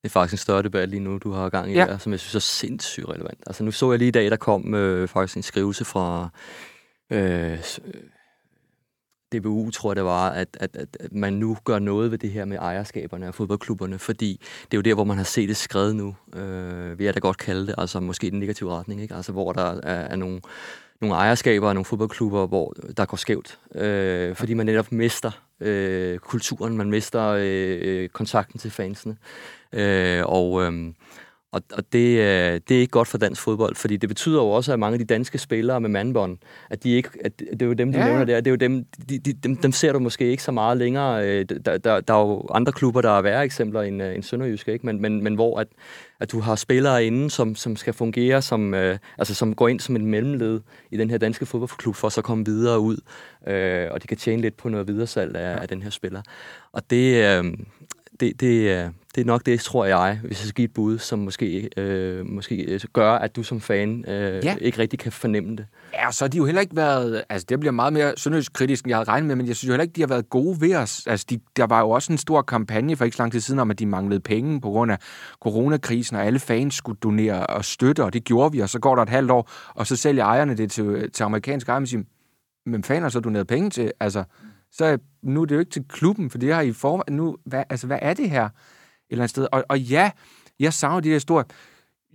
Det 0.04 0.10
er 0.10 0.10
faktisk 0.10 0.34
en 0.34 0.38
større 0.38 0.64
debat 0.64 0.90
lige 0.90 1.00
nu, 1.00 1.18
du 1.18 1.32
har 1.32 1.50
gang 1.50 1.72
i 1.72 1.74
Ja. 1.74 1.86
der, 1.86 1.98
som 1.98 2.12
jeg 2.12 2.20
synes 2.20 2.36
er 2.36 2.40
sindssygt 2.40 3.10
relevant. 3.10 3.40
Altså 3.48 3.64
nu 3.64 3.72
så 3.72 3.92
jeg 3.92 4.00
lige 4.00 4.08
i 4.08 4.12
dag, 4.12 4.32
der 4.32 4.38
kom 4.38 4.76
øh, 4.76 5.08
faktisk 5.08 5.38
en 5.38 5.44
skrivelse 5.44 5.86
fra 5.86 6.30
øh, 7.10 7.52
øh, 7.52 7.60
DBU, 9.34 9.72
tror 9.72 9.92
jeg 9.92 9.96
det 9.96 10.04
var, 10.04 10.30
at, 10.30 10.58
at, 10.60 10.76
at, 10.76 10.98
man 11.12 11.34
nu 11.34 11.58
gør 11.64 11.80
noget 11.80 12.12
ved 12.12 12.18
det 12.18 12.32
her 12.32 12.46
med 12.46 12.58
ejerskaberne 12.58 13.28
af 13.28 13.36
fodboldklubberne, 13.36 14.00
fordi 14.00 14.40
det 14.72 14.74
er 14.74 14.78
jo 14.78 14.82
der, 14.82 14.94
hvor 14.94 15.04
man 15.04 15.18
har 15.18 15.24
set 15.24 15.50
det 15.50 15.58
skrevet 15.58 15.96
nu, 15.96 16.16
øh, 16.34 17.00
vil 17.00 17.06
jeg 17.06 17.14
da 17.14 17.20
godt 17.20 17.38
kalde 17.38 17.68
det, 17.68 17.76
altså 17.78 18.00
måske 18.00 18.28
i 18.28 18.30
den 18.30 18.40
negative 18.40 18.76
retning, 18.76 19.02
ikke? 19.02 19.16
Altså 19.16 19.32
hvor 19.32 19.54
der 19.54 19.82
er, 19.84 20.02
er 20.08 20.16
nogle, 20.16 20.42
nogle 21.02 21.16
ejerskaber 21.16 21.70
af 21.70 21.76
nogle 21.76 21.86
fodboldklubber, 21.86 22.48
hvor 22.48 22.74
der 22.98 23.06
går 23.06 23.18
skævt, 23.18 23.60
øh, 23.76 24.36
fordi 24.36 24.54
man 24.54 24.66
netop 24.66 24.92
mister 24.92 25.32
øh, 25.62 26.20
kulturen, 26.20 26.78
man 26.78 26.90
mister 26.90 27.28
øh, 27.28 27.80
øh, 27.82 28.10
kontakten 28.10 28.60
til 28.60 28.72
fansene. 28.72 29.18
Øh, 29.74 30.24
og, 30.26 30.64
øh, 30.64 30.94
og, 31.52 31.62
og 31.74 31.84
det, 31.94 32.18
øh, 32.20 32.60
det 32.70 32.78
er 32.78 32.80
ikke 32.80 32.92
godt 32.92 33.08
for 33.08 33.18
dansk 33.18 33.42
fodbold, 33.42 33.76
fordi 33.76 33.98
det 33.98 34.10
betyder 34.10 34.42
jo 34.42 34.50
også, 34.50 34.74
at 34.74 34.80
mange 34.80 34.94
af 34.94 35.00
de 35.00 35.06
danske 35.06 35.38
spillere 35.38 35.82
med 35.82 35.90
mandbånd, 35.90 36.38
at 36.70 36.84
de 36.84 36.90
ikke, 36.90 37.10
at 37.26 37.40
det 37.40 37.62
er 37.62 37.66
jo 37.66 37.74
dem, 37.74 37.92
du 37.92 37.98
Ja. 37.98 38.04
ja. 38.06 38.10
nævner 38.10 38.26
der, 38.26 38.36
det 38.36 38.48
er 38.48 38.52
jo 38.52 38.56
dem, 38.56 38.86
de, 39.10 39.20
de, 39.20 39.34
dem, 39.34 39.56
dem 39.58 39.72
ser 39.72 39.94
du 39.94 40.00
måske 40.00 40.26
ikke 40.32 40.44
så 40.44 40.52
meget 40.52 40.78
længere. 40.78 41.28
Øh, 41.28 41.46
Der, 41.66 41.78
der, 41.78 42.00
der 42.02 42.14
er 42.14 42.20
jo 42.20 42.48
andre 42.54 42.72
klubber, 42.72 43.02
der 43.02 43.10
er 43.18 43.22
værre 43.22 43.44
eksempler 43.44 43.82
end, 43.82 44.04
øh, 44.04 44.16
end 44.16 44.24
Sønderjyske, 44.24 44.74
ikke? 44.74 44.86
Men, 44.86 45.02
men, 45.02 45.24
men 45.24 45.36
hvor 45.36 45.60
at, 45.60 45.68
at 46.20 46.32
du 46.32 46.40
har 46.40 46.56
spillere 46.56 47.06
inde, 47.06 47.30
som, 47.30 47.56
som 47.56 47.76
skal 47.76 47.94
fungere 47.94 48.42
som, 48.42 48.74
øh, 48.74 48.98
altså 49.18 49.36
som 49.36 49.56
går 49.56 49.68
ind 49.68 49.80
som 49.80 49.96
en 49.96 50.06
mellemled 50.06 50.62
i 50.92 50.98
den 50.98 51.10
her 51.10 51.18
danske 51.18 51.46
fodboldklub, 51.46 51.96
for 51.96 52.10
så 52.10 52.20
at 52.22 52.26
komme 52.26 52.46
videre 52.46 52.80
ud, 52.80 52.98
øh, 53.48 53.88
og 53.92 54.02
de 54.02 54.08
kan 54.08 54.18
tjene 54.18 54.42
lidt 54.42 54.58
på 54.58 54.70
noget 54.70 54.88
videresalg 54.88 55.36
af, 55.36 55.62
af 55.62 55.68
den 55.68 55.82
her 55.82 55.90
spiller. 55.90 56.22
Og 56.72 56.90
det, 56.90 57.16
øh, 57.40 57.54
det, 58.20 58.40
det, 58.42 58.72
er- 58.72 58.90
det 59.16 59.22
er 59.22 59.26
nok 59.26 59.46
det, 59.46 59.60
tror 59.60 59.86
jeg, 59.86 60.20
hvis 60.24 60.42
jeg 60.42 60.48
skal 60.48 60.54
give 60.54 60.66
et 60.66 60.74
bud, 60.74 60.98
som 60.98 61.20
måske, 61.20 61.70
øh, 61.78 62.26
måske 62.26 62.56
øh, 62.64 62.80
gør, 62.94 63.12
at 63.12 63.36
du 63.36 63.44
som 63.44 63.62
fan 63.62 64.06
øh, 64.08 64.46
Ja. 64.46 64.56
ikke 64.62 64.80
rigtig 64.80 65.00
kan 65.00 65.12
fornemme 65.12 65.56
det. 65.56 65.66
Ja, 65.94 66.08
og 66.08 66.14
så 66.14 66.26
har 66.26 66.30
de 66.30 66.38
jo 66.38 66.46
heller 66.46 66.62
ikke 66.62 66.76
været... 66.76 67.24
Altså, 67.30 67.46
det 67.50 67.60
bliver 67.60 67.72
meget 67.72 67.94
mere 67.94 68.14
sønderjysk 68.18 68.54
kritisk, 68.54 68.84
end 68.86 68.90
jeg 68.90 68.98
havde 68.98 69.10
regnet 69.10 69.28
med, 69.28 69.36
men 69.36 69.48
jeg 69.48 69.56
synes 69.56 69.68
jo 69.68 69.72
heller 69.74 69.84
ikke, 69.84 69.94
de 69.94 70.02
har 70.02 70.08
været 70.08 70.30
gode 70.30 70.62
ved 70.62 70.76
os. 70.76 71.08
Altså, 71.08 71.26
de, 71.30 71.40
der 71.56 71.64
var 71.68 71.80
jo 71.80 71.90
også 71.90 72.12
en 72.14 72.18
stor 72.18 72.42
kampagne 72.42 72.96
for 72.96 73.06
ikke 73.06 73.18
så 73.18 73.24
lang 73.24 73.32
tid 73.32 73.40
siden 73.40 73.60
om, 73.60 73.72
at 73.72 73.80
de 73.80 73.86
manglede 73.86 74.20
penge 74.20 74.62
på 74.62 74.70
grund 74.70 74.92
af 74.92 74.98
coronakrisen, 75.42 76.16
og 76.18 76.26
alle 76.26 76.40
fans 76.40 76.76
skulle 76.76 77.00
donere 77.04 77.48
og 77.48 77.66
støtte, 77.66 78.04
og 78.04 78.14
det 78.14 78.24
gjorde 78.24 78.52
vi, 78.52 78.60
og 78.60 78.70
så 78.70 78.80
går 78.80 78.96
der 78.96 79.04
et 79.04 79.10
halvt 79.10 79.32
år, 79.32 79.50
og 79.76 79.88
så 79.88 79.96
sælger 79.96 80.26
ejerne 80.26 80.58
det 80.58 80.72
til, 80.72 81.12
til 81.12 81.24
amerikanske 81.24 81.70
ejere, 81.70 81.84
og 81.84 81.88
siger, 81.88 82.04
men 82.66 82.84
fanden 82.84 83.02
har 83.04 83.10
så 83.10 83.20
doneret 83.20 83.48
penge 83.48 83.70
til? 83.70 83.92
Altså, 84.00 84.24
så 84.72 84.98
nu 85.24 85.42
er 85.42 85.46
det 85.46 85.56
jo 85.56 85.60
ikke 85.60 85.72
til 85.72 85.86
klubben, 85.90 86.30
for 86.30 86.38
det 86.38 86.54
har 86.54 86.62
I 86.62 86.74
for... 86.74 87.04
Nu, 87.12 87.38
hvad, 87.46 87.64
altså, 87.70 87.88
hvad 87.88 88.00
er 88.02 88.14
det 88.14 88.30
her? 88.30 88.46
Et 88.46 88.52
eller 89.10 89.24
andet 89.24 89.30
sted. 89.30 89.48
Og, 89.52 89.64
og 89.70 89.80
ja, 89.80 90.12
jeg 90.60 90.74
savner 90.74 91.00
de 91.00 91.10
der 91.10 91.20
store... 91.20 91.44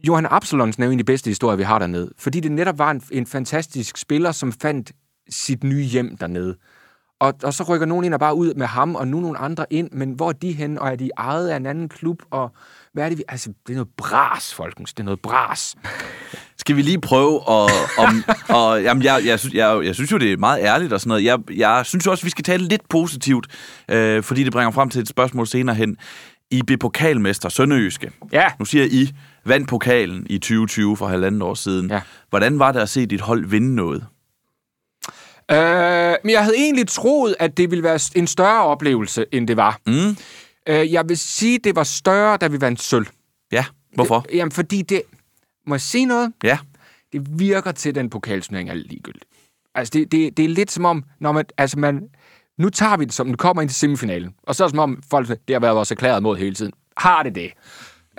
Johan 0.08 0.26
Absalonsen 0.30 0.82
er 0.82 0.86
jo 0.86 0.92
en 0.92 0.98
af 0.98 1.04
de 1.04 1.12
bedste 1.12 1.30
historier, 1.30 1.56
vi 1.56 1.62
har 1.62 1.78
dernede. 1.78 2.10
Fordi 2.18 2.40
det 2.40 2.52
netop 2.52 2.78
var 2.78 2.90
en, 2.90 3.02
en 3.12 3.26
fantastisk 3.26 3.96
spiller, 3.96 4.32
som 4.32 4.52
fandt 4.52 4.92
sit 5.30 5.64
nye 5.64 5.82
hjem 5.82 6.16
dernede. 6.16 6.56
Og, 7.20 7.34
og 7.42 7.54
så 7.54 7.64
rykker 7.64 7.86
nogen 7.86 8.04
ind 8.04 8.14
og 8.14 8.20
bare 8.20 8.34
ud 8.34 8.54
med 8.54 8.66
ham, 8.66 8.94
og 8.94 9.08
nu 9.08 9.20
nogle 9.20 9.38
andre 9.38 9.66
ind. 9.70 9.90
Men 9.92 10.12
hvor 10.12 10.28
er 10.28 10.32
de 10.32 10.52
henne, 10.52 10.80
og 10.80 10.88
er 10.88 10.96
de 10.96 11.10
ejet 11.16 11.48
af 11.48 11.56
en 11.56 11.66
anden 11.66 11.88
klub? 11.88 12.22
Og 12.30 12.50
hvad 12.92 13.04
er 13.04 13.08
det, 13.08 13.18
vi... 13.18 13.24
Altså, 13.28 13.52
det 13.66 13.72
er 13.72 13.76
noget 13.76 13.88
bras, 13.96 14.54
folkens. 14.54 14.94
Det 14.94 15.00
er 15.00 15.04
noget 15.04 15.20
bras. 15.20 15.76
Skal 16.64 16.76
vi 16.76 16.82
lige 16.82 17.00
prøve 17.00 17.36
at... 17.36 17.70
Om, 17.98 18.24
og, 18.58 18.82
jamen, 18.82 19.02
jeg, 19.02 19.22
jeg, 19.24 19.38
synes, 19.38 19.54
jeg, 19.54 19.80
jeg 19.84 19.94
synes 19.94 20.12
jo, 20.12 20.18
det 20.18 20.32
er 20.32 20.36
meget 20.36 20.62
ærligt 20.62 20.92
og 20.92 21.00
sådan 21.00 21.08
noget. 21.08 21.24
Jeg, 21.24 21.38
jeg 21.50 21.82
synes 21.86 22.06
jo 22.06 22.10
også, 22.10 22.24
vi 22.24 22.30
skal 22.30 22.44
tale 22.44 22.68
lidt 22.68 22.88
positivt, 22.88 23.46
øh, 23.90 24.22
fordi 24.22 24.44
det 24.44 24.52
bringer 24.52 24.70
frem 24.70 24.90
til 24.90 25.00
et 25.00 25.08
spørgsmål 25.08 25.46
senere 25.46 25.76
hen. 25.76 25.96
I 26.50 26.62
blev 26.62 26.78
pokalmester 26.78 27.48
Sønderjyske. 27.48 28.10
Ja. 28.32 28.46
Nu 28.58 28.64
siger 28.64 28.84
I 28.84 29.10
vandt 29.44 29.68
pokalen 29.68 30.26
i 30.30 30.38
2020 30.38 30.96
for 30.96 31.06
halvandet 31.06 31.42
år 31.42 31.54
siden. 31.54 31.90
Ja. 31.90 32.00
Hvordan 32.30 32.58
var 32.58 32.72
det 32.72 32.80
at 32.80 32.88
se 32.88 33.06
dit 33.06 33.20
hold 33.20 33.46
vinde 33.46 33.74
noget? 33.74 34.06
Øh, 35.50 36.16
men 36.24 36.30
jeg 36.30 36.42
havde 36.42 36.56
egentlig 36.56 36.88
troet, 36.88 37.36
at 37.38 37.56
det 37.56 37.70
ville 37.70 37.84
være 37.84 37.98
en 38.14 38.26
større 38.26 38.64
oplevelse, 38.64 39.24
end 39.32 39.48
det 39.48 39.56
var. 39.56 39.80
Mm. 39.86 40.16
Øh, 40.68 40.92
jeg 40.92 41.04
vil 41.08 41.18
sige, 41.18 41.58
det 41.58 41.76
var 41.76 41.84
større, 41.84 42.36
da 42.36 42.46
vi 42.46 42.60
vandt 42.60 42.82
sølv. 42.82 43.06
Ja, 43.52 43.64
hvorfor? 43.94 44.20
Det, 44.20 44.34
jamen, 44.34 44.52
fordi 44.52 44.82
det... 44.82 45.02
Må 45.66 45.74
jeg 45.74 45.80
sige 45.80 46.06
noget? 46.06 46.32
Ja. 46.44 46.58
det 47.12 47.38
virker 47.38 47.72
til, 47.72 47.88
at 47.88 47.94
den 47.94 48.10
pokalturnering 48.10 48.70
er 48.70 48.74
ligegyldig. 48.74 49.22
Altså, 49.74 49.90
det, 49.94 50.12
det, 50.12 50.36
det 50.36 50.44
er 50.44 50.48
lidt 50.48 50.70
som 50.70 50.84
om, 50.84 51.04
når 51.20 51.32
man, 51.32 51.44
altså 51.58 51.78
man, 51.78 52.08
nu 52.58 52.68
tager 52.68 52.96
vi 52.96 53.04
det, 53.04 53.12
som 53.12 53.26
den 53.26 53.36
kommer 53.36 53.62
ind 53.62 53.68
til 53.68 53.76
semifinalen, 53.78 54.34
og 54.42 54.54
så 54.54 54.64
er 54.64 54.68
det 54.68 54.72
som 54.72 54.78
om 54.78 55.02
folk, 55.10 55.28
det 55.28 55.54
har 55.54 55.60
været 55.60 55.76
vores 55.76 55.90
erklæret 55.90 56.22
mod 56.22 56.36
hele 56.36 56.54
tiden. 56.54 56.72
Har 56.96 57.22
det 57.22 57.34
det? 57.34 57.52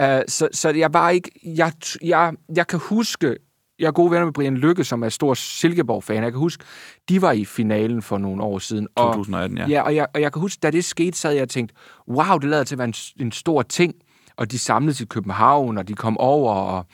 Uh, 0.01 0.23
så, 0.27 0.47
så 0.51 0.69
jeg 0.69 0.91
bare 0.91 1.15
ikke, 1.15 1.31
jeg, 1.43 1.71
jeg, 2.03 2.33
jeg 2.55 2.67
kan 2.67 2.79
huske, 2.79 3.37
jeg 3.79 3.87
er 3.87 3.91
gode 3.91 4.11
venner 4.11 4.25
med 4.25 4.33
Brian 4.33 4.57
Lykke, 4.57 4.83
som 4.83 5.03
er 5.03 5.09
stor 5.09 5.33
Silkeborg-fan. 5.33 6.23
Jeg 6.23 6.31
kan 6.31 6.39
huske, 6.39 6.63
de 7.09 7.21
var 7.21 7.31
i 7.31 7.45
finalen 7.45 8.01
for 8.01 8.17
nogle 8.17 8.43
år 8.43 8.59
siden. 8.59 8.87
Og, 8.95 9.13
2018, 9.13 9.57
ja. 9.57 9.67
Ja, 9.67 9.81
og 9.81 9.95
jeg, 9.95 10.07
og 10.13 10.21
jeg 10.21 10.33
kan 10.33 10.39
huske, 10.39 10.59
da 10.63 10.71
det 10.71 10.85
skete, 10.85 11.17
sad 11.17 11.33
jeg 11.33 11.41
og 11.41 11.49
tænkte, 11.49 11.75
wow, 12.07 12.37
det 12.37 12.49
lader 12.49 12.63
til 12.63 12.75
at 12.75 12.79
være 12.79 12.87
en, 12.87 12.93
en 13.19 13.31
stor 13.31 13.61
ting. 13.61 13.93
Og 14.37 14.51
de 14.51 14.59
samledes 14.59 15.01
i 15.01 15.05
København, 15.05 15.77
og 15.77 15.87
de 15.87 15.93
kom 15.93 16.17
over, 16.17 16.53
og, 16.53 16.85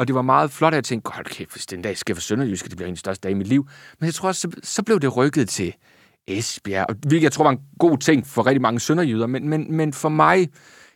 og 0.00 0.06
det 0.06 0.14
var 0.14 0.22
meget 0.22 0.50
flot, 0.50 0.72
at 0.72 0.76
jeg 0.76 0.84
tænkte, 0.84 1.10
hold 1.14 1.26
kæft, 1.26 1.52
hvis 1.52 1.66
den 1.66 1.82
dag 1.82 1.96
sker 1.98 2.14
for 2.14 2.20
Sønderjysk, 2.20 2.68
det 2.68 2.76
bliver 2.76 2.88
en 2.88 2.96
største 2.96 3.22
dage 3.22 3.30
i 3.32 3.34
mit 3.34 3.46
liv. 3.48 3.68
Men 4.00 4.06
jeg 4.06 4.14
tror 4.14 4.28
også, 4.28 4.40
så, 4.40 4.60
så 4.62 4.82
blev 4.82 5.00
det 5.00 5.16
rykket 5.16 5.48
til 5.48 5.74
Esbjerg, 6.28 6.86
og 6.88 6.94
hvilket 7.06 7.22
jeg 7.24 7.32
tror 7.32 7.44
var 7.44 7.50
en 7.50 7.60
god 7.78 7.98
ting 7.98 8.26
for 8.26 8.46
rigtig 8.46 8.62
mange 8.62 8.80
sønderjyder, 8.80 9.26
men, 9.26 9.48
men, 9.48 9.76
men 9.76 9.92
for 9.92 10.08
mig 10.08 10.48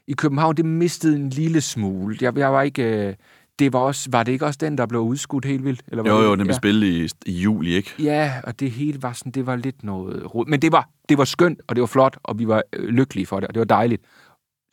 i 0.09 0.13
København, 0.13 0.57
det 0.57 0.65
mistede 0.65 1.17
en 1.17 1.31
lille 1.31 1.61
smule. 1.61 2.17
Jeg, 2.21 2.39
jeg 2.39 2.53
var 2.53 2.63
ikke... 2.63 2.83
øh, 3.09 3.15
Det 3.59 3.73
var, 3.73 3.79
også, 3.79 4.09
var 4.13 4.23
det 4.23 4.33
ikke 4.33 4.47
også 4.47 4.59
den, 4.63 4.79
der 4.79 4.87
blev 4.87 5.01
udskudt 5.01 5.45
helt 5.45 5.65
vildt? 5.65 5.83
Eller 5.89 6.03
var 6.03 6.11
Jo, 6.11 6.19
det- 6.19 6.25
jo, 6.25 6.31
den 6.31 6.39
blev 6.39 6.53
ja. 6.53 6.57
spillet 6.57 6.87
i, 6.87 7.31
i 7.31 7.33
juli, 7.43 7.75
ikke? 7.75 7.95
Ja, 7.99 8.33
og 8.45 8.61
det 8.61 8.71
hele 8.71 9.03
var 9.03 9.13
sådan, 9.13 9.33
det 9.33 9.47
var 9.47 9.57
lidt 9.57 9.85
noget 9.85 10.35
rod. 10.35 10.47
Men 10.47 10.63
det 10.63 10.73
var, 10.73 10.89
det 11.09 11.19
var 11.19 11.25
skønt, 11.25 11.61
og 11.69 11.77
det 11.77 11.81
var 11.81 11.87
flot, 11.87 12.19
og 12.23 12.39
vi 12.39 12.49
var 12.49 12.63
øh, 12.73 12.89
lykkelige 12.89 13.27
for 13.27 13.41
det, 13.41 13.49
og 13.49 13.55
det 13.55 13.59
var 13.61 13.65
dejligt. 13.65 14.03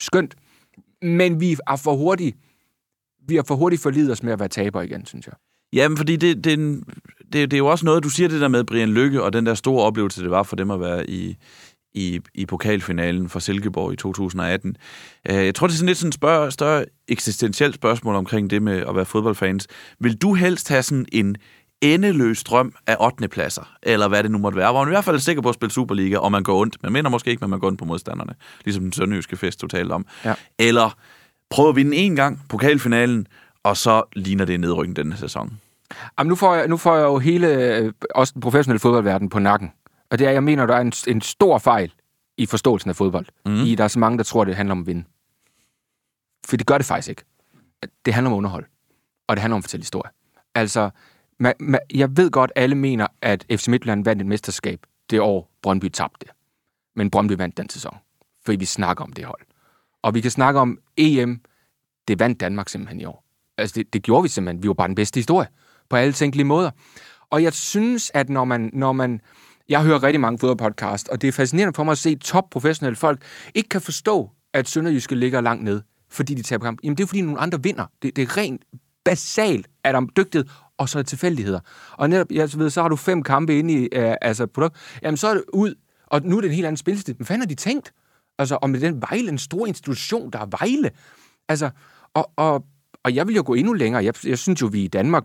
Skønt. 0.02 0.36
Men 1.02 1.40
vi 1.40 1.58
er 1.68 1.76
for 1.76 1.96
hurtigt, 1.96 2.38
vi 3.28 3.36
har 3.36 3.44
for 3.48 3.56
hurtigt 3.56 3.82
forlidet 3.82 4.12
os 4.12 4.24
med 4.24 4.34
at 4.34 4.40
være 4.40 4.50
taber 4.50 4.82
igen, 4.82 5.06
synes 5.06 5.28
jeg. 5.28 5.34
Jamen, 5.74 5.98
fordi 5.98 6.16
det, 6.16 6.44
det, 6.44 6.54
er 6.54 6.58
en- 6.58 6.84
det, 7.34 7.52
det 7.52 7.54
er 7.54 7.58
jo 7.58 7.68
også 7.68 7.86
noget, 7.86 8.04
du 8.04 8.10
siger 8.10 8.30
det 8.30 8.42
der 8.42 8.48
med 8.48 8.64
Brian 8.64 8.90
Lykke, 8.90 9.24
og 9.24 9.34
den 9.34 9.46
der 9.46 9.54
store 9.54 9.84
oplevelse, 9.86 10.22
det 10.22 10.32
var 10.32 10.44
for 10.44 10.56
dem 10.56 10.72
at 10.72 10.80
være 10.80 11.10
i, 11.10 11.38
i, 11.94 12.20
i 12.36 12.46
pokalfinalen 12.46 13.30
for 13.30 13.40
Silkeborg 13.40 13.94
i 13.94 13.96
2018. 13.96 14.76
Uh, 15.30 15.36
jeg 15.36 15.56
tror, 15.56 15.68
det 15.68 15.74
er 15.74 15.78
sådan 15.78 15.88
lidt 15.88 15.98
sådan 15.98 16.08
et 16.10 16.14
spørg, 16.14 16.54
større 16.54 16.86
eksistentielt 17.08 17.76
spørgsmål 17.76 18.16
omkring 18.16 18.50
det 18.50 18.62
med 18.62 18.78
at 18.90 18.96
være 18.96 19.06
fodboldfans. 19.06 19.68
Vil 20.00 20.16
du 20.18 20.34
helst 20.34 20.70
have 20.70 20.84
sådan 20.84 21.06
en 21.12 21.36
endeløs 21.82 22.44
drøm 22.44 22.74
af 22.88 22.98
8. 23.00 23.28
pladser, 23.28 23.74
eller 23.84 24.08
hvad 24.08 24.24
det 24.24 24.32
nu 24.32 24.38
måtte 24.38 24.58
være, 24.58 24.72
hvor 24.72 24.84
man 24.84 24.92
i 24.92 24.96
hvert 24.96 25.06
fald 25.06 25.16
er 25.16 25.20
sikker 25.20 25.42
på 25.42 25.50
at 25.50 25.56
spille 25.56 25.72
Superliga, 25.72 26.18
og 26.18 26.32
man 26.32 26.44
går 26.44 26.62
ondt. 26.62 26.78
Man 26.84 26.92
mener 26.92 27.10
måske 27.10 27.30
ikke, 27.32 27.42
men 27.42 27.50
man 27.50 27.60
går 27.60 27.68
ondt 27.68 27.80
på 27.80 27.86
modstanderne, 27.86 28.34
ligesom 28.66 28.84
den 28.84 28.94
sønderjyske 28.94 29.38
fest, 29.38 29.62
du 29.62 29.68
talte 29.68 29.94
om. 29.94 30.06
Ja. 30.26 30.34
Eller 30.60 30.98
prøve 31.52 31.70
at 31.70 31.76
vinde 31.76 31.98
en 31.98 32.16
gang 32.16 32.40
pokalfinalen, 32.50 33.28
og 33.64 33.78
så 33.78 34.04
ligner 34.14 34.46
det 34.46 34.60
nedrykning 34.60 34.96
denne 34.96 35.18
sæson. 35.18 35.60
Jamen, 36.20 36.30
nu, 36.30 36.36
får 36.36 36.56
jeg, 36.56 36.68
nu 36.68 36.78
får 36.78 36.96
jeg 36.96 37.04
jo 37.04 37.18
hele, 37.18 37.48
øh, 37.48 37.94
også 38.16 38.34
den 38.34 38.42
professionelle 38.42 38.80
fodboldverden 38.80 39.30
på 39.30 39.40
nakken. 39.40 39.72
Og 40.10 40.20
det 40.20 40.28
er, 40.28 40.32
jeg 40.32 40.44
mener, 40.44 40.66
der 40.66 40.76
er 40.76 40.82
en, 40.82 40.94
en 41.08 41.22
stor 41.22 41.58
fejl 41.58 41.94
i 42.38 42.46
forståelsen 42.46 42.90
af 42.90 42.96
fodbold. 42.96 43.26
Mm. 43.46 43.56
I, 43.56 43.76
der 43.76 43.84
er 43.84 43.88
så 43.88 44.00
mange, 44.00 44.18
der 44.18 44.24
tror, 44.24 44.46
det 44.46 44.56
handler 44.56 44.72
om 44.72 44.80
at 44.80 44.88
vinde. 44.88 45.04
For 46.46 46.58
det 46.58 46.68
gør 46.68 46.78
det 46.78 46.86
faktisk 46.86 47.10
ikke. 47.10 47.24
Det 48.06 48.14
handler 48.14 48.32
om 48.32 48.38
underhold. 48.38 48.66
Og 49.28 49.36
det 49.36 49.42
handler 49.42 49.56
om 49.56 49.60
at 49.60 49.64
fortælle 49.64 49.82
historie. 49.82 50.12
Altså, 50.56 50.90
ma, 51.40 51.54
ma, 51.60 51.78
jeg 51.94 52.18
ved 52.18 52.32
godt, 52.32 52.52
alle 52.56 52.76
mener, 52.76 53.08
at 53.22 53.46
FC 53.52 53.68
Midtjylland 53.68 54.04
vandt 54.04 54.22
et 54.22 54.28
mesterskab 54.28 54.80
det 55.10 55.20
år, 55.20 55.52
Brøndby 55.62 55.90
tabte. 55.90 56.26
Men 56.96 57.10
Brøndby 57.10 57.34
vandt 57.34 57.58
den 57.58 57.70
sæson. 57.70 57.98
Fordi 58.46 58.58
vi 58.58 58.66
snakker 58.66 59.04
om 59.04 59.14
det 59.14 59.26
hold. 59.26 59.42
Og 60.02 60.14
vi 60.14 60.22
kan 60.22 60.32
snakke 60.32 60.60
om 60.60 60.78
EM. 60.98 61.42
Det 62.08 62.20
vandt 62.20 62.40
Danmark 62.40 62.70
simpelthen 62.70 63.02
i 63.02 63.06
år. 63.06 63.26
Altså, 63.58 63.74
det, 63.76 63.94
det 63.94 64.04
gjorde 64.04 64.24
vi 64.24 64.30
simpelthen. 64.30 64.64
Vi 64.64 64.68
var 64.68 64.74
bare 64.74 64.88
den 64.88 64.96
bedste 64.96 65.18
historie. 65.18 65.48
På 65.90 65.96
alle 65.96 66.14
tænkelige 66.14 66.46
måder. 66.46 66.72
Og 67.30 67.44
jeg 67.44 67.54
synes, 67.54 68.12
at 68.14 68.30
når 68.30 68.46
man, 68.46 68.70
når 68.74 68.92
man 68.92 69.22
jeg 69.70 69.84
hører 69.84 70.04
rigtig 70.04 70.20
mange 70.20 70.40
fodboldpodcast, 70.40 71.10
og 71.10 71.22
det 71.22 71.28
er 71.28 71.32
fascinerende 71.32 71.76
for 71.76 71.84
mig 71.84 71.92
at 71.92 71.98
se 71.98 72.16
top 72.16 72.50
professionelle 72.50 72.96
folk 72.96 73.22
ikke 73.56 73.70
kan 73.70 73.82
forstå, 73.82 74.30
at 74.54 74.70
Sønderjyske 74.70 75.16
ligger 75.16 75.42
langt 75.42 75.64
ned, 75.64 75.82
fordi 76.10 76.34
de 76.34 76.42
taber 76.42 76.66
kamp. 76.66 76.80
Jamen 76.84 76.98
det 76.98 77.04
er 77.04 77.08
fordi 77.08 77.22
nogle 77.22 77.40
andre 77.40 77.64
vinder. 77.64 77.86
Det, 78.02 78.16
det 78.16 78.22
er 78.22 78.38
rent 78.38 78.62
basalt, 79.06 79.68
at 79.84 79.96
om 79.96 80.10
dygtighed 80.18 80.46
og 80.82 80.90
så 80.90 80.98
er 80.98 81.02
det 81.02 81.10
tilfældigheder. 81.10 81.60
Og 81.92 82.10
netop, 82.10 82.32
jeg 82.32 82.50
ved, 82.56 82.70
så 82.70 82.82
har 82.82 82.90
du 82.90 82.96
fem 82.96 83.24
kampe 83.24 83.60
inde 83.60 83.74
i 83.74 83.90
øh, 83.94 84.16
altså, 84.22 84.48
produkt, 84.48 84.76
jamen 85.04 85.18
så 85.18 85.28
er 85.28 85.34
det 85.34 85.44
ud, 85.54 85.76
og 86.08 86.22
nu 86.24 86.38
er 86.38 86.42
det 86.42 86.48
en 86.48 86.54
helt 86.54 86.66
anden 86.66 86.78
spilstil. 86.78 87.16
Men 87.18 87.26
fanden 87.26 87.42
har 87.42 87.48
de 87.48 87.56
tænkt? 87.56 87.94
Altså, 88.42 88.56
om 88.62 88.70
med 88.70 88.80
den 88.80 89.02
Vejle, 89.02 89.30
en 89.30 89.38
stor 89.38 89.68
institution, 89.68 90.32
der 90.32 90.40
er 90.40 90.46
Vejle. 90.46 90.92
Altså, 91.50 91.70
og, 92.14 92.32
og, 92.36 92.66
og 93.04 93.16
jeg 93.16 93.28
vil 93.28 93.36
jo 93.36 93.44
gå 93.46 93.54
endnu 93.54 93.74
længere. 93.74 94.04
Jeg, 94.04 94.14
jeg 94.26 94.38
synes 94.38 94.62
jo, 94.62 94.68
vi 94.68 94.84
i 94.84 94.88
Danmark 94.88 95.24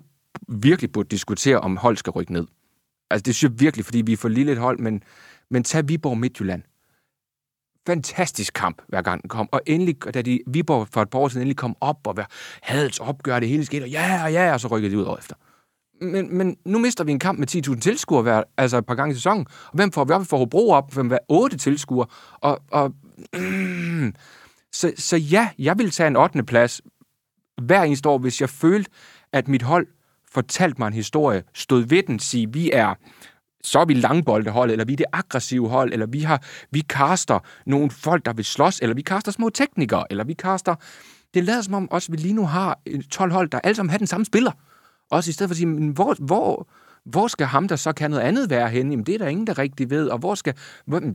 virkelig 0.49 0.93
burde 0.93 1.09
diskutere, 1.09 1.61
om 1.61 1.77
hold 1.77 1.97
skal 1.97 2.11
rykke 2.11 2.33
ned. 2.33 2.47
Altså, 3.11 3.23
det 3.23 3.35
synes 3.35 3.51
jeg 3.53 3.61
virkelig, 3.61 3.85
fordi 3.85 4.01
vi 4.01 4.13
er 4.13 4.17
for 4.17 4.29
lille 4.29 4.53
et 4.53 4.59
hold, 4.59 4.79
men, 4.79 5.03
men 5.51 5.65
tag 5.65 5.89
Viborg 5.89 6.19
Midtjylland. 6.19 6.63
Fantastisk 7.87 8.53
kamp, 8.53 8.83
hver 8.89 9.03
gang 9.03 9.23
den 9.23 9.29
kom. 9.29 9.49
Og 9.53 9.61
endelig, 9.67 10.15
da 10.15 10.23
de, 10.23 10.41
Viborg 10.47 10.89
for 10.93 11.03
et 11.03 11.11
par 11.11 11.19
år 11.19 11.29
siden 11.29 11.43
endelig 11.43 11.57
kom 11.57 11.77
op, 11.81 12.07
og 12.07 12.17
havde 12.63 12.87
et 12.87 13.01
opgør, 13.01 13.41
det 13.41 13.49
hele 13.49 13.65
skete, 13.65 13.85
og 13.85 13.91
ja, 13.91 14.27
ja, 14.27 14.53
og 14.53 14.61
så 14.61 14.69
rykkede 14.69 14.93
de 14.93 14.99
ud 14.99 15.05
over 15.05 15.19
efter. 15.19 15.35
Men, 16.01 16.39
men 16.39 16.57
nu 16.65 16.79
mister 16.79 17.05
vi 17.05 17.13
en 17.13 17.19
kamp 17.19 17.39
med 17.39 17.69
10.000 17.69 17.81
tilskuere 17.81 18.23
hver, 18.23 18.43
altså 18.57 18.79
et 18.79 18.87
par 18.87 18.95
gange 18.95 19.13
i 19.13 19.15
sæsonen. 19.15 19.47
Og 19.67 19.73
hvem 19.75 19.93
får 19.93 20.05
vi 20.05 20.13
op? 20.13 20.21
Vi 20.21 20.27
får 20.27 20.39
Hobro 20.39 20.71
op, 20.71 20.95
hvem 20.95 21.11
var 21.11 21.19
8 21.29 21.57
tilskuere. 21.57 22.07
Og, 22.41 22.63
og 22.71 22.93
mm, 23.33 24.15
så, 24.73 24.93
så 24.97 25.17
ja, 25.17 25.49
jeg 25.59 25.79
vil 25.79 25.91
tage 25.91 26.07
en 26.07 26.17
8. 26.17 26.43
plads 26.43 26.81
hver 27.63 27.83
eneste 27.83 28.09
år, 28.09 28.19
hvis 28.19 28.41
jeg 28.41 28.51
følte, 28.51 28.91
at 29.33 29.49
mit 29.49 29.63
hold 29.63 29.87
fortalte 30.33 30.79
mig 30.79 30.87
en 30.87 30.93
historie, 30.93 31.43
stod 31.55 31.85
ved 31.85 32.03
den, 32.03 32.19
sige, 32.19 32.53
vi 32.53 32.71
er 32.73 32.95
så 33.67 33.79
er 33.79 33.85
vi 33.85 33.95
langboldehold, 33.95 34.71
eller 34.71 34.85
vi 34.85 34.93
er 34.93 34.97
det 34.97 35.07
aggressive 35.13 35.69
hold, 35.69 35.93
eller 35.93 36.07
vi 36.07 36.21
har 36.21 36.43
vi 36.71 36.81
kaster 36.81 37.39
nogle 37.67 37.91
folk, 37.91 38.25
der 38.25 38.33
vil 38.33 38.45
slås, 38.45 38.81
eller 38.81 38.95
vi 38.95 39.03
kaster 39.03 39.33
små 39.33 39.49
teknikere, 39.49 40.05
eller 40.11 40.25
vi 40.25 40.35
kaster... 40.35 40.75
Det 41.35 41.45
lader 41.45 41.63
som 41.63 41.75
om 41.75 41.91
også, 41.91 42.13
vi 42.13 42.17
lige 42.17 42.35
nu 42.35 42.47
har 42.47 42.81
øh, 42.87 43.03
12 43.03 43.33
hold, 43.33 43.49
der 43.49 43.61
alle 43.65 43.75
sammen 43.75 43.91
har 43.91 43.99
den 43.99 44.07
samme 44.07 44.25
spiller. 44.25 44.53
Også 45.11 45.31
i 45.31 45.33
stedet 45.33 45.49
for 45.49 45.53
at 45.53 45.57
sige, 45.57 45.93
hvor, 45.93 46.15
hvor, 46.19 46.69
hvor 47.07 47.29
skal 47.29 47.47
ham, 47.47 47.69
der 47.69 47.77
så 47.77 47.93
kan 47.93 48.11
noget 48.11 48.23
andet 48.23 48.51
være 48.51 48.69
henne? 48.69 48.91
Jamen, 48.93 49.07
det 49.07 49.15
er 49.15 49.19
der 49.19 49.27
ingen, 49.27 49.47
der 49.47 49.59
rigtig 49.59 49.91
ved. 49.91 50.09
Og 50.09 50.19
hvor 50.19 50.35
skal... 50.35 50.55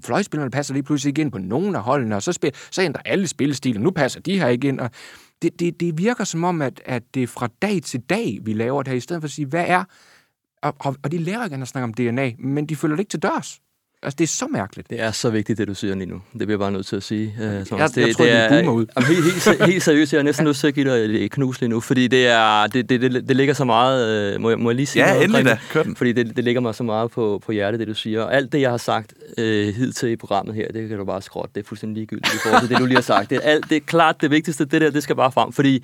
Fløjspillerne 0.03 0.51
passer 0.51 0.73
lige 0.73 0.83
pludselig 0.83 1.09
ikke 1.09 1.21
ind 1.21 1.31
på 1.31 1.37
nogen 1.37 1.75
af 1.75 1.81
holdene, 1.81 2.15
og 2.15 2.23
så, 2.23 2.31
spil, 2.31 2.51
så 2.71 2.81
ændrer 2.81 3.01
alle 3.05 3.27
spillestilen. 3.27 3.81
Nu 3.81 3.91
passer 3.91 4.19
de 4.19 4.39
her 4.39 4.47
ikke 4.47 4.67
ind. 4.67 4.79
Og 4.79 4.89
det, 5.41 5.59
det, 5.59 5.79
det 5.79 5.97
virker 5.97 6.23
som 6.23 6.43
om, 6.43 6.61
at, 6.61 6.81
at 6.85 7.03
det 7.13 7.23
er 7.23 7.27
fra 7.27 7.47
dag 7.61 7.81
til 7.83 8.01
dag, 8.01 8.39
vi 8.43 8.53
laver 8.53 8.83
det 8.83 8.91
her, 8.91 8.97
i 8.97 8.99
stedet 8.99 9.21
for 9.21 9.27
at 9.27 9.31
sige, 9.31 9.45
hvad 9.45 9.65
er... 9.67 9.83
Og, 10.61 10.75
og, 10.79 10.95
og 11.03 11.11
de 11.11 11.17
lærer 11.17 11.43
ikke 11.43 11.55
at 11.55 11.67
snakke 11.67 11.83
om 11.83 11.93
DNA, 11.93 12.31
men 12.39 12.65
de 12.65 12.75
følger 12.75 12.95
det 12.95 13.01
ikke 13.01 13.09
til 13.09 13.19
dørs. 13.19 13.59
Altså, 14.03 14.15
det 14.17 14.23
er 14.23 14.27
så 14.27 14.47
mærkeligt. 14.47 14.89
Det 14.89 15.01
er 15.01 15.11
så 15.11 15.29
vigtigt, 15.29 15.57
det 15.57 15.67
du 15.67 15.73
siger 15.73 15.95
lige 15.95 16.05
nu. 16.05 16.15
Det 16.15 16.37
bliver 16.39 16.51
jeg 16.51 16.59
bare 16.59 16.71
nødt 16.71 16.85
til 16.85 16.95
at 16.95 17.03
sige. 17.03 17.35
Uh, 17.37 17.43
jeg, 17.43 17.53
jeg, 17.53 17.89
det, 17.95 18.07
jeg 18.07 18.15
tror, 18.15 18.25
det 18.25 18.33
er, 18.33 18.49
boomer 18.49 18.71
ud. 18.71 18.85
Jamen, 18.95 19.07
helt, 19.07 19.45
helt, 19.45 19.65
helt 19.71 19.83
seriøst, 19.83 20.13
jeg 20.13 20.19
er 20.19 20.23
næsten 20.23 20.45
nødt 20.45 20.57
til 20.57 20.67
at 20.67 20.73
give 20.73 21.05
dig 21.05 21.25
et 21.25 21.31
knus 21.31 21.61
lige 21.61 21.69
nu, 21.69 21.79
fordi 21.79 22.07
det, 22.07 22.27
er, 22.27 22.67
det, 22.67 22.89
det, 22.89 23.01
det, 23.01 23.27
det 23.27 23.35
ligger 23.35 23.53
så 23.53 23.65
meget... 23.65 24.35
Uh, 24.35 24.41
må, 24.41 24.49
jeg, 24.49 24.59
må 24.59 24.69
jeg 24.69 24.75
lige 24.75 24.85
sige 24.85 25.03
ja, 25.03 25.13
noget? 25.13 25.25
endelig 25.25 25.45
da. 25.45 25.59
Kør 25.71 25.83
den. 25.83 25.95
Fordi 25.95 26.11
det, 26.11 26.35
det 26.35 26.43
ligger 26.43 26.61
mig 26.61 26.75
så 26.75 26.83
meget 26.83 27.11
på, 27.11 27.41
på 27.45 27.51
hjertet, 27.51 27.79
det 27.79 27.87
du 27.87 27.93
siger. 27.93 28.21
Og 28.21 28.35
alt 28.35 28.51
det, 28.51 28.61
jeg 28.61 28.69
har 28.69 28.77
sagt 28.77 29.13
uh, 29.37 29.43
hidtil 29.43 30.09
i 30.09 30.15
programmet 30.15 30.55
her, 30.55 30.71
det 30.71 30.89
kan 30.89 30.97
du 30.97 31.05
bare 31.05 31.21
skrotte. 31.21 31.51
Det 31.55 31.63
er 31.63 31.67
fuldstændig 31.67 31.95
ligegyldigt 31.95 32.33
i 32.33 32.37
forhold 32.43 32.61
til 32.61 32.69
det, 32.69 32.77
du 32.77 32.85
lige 32.85 32.97
har 32.97 33.01
sagt. 33.01 33.29
Det 33.29 33.35
er, 33.35 33.41
alt, 33.41 33.69
det 33.69 33.75
er 33.75 33.81
klart 33.85 34.21
det 34.21 34.31
vigtigste. 34.31 34.65
Det 34.65 34.81
der, 34.81 34.91
det 34.91 35.03
skal 35.03 35.15
bare 35.15 35.31
frem, 35.31 35.51
fordi 35.51 35.83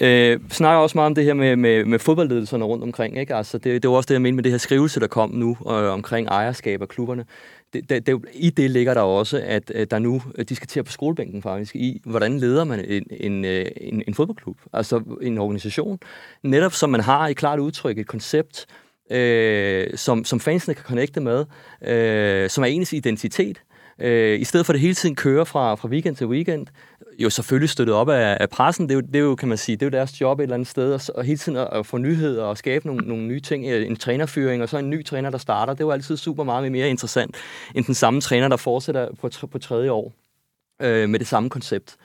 Øh, 0.00 0.40
snakker 0.50 0.78
også 0.78 0.98
meget 0.98 1.06
om 1.06 1.14
det 1.14 1.24
her 1.24 1.34
med, 1.34 1.56
med, 1.56 1.84
med 1.84 1.98
fodboldledelserne 1.98 2.64
rundt 2.64 2.84
omkring. 2.84 3.18
Ikke? 3.18 3.34
Altså, 3.34 3.58
det, 3.58 3.82
det 3.82 3.90
var 3.90 3.96
også 3.96 4.06
det, 4.06 4.14
jeg 4.14 4.22
mente 4.22 4.34
med 4.34 4.44
det 4.44 4.52
her 4.52 4.58
skrivelse, 4.58 5.00
der 5.00 5.06
kom 5.06 5.30
nu 5.30 5.56
øh, 5.70 5.92
omkring 5.92 6.28
ejerskab 6.28 6.82
af 6.82 6.88
klubberne. 6.88 7.24
Det, 7.72 7.90
det, 7.90 8.06
det, 8.06 8.24
I 8.34 8.50
det 8.50 8.70
ligger 8.70 8.94
der 8.94 9.00
også, 9.00 9.42
at 9.44 9.72
øh, 9.74 9.86
der 9.90 9.98
nu 9.98 10.22
øh, 10.34 10.44
diskuterer 10.44 10.82
på 10.82 10.92
skolebænken 10.92 11.42
faktisk 11.42 11.76
i, 11.76 12.00
hvordan 12.04 12.38
leder 12.38 12.64
man 12.64 12.84
en, 12.88 13.06
en, 13.10 13.44
øh, 13.44 13.66
en, 13.76 14.02
en 14.08 14.14
fodboldklub, 14.14 14.56
altså 14.72 15.02
en 15.22 15.38
organisation. 15.38 15.98
Netop 16.42 16.72
som 16.72 16.90
man 16.90 17.00
har 17.00 17.28
et 17.28 17.36
klart 17.36 17.58
udtryk, 17.58 17.98
et 17.98 18.06
koncept, 18.06 18.66
øh, 19.10 19.86
som, 19.94 20.24
som 20.24 20.40
fansene 20.40 20.74
kan 20.74 20.84
connecte 20.84 21.20
med, 21.20 21.44
øh, 21.82 22.50
som 22.50 22.64
er 22.64 22.68
ens 22.68 22.92
identitet. 22.92 23.62
Øh, 23.98 24.40
I 24.40 24.44
stedet 24.44 24.66
for 24.66 24.72
at 24.72 24.74
det 24.74 24.80
hele 24.80 24.94
tiden 24.94 25.14
kører 25.14 25.44
fra, 25.44 25.74
fra 25.74 25.88
weekend 25.88 26.16
til 26.16 26.26
weekend, 26.26 26.66
jo 27.18 27.30
selvfølgelig 27.30 27.70
støttet 27.70 27.94
op 27.94 28.08
af, 28.08 28.36
af 28.40 28.50
pressen. 28.50 28.88
Det 28.88 28.90
er, 28.90 28.94
jo, 28.94 29.00
det 29.00 29.16
er 29.16 29.20
jo, 29.20 29.34
kan 29.34 29.48
man 29.48 29.58
sige, 29.58 29.76
det 29.76 29.82
er 29.82 29.86
jo 29.86 29.90
deres 29.90 30.20
job 30.20 30.38
et 30.38 30.42
eller 30.42 30.54
andet 30.54 30.68
sted, 30.68 30.92
og, 30.92 31.00
og 31.14 31.24
hele 31.24 31.38
tiden 31.38 31.58
at, 31.58 31.68
at 31.72 31.86
få 31.86 31.98
nyheder 31.98 32.44
og 32.44 32.58
skabe 32.58 32.86
nogle, 32.86 33.08
nogle 33.08 33.24
nye 33.24 33.40
ting. 33.40 33.66
Øh, 33.66 33.86
en 33.86 33.96
trænerfyring, 33.96 34.62
og 34.62 34.68
så 34.68 34.78
en 34.78 34.90
ny 34.90 35.04
træner, 35.04 35.30
der 35.30 35.38
starter. 35.38 35.72
Det 35.72 35.80
er 35.80 35.84
jo 35.84 35.90
altid 35.90 36.16
super 36.16 36.44
meget 36.44 36.72
mere 36.72 36.88
interessant, 36.88 37.36
end 37.74 37.84
den 37.84 37.94
samme 37.94 38.20
træner, 38.20 38.48
der 38.48 38.56
fortsætter 38.56 39.08
på, 39.20 39.30
på 39.52 39.58
tredje 39.58 39.90
år 39.90 40.12
øh, 40.82 41.08
med 41.08 41.18
det 41.18 41.26
samme 41.26 41.50
koncept. 41.50 41.96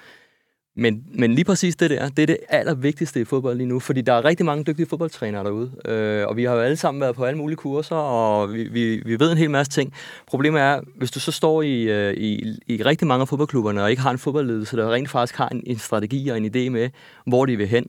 Men, 0.75 1.03
men 1.13 1.35
lige 1.35 1.45
præcis 1.45 1.75
det 1.75 1.89
der, 1.89 2.09
det 2.09 2.23
er 2.23 2.27
det 2.27 2.37
allervigtigste 2.49 3.21
i 3.21 3.25
fodbold 3.25 3.57
lige 3.57 3.67
nu, 3.67 3.79
fordi 3.79 4.01
der 4.01 4.13
er 4.13 4.25
rigtig 4.25 4.45
mange 4.45 4.63
dygtige 4.63 4.85
fodboldtrænere 4.85 5.43
derude, 5.43 5.71
øh, 5.85 6.27
og 6.27 6.37
vi 6.37 6.43
har 6.43 6.53
jo 6.53 6.59
alle 6.59 6.77
sammen 6.77 7.01
været 7.01 7.15
på 7.15 7.23
alle 7.23 7.37
mulige 7.37 7.57
kurser, 7.57 7.95
og 7.95 8.53
vi, 8.53 8.63
vi, 8.63 9.01
vi 9.05 9.19
ved 9.19 9.31
en 9.31 9.37
hel 9.37 9.49
masse 9.49 9.71
ting. 9.71 9.93
Problemet 10.27 10.61
er, 10.61 10.81
hvis 10.95 11.11
du 11.11 11.19
så 11.19 11.31
står 11.31 11.61
i, 11.61 11.81
øh, 11.81 12.13
i, 12.13 12.57
i 12.67 12.83
rigtig 12.83 13.07
mange 13.07 13.21
af 13.21 13.27
fodboldklubberne, 13.27 13.83
og 13.83 13.89
ikke 13.89 14.01
har 14.01 14.11
en 14.11 14.17
fodboldledelse, 14.17 14.77
der 14.77 14.93
rent 14.93 15.09
faktisk 15.09 15.37
har 15.37 15.49
en, 15.49 15.63
en 15.65 15.77
strategi 15.77 16.29
og 16.29 16.37
en 16.37 16.45
idé 16.45 16.69
med, 16.69 16.89
hvor 17.27 17.45
de 17.45 17.55
vil 17.55 17.67
hen, 17.67 17.85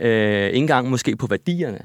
øh, 0.00 0.46
ikke 0.46 0.56
engang 0.56 0.90
måske 0.90 1.16
på 1.16 1.26
værdierne, 1.26 1.78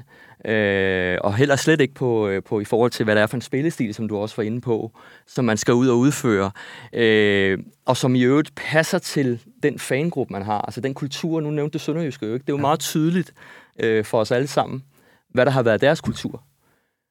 Øh, 0.44 1.18
og 1.20 1.34
heller 1.34 1.56
slet 1.56 1.80
ikke 1.80 1.94
på, 1.94 2.28
øh, 2.28 2.42
på 2.42 2.60
i 2.60 2.64
forhold 2.64 2.90
til, 2.90 3.04
hvad 3.04 3.14
det 3.14 3.22
er 3.22 3.26
for 3.26 3.36
en 3.36 3.40
spillestil, 3.40 3.94
som 3.94 4.08
du 4.08 4.16
også 4.16 4.36
var 4.36 4.42
inde 4.42 4.60
på, 4.60 4.92
som 5.26 5.44
man 5.44 5.56
skal 5.56 5.74
ud 5.74 5.88
og 5.88 5.98
udføre. 5.98 6.50
Øh, 6.92 7.58
og 7.86 7.96
som 7.96 8.14
i 8.14 8.22
øvrigt 8.22 8.54
passer 8.54 8.98
til 8.98 9.40
den 9.62 9.78
fangruppe, 9.78 10.32
man 10.32 10.42
har. 10.42 10.60
Altså 10.60 10.80
den 10.80 10.94
kultur, 10.94 11.40
nu 11.40 11.50
nævnte 11.50 11.78
du 11.78 11.78
Sønderjyske 11.78 12.26
jo 12.26 12.34
ikke. 12.34 12.42
Det 12.42 12.52
er 12.52 12.56
jo 12.56 12.60
meget 12.60 12.80
tydeligt 12.80 13.34
øh, 13.80 14.04
for 14.04 14.20
os 14.20 14.30
alle 14.30 14.48
sammen, 14.48 14.82
hvad 15.28 15.46
der 15.46 15.52
har 15.52 15.62
været 15.62 15.80
deres 15.80 16.00
kultur. 16.00 16.42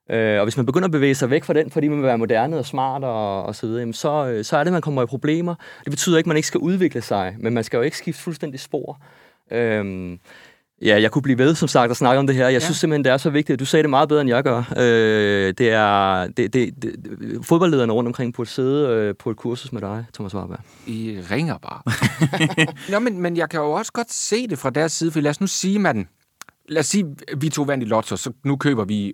Øh, 0.10 0.40
og 0.40 0.46
hvis 0.46 0.58
man 0.58 0.66
begynder 0.66 0.86
at 0.86 0.92
bevæge 0.92 1.16
sig 1.16 1.30
væk 1.30 1.44
fra 1.44 1.54
den, 1.54 1.72
fordi 1.72 1.88
man 1.88 1.98
vil 1.98 2.06
være 2.06 2.18
moderne 2.18 2.58
og 2.58 2.66
smart 2.66 3.04
og, 3.04 3.44
og 3.44 3.56
så 3.56 3.66
videre, 3.66 3.80
jamen 3.80 3.94
så, 3.94 4.28
øh, 4.28 4.46
så 4.46 4.58
er 4.58 4.64
det, 4.64 4.74
man 4.74 4.82
kommer 4.82 5.04
i 5.04 5.06
problemer. 5.06 5.56
Det 5.84 5.92
betyder 5.92 6.18
ikke, 6.18 6.26
at 6.26 6.28
man 6.28 6.38
ikke 6.38 6.48
skal 6.48 6.60
udvikle 6.60 7.02
sig, 7.02 7.36
men 7.40 7.54
man 7.54 7.64
skal 7.64 7.78
jo 7.78 7.84
ikke 7.84 7.98
skifte 7.98 8.22
fuldstændig 8.22 8.60
spor. 8.60 9.02
Øh, 9.52 10.18
Ja, 10.82 11.02
jeg 11.02 11.12
kunne 11.12 11.22
blive 11.22 11.38
ved, 11.38 11.56
som 11.56 11.68
sagt, 11.68 11.92
at 11.92 11.98
snakke 11.98 12.20
om 12.20 12.28
det 12.28 12.36
her. 12.36 12.44
Jeg 12.44 12.54
ja. 12.54 12.60
synes 12.60 12.78
simpelthen, 12.78 13.04
det 13.04 13.12
er 13.12 13.18
så 13.18 13.30
vigtigt. 13.30 13.60
Du 13.60 13.66
sagde 13.66 13.84
det 13.84 13.90
meget 13.90 14.10
bedre, 14.10 14.22
end 14.22 14.30
jeg 14.30 14.44
gør. 14.44 14.58
Øh, 14.78 15.54
det 15.58 15.70
er 15.70 16.28
det, 16.28 16.54
det, 16.54 16.82
det, 16.82 16.96
fodboldlederne 17.46 17.94
rundt 17.94 18.08
omkring 18.08 18.34
på 18.34 18.42
et 18.42 18.48
sæde 18.48 18.88
øh, 18.88 19.16
på 19.16 19.32
et 19.32 19.38
kursus 19.38 19.72
med 19.72 19.82
dig, 19.82 20.06
Thomas 20.14 20.36
Warberg. 20.36 20.60
I 20.88 21.20
ringer 21.32 21.58
bare. 21.58 21.82
Nå, 22.92 23.00
men, 23.00 23.22
men 23.22 23.38
jeg 23.38 23.50
kan 23.50 23.60
jo 23.60 23.72
også 23.72 23.92
godt 23.92 24.14
se 24.14 24.48
det 24.48 24.60
fra 24.60 24.70
deres 24.70 24.92
side, 24.92 25.12
for 25.12 25.20
lad 25.20 25.30
os 25.30 25.42
nu 25.42 25.48
sige, 25.48 25.80
man, 25.80 26.08
lad 26.70 26.80
os 26.80 26.88
sige, 26.88 27.16
vi 27.38 27.50
tog 27.50 27.68
vandt 27.68 27.84
i 27.84 27.88
Lotto, 27.88 28.18
så 28.18 28.32
nu 28.44 28.56
køber 28.56 28.86
vi 28.86 29.14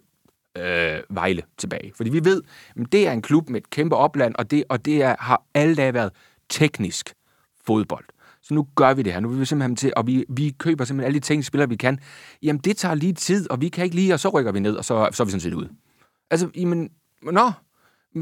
øh, 0.58 1.00
Vejle 1.10 1.42
tilbage. 1.58 1.92
Fordi 1.96 2.10
vi 2.10 2.26
ved, 2.26 2.42
at 2.80 2.86
det 2.92 3.08
er 3.08 3.12
en 3.12 3.22
klub 3.22 3.50
med 3.50 3.62
et 3.62 3.70
kæmpe 3.70 3.96
opland, 3.96 4.36
og 4.36 4.52
det, 4.52 4.64
og 4.70 4.86
det 4.86 5.04
er, 5.04 5.16
har 5.20 5.44
alle 5.54 5.76
dage 5.76 5.94
været 5.94 6.12
teknisk 6.50 7.14
fodbold 7.66 8.06
så 8.48 8.54
nu 8.54 8.68
gør 8.76 8.94
vi 8.94 9.02
det 9.02 9.14
her. 9.14 9.20
Nu 9.20 9.30
vil 9.30 9.40
vi 9.40 9.46
simpelthen 9.46 9.76
til, 9.76 9.94
og 9.96 10.08
vi, 10.08 10.26
vi 10.30 10.56
køber 10.60 10.86
simpelthen 10.86 11.06
alle 11.06 11.20
de 11.20 11.26
ting, 11.26 11.46
spillere 11.46 11.70
vi 11.70 11.76
kan. 11.76 12.00
Jamen, 12.44 12.60
det 12.60 12.78
tager 12.78 12.96
lige 12.96 13.14
tid, 13.14 13.52
og 13.52 13.62
vi 13.62 13.70
kan 13.70 13.84
ikke 13.84 13.96
lige, 13.96 14.14
og 14.14 14.20
så 14.20 14.30
rykker 14.30 14.52
vi 14.52 14.60
ned, 14.60 14.76
og 14.76 14.86
så, 14.86 15.10
så 15.12 15.24
er 15.24 15.26
vi 15.26 15.32
sådan 15.32 15.42
set 15.42 15.54
ud. 15.54 15.68
Altså, 16.32 16.50
jamen, 16.56 16.90
nå, 17.32 17.52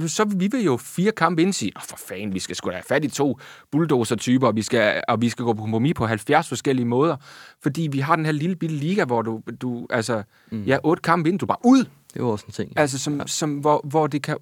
så 0.08 0.26
vi 0.38 0.48
vil 0.48 0.64
jo 0.64 0.78
fire 0.78 1.12
kampe 1.12 1.42
ind 1.42 1.54
sige, 1.54 1.72
for 1.90 1.98
fanden, 1.98 2.34
vi 2.34 2.40
skal 2.40 2.56
sgu 2.56 2.70
da 2.70 2.76
have 2.76 2.84
fat 2.84 3.06
i 3.06 3.08
to 3.08 3.40
bulldozer-typer, 3.72 4.48
og 4.48 4.56
vi 4.56 4.62
skal, 4.62 5.04
og 5.08 5.22
vi 5.22 5.30
skal 5.30 5.46
gå 5.46 5.54
på 5.54 5.62
kompromis 5.62 5.94
på 5.94 6.06
70 6.06 6.50
forskellige 6.50 6.86
måder, 6.86 7.18
fordi 7.64 7.88
vi 7.92 8.00
har 8.00 8.16
den 8.16 8.26
her 8.26 8.32
lille 8.32 8.56
bitte 8.56 8.76
liga, 8.76 9.06
hvor 9.06 9.22
du, 9.22 9.42
du 9.62 9.88
altså, 9.90 10.24
mm. 10.52 10.64
ja, 10.64 10.78
otte 10.84 11.02
kampe 11.02 11.30
ind, 11.30 11.40
du 11.40 11.46
bare 11.46 11.58
ud. 11.66 11.80
Det 11.80 12.20
er 12.20 12.24
jo 12.24 12.30
også 12.30 12.46
en 12.46 12.54
ting. 12.54 12.72
Ja. 12.76 12.82
Altså, 12.82 13.00
som, 13.00 13.28
som, 13.28 13.58
hvor, 13.58 13.82
hvor 13.84 14.08
det, 14.08 14.24
kan, 14.24 14.38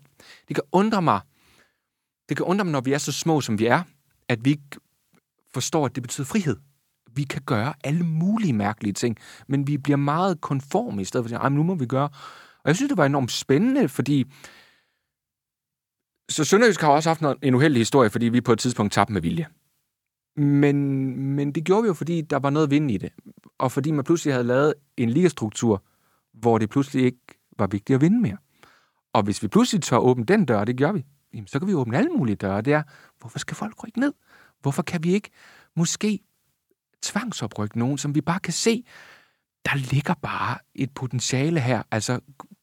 det 0.47 0.55
kan 0.55 0.63
undre 0.71 1.01
mig, 1.01 1.19
det 2.29 2.37
kan 2.37 2.45
undre 2.45 2.65
mig, 2.65 2.71
når 2.71 2.81
vi 2.81 2.93
er 2.93 2.97
så 2.97 3.11
små, 3.11 3.41
som 3.41 3.59
vi 3.59 3.65
er, 3.65 3.81
at 4.29 4.45
vi 4.45 4.59
forstår, 5.53 5.85
at 5.85 5.95
det 5.95 6.03
betyder 6.03 6.25
frihed. 6.25 6.57
Vi 7.15 7.23
kan 7.23 7.41
gøre 7.45 7.73
alle 7.83 8.03
mulige 8.03 8.53
mærkelige 8.53 8.93
ting, 8.93 9.17
men 9.47 9.67
vi 9.67 9.77
bliver 9.77 9.97
meget 9.97 10.41
konforme 10.41 11.01
i 11.01 11.05
stedet 11.05 11.29
for 11.29 11.35
at 11.35 11.41
sige, 11.41 11.55
nu 11.55 11.63
må 11.63 11.75
vi 11.75 11.85
gøre. 11.85 12.09
Og 12.63 12.67
jeg 12.67 12.75
synes, 12.75 12.89
det 12.89 12.97
var 12.97 13.05
enormt 13.05 13.31
spændende, 13.31 13.89
fordi 13.89 14.25
så 16.29 16.43
Sønderjysk 16.43 16.81
har 16.81 16.89
også 16.89 17.09
haft 17.09 17.21
en 17.41 17.55
uheldig 17.55 17.79
historie, 17.79 18.09
fordi 18.09 18.25
vi 18.25 18.41
på 18.41 18.53
et 18.53 18.59
tidspunkt 18.59 18.93
tabte 18.93 19.13
med 19.13 19.21
vilje. 19.21 19.47
Men, 20.37 20.77
men 21.35 21.51
det 21.51 21.63
gjorde 21.63 21.83
vi 21.83 21.87
jo, 21.87 21.93
fordi 21.93 22.21
der 22.21 22.39
var 22.39 22.49
noget 22.49 22.71
vind 22.71 22.91
i 22.91 22.97
det. 22.97 23.09
Og 23.59 23.71
fordi 23.71 23.91
man 23.91 24.03
pludselig 24.03 24.33
havde 24.33 24.47
lavet 24.47 24.73
en 24.97 25.09
ligastruktur, 25.09 25.83
hvor 26.33 26.57
det 26.57 26.69
pludselig 26.69 27.05
ikke 27.05 27.19
var 27.57 27.67
vigtigt 27.67 27.95
at 27.95 28.01
vinde 28.01 28.21
mere. 28.21 28.37
Og 29.13 29.23
hvis 29.23 29.43
vi 29.43 29.47
pludselig 29.47 29.83
tør 29.83 29.97
åbne 29.97 30.25
den 30.25 30.45
dør, 30.45 30.65
det 30.65 30.77
gør 30.77 30.91
vi, 30.91 31.05
jamen, 31.33 31.47
så 31.47 31.59
kan 31.59 31.67
vi 31.67 31.73
åbne 31.73 31.97
alle 31.97 32.09
mulige 32.09 32.35
døre. 32.35 32.61
Det 32.61 32.73
er, 32.73 32.83
hvorfor 33.19 33.39
skal 33.39 33.55
folk 33.55 33.83
rykke 33.83 33.99
ned? 33.99 34.13
Hvorfor 34.63 34.81
kan 34.81 35.03
vi 35.03 35.13
ikke 35.13 35.29
måske 35.75 36.19
tvangsoprykke 37.01 37.79
nogen, 37.79 37.97
som 37.97 38.15
vi 38.15 38.21
bare 38.21 38.39
kan 38.39 38.53
se, 38.53 38.85
der 39.65 39.75
ligger 39.75 40.13
bare 40.13 40.57
et 40.75 40.91
potentiale 40.93 41.59
her, 41.59 41.83
altså 41.91 42.19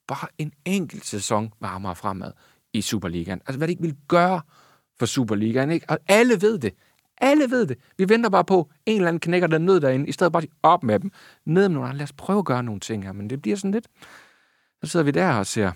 bare 0.06 0.28
en 0.38 0.52
enkelt 0.64 1.06
sæson 1.06 1.52
varmere 1.60 1.96
fremad 1.96 2.32
i 2.72 2.80
Superligaen. 2.80 3.40
Altså 3.46 3.58
hvad 3.58 3.68
det 3.68 3.72
ikke 3.72 3.82
vil 3.82 3.96
gøre 4.08 4.40
for 4.98 5.06
Superligaen, 5.06 5.70
ikke? 5.70 5.90
Og 5.90 5.98
alle 6.08 6.40
ved 6.42 6.58
det. 6.58 6.74
Alle 7.18 7.50
ved 7.50 7.66
det. 7.66 7.78
Vi 7.98 8.08
venter 8.08 8.30
bare 8.30 8.44
på, 8.44 8.70
en 8.86 8.96
eller 8.96 9.08
anden 9.08 9.20
knækker 9.20 9.48
den 9.48 9.62
nød 9.62 9.80
derinde, 9.80 10.08
i 10.08 10.12
stedet 10.12 10.32
for 10.32 10.40
bare 10.40 10.48
op 10.62 10.82
med 10.82 11.00
dem. 11.00 11.12
Ned 11.44 11.68
med 11.68 11.74
nogle 11.74 11.88
andre. 11.88 11.98
Lad 11.98 12.04
os 12.04 12.12
prøve 12.12 12.38
at 12.38 12.44
gøre 12.44 12.62
nogle 12.62 12.80
ting 12.80 13.04
her. 13.04 13.12
Men 13.12 13.30
det 13.30 13.42
bliver 13.42 13.56
sådan 13.56 13.70
lidt... 13.70 13.88
Så 14.82 14.90
sidder 14.90 15.04
vi 15.04 15.10
der 15.10 15.32
og 15.34 15.46
ser 15.46 15.72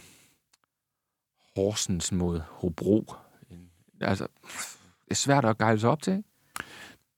Horsens 1.56 2.12
mod 2.12 2.40
Hobro. 2.48 3.14
Altså, 4.00 4.26
er 5.10 5.14
svært 5.14 5.44
at 5.44 5.58
gejle 5.58 5.80
sig 5.80 5.90
op 5.90 6.02
til? 6.02 6.22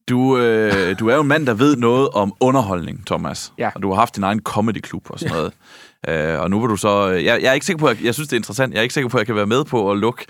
Du, 0.09 0.39
øh, 0.39 0.99
du 0.99 1.09
er 1.09 1.15
jo 1.15 1.21
en 1.21 1.29
mand, 1.29 1.47
der 1.47 1.55
ved 1.55 1.77
noget 1.77 2.09
om 2.09 2.33
underholdning, 2.41 3.07
Thomas. 3.07 3.53
Ja. 3.59 3.71
Og 3.75 3.83
du 3.83 3.89
har 3.89 3.97
haft 3.97 4.17
din 4.17 4.25
egen 4.25 4.41
comedy-klub 4.41 5.11
og 5.11 5.19
sådan 5.19 5.37
noget. 5.37 5.53
Øh, 6.09 6.41
og 6.41 6.51
nu 6.51 6.61
vil 6.61 6.69
du 6.69 6.77
så... 6.77 7.07
Jeg, 7.07 7.25
jeg 7.25 7.49
er 7.49 7.53
ikke 7.53 7.67
sikker 7.67 7.81
på, 7.81 7.87
at 7.87 7.99
jeg, 7.99 8.05
jeg 8.05 8.15
synes, 8.15 8.29
det 8.29 8.37
er 8.37 8.39
interessant. 8.39 8.73
Jeg 8.73 8.79
er 8.79 8.83
ikke 8.83 8.95
sikker 8.95 9.09
på, 9.09 9.17
at 9.17 9.21
jeg 9.21 9.27
kan 9.27 9.37
være 9.37 9.47
med 9.47 9.65
på 9.65 9.91
at 9.91 9.99
lukke 9.99 10.27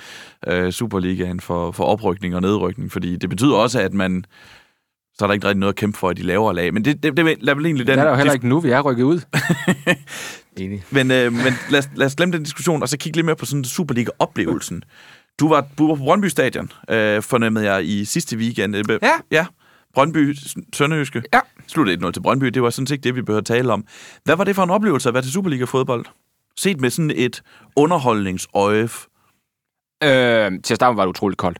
øh, 0.46 0.72
Superligaen 0.72 1.40
for, 1.40 1.70
for 1.70 1.84
oprykning 1.84 2.34
og 2.34 2.40
nedrykning, 2.40 2.92
fordi 2.92 3.16
det 3.16 3.30
betyder 3.30 3.54
også, 3.56 3.80
at 3.80 3.94
man... 3.94 4.24
Så 5.18 5.24
er 5.24 5.26
der 5.26 5.34
ikke 5.34 5.46
rigtig 5.46 5.60
noget 5.60 5.72
at 5.72 5.76
kæmpe 5.76 5.98
for 5.98 6.10
i 6.10 6.14
de 6.14 6.22
lavere 6.22 6.54
lag. 6.54 6.74
Men 6.74 6.84
det, 6.84 7.02
det, 7.02 7.16
det, 7.16 7.42
lad 7.42 7.54
vel 7.54 7.66
egentlig 7.66 7.86
Det 7.86 7.92
den... 7.92 7.98
er 7.98 8.04
der 8.04 8.10
jo 8.10 8.16
heller 8.16 8.32
ikke 8.32 8.48
nu, 8.48 8.60
vi 8.60 8.70
er 8.70 8.80
rykket 8.80 9.04
ud. 9.04 9.20
Enig. 10.56 10.84
Men, 10.90 11.10
øh, 11.10 11.32
men 11.32 11.52
lad, 11.70 11.78
os, 11.78 11.88
lad 11.94 12.06
os 12.06 12.14
glemme 12.14 12.32
den 12.32 12.42
diskussion, 12.42 12.82
og 12.82 12.88
så 12.88 12.98
kigge 12.98 13.16
lidt 13.16 13.26
mere 13.26 13.36
på 13.36 13.46
sådan 13.46 13.64
Superliga-oplevelsen. 13.64 14.82
Du 15.40 15.48
var, 15.48 15.66
på 15.76 15.94
Brøndby 15.94 16.26
Stadion, 16.26 16.72
øh, 16.90 17.22
fornemmede 17.22 17.72
jeg 17.72 17.86
i 17.86 18.04
sidste 18.04 18.36
weekend. 18.36 18.76
Øh, 18.76 18.84
Ja. 19.02 19.12
Ja, 19.30 19.46
Brøndby, 19.94 20.34
Sønderjyske. 20.74 21.22
Ja. 21.34 21.40
Sluttede 21.66 22.06
1-0 22.06 22.10
til 22.10 22.20
Brøndby, 22.20 22.46
det 22.46 22.62
var 22.62 22.70
sådan 22.70 22.86
set 22.86 23.04
det, 23.04 23.16
vi 23.16 23.22
behøver 23.22 23.42
tale 23.42 23.72
om. 23.72 23.84
Hvad 24.24 24.36
var 24.36 24.44
det 24.44 24.54
for 24.56 24.62
en 24.62 24.70
oplevelse 24.70 25.08
at 25.08 25.14
være 25.14 25.22
til 25.22 25.32
Superliga-fodbold? 25.32 26.04
Set 26.56 26.80
med 26.80 26.90
sådan 26.90 27.12
et 27.14 27.42
underholdningsøje. 27.76 28.88
Øh, 30.04 30.52
til 30.64 30.74
at 30.74 30.76
starte 30.76 30.92
med 30.92 30.96
var 30.96 31.02
det 31.04 31.08
utroligt 31.10 31.38
koldt. 31.38 31.58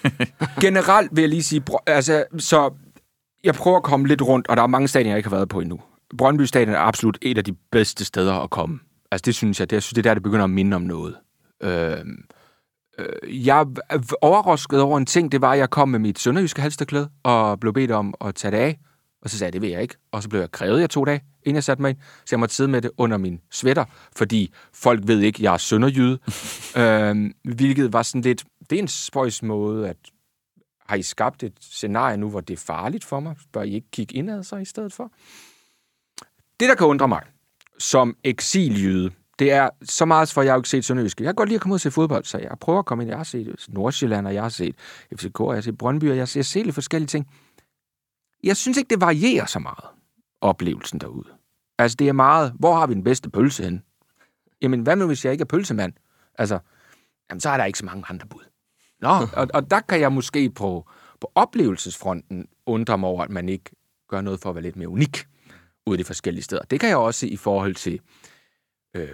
Generelt 0.64 1.10
vil 1.12 1.22
jeg 1.22 1.28
lige 1.28 1.42
sige, 1.42 1.62
altså, 1.86 2.24
så 2.38 2.74
jeg 3.44 3.54
prøver 3.54 3.76
at 3.76 3.82
komme 3.82 4.08
lidt 4.08 4.22
rundt, 4.22 4.48
og 4.48 4.56
der 4.56 4.62
er 4.62 4.66
mange 4.66 4.88
stadioner, 4.88 5.10
jeg 5.10 5.18
ikke 5.18 5.28
har 5.28 5.36
været 5.36 5.48
på 5.48 5.60
endnu. 5.60 5.80
Brøndby 6.18 6.42
Stadion 6.42 6.74
er 6.74 6.78
absolut 6.78 7.18
et 7.22 7.38
af 7.38 7.44
de 7.44 7.52
bedste 7.72 8.04
steder 8.04 8.34
at 8.34 8.50
komme. 8.50 8.78
Altså 9.10 9.22
det 9.26 9.34
synes 9.34 9.60
jeg, 9.60 9.70
det, 9.70 9.76
jeg 9.76 9.82
synes, 9.82 9.94
det 9.94 9.98
er 10.06 10.10
der, 10.10 10.14
det 10.14 10.22
begynder 10.22 10.44
at 10.44 10.50
minde 10.50 10.74
om 10.74 10.82
noget. 10.82 11.16
Øh, 11.62 11.96
jeg 13.24 13.66
er 13.90 14.16
overrasket 14.20 14.80
over 14.80 14.98
en 14.98 15.06
ting, 15.06 15.32
det 15.32 15.40
var, 15.40 15.52
at 15.52 15.58
jeg 15.58 15.70
kom 15.70 15.88
med 15.88 15.98
mit 15.98 16.18
sønderjyske 16.18 16.62
halsterklæde, 16.62 17.10
og 17.22 17.60
blev 17.60 17.72
bedt 17.72 17.90
om 17.90 18.14
at 18.20 18.34
tage 18.34 18.50
det 18.50 18.58
af. 18.58 18.78
Og 19.22 19.30
så 19.30 19.38
sagde 19.38 19.48
jeg, 19.48 19.52
det 19.52 19.62
vil 19.62 19.70
jeg 19.70 19.82
ikke. 19.82 19.94
Og 20.12 20.22
så 20.22 20.28
blev 20.28 20.40
jeg 20.40 20.50
krævet 20.50 20.80
jeg 20.80 20.90
to 20.90 21.04
dage, 21.04 21.20
inden 21.42 21.54
jeg 21.54 21.64
satte 21.64 21.82
mig 21.82 21.88
ind. 21.88 21.98
Så 22.00 22.26
jeg 22.30 22.40
måtte 22.40 22.54
sidde 22.54 22.70
med 22.70 22.82
det 22.82 22.90
under 22.96 23.16
min 23.16 23.40
sweater, 23.50 23.84
fordi 24.16 24.52
folk 24.72 25.00
ved 25.06 25.20
ikke, 25.20 25.42
jeg 25.42 25.54
er 25.54 25.58
sønderjyde. 25.58 26.18
øhm, 26.82 27.32
hvilket 27.44 27.92
var 27.92 28.02
sådan 28.02 28.20
lidt... 28.20 28.44
Det 28.70 28.78
er 28.78 28.82
en 28.82 28.88
spøjs 28.88 29.42
måde, 29.42 29.88
at 29.88 29.96
har 30.86 30.96
I 30.96 31.02
skabt 31.02 31.42
et 31.42 31.52
scenarie 31.60 32.16
nu, 32.16 32.30
hvor 32.30 32.40
det 32.40 32.54
er 32.54 32.64
farligt 32.66 33.04
for 33.04 33.20
mig? 33.20 33.36
Bør 33.52 33.62
I 33.62 33.74
ikke 33.74 33.90
kigge 33.92 34.16
indad 34.16 34.42
så 34.42 34.56
i 34.56 34.64
stedet 34.64 34.92
for? 34.92 35.12
Det, 36.60 36.68
der 36.68 36.74
kan 36.74 36.86
undre 36.86 37.08
mig 37.08 37.22
som 37.78 38.16
eksiljyde, 38.24 39.10
det 39.40 39.52
er 39.52 39.70
så 39.82 40.04
meget, 40.04 40.32
for 40.32 40.42
jeg 40.42 40.52
har 40.52 40.56
jo 40.56 40.60
ikke 40.60 40.68
set 40.68 40.84
Sønderjyske. 40.84 41.24
Jeg 41.24 41.28
kan 41.28 41.34
godt 41.34 41.48
lide 41.48 41.56
at 41.56 41.60
komme 41.60 41.72
ud 41.72 41.76
og 41.76 41.80
se 41.80 41.90
fodbold, 41.90 42.24
så 42.24 42.38
jeg 42.38 42.50
prøver 42.60 42.78
at 42.78 42.86
komme 42.86 43.04
ind. 43.04 43.08
Jeg 43.08 43.18
har 43.18 43.24
set 43.24 43.66
Nordsjælland, 43.68 44.26
og 44.26 44.34
jeg 44.34 44.42
har 44.42 44.48
set 44.48 44.74
FCK, 45.16 45.40
og 45.40 45.48
jeg 45.48 45.56
har 45.56 45.62
set 45.62 45.78
Brøndby, 45.78 46.04
og 46.04 46.16
jeg 46.16 46.20
har 46.34 46.42
set 46.42 46.64
lidt 46.64 46.74
forskellige 46.74 47.06
ting. 47.06 47.26
Jeg 48.44 48.56
synes 48.56 48.78
ikke, 48.78 48.90
det 48.90 49.00
varierer 49.00 49.46
så 49.46 49.58
meget, 49.58 49.84
oplevelsen 50.40 51.00
derude. 51.00 51.28
Altså, 51.78 51.96
det 51.96 52.08
er 52.08 52.12
meget, 52.12 52.52
hvor 52.58 52.74
har 52.74 52.86
vi 52.86 52.94
den 52.94 53.04
bedste 53.04 53.30
pølse 53.30 53.64
hen? 53.64 53.82
Jamen, 54.62 54.80
hvad 54.80 54.96
nu, 54.96 55.06
hvis 55.06 55.24
jeg 55.24 55.32
ikke 55.32 55.42
er 55.42 55.46
pølsemand? 55.46 55.92
Altså, 56.38 56.58
jamen, 57.30 57.40
så 57.40 57.50
er 57.50 57.56
der 57.56 57.64
ikke 57.64 57.78
så 57.78 57.84
mange 57.84 58.04
andre 58.08 58.26
bud. 58.26 58.44
Nå, 59.00 59.08
og, 59.40 59.48
og 59.54 59.70
der 59.70 59.80
kan 59.80 60.00
jeg 60.00 60.12
måske 60.12 60.50
på, 60.50 60.88
på 61.20 61.32
oplevelsesfronten 61.34 62.46
undre 62.66 62.98
mig 62.98 63.08
over, 63.08 63.24
at 63.24 63.30
man 63.30 63.48
ikke 63.48 63.70
gør 64.08 64.20
noget 64.20 64.40
for 64.40 64.48
at 64.48 64.54
være 64.54 64.62
lidt 64.62 64.76
mere 64.76 64.88
unik 64.88 65.26
ude 65.86 65.96
i 65.96 65.98
de 65.98 66.04
forskellige 66.04 66.42
steder. 66.42 66.62
Det 66.62 66.80
kan 66.80 66.88
jeg 66.88 66.96
også 66.96 67.26
i 67.26 67.36
forhold 67.36 67.74
til 67.74 68.00
øh, 68.94 69.08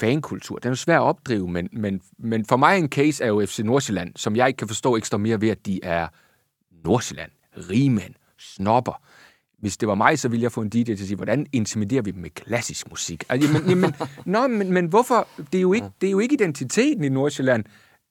fankultur. 0.00 0.58
Den 0.58 0.70
er 0.70 0.74
svær 0.74 0.96
at 0.96 1.02
opdrive, 1.02 1.48
men, 1.48 1.68
men, 1.72 2.00
men 2.18 2.46
for 2.46 2.56
mig 2.56 2.78
en 2.78 2.88
case 2.88 3.24
er 3.24 3.28
jo 3.28 3.46
FC 3.46 3.58
Nordsjælland, 3.58 4.12
som 4.16 4.36
jeg 4.36 4.48
ikke 4.48 4.56
kan 4.56 4.68
forstå 4.68 4.96
ikke 4.96 5.06
står 5.06 5.18
mere 5.18 5.40
ved, 5.40 5.48
at 5.48 5.66
de 5.66 5.80
er 5.82 6.08
Nordsjælland, 6.84 7.30
rigmænd, 7.70 8.14
snopper. 8.38 9.02
Hvis 9.58 9.76
det 9.76 9.88
var 9.88 9.94
mig, 9.94 10.18
så 10.18 10.28
ville 10.28 10.42
jeg 10.42 10.52
få 10.52 10.60
en 10.60 10.68
DJ 10.68 10.82
til 10.82 10.92
at 10.92 10.98
sige, 10.98 11.16
hvordan 11.16 11.46
intimiderer 11.52 12.02
vi 12.02 12.10
dem 12.10 12.20
med 12.20 12.30
klassisk 12.30 12.90
musik? 12.90 13.24
Altså, 13.28 13.52
jamen, 13.52 13.68
jamen, 13.70 13.94
nå, 14.34 14.46
men, 14.46 14.72
men 14.72 14.86
hvorfor? 14.86 15.28
Det 15.52 15.58
er, 15.58 15.62
jo 15.62 15.72
ikke, 15.72 15.86
det 16.00 16.06
er 16.06 16.10
jo 16.10 16.18
ikke 16.18 16.34
identiteten 16.34 17.04
i 17.04 17.08
Nordsjælland, 17.08 17.64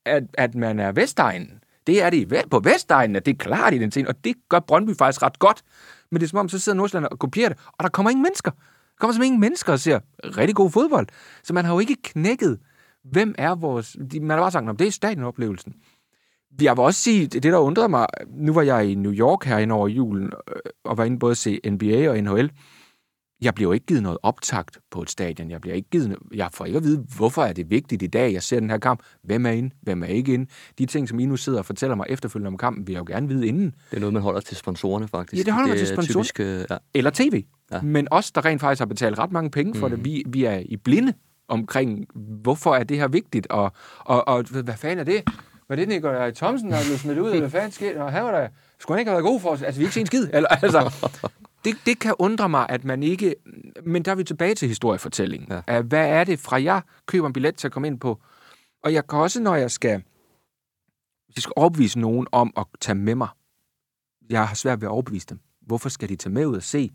at, 0.05 0.23
at 0.33 0.55
man 0.55 0.79
er 0.79 0.91
Vestegnen. 0.91 1.63
Det 1.87 2.01
er 2.01 2.09
det 2.09 2.45
på 2.51 2.59
Vestegnen, 2.59 3.15
at 3.15 3.25
det 3.25 3.33
er 3.33 3.37
klart 3.37 3.73
identiteten, 3.73 4.07
og 4.07 4.23
det 4.23 4.35
gør 4.49 4.59
Brøndby 4.59 4.95
faktisk 4.97 5.23
ret 5.23 5.39
godt. 5.39 5.61
Men 6.11 6.21
det 6.21 6.27
er 6.27 6.29
som 6.29 6.39
om, 6.39 6.49
så 6.49 6.59
sidder 6.59 6.75
Nordsjælland 6.75 7.11
og 7.11 7.19
kopierer 7.19 7.49
det, 7.49 7.57
og 7.67 7.83
der 7.83 7.89
kommer 7.89 8.09
ingen 8.09 8.23
mennesker. 8.23 8.51
Kommer 9.03 9.13
simpelthen 9.13 9.33
ingen 9.33 9.41
mennesker 9.41 9.73
og 9.73 9.79
ser 9.79 9.99
rigtig 10.23 10.55
god 10.55 10.71
fodbold. 10.71 11.07
Så 11.43 11.53
man 11.53 11.65
har 11.65 11.73
jo 11.73 11.79
ikke 11.79 11.95
knækket, 12.03 12.59
hvem 13.03 13.35
er 13.37 13.55
vores... 13.55 13.97
Man 14.21 14.29
har 14.29 14.37
bare 14.37 14.51
sagt, 14.51 14.65
"Nå, 14.65 14.71
det 14.71 14.87
er 14.87 14.91
stadionoplevelsen. 14.91 15.73
Jeg 16.61 16.77
vil 16.77 16.83
også 16.83 16.99
sige, 16.99 17.27
det 17.27 17.43
der 17.43 17.57
undrede 17.57 17.89
mig, 17.89 18.07
nu 18.37 18.53
var 18.53 18.61
jeg 18.61 18.85
i 18.87 18.95
New 18.95 19.13
York 19.13 19.45
her 19.45 19.73
over 19.73 19.87
julen, 19.87 20.25
øh, 20.25 20.55
og 20.83 20.97
var 20.97 21.03
inde 21.03 21.19
både 21.19 21.31
at 21.31 21.37
se 21.37 21.59
NBA 21.65 22.09
og 22.09 22.21
NHL. 22.21 22.51
Jeg 23.41 23.53
bliver 23.53 23.69
jo 23.69 23.73
ikke 23.73 23.85
givet 23.85 24.03
noget 24.03 24.17
optakt 24.23 24.77
på 24.91 25.01
et 25.01 25.09
stadion. 25.09 25.51
Jeg 25.51 25.61
bliver 25.61 25.75
ikke 25.75 25.89
givet, 25.89 26.17
jeg 26.33 26.49
får 26.53 26.65
ikke 26.65 26.77
at 26.77 26.83
vide, 26.83 27.05
hvorfor 27.17 27.43
er 27.43 27.53
det 27.53 27.69
vigtigt 27.69 28.01
i 28.01 28.07
dag, 28.07 28.33
jeg 28.33 28.43
ser 28.43 28.59
den 28.59 28.69
her 28.69 28.77
kamp. 28.77 29.03
Hvem 29.23 29.45
er 29.45 29.49
inde? 29.51 29.69
Hvem 29.81 30.03
er 30.03 30.07
ikke 30.07 30.33
inde? 30.33 30.49
De 30.77 30.85
ting, 30.85 31.09
som 31.09 31.19
I 31.19 31.25
nu 31.25 31.37
sidder 31.37 31.59
og 31.59 31.65
fortæller 31.65 31.95
mig 31.95 32.05
efterfølgende 32.09 32.47
om 32.47 32.57
kampen, 32.57 32.87
vil 32.87 32.93
jeg 32.93 32.99
jo 32.99 33.05
gerne 33.13 33.27
vide 33.27 33.47
inden. 33.47 33.65
Det 33.65 33.95
er 33.95 33.99
noget, 33.99 34.13
man 34.13 34.21
holder 34.21 34.39
til 34.39 34.57
sponsorerne, 34.57 35.07
faktisk. 35.07 35.39
Ja, 35.39 35.43
det 35.43 35.53
holder 35.53 35.67
man 35.67 35.77
til 35.77 35.87
er 35.87 35.93
sponsorer. 35.93 36.23
Typisk, 36.23 36.39
øh, 36.39 36.65
ja. 36.69 36.77
Eller 36.93 37.11
tv. 37.13 37.43
Ja. 37.73 37.81
Men 37.81 38.07
os, 38.11 38.31
der 38.31 38.45
rent 38.45 38.61
faktisk 38.61 38.79
har 38.79 38.85
betalt 38.85 39.19
ret 39.19 39.31
mange 39.31 39.49
penge 39.49 39.75
for 39.75 39.87
mm. 39.87 39.95
det, 39.95 40.05
vi, 40.05 40.23
vi 40.27 40.43
er 40.43 40.61
i 40.65 40.77
blinde 40.77 41.13
omkring, 41.47 42.05
hvorfor 42.15 42.75
er 42.75 42.83
det 42.83 42.97
her 42.97 43.07
vigtigt, 43.07 43.47
og, 43.47 43.71
og, 43.99 44.27
og 44.27 44.43
hvad 44.43 44.77
fanden 44.77 44.99
er 44.99 45.03
det? 45.03 45.23
Var 45.69 45.75
det 45.75 45.87
Nikolaj 45.87 46.31
Thomsen, 46.31 46.71
der 46.71 46.77
er 46.77 46.83
blevet 46.83 46.99
smidt 46.99 47.19
ud, 47.19 47.27
eller 47.27 47.39
hvad 47.39 47.49
fanden 47.49 47.71
skete? 47.71 48.03
Og 48.03 48.11
han 48.11 48.23
var 48.23 48.31
der, 48.31 48.47
skulle 48.79 48.95
han 48.95 48.99
ikke 48.99 49.11
have 49.11 49.15
været 49.15 49.31
god 49.31 49.39
for 49.39 49.49
os? 49.49 49.61
Altså, 49.61 49.79
vi 49.79 49.85
har 49.85 49.89
ikke 49.89 49.99
en 49.99 50.05
skid. 50.05 50.29
Eller, 50.33 50.49
altså, 50.49 51.09
det, 51.65 51.75
det 51.85 51.99
kan 51.99 52.15
undre 52.19 52.49
mig, 52.49 52.65
at 52.69 52.83
man 52.83 53.03
ikke... 53.03 53.35
Men 53.85 54.05
der 54.05 54.11
er 54.11 54.15
vi 54.15 54.23
tilbage 54.23 54.55
til 54.55 54.67
historiefortællingen. 54.67 55.61
Ja. 55.67 55.81
Hvad 55.81 56.07
er 56.07 56.23
det 56.23 56.39
fra, 56.39 56.63
jeg 56.63 56.81
køber 57.05 57.27
en 57.27 57.33
billet 57.33 57.55
til 57.55 57.67
at 57.67 57.71
komme 57.71 57.87
ind 57.87 57.99
på? 57.99 58.21
Og 58.83 58.93
jeg 58.93 59.07
kan 59.07 59.19
også, 59.19 59.41
når 59.41 59.55
jeg 59.55 59.71
skal, 59.71 60.03
jeg 61.35 61.43
skal 61.43 61.53
overbevise 61.55 61.99
nogen 61.99 62.27
om 62.31 62.53
at 62.57 62.65
tage 62.81 62.95
med 62.95 63.15
mig, 63.15 63.27
jeg 64.29 64.47
har 64.47 64.55
svært 64.55 64.81
ved 64.81 64.87
at 64.87 64.91
overbevise 64.91 65.27
dem. 65.29 65.39
Hvorfor 65.61 65.89
skal 65.89 66.09
de 66.09 66.15
tage 66.15 66.33
med 66.33 66.45
ud 66.45 66.55
og 66.55 66.63
se 66.63 66.91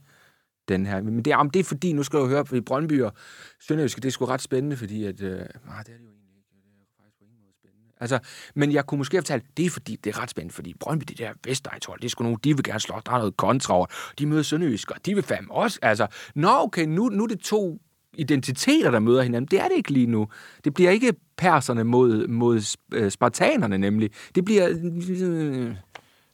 den 0.69 0.87
her? 0.87 1.03
Men 1.03 1.23
det 1.25 1.33
er, 1.33 1.37
om 1.37 1.51
det 1.51 1.61
er 1.61 1.65
fordi, 1.65 1.93
nu 1.93 2.03
skal 2.03 2.19
du 2.19 2.27
høre, 2.27 2.47
fordi 2.47 2.61
Brøndby 2.61 3.03
og 3.03 3.13
Sønderjyske, 3.61 4.01
det 4.01 4.09
er 4.09 4.13
sgu 4.13 4.25
ret 4.25 4.43
spændende, 4.43 4.77
fordi 4.77 5.05
at... 5.05 5.23
Øh, 5.23 5.31
nej, 5.31 5.39
det 5.39 5.49
er 5.69 5.83
det 5.83 6.05
jo 6.05 6.11
egentlig 6.11 6.37
ikke. 6.37 6.49
Det 6.53 6.83
er 6.83 7.03
faktisk 7.03 7.19
på 7.19 7.25
ingen 7.25 7.39
måde 7.41 7.53
spændende. 7.61 7.93
Altså, 8.01 8.19
men 8.55 8.73
jeg 8.73 8.87
kunne 8.87 8.99
måske 8.99 9.17
have 9.17 9.23
fortalt, 9.23 9.45
det 9.57 9.67
er 9.67 9.71
fordi, 9.71 9.97
det 10.05 10.17
er 10.17 10.23
ret 10.23 10.31
spændende, 10.31 10.55
fordi 10.55 10.75
Brøndby, 10.81 11.05
det 11.09 11.19
der 11.19 11.33
Vestegnshold, 11.45 12.01
det 12.01 12.07
er 12.07 12.11
sgu 12.11 12.23
nogen, 12.23 12.39
de 12.45 12.57
vil 12.57 12.65
gerne 12.65 12.81
slå, 12.81 13.01
der 13.07 13.13
er 13.13 13.19
noget 13.19 13.37
kontra 13.37 13.75
over. 13.75 13.87
De 14.19 14.27
møder 14.27 14.43
Sønderjyske, 14.43 14.95
og 14.95 15.07
de 15.07 15.15
vil 15.15 15.25
fandme 15.25 15.55
også, 15.55 15.79
altså, 15.83 16.07
nå 16.35 16.49
okay, 16.51 16.87
nu, 16.87 17.09
nu 17.09 17.23
er 17.23 17.29
det 17.29 17.41
to 17.41 17.81
identiteter, 18.19 18.91
der 18.91 18.99
møder 18.99 19.23
hinanden. 19.23 19.49
Det 19.51 19.61
er 19.61 19.69
det 19.69 19.77
ikke 19.77 19.91
lige 19.91 20.07
nu. 20.07 20.29
Det 20.65 20.75
bliver 20.75 20.91
ikke 20.91 21.15
perserne 21.37 21.85
mod, 21.85 22.29
mod 22.29 22.77
øh, 22.95 23.11
spartanerne, 23.11 23.79
nemlig. 23.79 24.11
Det 24.35 24.45
bliver... 24.45 24.69
Øh, 24.69 25.75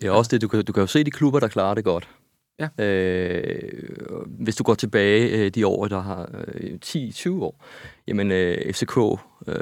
det 0.01 0.09
er 0.09 0.11
også 0.11 0.29
det, 0.29 0.43
du 0.43 0.49
kan, 0.49 0.65
du 0.65 0.73
kan 0.73 0.81
jo 0.81 0.87
se 0.87 1.05
de 1.05 1.11
klubber, 1.11 1.41
der 1.41 1.49
klarer 1.49 1.75
det 1.75 1.85
godt. 1.85 2.09
Ja. 2.59 2.85
Øh, 2.85 3.73
hvis 4.27 4.57
du 4.57 4.65
går 4.65 4.75
tilbage 4.75 5.29
øh, 5.29 5.51
de 5.51 5.67
år, 5.67 5.89
der 5.89 6.01
har 6.01 6.31
øh, 6.55 6.79
10-20 6.85 7.31
år, 7.31 7.65
jamen 8.09 8.31
øh, 8.33 8.73
FCK 8.73 8.97
øh, 9.47 9.55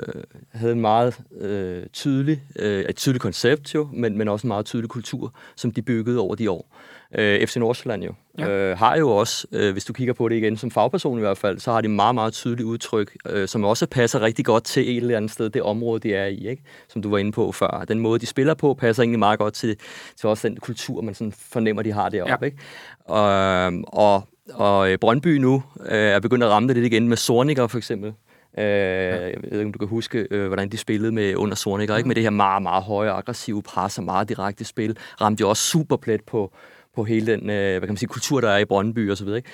havde 0.53 0.73
en 0.73 0.81
meget 0.81 1.21
øh, 1.41 1.83
tydelig, 1.93 2.43
øh, 2.59 2.85
et 2.85 2.97
tydeligt 2.97 3.23
koncept 3.23 3.75
jo, 3.75 3.89
men, 3.93 4.19
men 4.19 4.29
også 4.29 4.47
en 4.47 4.49
meget 4.49 4.67
tydelig 4.67 4.89
kultur, 4.91 5.35
som 5.57 5.71
de 5.71 5.83
byggede 5.83 6.19
over 6.19 6.35
de 6.35 6.51
år. 6.51 6.77
Øh, 7.19 7.47
FC 7.47 7.57
Nordsjælland 7.57 8.05
jo, 8.05 8.15
Ja. 8.39 8.49
øh, 8.49 8.79
har 8.79 8.97
jo 8.97 9.11
også, 9.11 9.47
øh, 9.53 9.73
hvis 9.73 9.85
du 9.85 9.93
kigger 9.93 10.15
på 10.15 10.29
det 10.29 10.37
igen 10.37 10.57
som 10.57 10.71
fagperson 10.71 11.19
i 11.19 11.21
hvert 11.21 11.39
fald, 11.39 11.59
så 11.59 11.73
har 11.73 11.81
de 11.81 11.89
meget, 11.89 12.15
meget 12.15 12.33
tydeligt 12.33 12.67
udtryk, 12.67 13.17
øh, 13.29 13.49
som 13.49 13.65
også 13.65 13.87
passer 13.87 14.21
rigtig 14.21 14.45
godt 14.45 14.65
til 14.65 14.91
et 14.91 14.97
eller 14.97 15.17
andet 15.17 15.31
sted, 15.31 15.51
det 15.51 15.63
område, 15.63 16.01
de 16.01 16.15
er 16.15 16.27
i, 16.27 16.49
ikke? 16.49 16.63
som 16.89 17.03
du 17.03 17.11
var 17.11 17.19
inde 17.19 17.33
på 17.33 17.53
før. 17.53 17.85
Den 17.89 17.99
måde, 17.99 18.19
de 18.19 18.27
spiller 18.27 18.55
på, 18.55 18.75
passer 18.75 19.03
egentlig 19.03 19.19
meget 19.19 19.39
godt 19.39 19.55
til, 19.55 19.77
til 20.17 20.29
også 20.29 20.49
den 20.49 20.57
kultur, 20.57 21.01
man 21.03 21.15
sådan 21.15 21.33
fornemmer, 21.33 21.83
de 21.83 21.93
har 21.93 22.09
deroppe. 22.09 22.37
Ja. 22.41 22.47
Ikke? 22.47 22.59
Og, 23.05 23.73
og, 23.87 24.29
og 24.55 24.91
øh, 24.93 24.99
Brøndby 24.99 25.29
nu 25.39 25.63
øh, 25.81 25.93
er 25.99 26.21
begyndt 26.21 26.45
at 26.45 26.51
ramme 26.51 26.69
det 26.69 26.77
lidt 26.77 26.93
igen 26.93 27.09
med 27.09 27.17
Sorniger 27.17 27.67
for 27.67 27.79
eksempel. 27.79 28.13
Øh, 28.59 28.65
Jeg 28.65 29.35
ved 29.43 29.53
ikke, 29.53 29.65
om 29.65 29.73
du 29.73 29.79
kan 29.79 29.89
huske, 29.89 30.27
øh, 30.31 30.47
hvordan 30.47 30.69
de 30.69 30.77
spillede 30.77 31.13
med 31.13 31.37
under 31.37 31.55
Sorniger, 31.55 31.97
ikke? 31.97 32.09
med 32.09 32.15
det 32.15 32.23
her 32.23 32.31
meget, 32.31 32.63
meget 32.63 32.85
høje, 32.85 33.11
aggressive 33.11 33.63
pres 33.63 33.99
og 33.99 34.05
meget 34.05 34.29
direkte 34.29 34.65
spil. 34.65 34.97
Ramte 35.21 35.41
jo 35.41 35.49
også 35.49 35.63
super 35.63 35.97
plet 35.97 36.21
på, 36.25 36.53
på 36.95 37.05
hele 37.05 37.33
den 37.33 37.51
øh, 37.51 37.71
hvad 37.71 37.81
kan 37.81 37.89
man 37.89 37.97
sige, 37.97 38.09
kultur, 38.09 38.41
der 38.41 38.49
er 38.51 38.59
i 38.59 38.65
Brøndby 38.65 39.11
og 39.11 39.17
så 39.17 39.25
videre. 39.25 39.39
Ikke? 39.39 39.51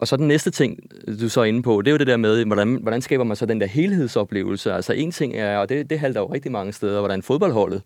Og 0.00 0.08
så 0.08 0.16
den 0.16 0.28
næste 0.28 0.50
ting, 0.50 0.78
du 1.20 1.28
så 1.28 1.40
er 1.40 1.44
inde 1.44 1.62
på, 1.62 1.82
det 1.82 1.88
er 1.88 1.92
jo 1.92 1.98
det 1.98 2.06
der 2.06 2.16
med, 2.16 2.44
hvordan, 2.44 2.78
hvordan 2.82 3.02
skaber 3.02 3.24
man 3.24 3.36
så 3.36 3.46
den 3.46 3.60
der 3.60 3.66
helhedsoplevelse. 3.66 4.72
Altså 4.72 4.92
en 4.92 5.10
ting 5.10 5.34
er, 5.36 5.58
og 5.58 5.68
det, 5.68 5.90
det 5.90 5.98
halter 5.98 6.20
jo 6.20 6.32
rigtig 6.32 6.52
mange 6.52 6.72
steder, 6.72 6.98
hvordan 6.98 7.22
fodboldholdet 7.22 7.82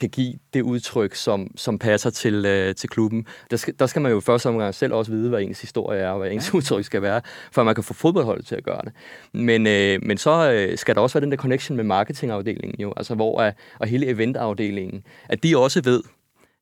kan 0.00 0.08
give 0.08 0.34
det 0.54 0.62
udtryk, 0.62 1.14
som, 1.14 1.50
som 1.56 1.78
passer 1.78 2.10
til, 2.10 2.46
øh, 2.46 2.74
til 2.74 2.88
klubben. 2.88 3.26
Der 3.50 3.56
skal, 3.56 3.74
der 3.78 3.86
skal 3.86 4.02
man 4.02 4.12
jo 4.12 4.20
først 4.20 4.46
omgang 4.46 4.74
selv 4.74 4.92
også 4.92 5.12
vide, 5.12 5.28
hvad 5.28 5.42
ens 5.42 5.60
historie 5.60 6.00
er, 6.00 6.10
og 6.10 6.18
hvad 6.18 6.30
ens 6.30 6.52
ja. 6.52 6.56
udtryk 6.56 6.84
skal 6.84 7.02
være, 7.02 7.20
for 7.52 7.62
man 7.62 7.74
kan 7.74 7.84
få 7.84 7.94
fodboldholdet 7.94 8.46
til 8.46 8.54
at 8.54 8.64
gøre 8.64 8.80
det. 8.84 8.92
Men, 9.32 9.66
øh, 9.66 9.98
men 10.02 10.18
så 10.18 10.52
øh, 10.52 10.78
skal 10.78 10.94
der 10.94 11.00
også 11.00 11.14
være 11.14 11.24
den 11.24 11.30
der 11.30 11.36
connection 11.36 11.76
med 11.76 11.84
marketingafdelingen, 11.84 12.80
jo, 12.80 12.92
altså 12.96 13.14
hvor 13.14 13.40
er, 13.40 13.52
og 13.78 13.86
hele 13.86 14.06
eventafdelingen, 14.06 15.04
at 15.28 15.42
de 15.42 15.58
også 15.58 15.80
ved, 15.84 16.02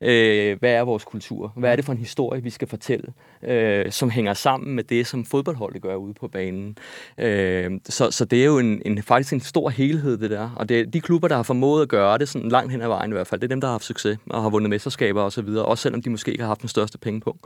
øh, 0.00 0.58
hvad 0.58 0.72
er 0.72 0.82
vores 0.82 1.04
kultur? 1.04 1.52
Hvad 1.56 1.72
er 1.72 1.76
det 1.76 1.84
for 1.84 1.92
en 1.92 1.98
historie, 1.98 2.42
vi 2.42 2.50
skal 2.50 2.68
fortælle, 2.68 3.12
øh, 3.42 3.92
som 3.92 4.10
hænger 4.10 4.34
sammen 4.34 4.74
med 4.74 4.84
det, 4.84 5.06
som 5.06 5.24
fodboldholdet 5.24 5.82
gør 5.82 5.94
ude 5.94 6.14
på 6.14 6.28
banen? 6.28 6.78
Øh, 7.18 7.70
så, 7.88 8.10
så 8.10 8.24
det 8.24 8.40
er 8.40 8.44
jo 8.44 8.58
en, 8.58 8.82
en, 8.84 9.02
faktisk 9.02 9.32
en 9.32 9.40
stor 9.40 9.68
helhed, 9.68 10.18
det 10.18 10.30
der. 10.30 10.50
Og 10.56 10.68
det 10.68 10.80
er 10.80 10.86
de 10.86 11.00
klubber, 11.00 11.28
der 11.28 11.36
har 11.36 11.42
formået 11.42 11.82
at 11.82 11.88
gøre 11.88 12.18
det 12.18 12.28
sådan 12.28 12.48
langt 12.48 12.72
hen 12.72 12.82
ad 12.82 12.88
vejen 12.88 13.10
i 13.10 13.14
hvert 13.14 13.26
fald, 13.26 13.40
det 13.40 13.46
er 13.46 13.54
dem, 13.54 13.60
der 13.60 13.68
har 13.68 13.72
haft 13.72 13.84
succes 13.84 14.18
og 14.30 14.42
har 14.42 14.50
vundet 14.50 14.70
mesterskaber 14.70 15.22
osv., 15.22 15.48
også 15.48 15.82
selvom 15.82 16.02
de 16.02 16.10
måske 16.10 16.30
ikke 16.30 16.42
har 16.42 16.48
haft 16.48 16.60
den 16.60 16.68
største 16.68 16.98
penge 16.98 17.20
på. 17.20 17.38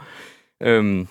Øh, 0.63 1.07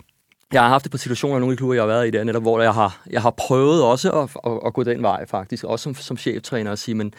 jeg 0.53 0.61
har 0.61 0.69
haft 0.69 0.85
et 0.85 0.91
par 0.91 0.97
situationer 0.97 1.39
nogle 1.39 1.51
af 1.51 1.55
de 1.55 1.57
klubber, 1.57 1.73
jeg 1.73 1.83
har 1.83 1.87
været 1.87 2.07
i 2.07 2.11
der, 2.11 2.23
netop, 2.23 2.41
hvor 2.41 2.61
jeg 2.61 2.73
har, 2.73 3.05
jeg 3.09 3.21
har 3.21 3.31
prøvet 3.31 3.83
også 3.83 4.11
at, 4.11 4.51
at, 4.51 4.59
at 4.65 4.73
gå 4.73 4.83
den 4.83 5.01
vej, 5.03 5.25
faktisk. 5.25 5.63
Også 5.63 5.83
som, 5.83 5.95
som 5.95 6.17
cheftræner 6.17 6.71
at 6.71 6.79
sige, 6.79 6.95
men 6.95 7.13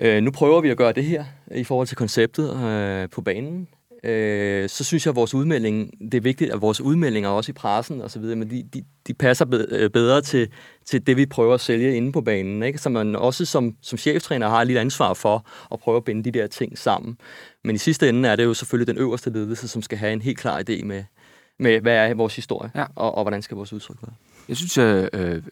Øh, 0.00 0.22
nu 0.22 0.30
prøver 0.30 0.60
vi 0.60 0.70
at 0.70 0.76
gøre 0.76 0.92
det 0.92 1.04
her 1.04 1.24
i 1.54 1.64
forhold 1.64 1.86
til 1.86 1.96
konceptet 1.96 2.56
øh, 2.64 3.08
på 3.08 3.20
banen. 3.20 3.68
Øh, 4.04 4.68
så 4.68 4.84
synes 4.84 5.06
jeg, 5.06 5.12
at 5.12 5.16
vores 5.16 5.34
udmelding, 5.34 5.90
det 6.12 6.14
er 6.14 6.20
vigtigt, 6.20 6.52
at 6.52 6.60
vores 6.60 6.80
udmeldinger 6.80 7.30
også 7.30 7.50
i 7.50 7.52
pressen 7.52 8.00
og 8.00 8.10
så 8.10 8.18
videre, 8.18 8.36
men 8.36 8.50
de, 8.50 8.62
de, 8.74 8.84
de 9.06 9.14
passer 9.14 9.66
øh, 9.70 9.90
bedre 9.90 10.20
til, 10.20 10.48
til 10.86 11.06
det, 11.06 11.16
vi 11.16 11.26
prøver 11.26 11.54
at 11.54 11.60
sælge 11.60 11.96
inde 11.96 12.12
på 12.12 12.20
banen. 12.20 12.62
Ikke? 12.62 12.78
Så 12.78 12.88
man 12.88 13.16
også 13.16 13.44
som, 13.44 13.76
som 13.82 13.98
cheftræner 13.98 14.48
har 14.48 14.64
lille 14.64 14.80
ansvar 14.80 15.14
for 15.14 15.46
at 15.72 15.80
prøve 15.80 15.96
at 15.96 16.04
binde 16.04 16.24
de 16.24 16.38
der 16.38 16.46
ting 16.46 16.78
sammen. 16.78 17.18
Men 17.64 17.74
i 17.74 17.78
sidste 17.78 18.08
ende 18.08 18.28
er 18.28 18.36
det 18.36 18.44
jo 18.44 18.54
selvfølgelig 18.54 18.94
den 18.94 19.02
øverste 19.02 19.30
ledelse, 19.30 19.68
som 19.68 19.82
skal 19.82 19.98
have 19.98 20.12
en 20.12 20.22
helt 20.22 20.38
klar 20.38 20.62
idé 20.68 20.84
med, 20.84 21.04
med 21.58 21.80
hvad 21.80 21.96
er 21.96 22.14
vores 22.14 22.36
historie, 22.36 22.70
ja. 22.74 22.84
og, 22.94 23.14
og 23.14 23.24
hvordan 23.24 23.42
skal 23.42 23.56
vores 23.56 23.72
udtryk 23.72 23.96
være. 24.02 24.14
Jeg 24.48 24.56
synes, 24.56 24.78
øh, 24.78 25.08
øh, 25.12 25.42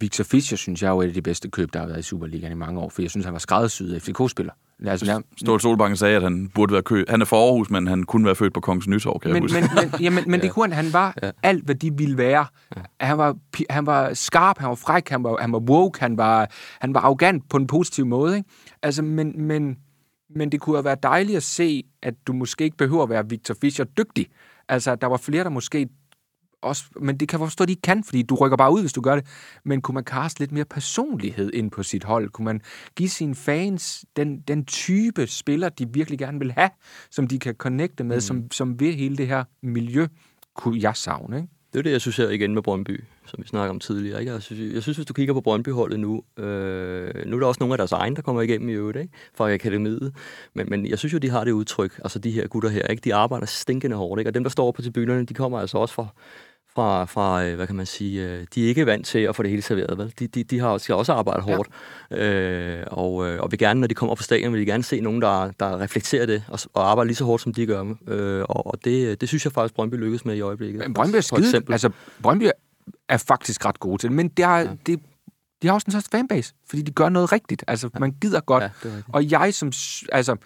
Victor 0.00 0.24
Fischer, 0.24 0.56
synes 0.56 0.82
jeg, 0.82 0.88
er 0.88 1.02
et 1.02 1.06
af 1.06 1.14
de 1.14 1.22
bedste 1.22 1.50
køb, 1.50 1.72
der 1.72 1.78
har 1.78 1.86
været 1.86 1.98
i 1.98 2.02
Superligaen 2.02 2.52
i 2.52 2.56
mange 2.56 2.80
år, 2.80 2.88
for 2.88 3.02
jeg 3.02 3.10
synes, 3.10 3.24
han 3.24 3.32
var 3.32 3.38
skræddersyet 3.38 4.02
FCK-spiller. 4.02 4.52
Altså, 4.86 5.22
Ståle 5.36 5.60
Solbakken 5.60 5.96
sagde, 5.96 6.16
at 6.16 6.22
han 6.22 6.48
burde 6.54 6.72
være 6.72 6.82
kø. 6.82 7.04
Han 7.08 7.20
er 7.20 7.24
for 7.24 7.46
Aarhus, 7.46 7.70
men 7.70 7.86
han 7.86 8.04
kunne 8.04 8.26
være 8.26 8.34
født 8.34 8.54
på 8.54 8.60
Kongens 8.60 8.88
Nytorv, 8.88 9.20
kan 9.20 9.32
men, 9.32 9.34
jeg 9.34 9.42
huske. 9.42 9.60
Men, 9.60 9.90
men, 9.92 10.00
jamen, 10.00 10.24
men 10.26 10.40
det 10.42 10.50
kunne 10.50 10.74
han. 10.74 10.84
Han 10.84 10.92
var 10.92 11.14
ja. 11.22 11.30
alt, 11.42 11.64
hvad 11.64 11.74
de 11.74 11.96
ville 11.96 12.18
være. 12.18 12.46
Ja. 12.76 12.82
Han, 13.00 13.18
var, 13.18 13.36
han 13.70 13.86
var 13.86 14.14
skarp, 14.14 14.58
han 14.58 14.68
var 14.68 14.74
fræk, 14.74 15.08
han 15.08 15.24
var, 15.24 15.36
han 15.40 15.52
var 15.52 15.58
woke, 15.58 16.00
han 16.00 16.16
var, 16.16 16.50
han 16.80 16.94
var 16.94 17.00
arrogant 17.00 17.48
på 17.50 17.56
en 17.56 17.66
positiv 17.66 18.06
måde. 18.06 18.36
Ikke? 18.36 18.48
Altså, 18.82 19.02
men, 19.02 19.46
men, 19.46 19.76
men 20.30 20.52
det 20.52 20.60
kunne 20.60 20.76
have 20.76 20.84
været 20.84 21.02
dejligt 21.02 21.36
at 21.36 21.42
se, 21.42 21.82
at 22.02 22.14
du 22.26 22.32
måske 22.32 22.64
ikke 22.64 22.76
behøver 22.76 23.02
at 23.02 23.10
være 23.10 23.28
Victor 23.28 23.56
Fischer 23.60 23.84
dygtig. 23.84 24.26
Altså, 24.68 24.94
der 24.94 25.06
var 25.06 25.16
flere, 25.16 25.44
der 25.44 25.50
måske 25.50 25.88
også, 26.66 26.84
men 27.00 27.16
det 27.16 27.28
kan 27.28 27.40
jeg 27.40 27.46
forstå, 27.46 27.64
at 27.64 27.68
de 27.68 27.76
kan, 27.76 28.04
fordi 28.04 28.22
du 28.22 28.34
rykker 28.34 28.56
bare 28.56 28.72
ud, 28.72 28.80
hvis 28.80 28.92
du 28.92 29.00
gør 29.00 29.14
det. 29.14 29.26
Men 29.64 29.82
kunne 29.82 29.94
man 29.94 30.04
kaste 30.04 30.40
lidt 30.40 30.52
mere 30.52 30.64
personlighed 30.64 31.50
ind 31.54 31.70
på 31.70 31.82
sit 31.82 32.04
hold? 32.04 32.30
Kunne 32.30 32.44
man 32.44 32.60
give 32.96 33.08
sine 33.08 33.34
fans 33.34 34.04
den, 34.16 34.40
den 34.40 34.64
type 34.64 35.26
spiller, 35.26 35.68
de 35.68 35.92
virkelig 35.92 36.18
gerne 36.18 36.38
vil 36.38 36.52
have, 36.52 36.70
som 37.10 37.26
de 37.26 37.38
kan 37.38 37.54
connecte 37.54 38.04
med, 38.04 38.16
mm. 38.16 38.20
som, 38.20 38.50
som 38.50 38.80
vil 38.80 38.94
hele 38.94 39.16
det 39.16 39.26
her 39.26 39.44
miljø, 39.62 40.06
kunne 40.54 40.82
jeg 40.82 40.96
savne, 40.96 41.36
ikke? 41.36 41.48
Det 41.76 41.80
er 41.80 41.82
det, 41.82 41.92
jeg 41.92 42.00
synes 42.00 42.16
her 42.16 42.28
igen 42.28 42.54
med 42.54 42.62
Brøndby, 42.62 43.04
som 43.26 43.42
vi 43.42 43.48
snakker 43.48 43.70
om 43.70 43.80
tidligere. 43.80 44.20
Ikke? 44.20 44.32
Jeg, 44.32 44.42
synes, 44.42 44.74
jeg 44.74 44.82
synes, 44.82 44.96
hvis 44.96 45.06
du 45.06 45.14
kigger 45.14 45.34
på 45.34 45.40
Brøndby-holdet 45.40 46.00
nu, 46.00 46.22
øh, 46.36 47.26
nu 47.26 47.36
er 47.36 47.40
der 47.40 47.46
også 47.46 47.58
nogle 47.60 47.74
af 47.74 47.78
deres 47.78 47.92
egne, 47.92 48.16
der 48.16 48.22
kommer 48.22 48.42
igennem 48.42 48.68
i 48.68 48.72
øvrigt, 48.72 48.98
ikke? 48.98 49.12
fra 49.34 49.52
akademiet. 49.52 50.14
Men, 50.54 50.66
men 50.70 50.86
jeg 50.86 50.98
synes 50.98 51.12
jo, 51.12 51.18
de 51.18 51.30
har 51.30 51.44
det 51.44 51.52
udtryk, 51.52 52.00
altså 52.04 52.18
de 52.18 52.30
her 52.30 52.46
gutter 52.46 52.70
her, 52.70 52.86
ikke? 52.86 53.00
de 53.00 53.14
arbejder 53.14 53.46
stinkende 53.46 53.96
hårdt. 53.96 54.20
Ikke? 54.20 54.28
Og 54.30 54.34
dem, 54.34 54.42
der 54.42 54.50
står 54.50 54.72
på 54.72 54.82
tribunerne, 54.82 55.24
de 55.24 55.34
kommer 55.34 55.58
altså 55.58 55.78
også 55.78 55.94
fra, 55.94 56.06
fra, 56.76 57.04
fra, 57.04 57.44
øh, 57.44 57.56
hvad 57.56 57.66
kan 57.66 57.76
man 57.76 57.86
sige, 57.86 58.24
øh, 58.24 58.46
de 58.54 58.64
er 58.64 58.68
ikke 58.68 58.86
vant 58.86 59.06
til 59.06 59.18
at 59.18 59.36
få 59.36 59.42
det 59.42 59.50
hele 59.50 59.62
serveret, 59.62 59.98
vel? 59.98 60.14
De, 60.18 60.26
de, 60.26 60.44
de 60.44 60.58
har, 60.58 60.78
skal 60.78 60.94
også 60.94 61.12
arbejde 61.12 61.42
hårdt, 61.42 61.68
ja. 62.10 62.16
øh, 62.16 62.84
og, 62.86 63.28
øh, 63.28 63.40
og 63.40 63.50
vil 63.50 63.58
gerne, 63.58 63.80
når 63.80 63.86
de 63.86 63.94
kommer 63.94 64.14
på 64.14 64.22
stadion, 64.22 64.52
vil 64.52 64.60
de 64.60 64.66
gerne 64.66 64.82
se 64.82 65.00
nogen, 65.00 65.22
der, 65.22 65.50
der 65.60 65.80
reflekterer 65.80 66.26
det, 66.26 66.44
og, 66.48 66.58
og 66.74 66.90
arbejder 66.90 67.06
lige 67.06 67.16
så 67.16 67.24
hårdt, 67.24 67.42
som 67.42 67.54
de 67.54 67.66
gør. 67.66 67.94
Øh, 68.08 68.44
og 68.48 68.66
og 68.66 68.84
det, 68.84 69.20
det 69.20 69.28
synes 69.28 69.44
jeg 69.44 69.52
faktisk, 69.52 69.74
Brøndby 69.74 69.94
lykkes 69.94 70.24
med 70.24 70.36
i 70.36 70.40
øjeblikket. 70.40 70.78
Men 70.78 70.94
Brøndby 70.94 71.16
er 71.16 71.20
skide, 71.20 71.62
altså 71.70 71.90
Brøndby 72.22 72.44
er 73.08 73.16
faktisk 73.16 73.64
ret 73.64 73.80
gode 73.80 74.02
til 74.02 74.08
det, 74.08 74.16
men 74.16 74.28
det 74.28 74.44
er, 74.44 74.56
ja. 74.56 74.68
det, 74.86 75.00
de 75.62 75.66
har 75.66 75.74
også 75.74 75.84
en 75.88 75.92
sådan 75.92 76.08
fanbase, 76.10 76.54
fordi 76.68 76.82
de 76.82 76.90
gør 76.90 77.08
noget 77.08 77.32
rigtigt. 77.32 77.64
Altså, 77.66 77.90
ja. 77.94 77.98
man 77.98 78.12
gider 78.20 78.40
godt. 78.40 78.62
Ja, 78.84 78.90
og 79.08 79.30
jeg 79.30 79.54
som, 79.54 79.72
altså, 80.12 80.36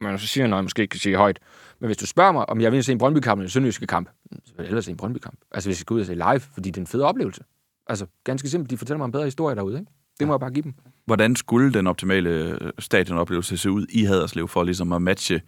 man 0.00 0.18
så 0.18 0.26
siger 0.26 0.46
noget, 0.46 0.64
måske 0.64 0.82
ikke 0.82 0.92
kan 0.92 1.00
sige 1.00 1.16
højt, 1.16 1.38
men 1.82 1.88
hvis 1.88 1.96
du 1.96 2.06
spørger 2.06 2.32
mig, 2.32 2.48
om 2.48 2.60
jeg 2.60 2.72
vil 2.72 2.84
se 2.84 2.92
en 2.92 2.98
Brøndby-kamp 2.98 3.38
eller 3.38 3.46
en 3.46 3.50
Sønderjyske 3.50 3.86
kamp, 3.86 4.08
så 4.44 4.52
vil 4.56 4.62
jeg 4.62 4.66
hellere 4.66 4.82
se 4.82 4.90
en 4.90 4.96
Brøndby-kamp. 4.96 5.38
Altså 5.52 5.68
hvis 5.68 5.80
jeg 5.80 5.86
går 5.86 5.94
ud 5.94 6.00
og 6.00 6.06
se 6.06 6.14
live, 6.14 6.40
fordi 6.40 6.70
det 6.70 6.76
er 6.76 6.80
en 6.80 6.86
fed 6.86 7.00
oplevelse. 7.00 7.44
Altså 7.86 8.06
ganske 8.24 8.48
simpelt, 8.48 8.70
de 8.70 8.76
fortæller 8.76 8.98
mig 8.98 9.04
en 9.04 9.12
bedre 9.12 9.24
historie 9.24 9.56
derude, 9.56 9.78
ikke? 9.78 9.92
Det 10.18 10.26
må 10.26 10.32
jeg 10.32 10.40
bare 10.40 10.50
give 10.50 10.62
dem. 10.62 10.74
Hvordan 11.06 11.36
skulle 11.36 11.72
den 11.72 11.86
optimale 11.86 12.30
øh, 12.30 12.70
stadionoplevelse 12.78 13.56
se 13.56 13.70
ud 13.70 13.86
i 13.90 14.04
Haderslev 14.04 14.48
for 14.48 14.62
ligesom 14.62 14.92
at 14.92 15.02
matche 15.02 15.40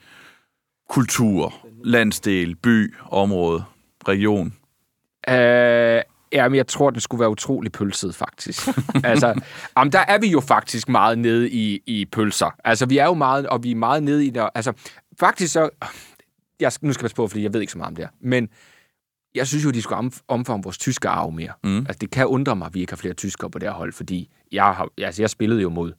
kultur, 0.91 1.55
landsdel, 1.85 2.57
by, 2.57 2.95
område, 3.11 3.65
region? 4.09 4.53
Øh, 5.29 6.03
Jamen, 6.33 6.57
jeg 6.57 6.67
tror, 6.67 6.91
den 6.91 7.01
skulle 7.01 7.21
være 7.21 7.31
utrolig 7.31 7.73
pølset, 7.73 8.15
faktisk. 8.15 8.69
altså, 9.05 9.41
jamen, 9.77 9.93
der 9.93 10.05
er 10.09 10.19
vi 10.19 10.27
jo 10.27 10.41
faktisk 10.41 10.89
meget 10.89 11.19
nede 11.19 11.51
i, 11.51 11.83
i 11.87 12.05
pølser. 12.05 12.51
Altså, 12.65 12.87
vi 12.87 12.99
er 12.99 13.05
jo 13.05 13.15
meget, 13.15 13.47
og 13.47 13.63
vi 13.63 13.71
er 13.71 13.77
meget 13.77 14.03
nede 14.03 14.27
i 14.27 14.31
der. 14.31 14.49
Altså, 14.55 14.73
faktisk 15.21 15.53
så... 15.53 15.71
Jeg, 16.65 16.73
nu 16.81 16.93
skal 16.93 17.03
jeg 17.03 17.05
passe 17.05 17.17
på, 17.17 17.29
fordi 17.29 17.43
jeg 17.43 17.53
ved 17.53 17.61
ikke 17.61 17.73
så 17.73 17.79
meget 17.79 17.89
om 17.89 17.97
det 17.97 18.05
her. 18.05 18.11
Men 18.21 18.49
jeg 19.35 19.47
synes 19.47 19.65
jo, 19.65 19.71
de 19.71 19.83
skulle 19.83 20.11
omfavne 20.29 20.63
vores 20.63 20.79
tyske 20.79 21.09
arv 21.09 21.31
mere. 21.31 21.53
Mm. 21.65 21.79
Altså, 21.79 21.99
det 22.01 22.11
kan 22.11 22.27
undre 22.27 22.57
mig, 22.57 22.67
at 22.67 22.75
vi 22.75 22.81
ikke 22.81 22.93
har 22.93 22.97
flere 22.97 23.15
tyskere 23.15 23.51
på 23.51 23.59
det 23.59 23.69
her 23.69 23.75
hold, 23.75 23.93
fordi 23.93 24.31
jeg, 24.53 24.65
har, 24.65 24.89
altså, 24.99 25.23
jeg 25.23 25.31
spillede 25.31 25.63
jo 25.63 25.69
mod 25.69 25.93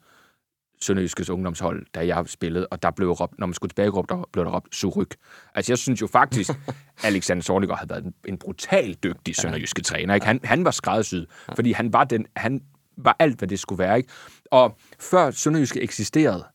Sønderjyskes 0.81 1.29
ungdomshold, 1.29 1.85
da 1.95 2.07
jeg 2.07 2.23
spillede, 2.27 2.67
og 2.67 2.83
der 2.83 2.91
blev 2.91 3.11
råbt, 3.11 3.39
når 3.39 3.47
man 3.47 3.53
skulle 3.53 3.69
tilbage 3.69 3.89
råbt, 3.89 4.09
der 4.09 4.29
blev 4.33 4.45
der 4.45 4.51
råbt 4.51 4.75
Suryk. 4.75 5.15
Altså, 5.55 5.71
jeg 5.71 5.77
synes 5.77 6.01
jo 6.01 6.07
faktisk, 6.07 6.51
Alexander 7.03 7.43
Sorniger 7.43 7.75
havde 7.75 7.89
været 7.89 8.03
en, 8.03 8.13
en 8.27 8.37
brutal 8.37 8.93
dygtig 8.93 9.35
sønderjyske 9.35 9.81
træner. 9.81 10.13
Ikke? 10.13 10.27
Han, 10.27 10.39
han 10.43 10.65
var 10.65 10.71
skræddersyet, 10.71 11.27
fordi 11.55 11.71
han 11.71 11.93
var, 11.93 12.03
den, 12.03 12.25
han 12.35 12.61
var 12.97 13.15
alt, 13.19 13.37
hvad 13.37 13.47
det 13.47 13.59
skulle 13.59 13.79
være. 13.79 13.97
Ikke? 13.97 14.09
Og 14.51 14.77
før 14.99 15.31
Sønderjyske 15.31 15.81
eksisterede, 15.81 16.45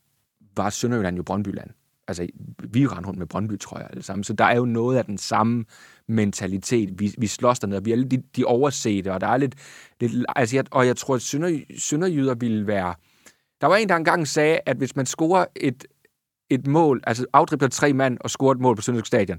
var 0.57 0.71
Sønderjylland 0.71 1.17
jo 1.17 1.23
Brøndbyland. 1.23 1.71
Altså, 2.11 2.27
vi 2.71 2.87
rendte 2.87 3.09
rundt 3.09 3.19
med 3.19 3.27
Brøndby, 3.27 3.59
tror 3.59 3.79
jeg, 3.79 3.87
alle 3.91 4.03
sammen. 4.03 4.25
Så 4.25 4.33
der 4.33 4.45
er 4.45 4.57
jo 4.57 4.65
noget 4.65 4.99
af 4.99 5.05
den 5.05 5.19
samme 5.19 5.65
mentalitet. 6.09 7.01
Vi, 7.01 7.15
vi 7.19 7.27
slås 7.27 7.59
dernede, 7.59 7.85
vi 7.85 7.93
er 7.93 7.97
lidt 7.97 8.11
de, 8.11 8.23
de 8.37 8.45
oversete, 8.45 9.13
og 9.13 9.21
der 9.21 9.27
er 9.27 9.37
lidt... 9.37 9.55
lidt 10.01 10.27
altså, 10.37 10.57
jeg, 10.57 10.65
og 10.71 10.87
jeg 10.87 10.97
tror, 10.97 11.15
at 11.15 11.23
sønder, 11.23 11.61
sønderjyder 11.79 12.35
ville 12.35 12.67
være 12.67 12.95
der 13.61 13.67
var 13.67 13.77
en, 13.77 13.89
der 13.89 13.97
engang 13.97 14.29
sagde, 14.29 14.61
at 14.67 14.77
hvis 14.77 14.97
man 14.97 15.07
scorer 15.07 15.47
et, 15.57 15.85
et 16.51 16.67
mål, 16.67 17.01
altså 17.07 17.27
afdribler 17.33 17.69
tre 17.69 17.93
mand 17.93 18.19
og 18.21 18.31
scorer 18.31 18.53
et 18.53 18.61
mål 18.61 18.77
på 18.77 18.83
Sønderjysk 18.83 19.07
Stadion, 19.07 19.39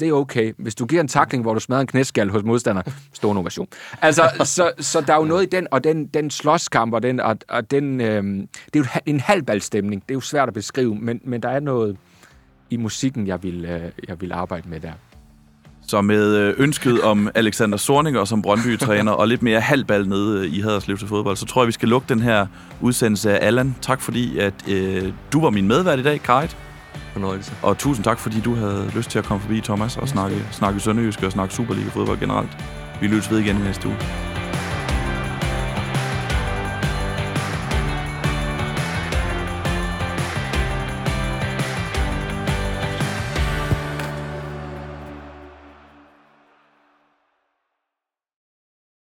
det 0.00 0.08
er 0.08 0.12
okay. 0.12 0.52
Hvis 0.58 0.74
du 0.74 0.86
giver 0.86 1.00
en 1.00 1.08
takling, 1.08 1.42
hvor 1.42 1.54
du 1.54 1.60
smadrer 1.60 1.80
en 1.80 1.86
knæskal 1.86 2.30
hos 2.30 2.42
modstander, 2.42 2.82
stor 3.12 3.30
innovation. 3.30 3.68
Altså, 4.02 4.30
så, 4.44 4.72
så 4.78 5.00
der 5.00 5.12
er 5.12 5.18
jo 5.18 5.24
noget 5.24 5.42
i 5.42 5.46
den, 5.46 5.66
og 5.70 5.84
den, 5.84 6.06
den 6.06 6.30
slåskamp, 6.30 6.94
og 6.94 7.02
den, 7.02 7.20
og, 7.20 7.36
og 7.48 7.70
den 7.70 8.00
øhm, 8.00 8.48
det 8.74 8.76
er 8.76 8.78
jo 8.78 9.00
en 9.06 9.20
halvballstemning. 9.20 10.02
Det 10.02 10.10
er 10.10 10.14
jo 10.14 10.20
svært 10.20 10.48
at 10.48 10.54
beskrive, 10.54 10.94
men, 10.94 11.20
men 11.24 11.42
der 11.42 11.48
er 11.48 11.60
noget 11.60 11.96
i 12.70 12.76
musikken, 12.76 13.26
jeg 13.26 13.42
vil, 13.42 13.64
øh, 13.64 13.80
jeg 14.08 14.20
vil 14.20 14.32
arbejde 14.32 14.68
med 14.68 14.80
der. 14.80 14.92
Så 15.88 16.00
med 16.00 16.36
øh, 16.36 16.54
ønsket 16.58 17.02
om 17.02 17.30
Alexander 17.34 17.78
Sorninger 17.78 18.24
som 18.24 18.42
Brøndby-træner 18.42 19.12
og 19.12 19.28
lidt 19.28 19.42
mere 19.42 19.60
halvbal 19.60 20.08
nede 20.08 20.46
øh, 20.46 20.54
i 20.54 20.60
Haderslev 20.60 20.98
til 20.98 21.08
fodbold, 21.08 21.36
så 21.36 21.46
tror 21.46 21.62
jeg, 21.62 21.66
vi 21.66 21.72
skal 21.72 21.88
lukke 21.88 22.06
den 22.08 22.20
her 22.20 22.46
udsendelse 22.80 23.38
af 23.38 23.46
Allan. 23.46 23.74
Tak 23.82 24.00
fordi, 24.00 24.38
at 24.38 24.54
øh, 24.68 25.12
du 25.32 25.40
var 25.40 25.50
min 25.50 25.68
medvært 25.68 25.98
i 25.98 26.02
dag, 26.02 26.22
Kajt. 26.22 26.56
Fornøjelse. 27.16 27.52
Og 27.62 27.78
tusind 27.78 28.04
tak, 28.04 28.18
fordi 28.18 28.40
du 28.40 28.54
havde 28.54 28.90
lyst 28.96 29.10
til 29.10 29.18
at 29.18 29.24
komme 29.24 29.40
forbi, 29.40 29.60
Thomas, 29.60 29.96
og 29.96 30.08
snakke, 30.08 30.36
snakke 30.50 30.80
Sønderjysk 30.80 31.22
og 31.22 31.32
snakke 31.32 31.54
Superliga-fodbold 31.54 32.20
generelt. 32.20 32.50
Vi 33.00 33.06
lyttes 33.06 33.30
ved 33.30 33.38
igen 33.38 33.56
i 33.56 33.60
næste 33.60 33.88
uge. 33.88 33.96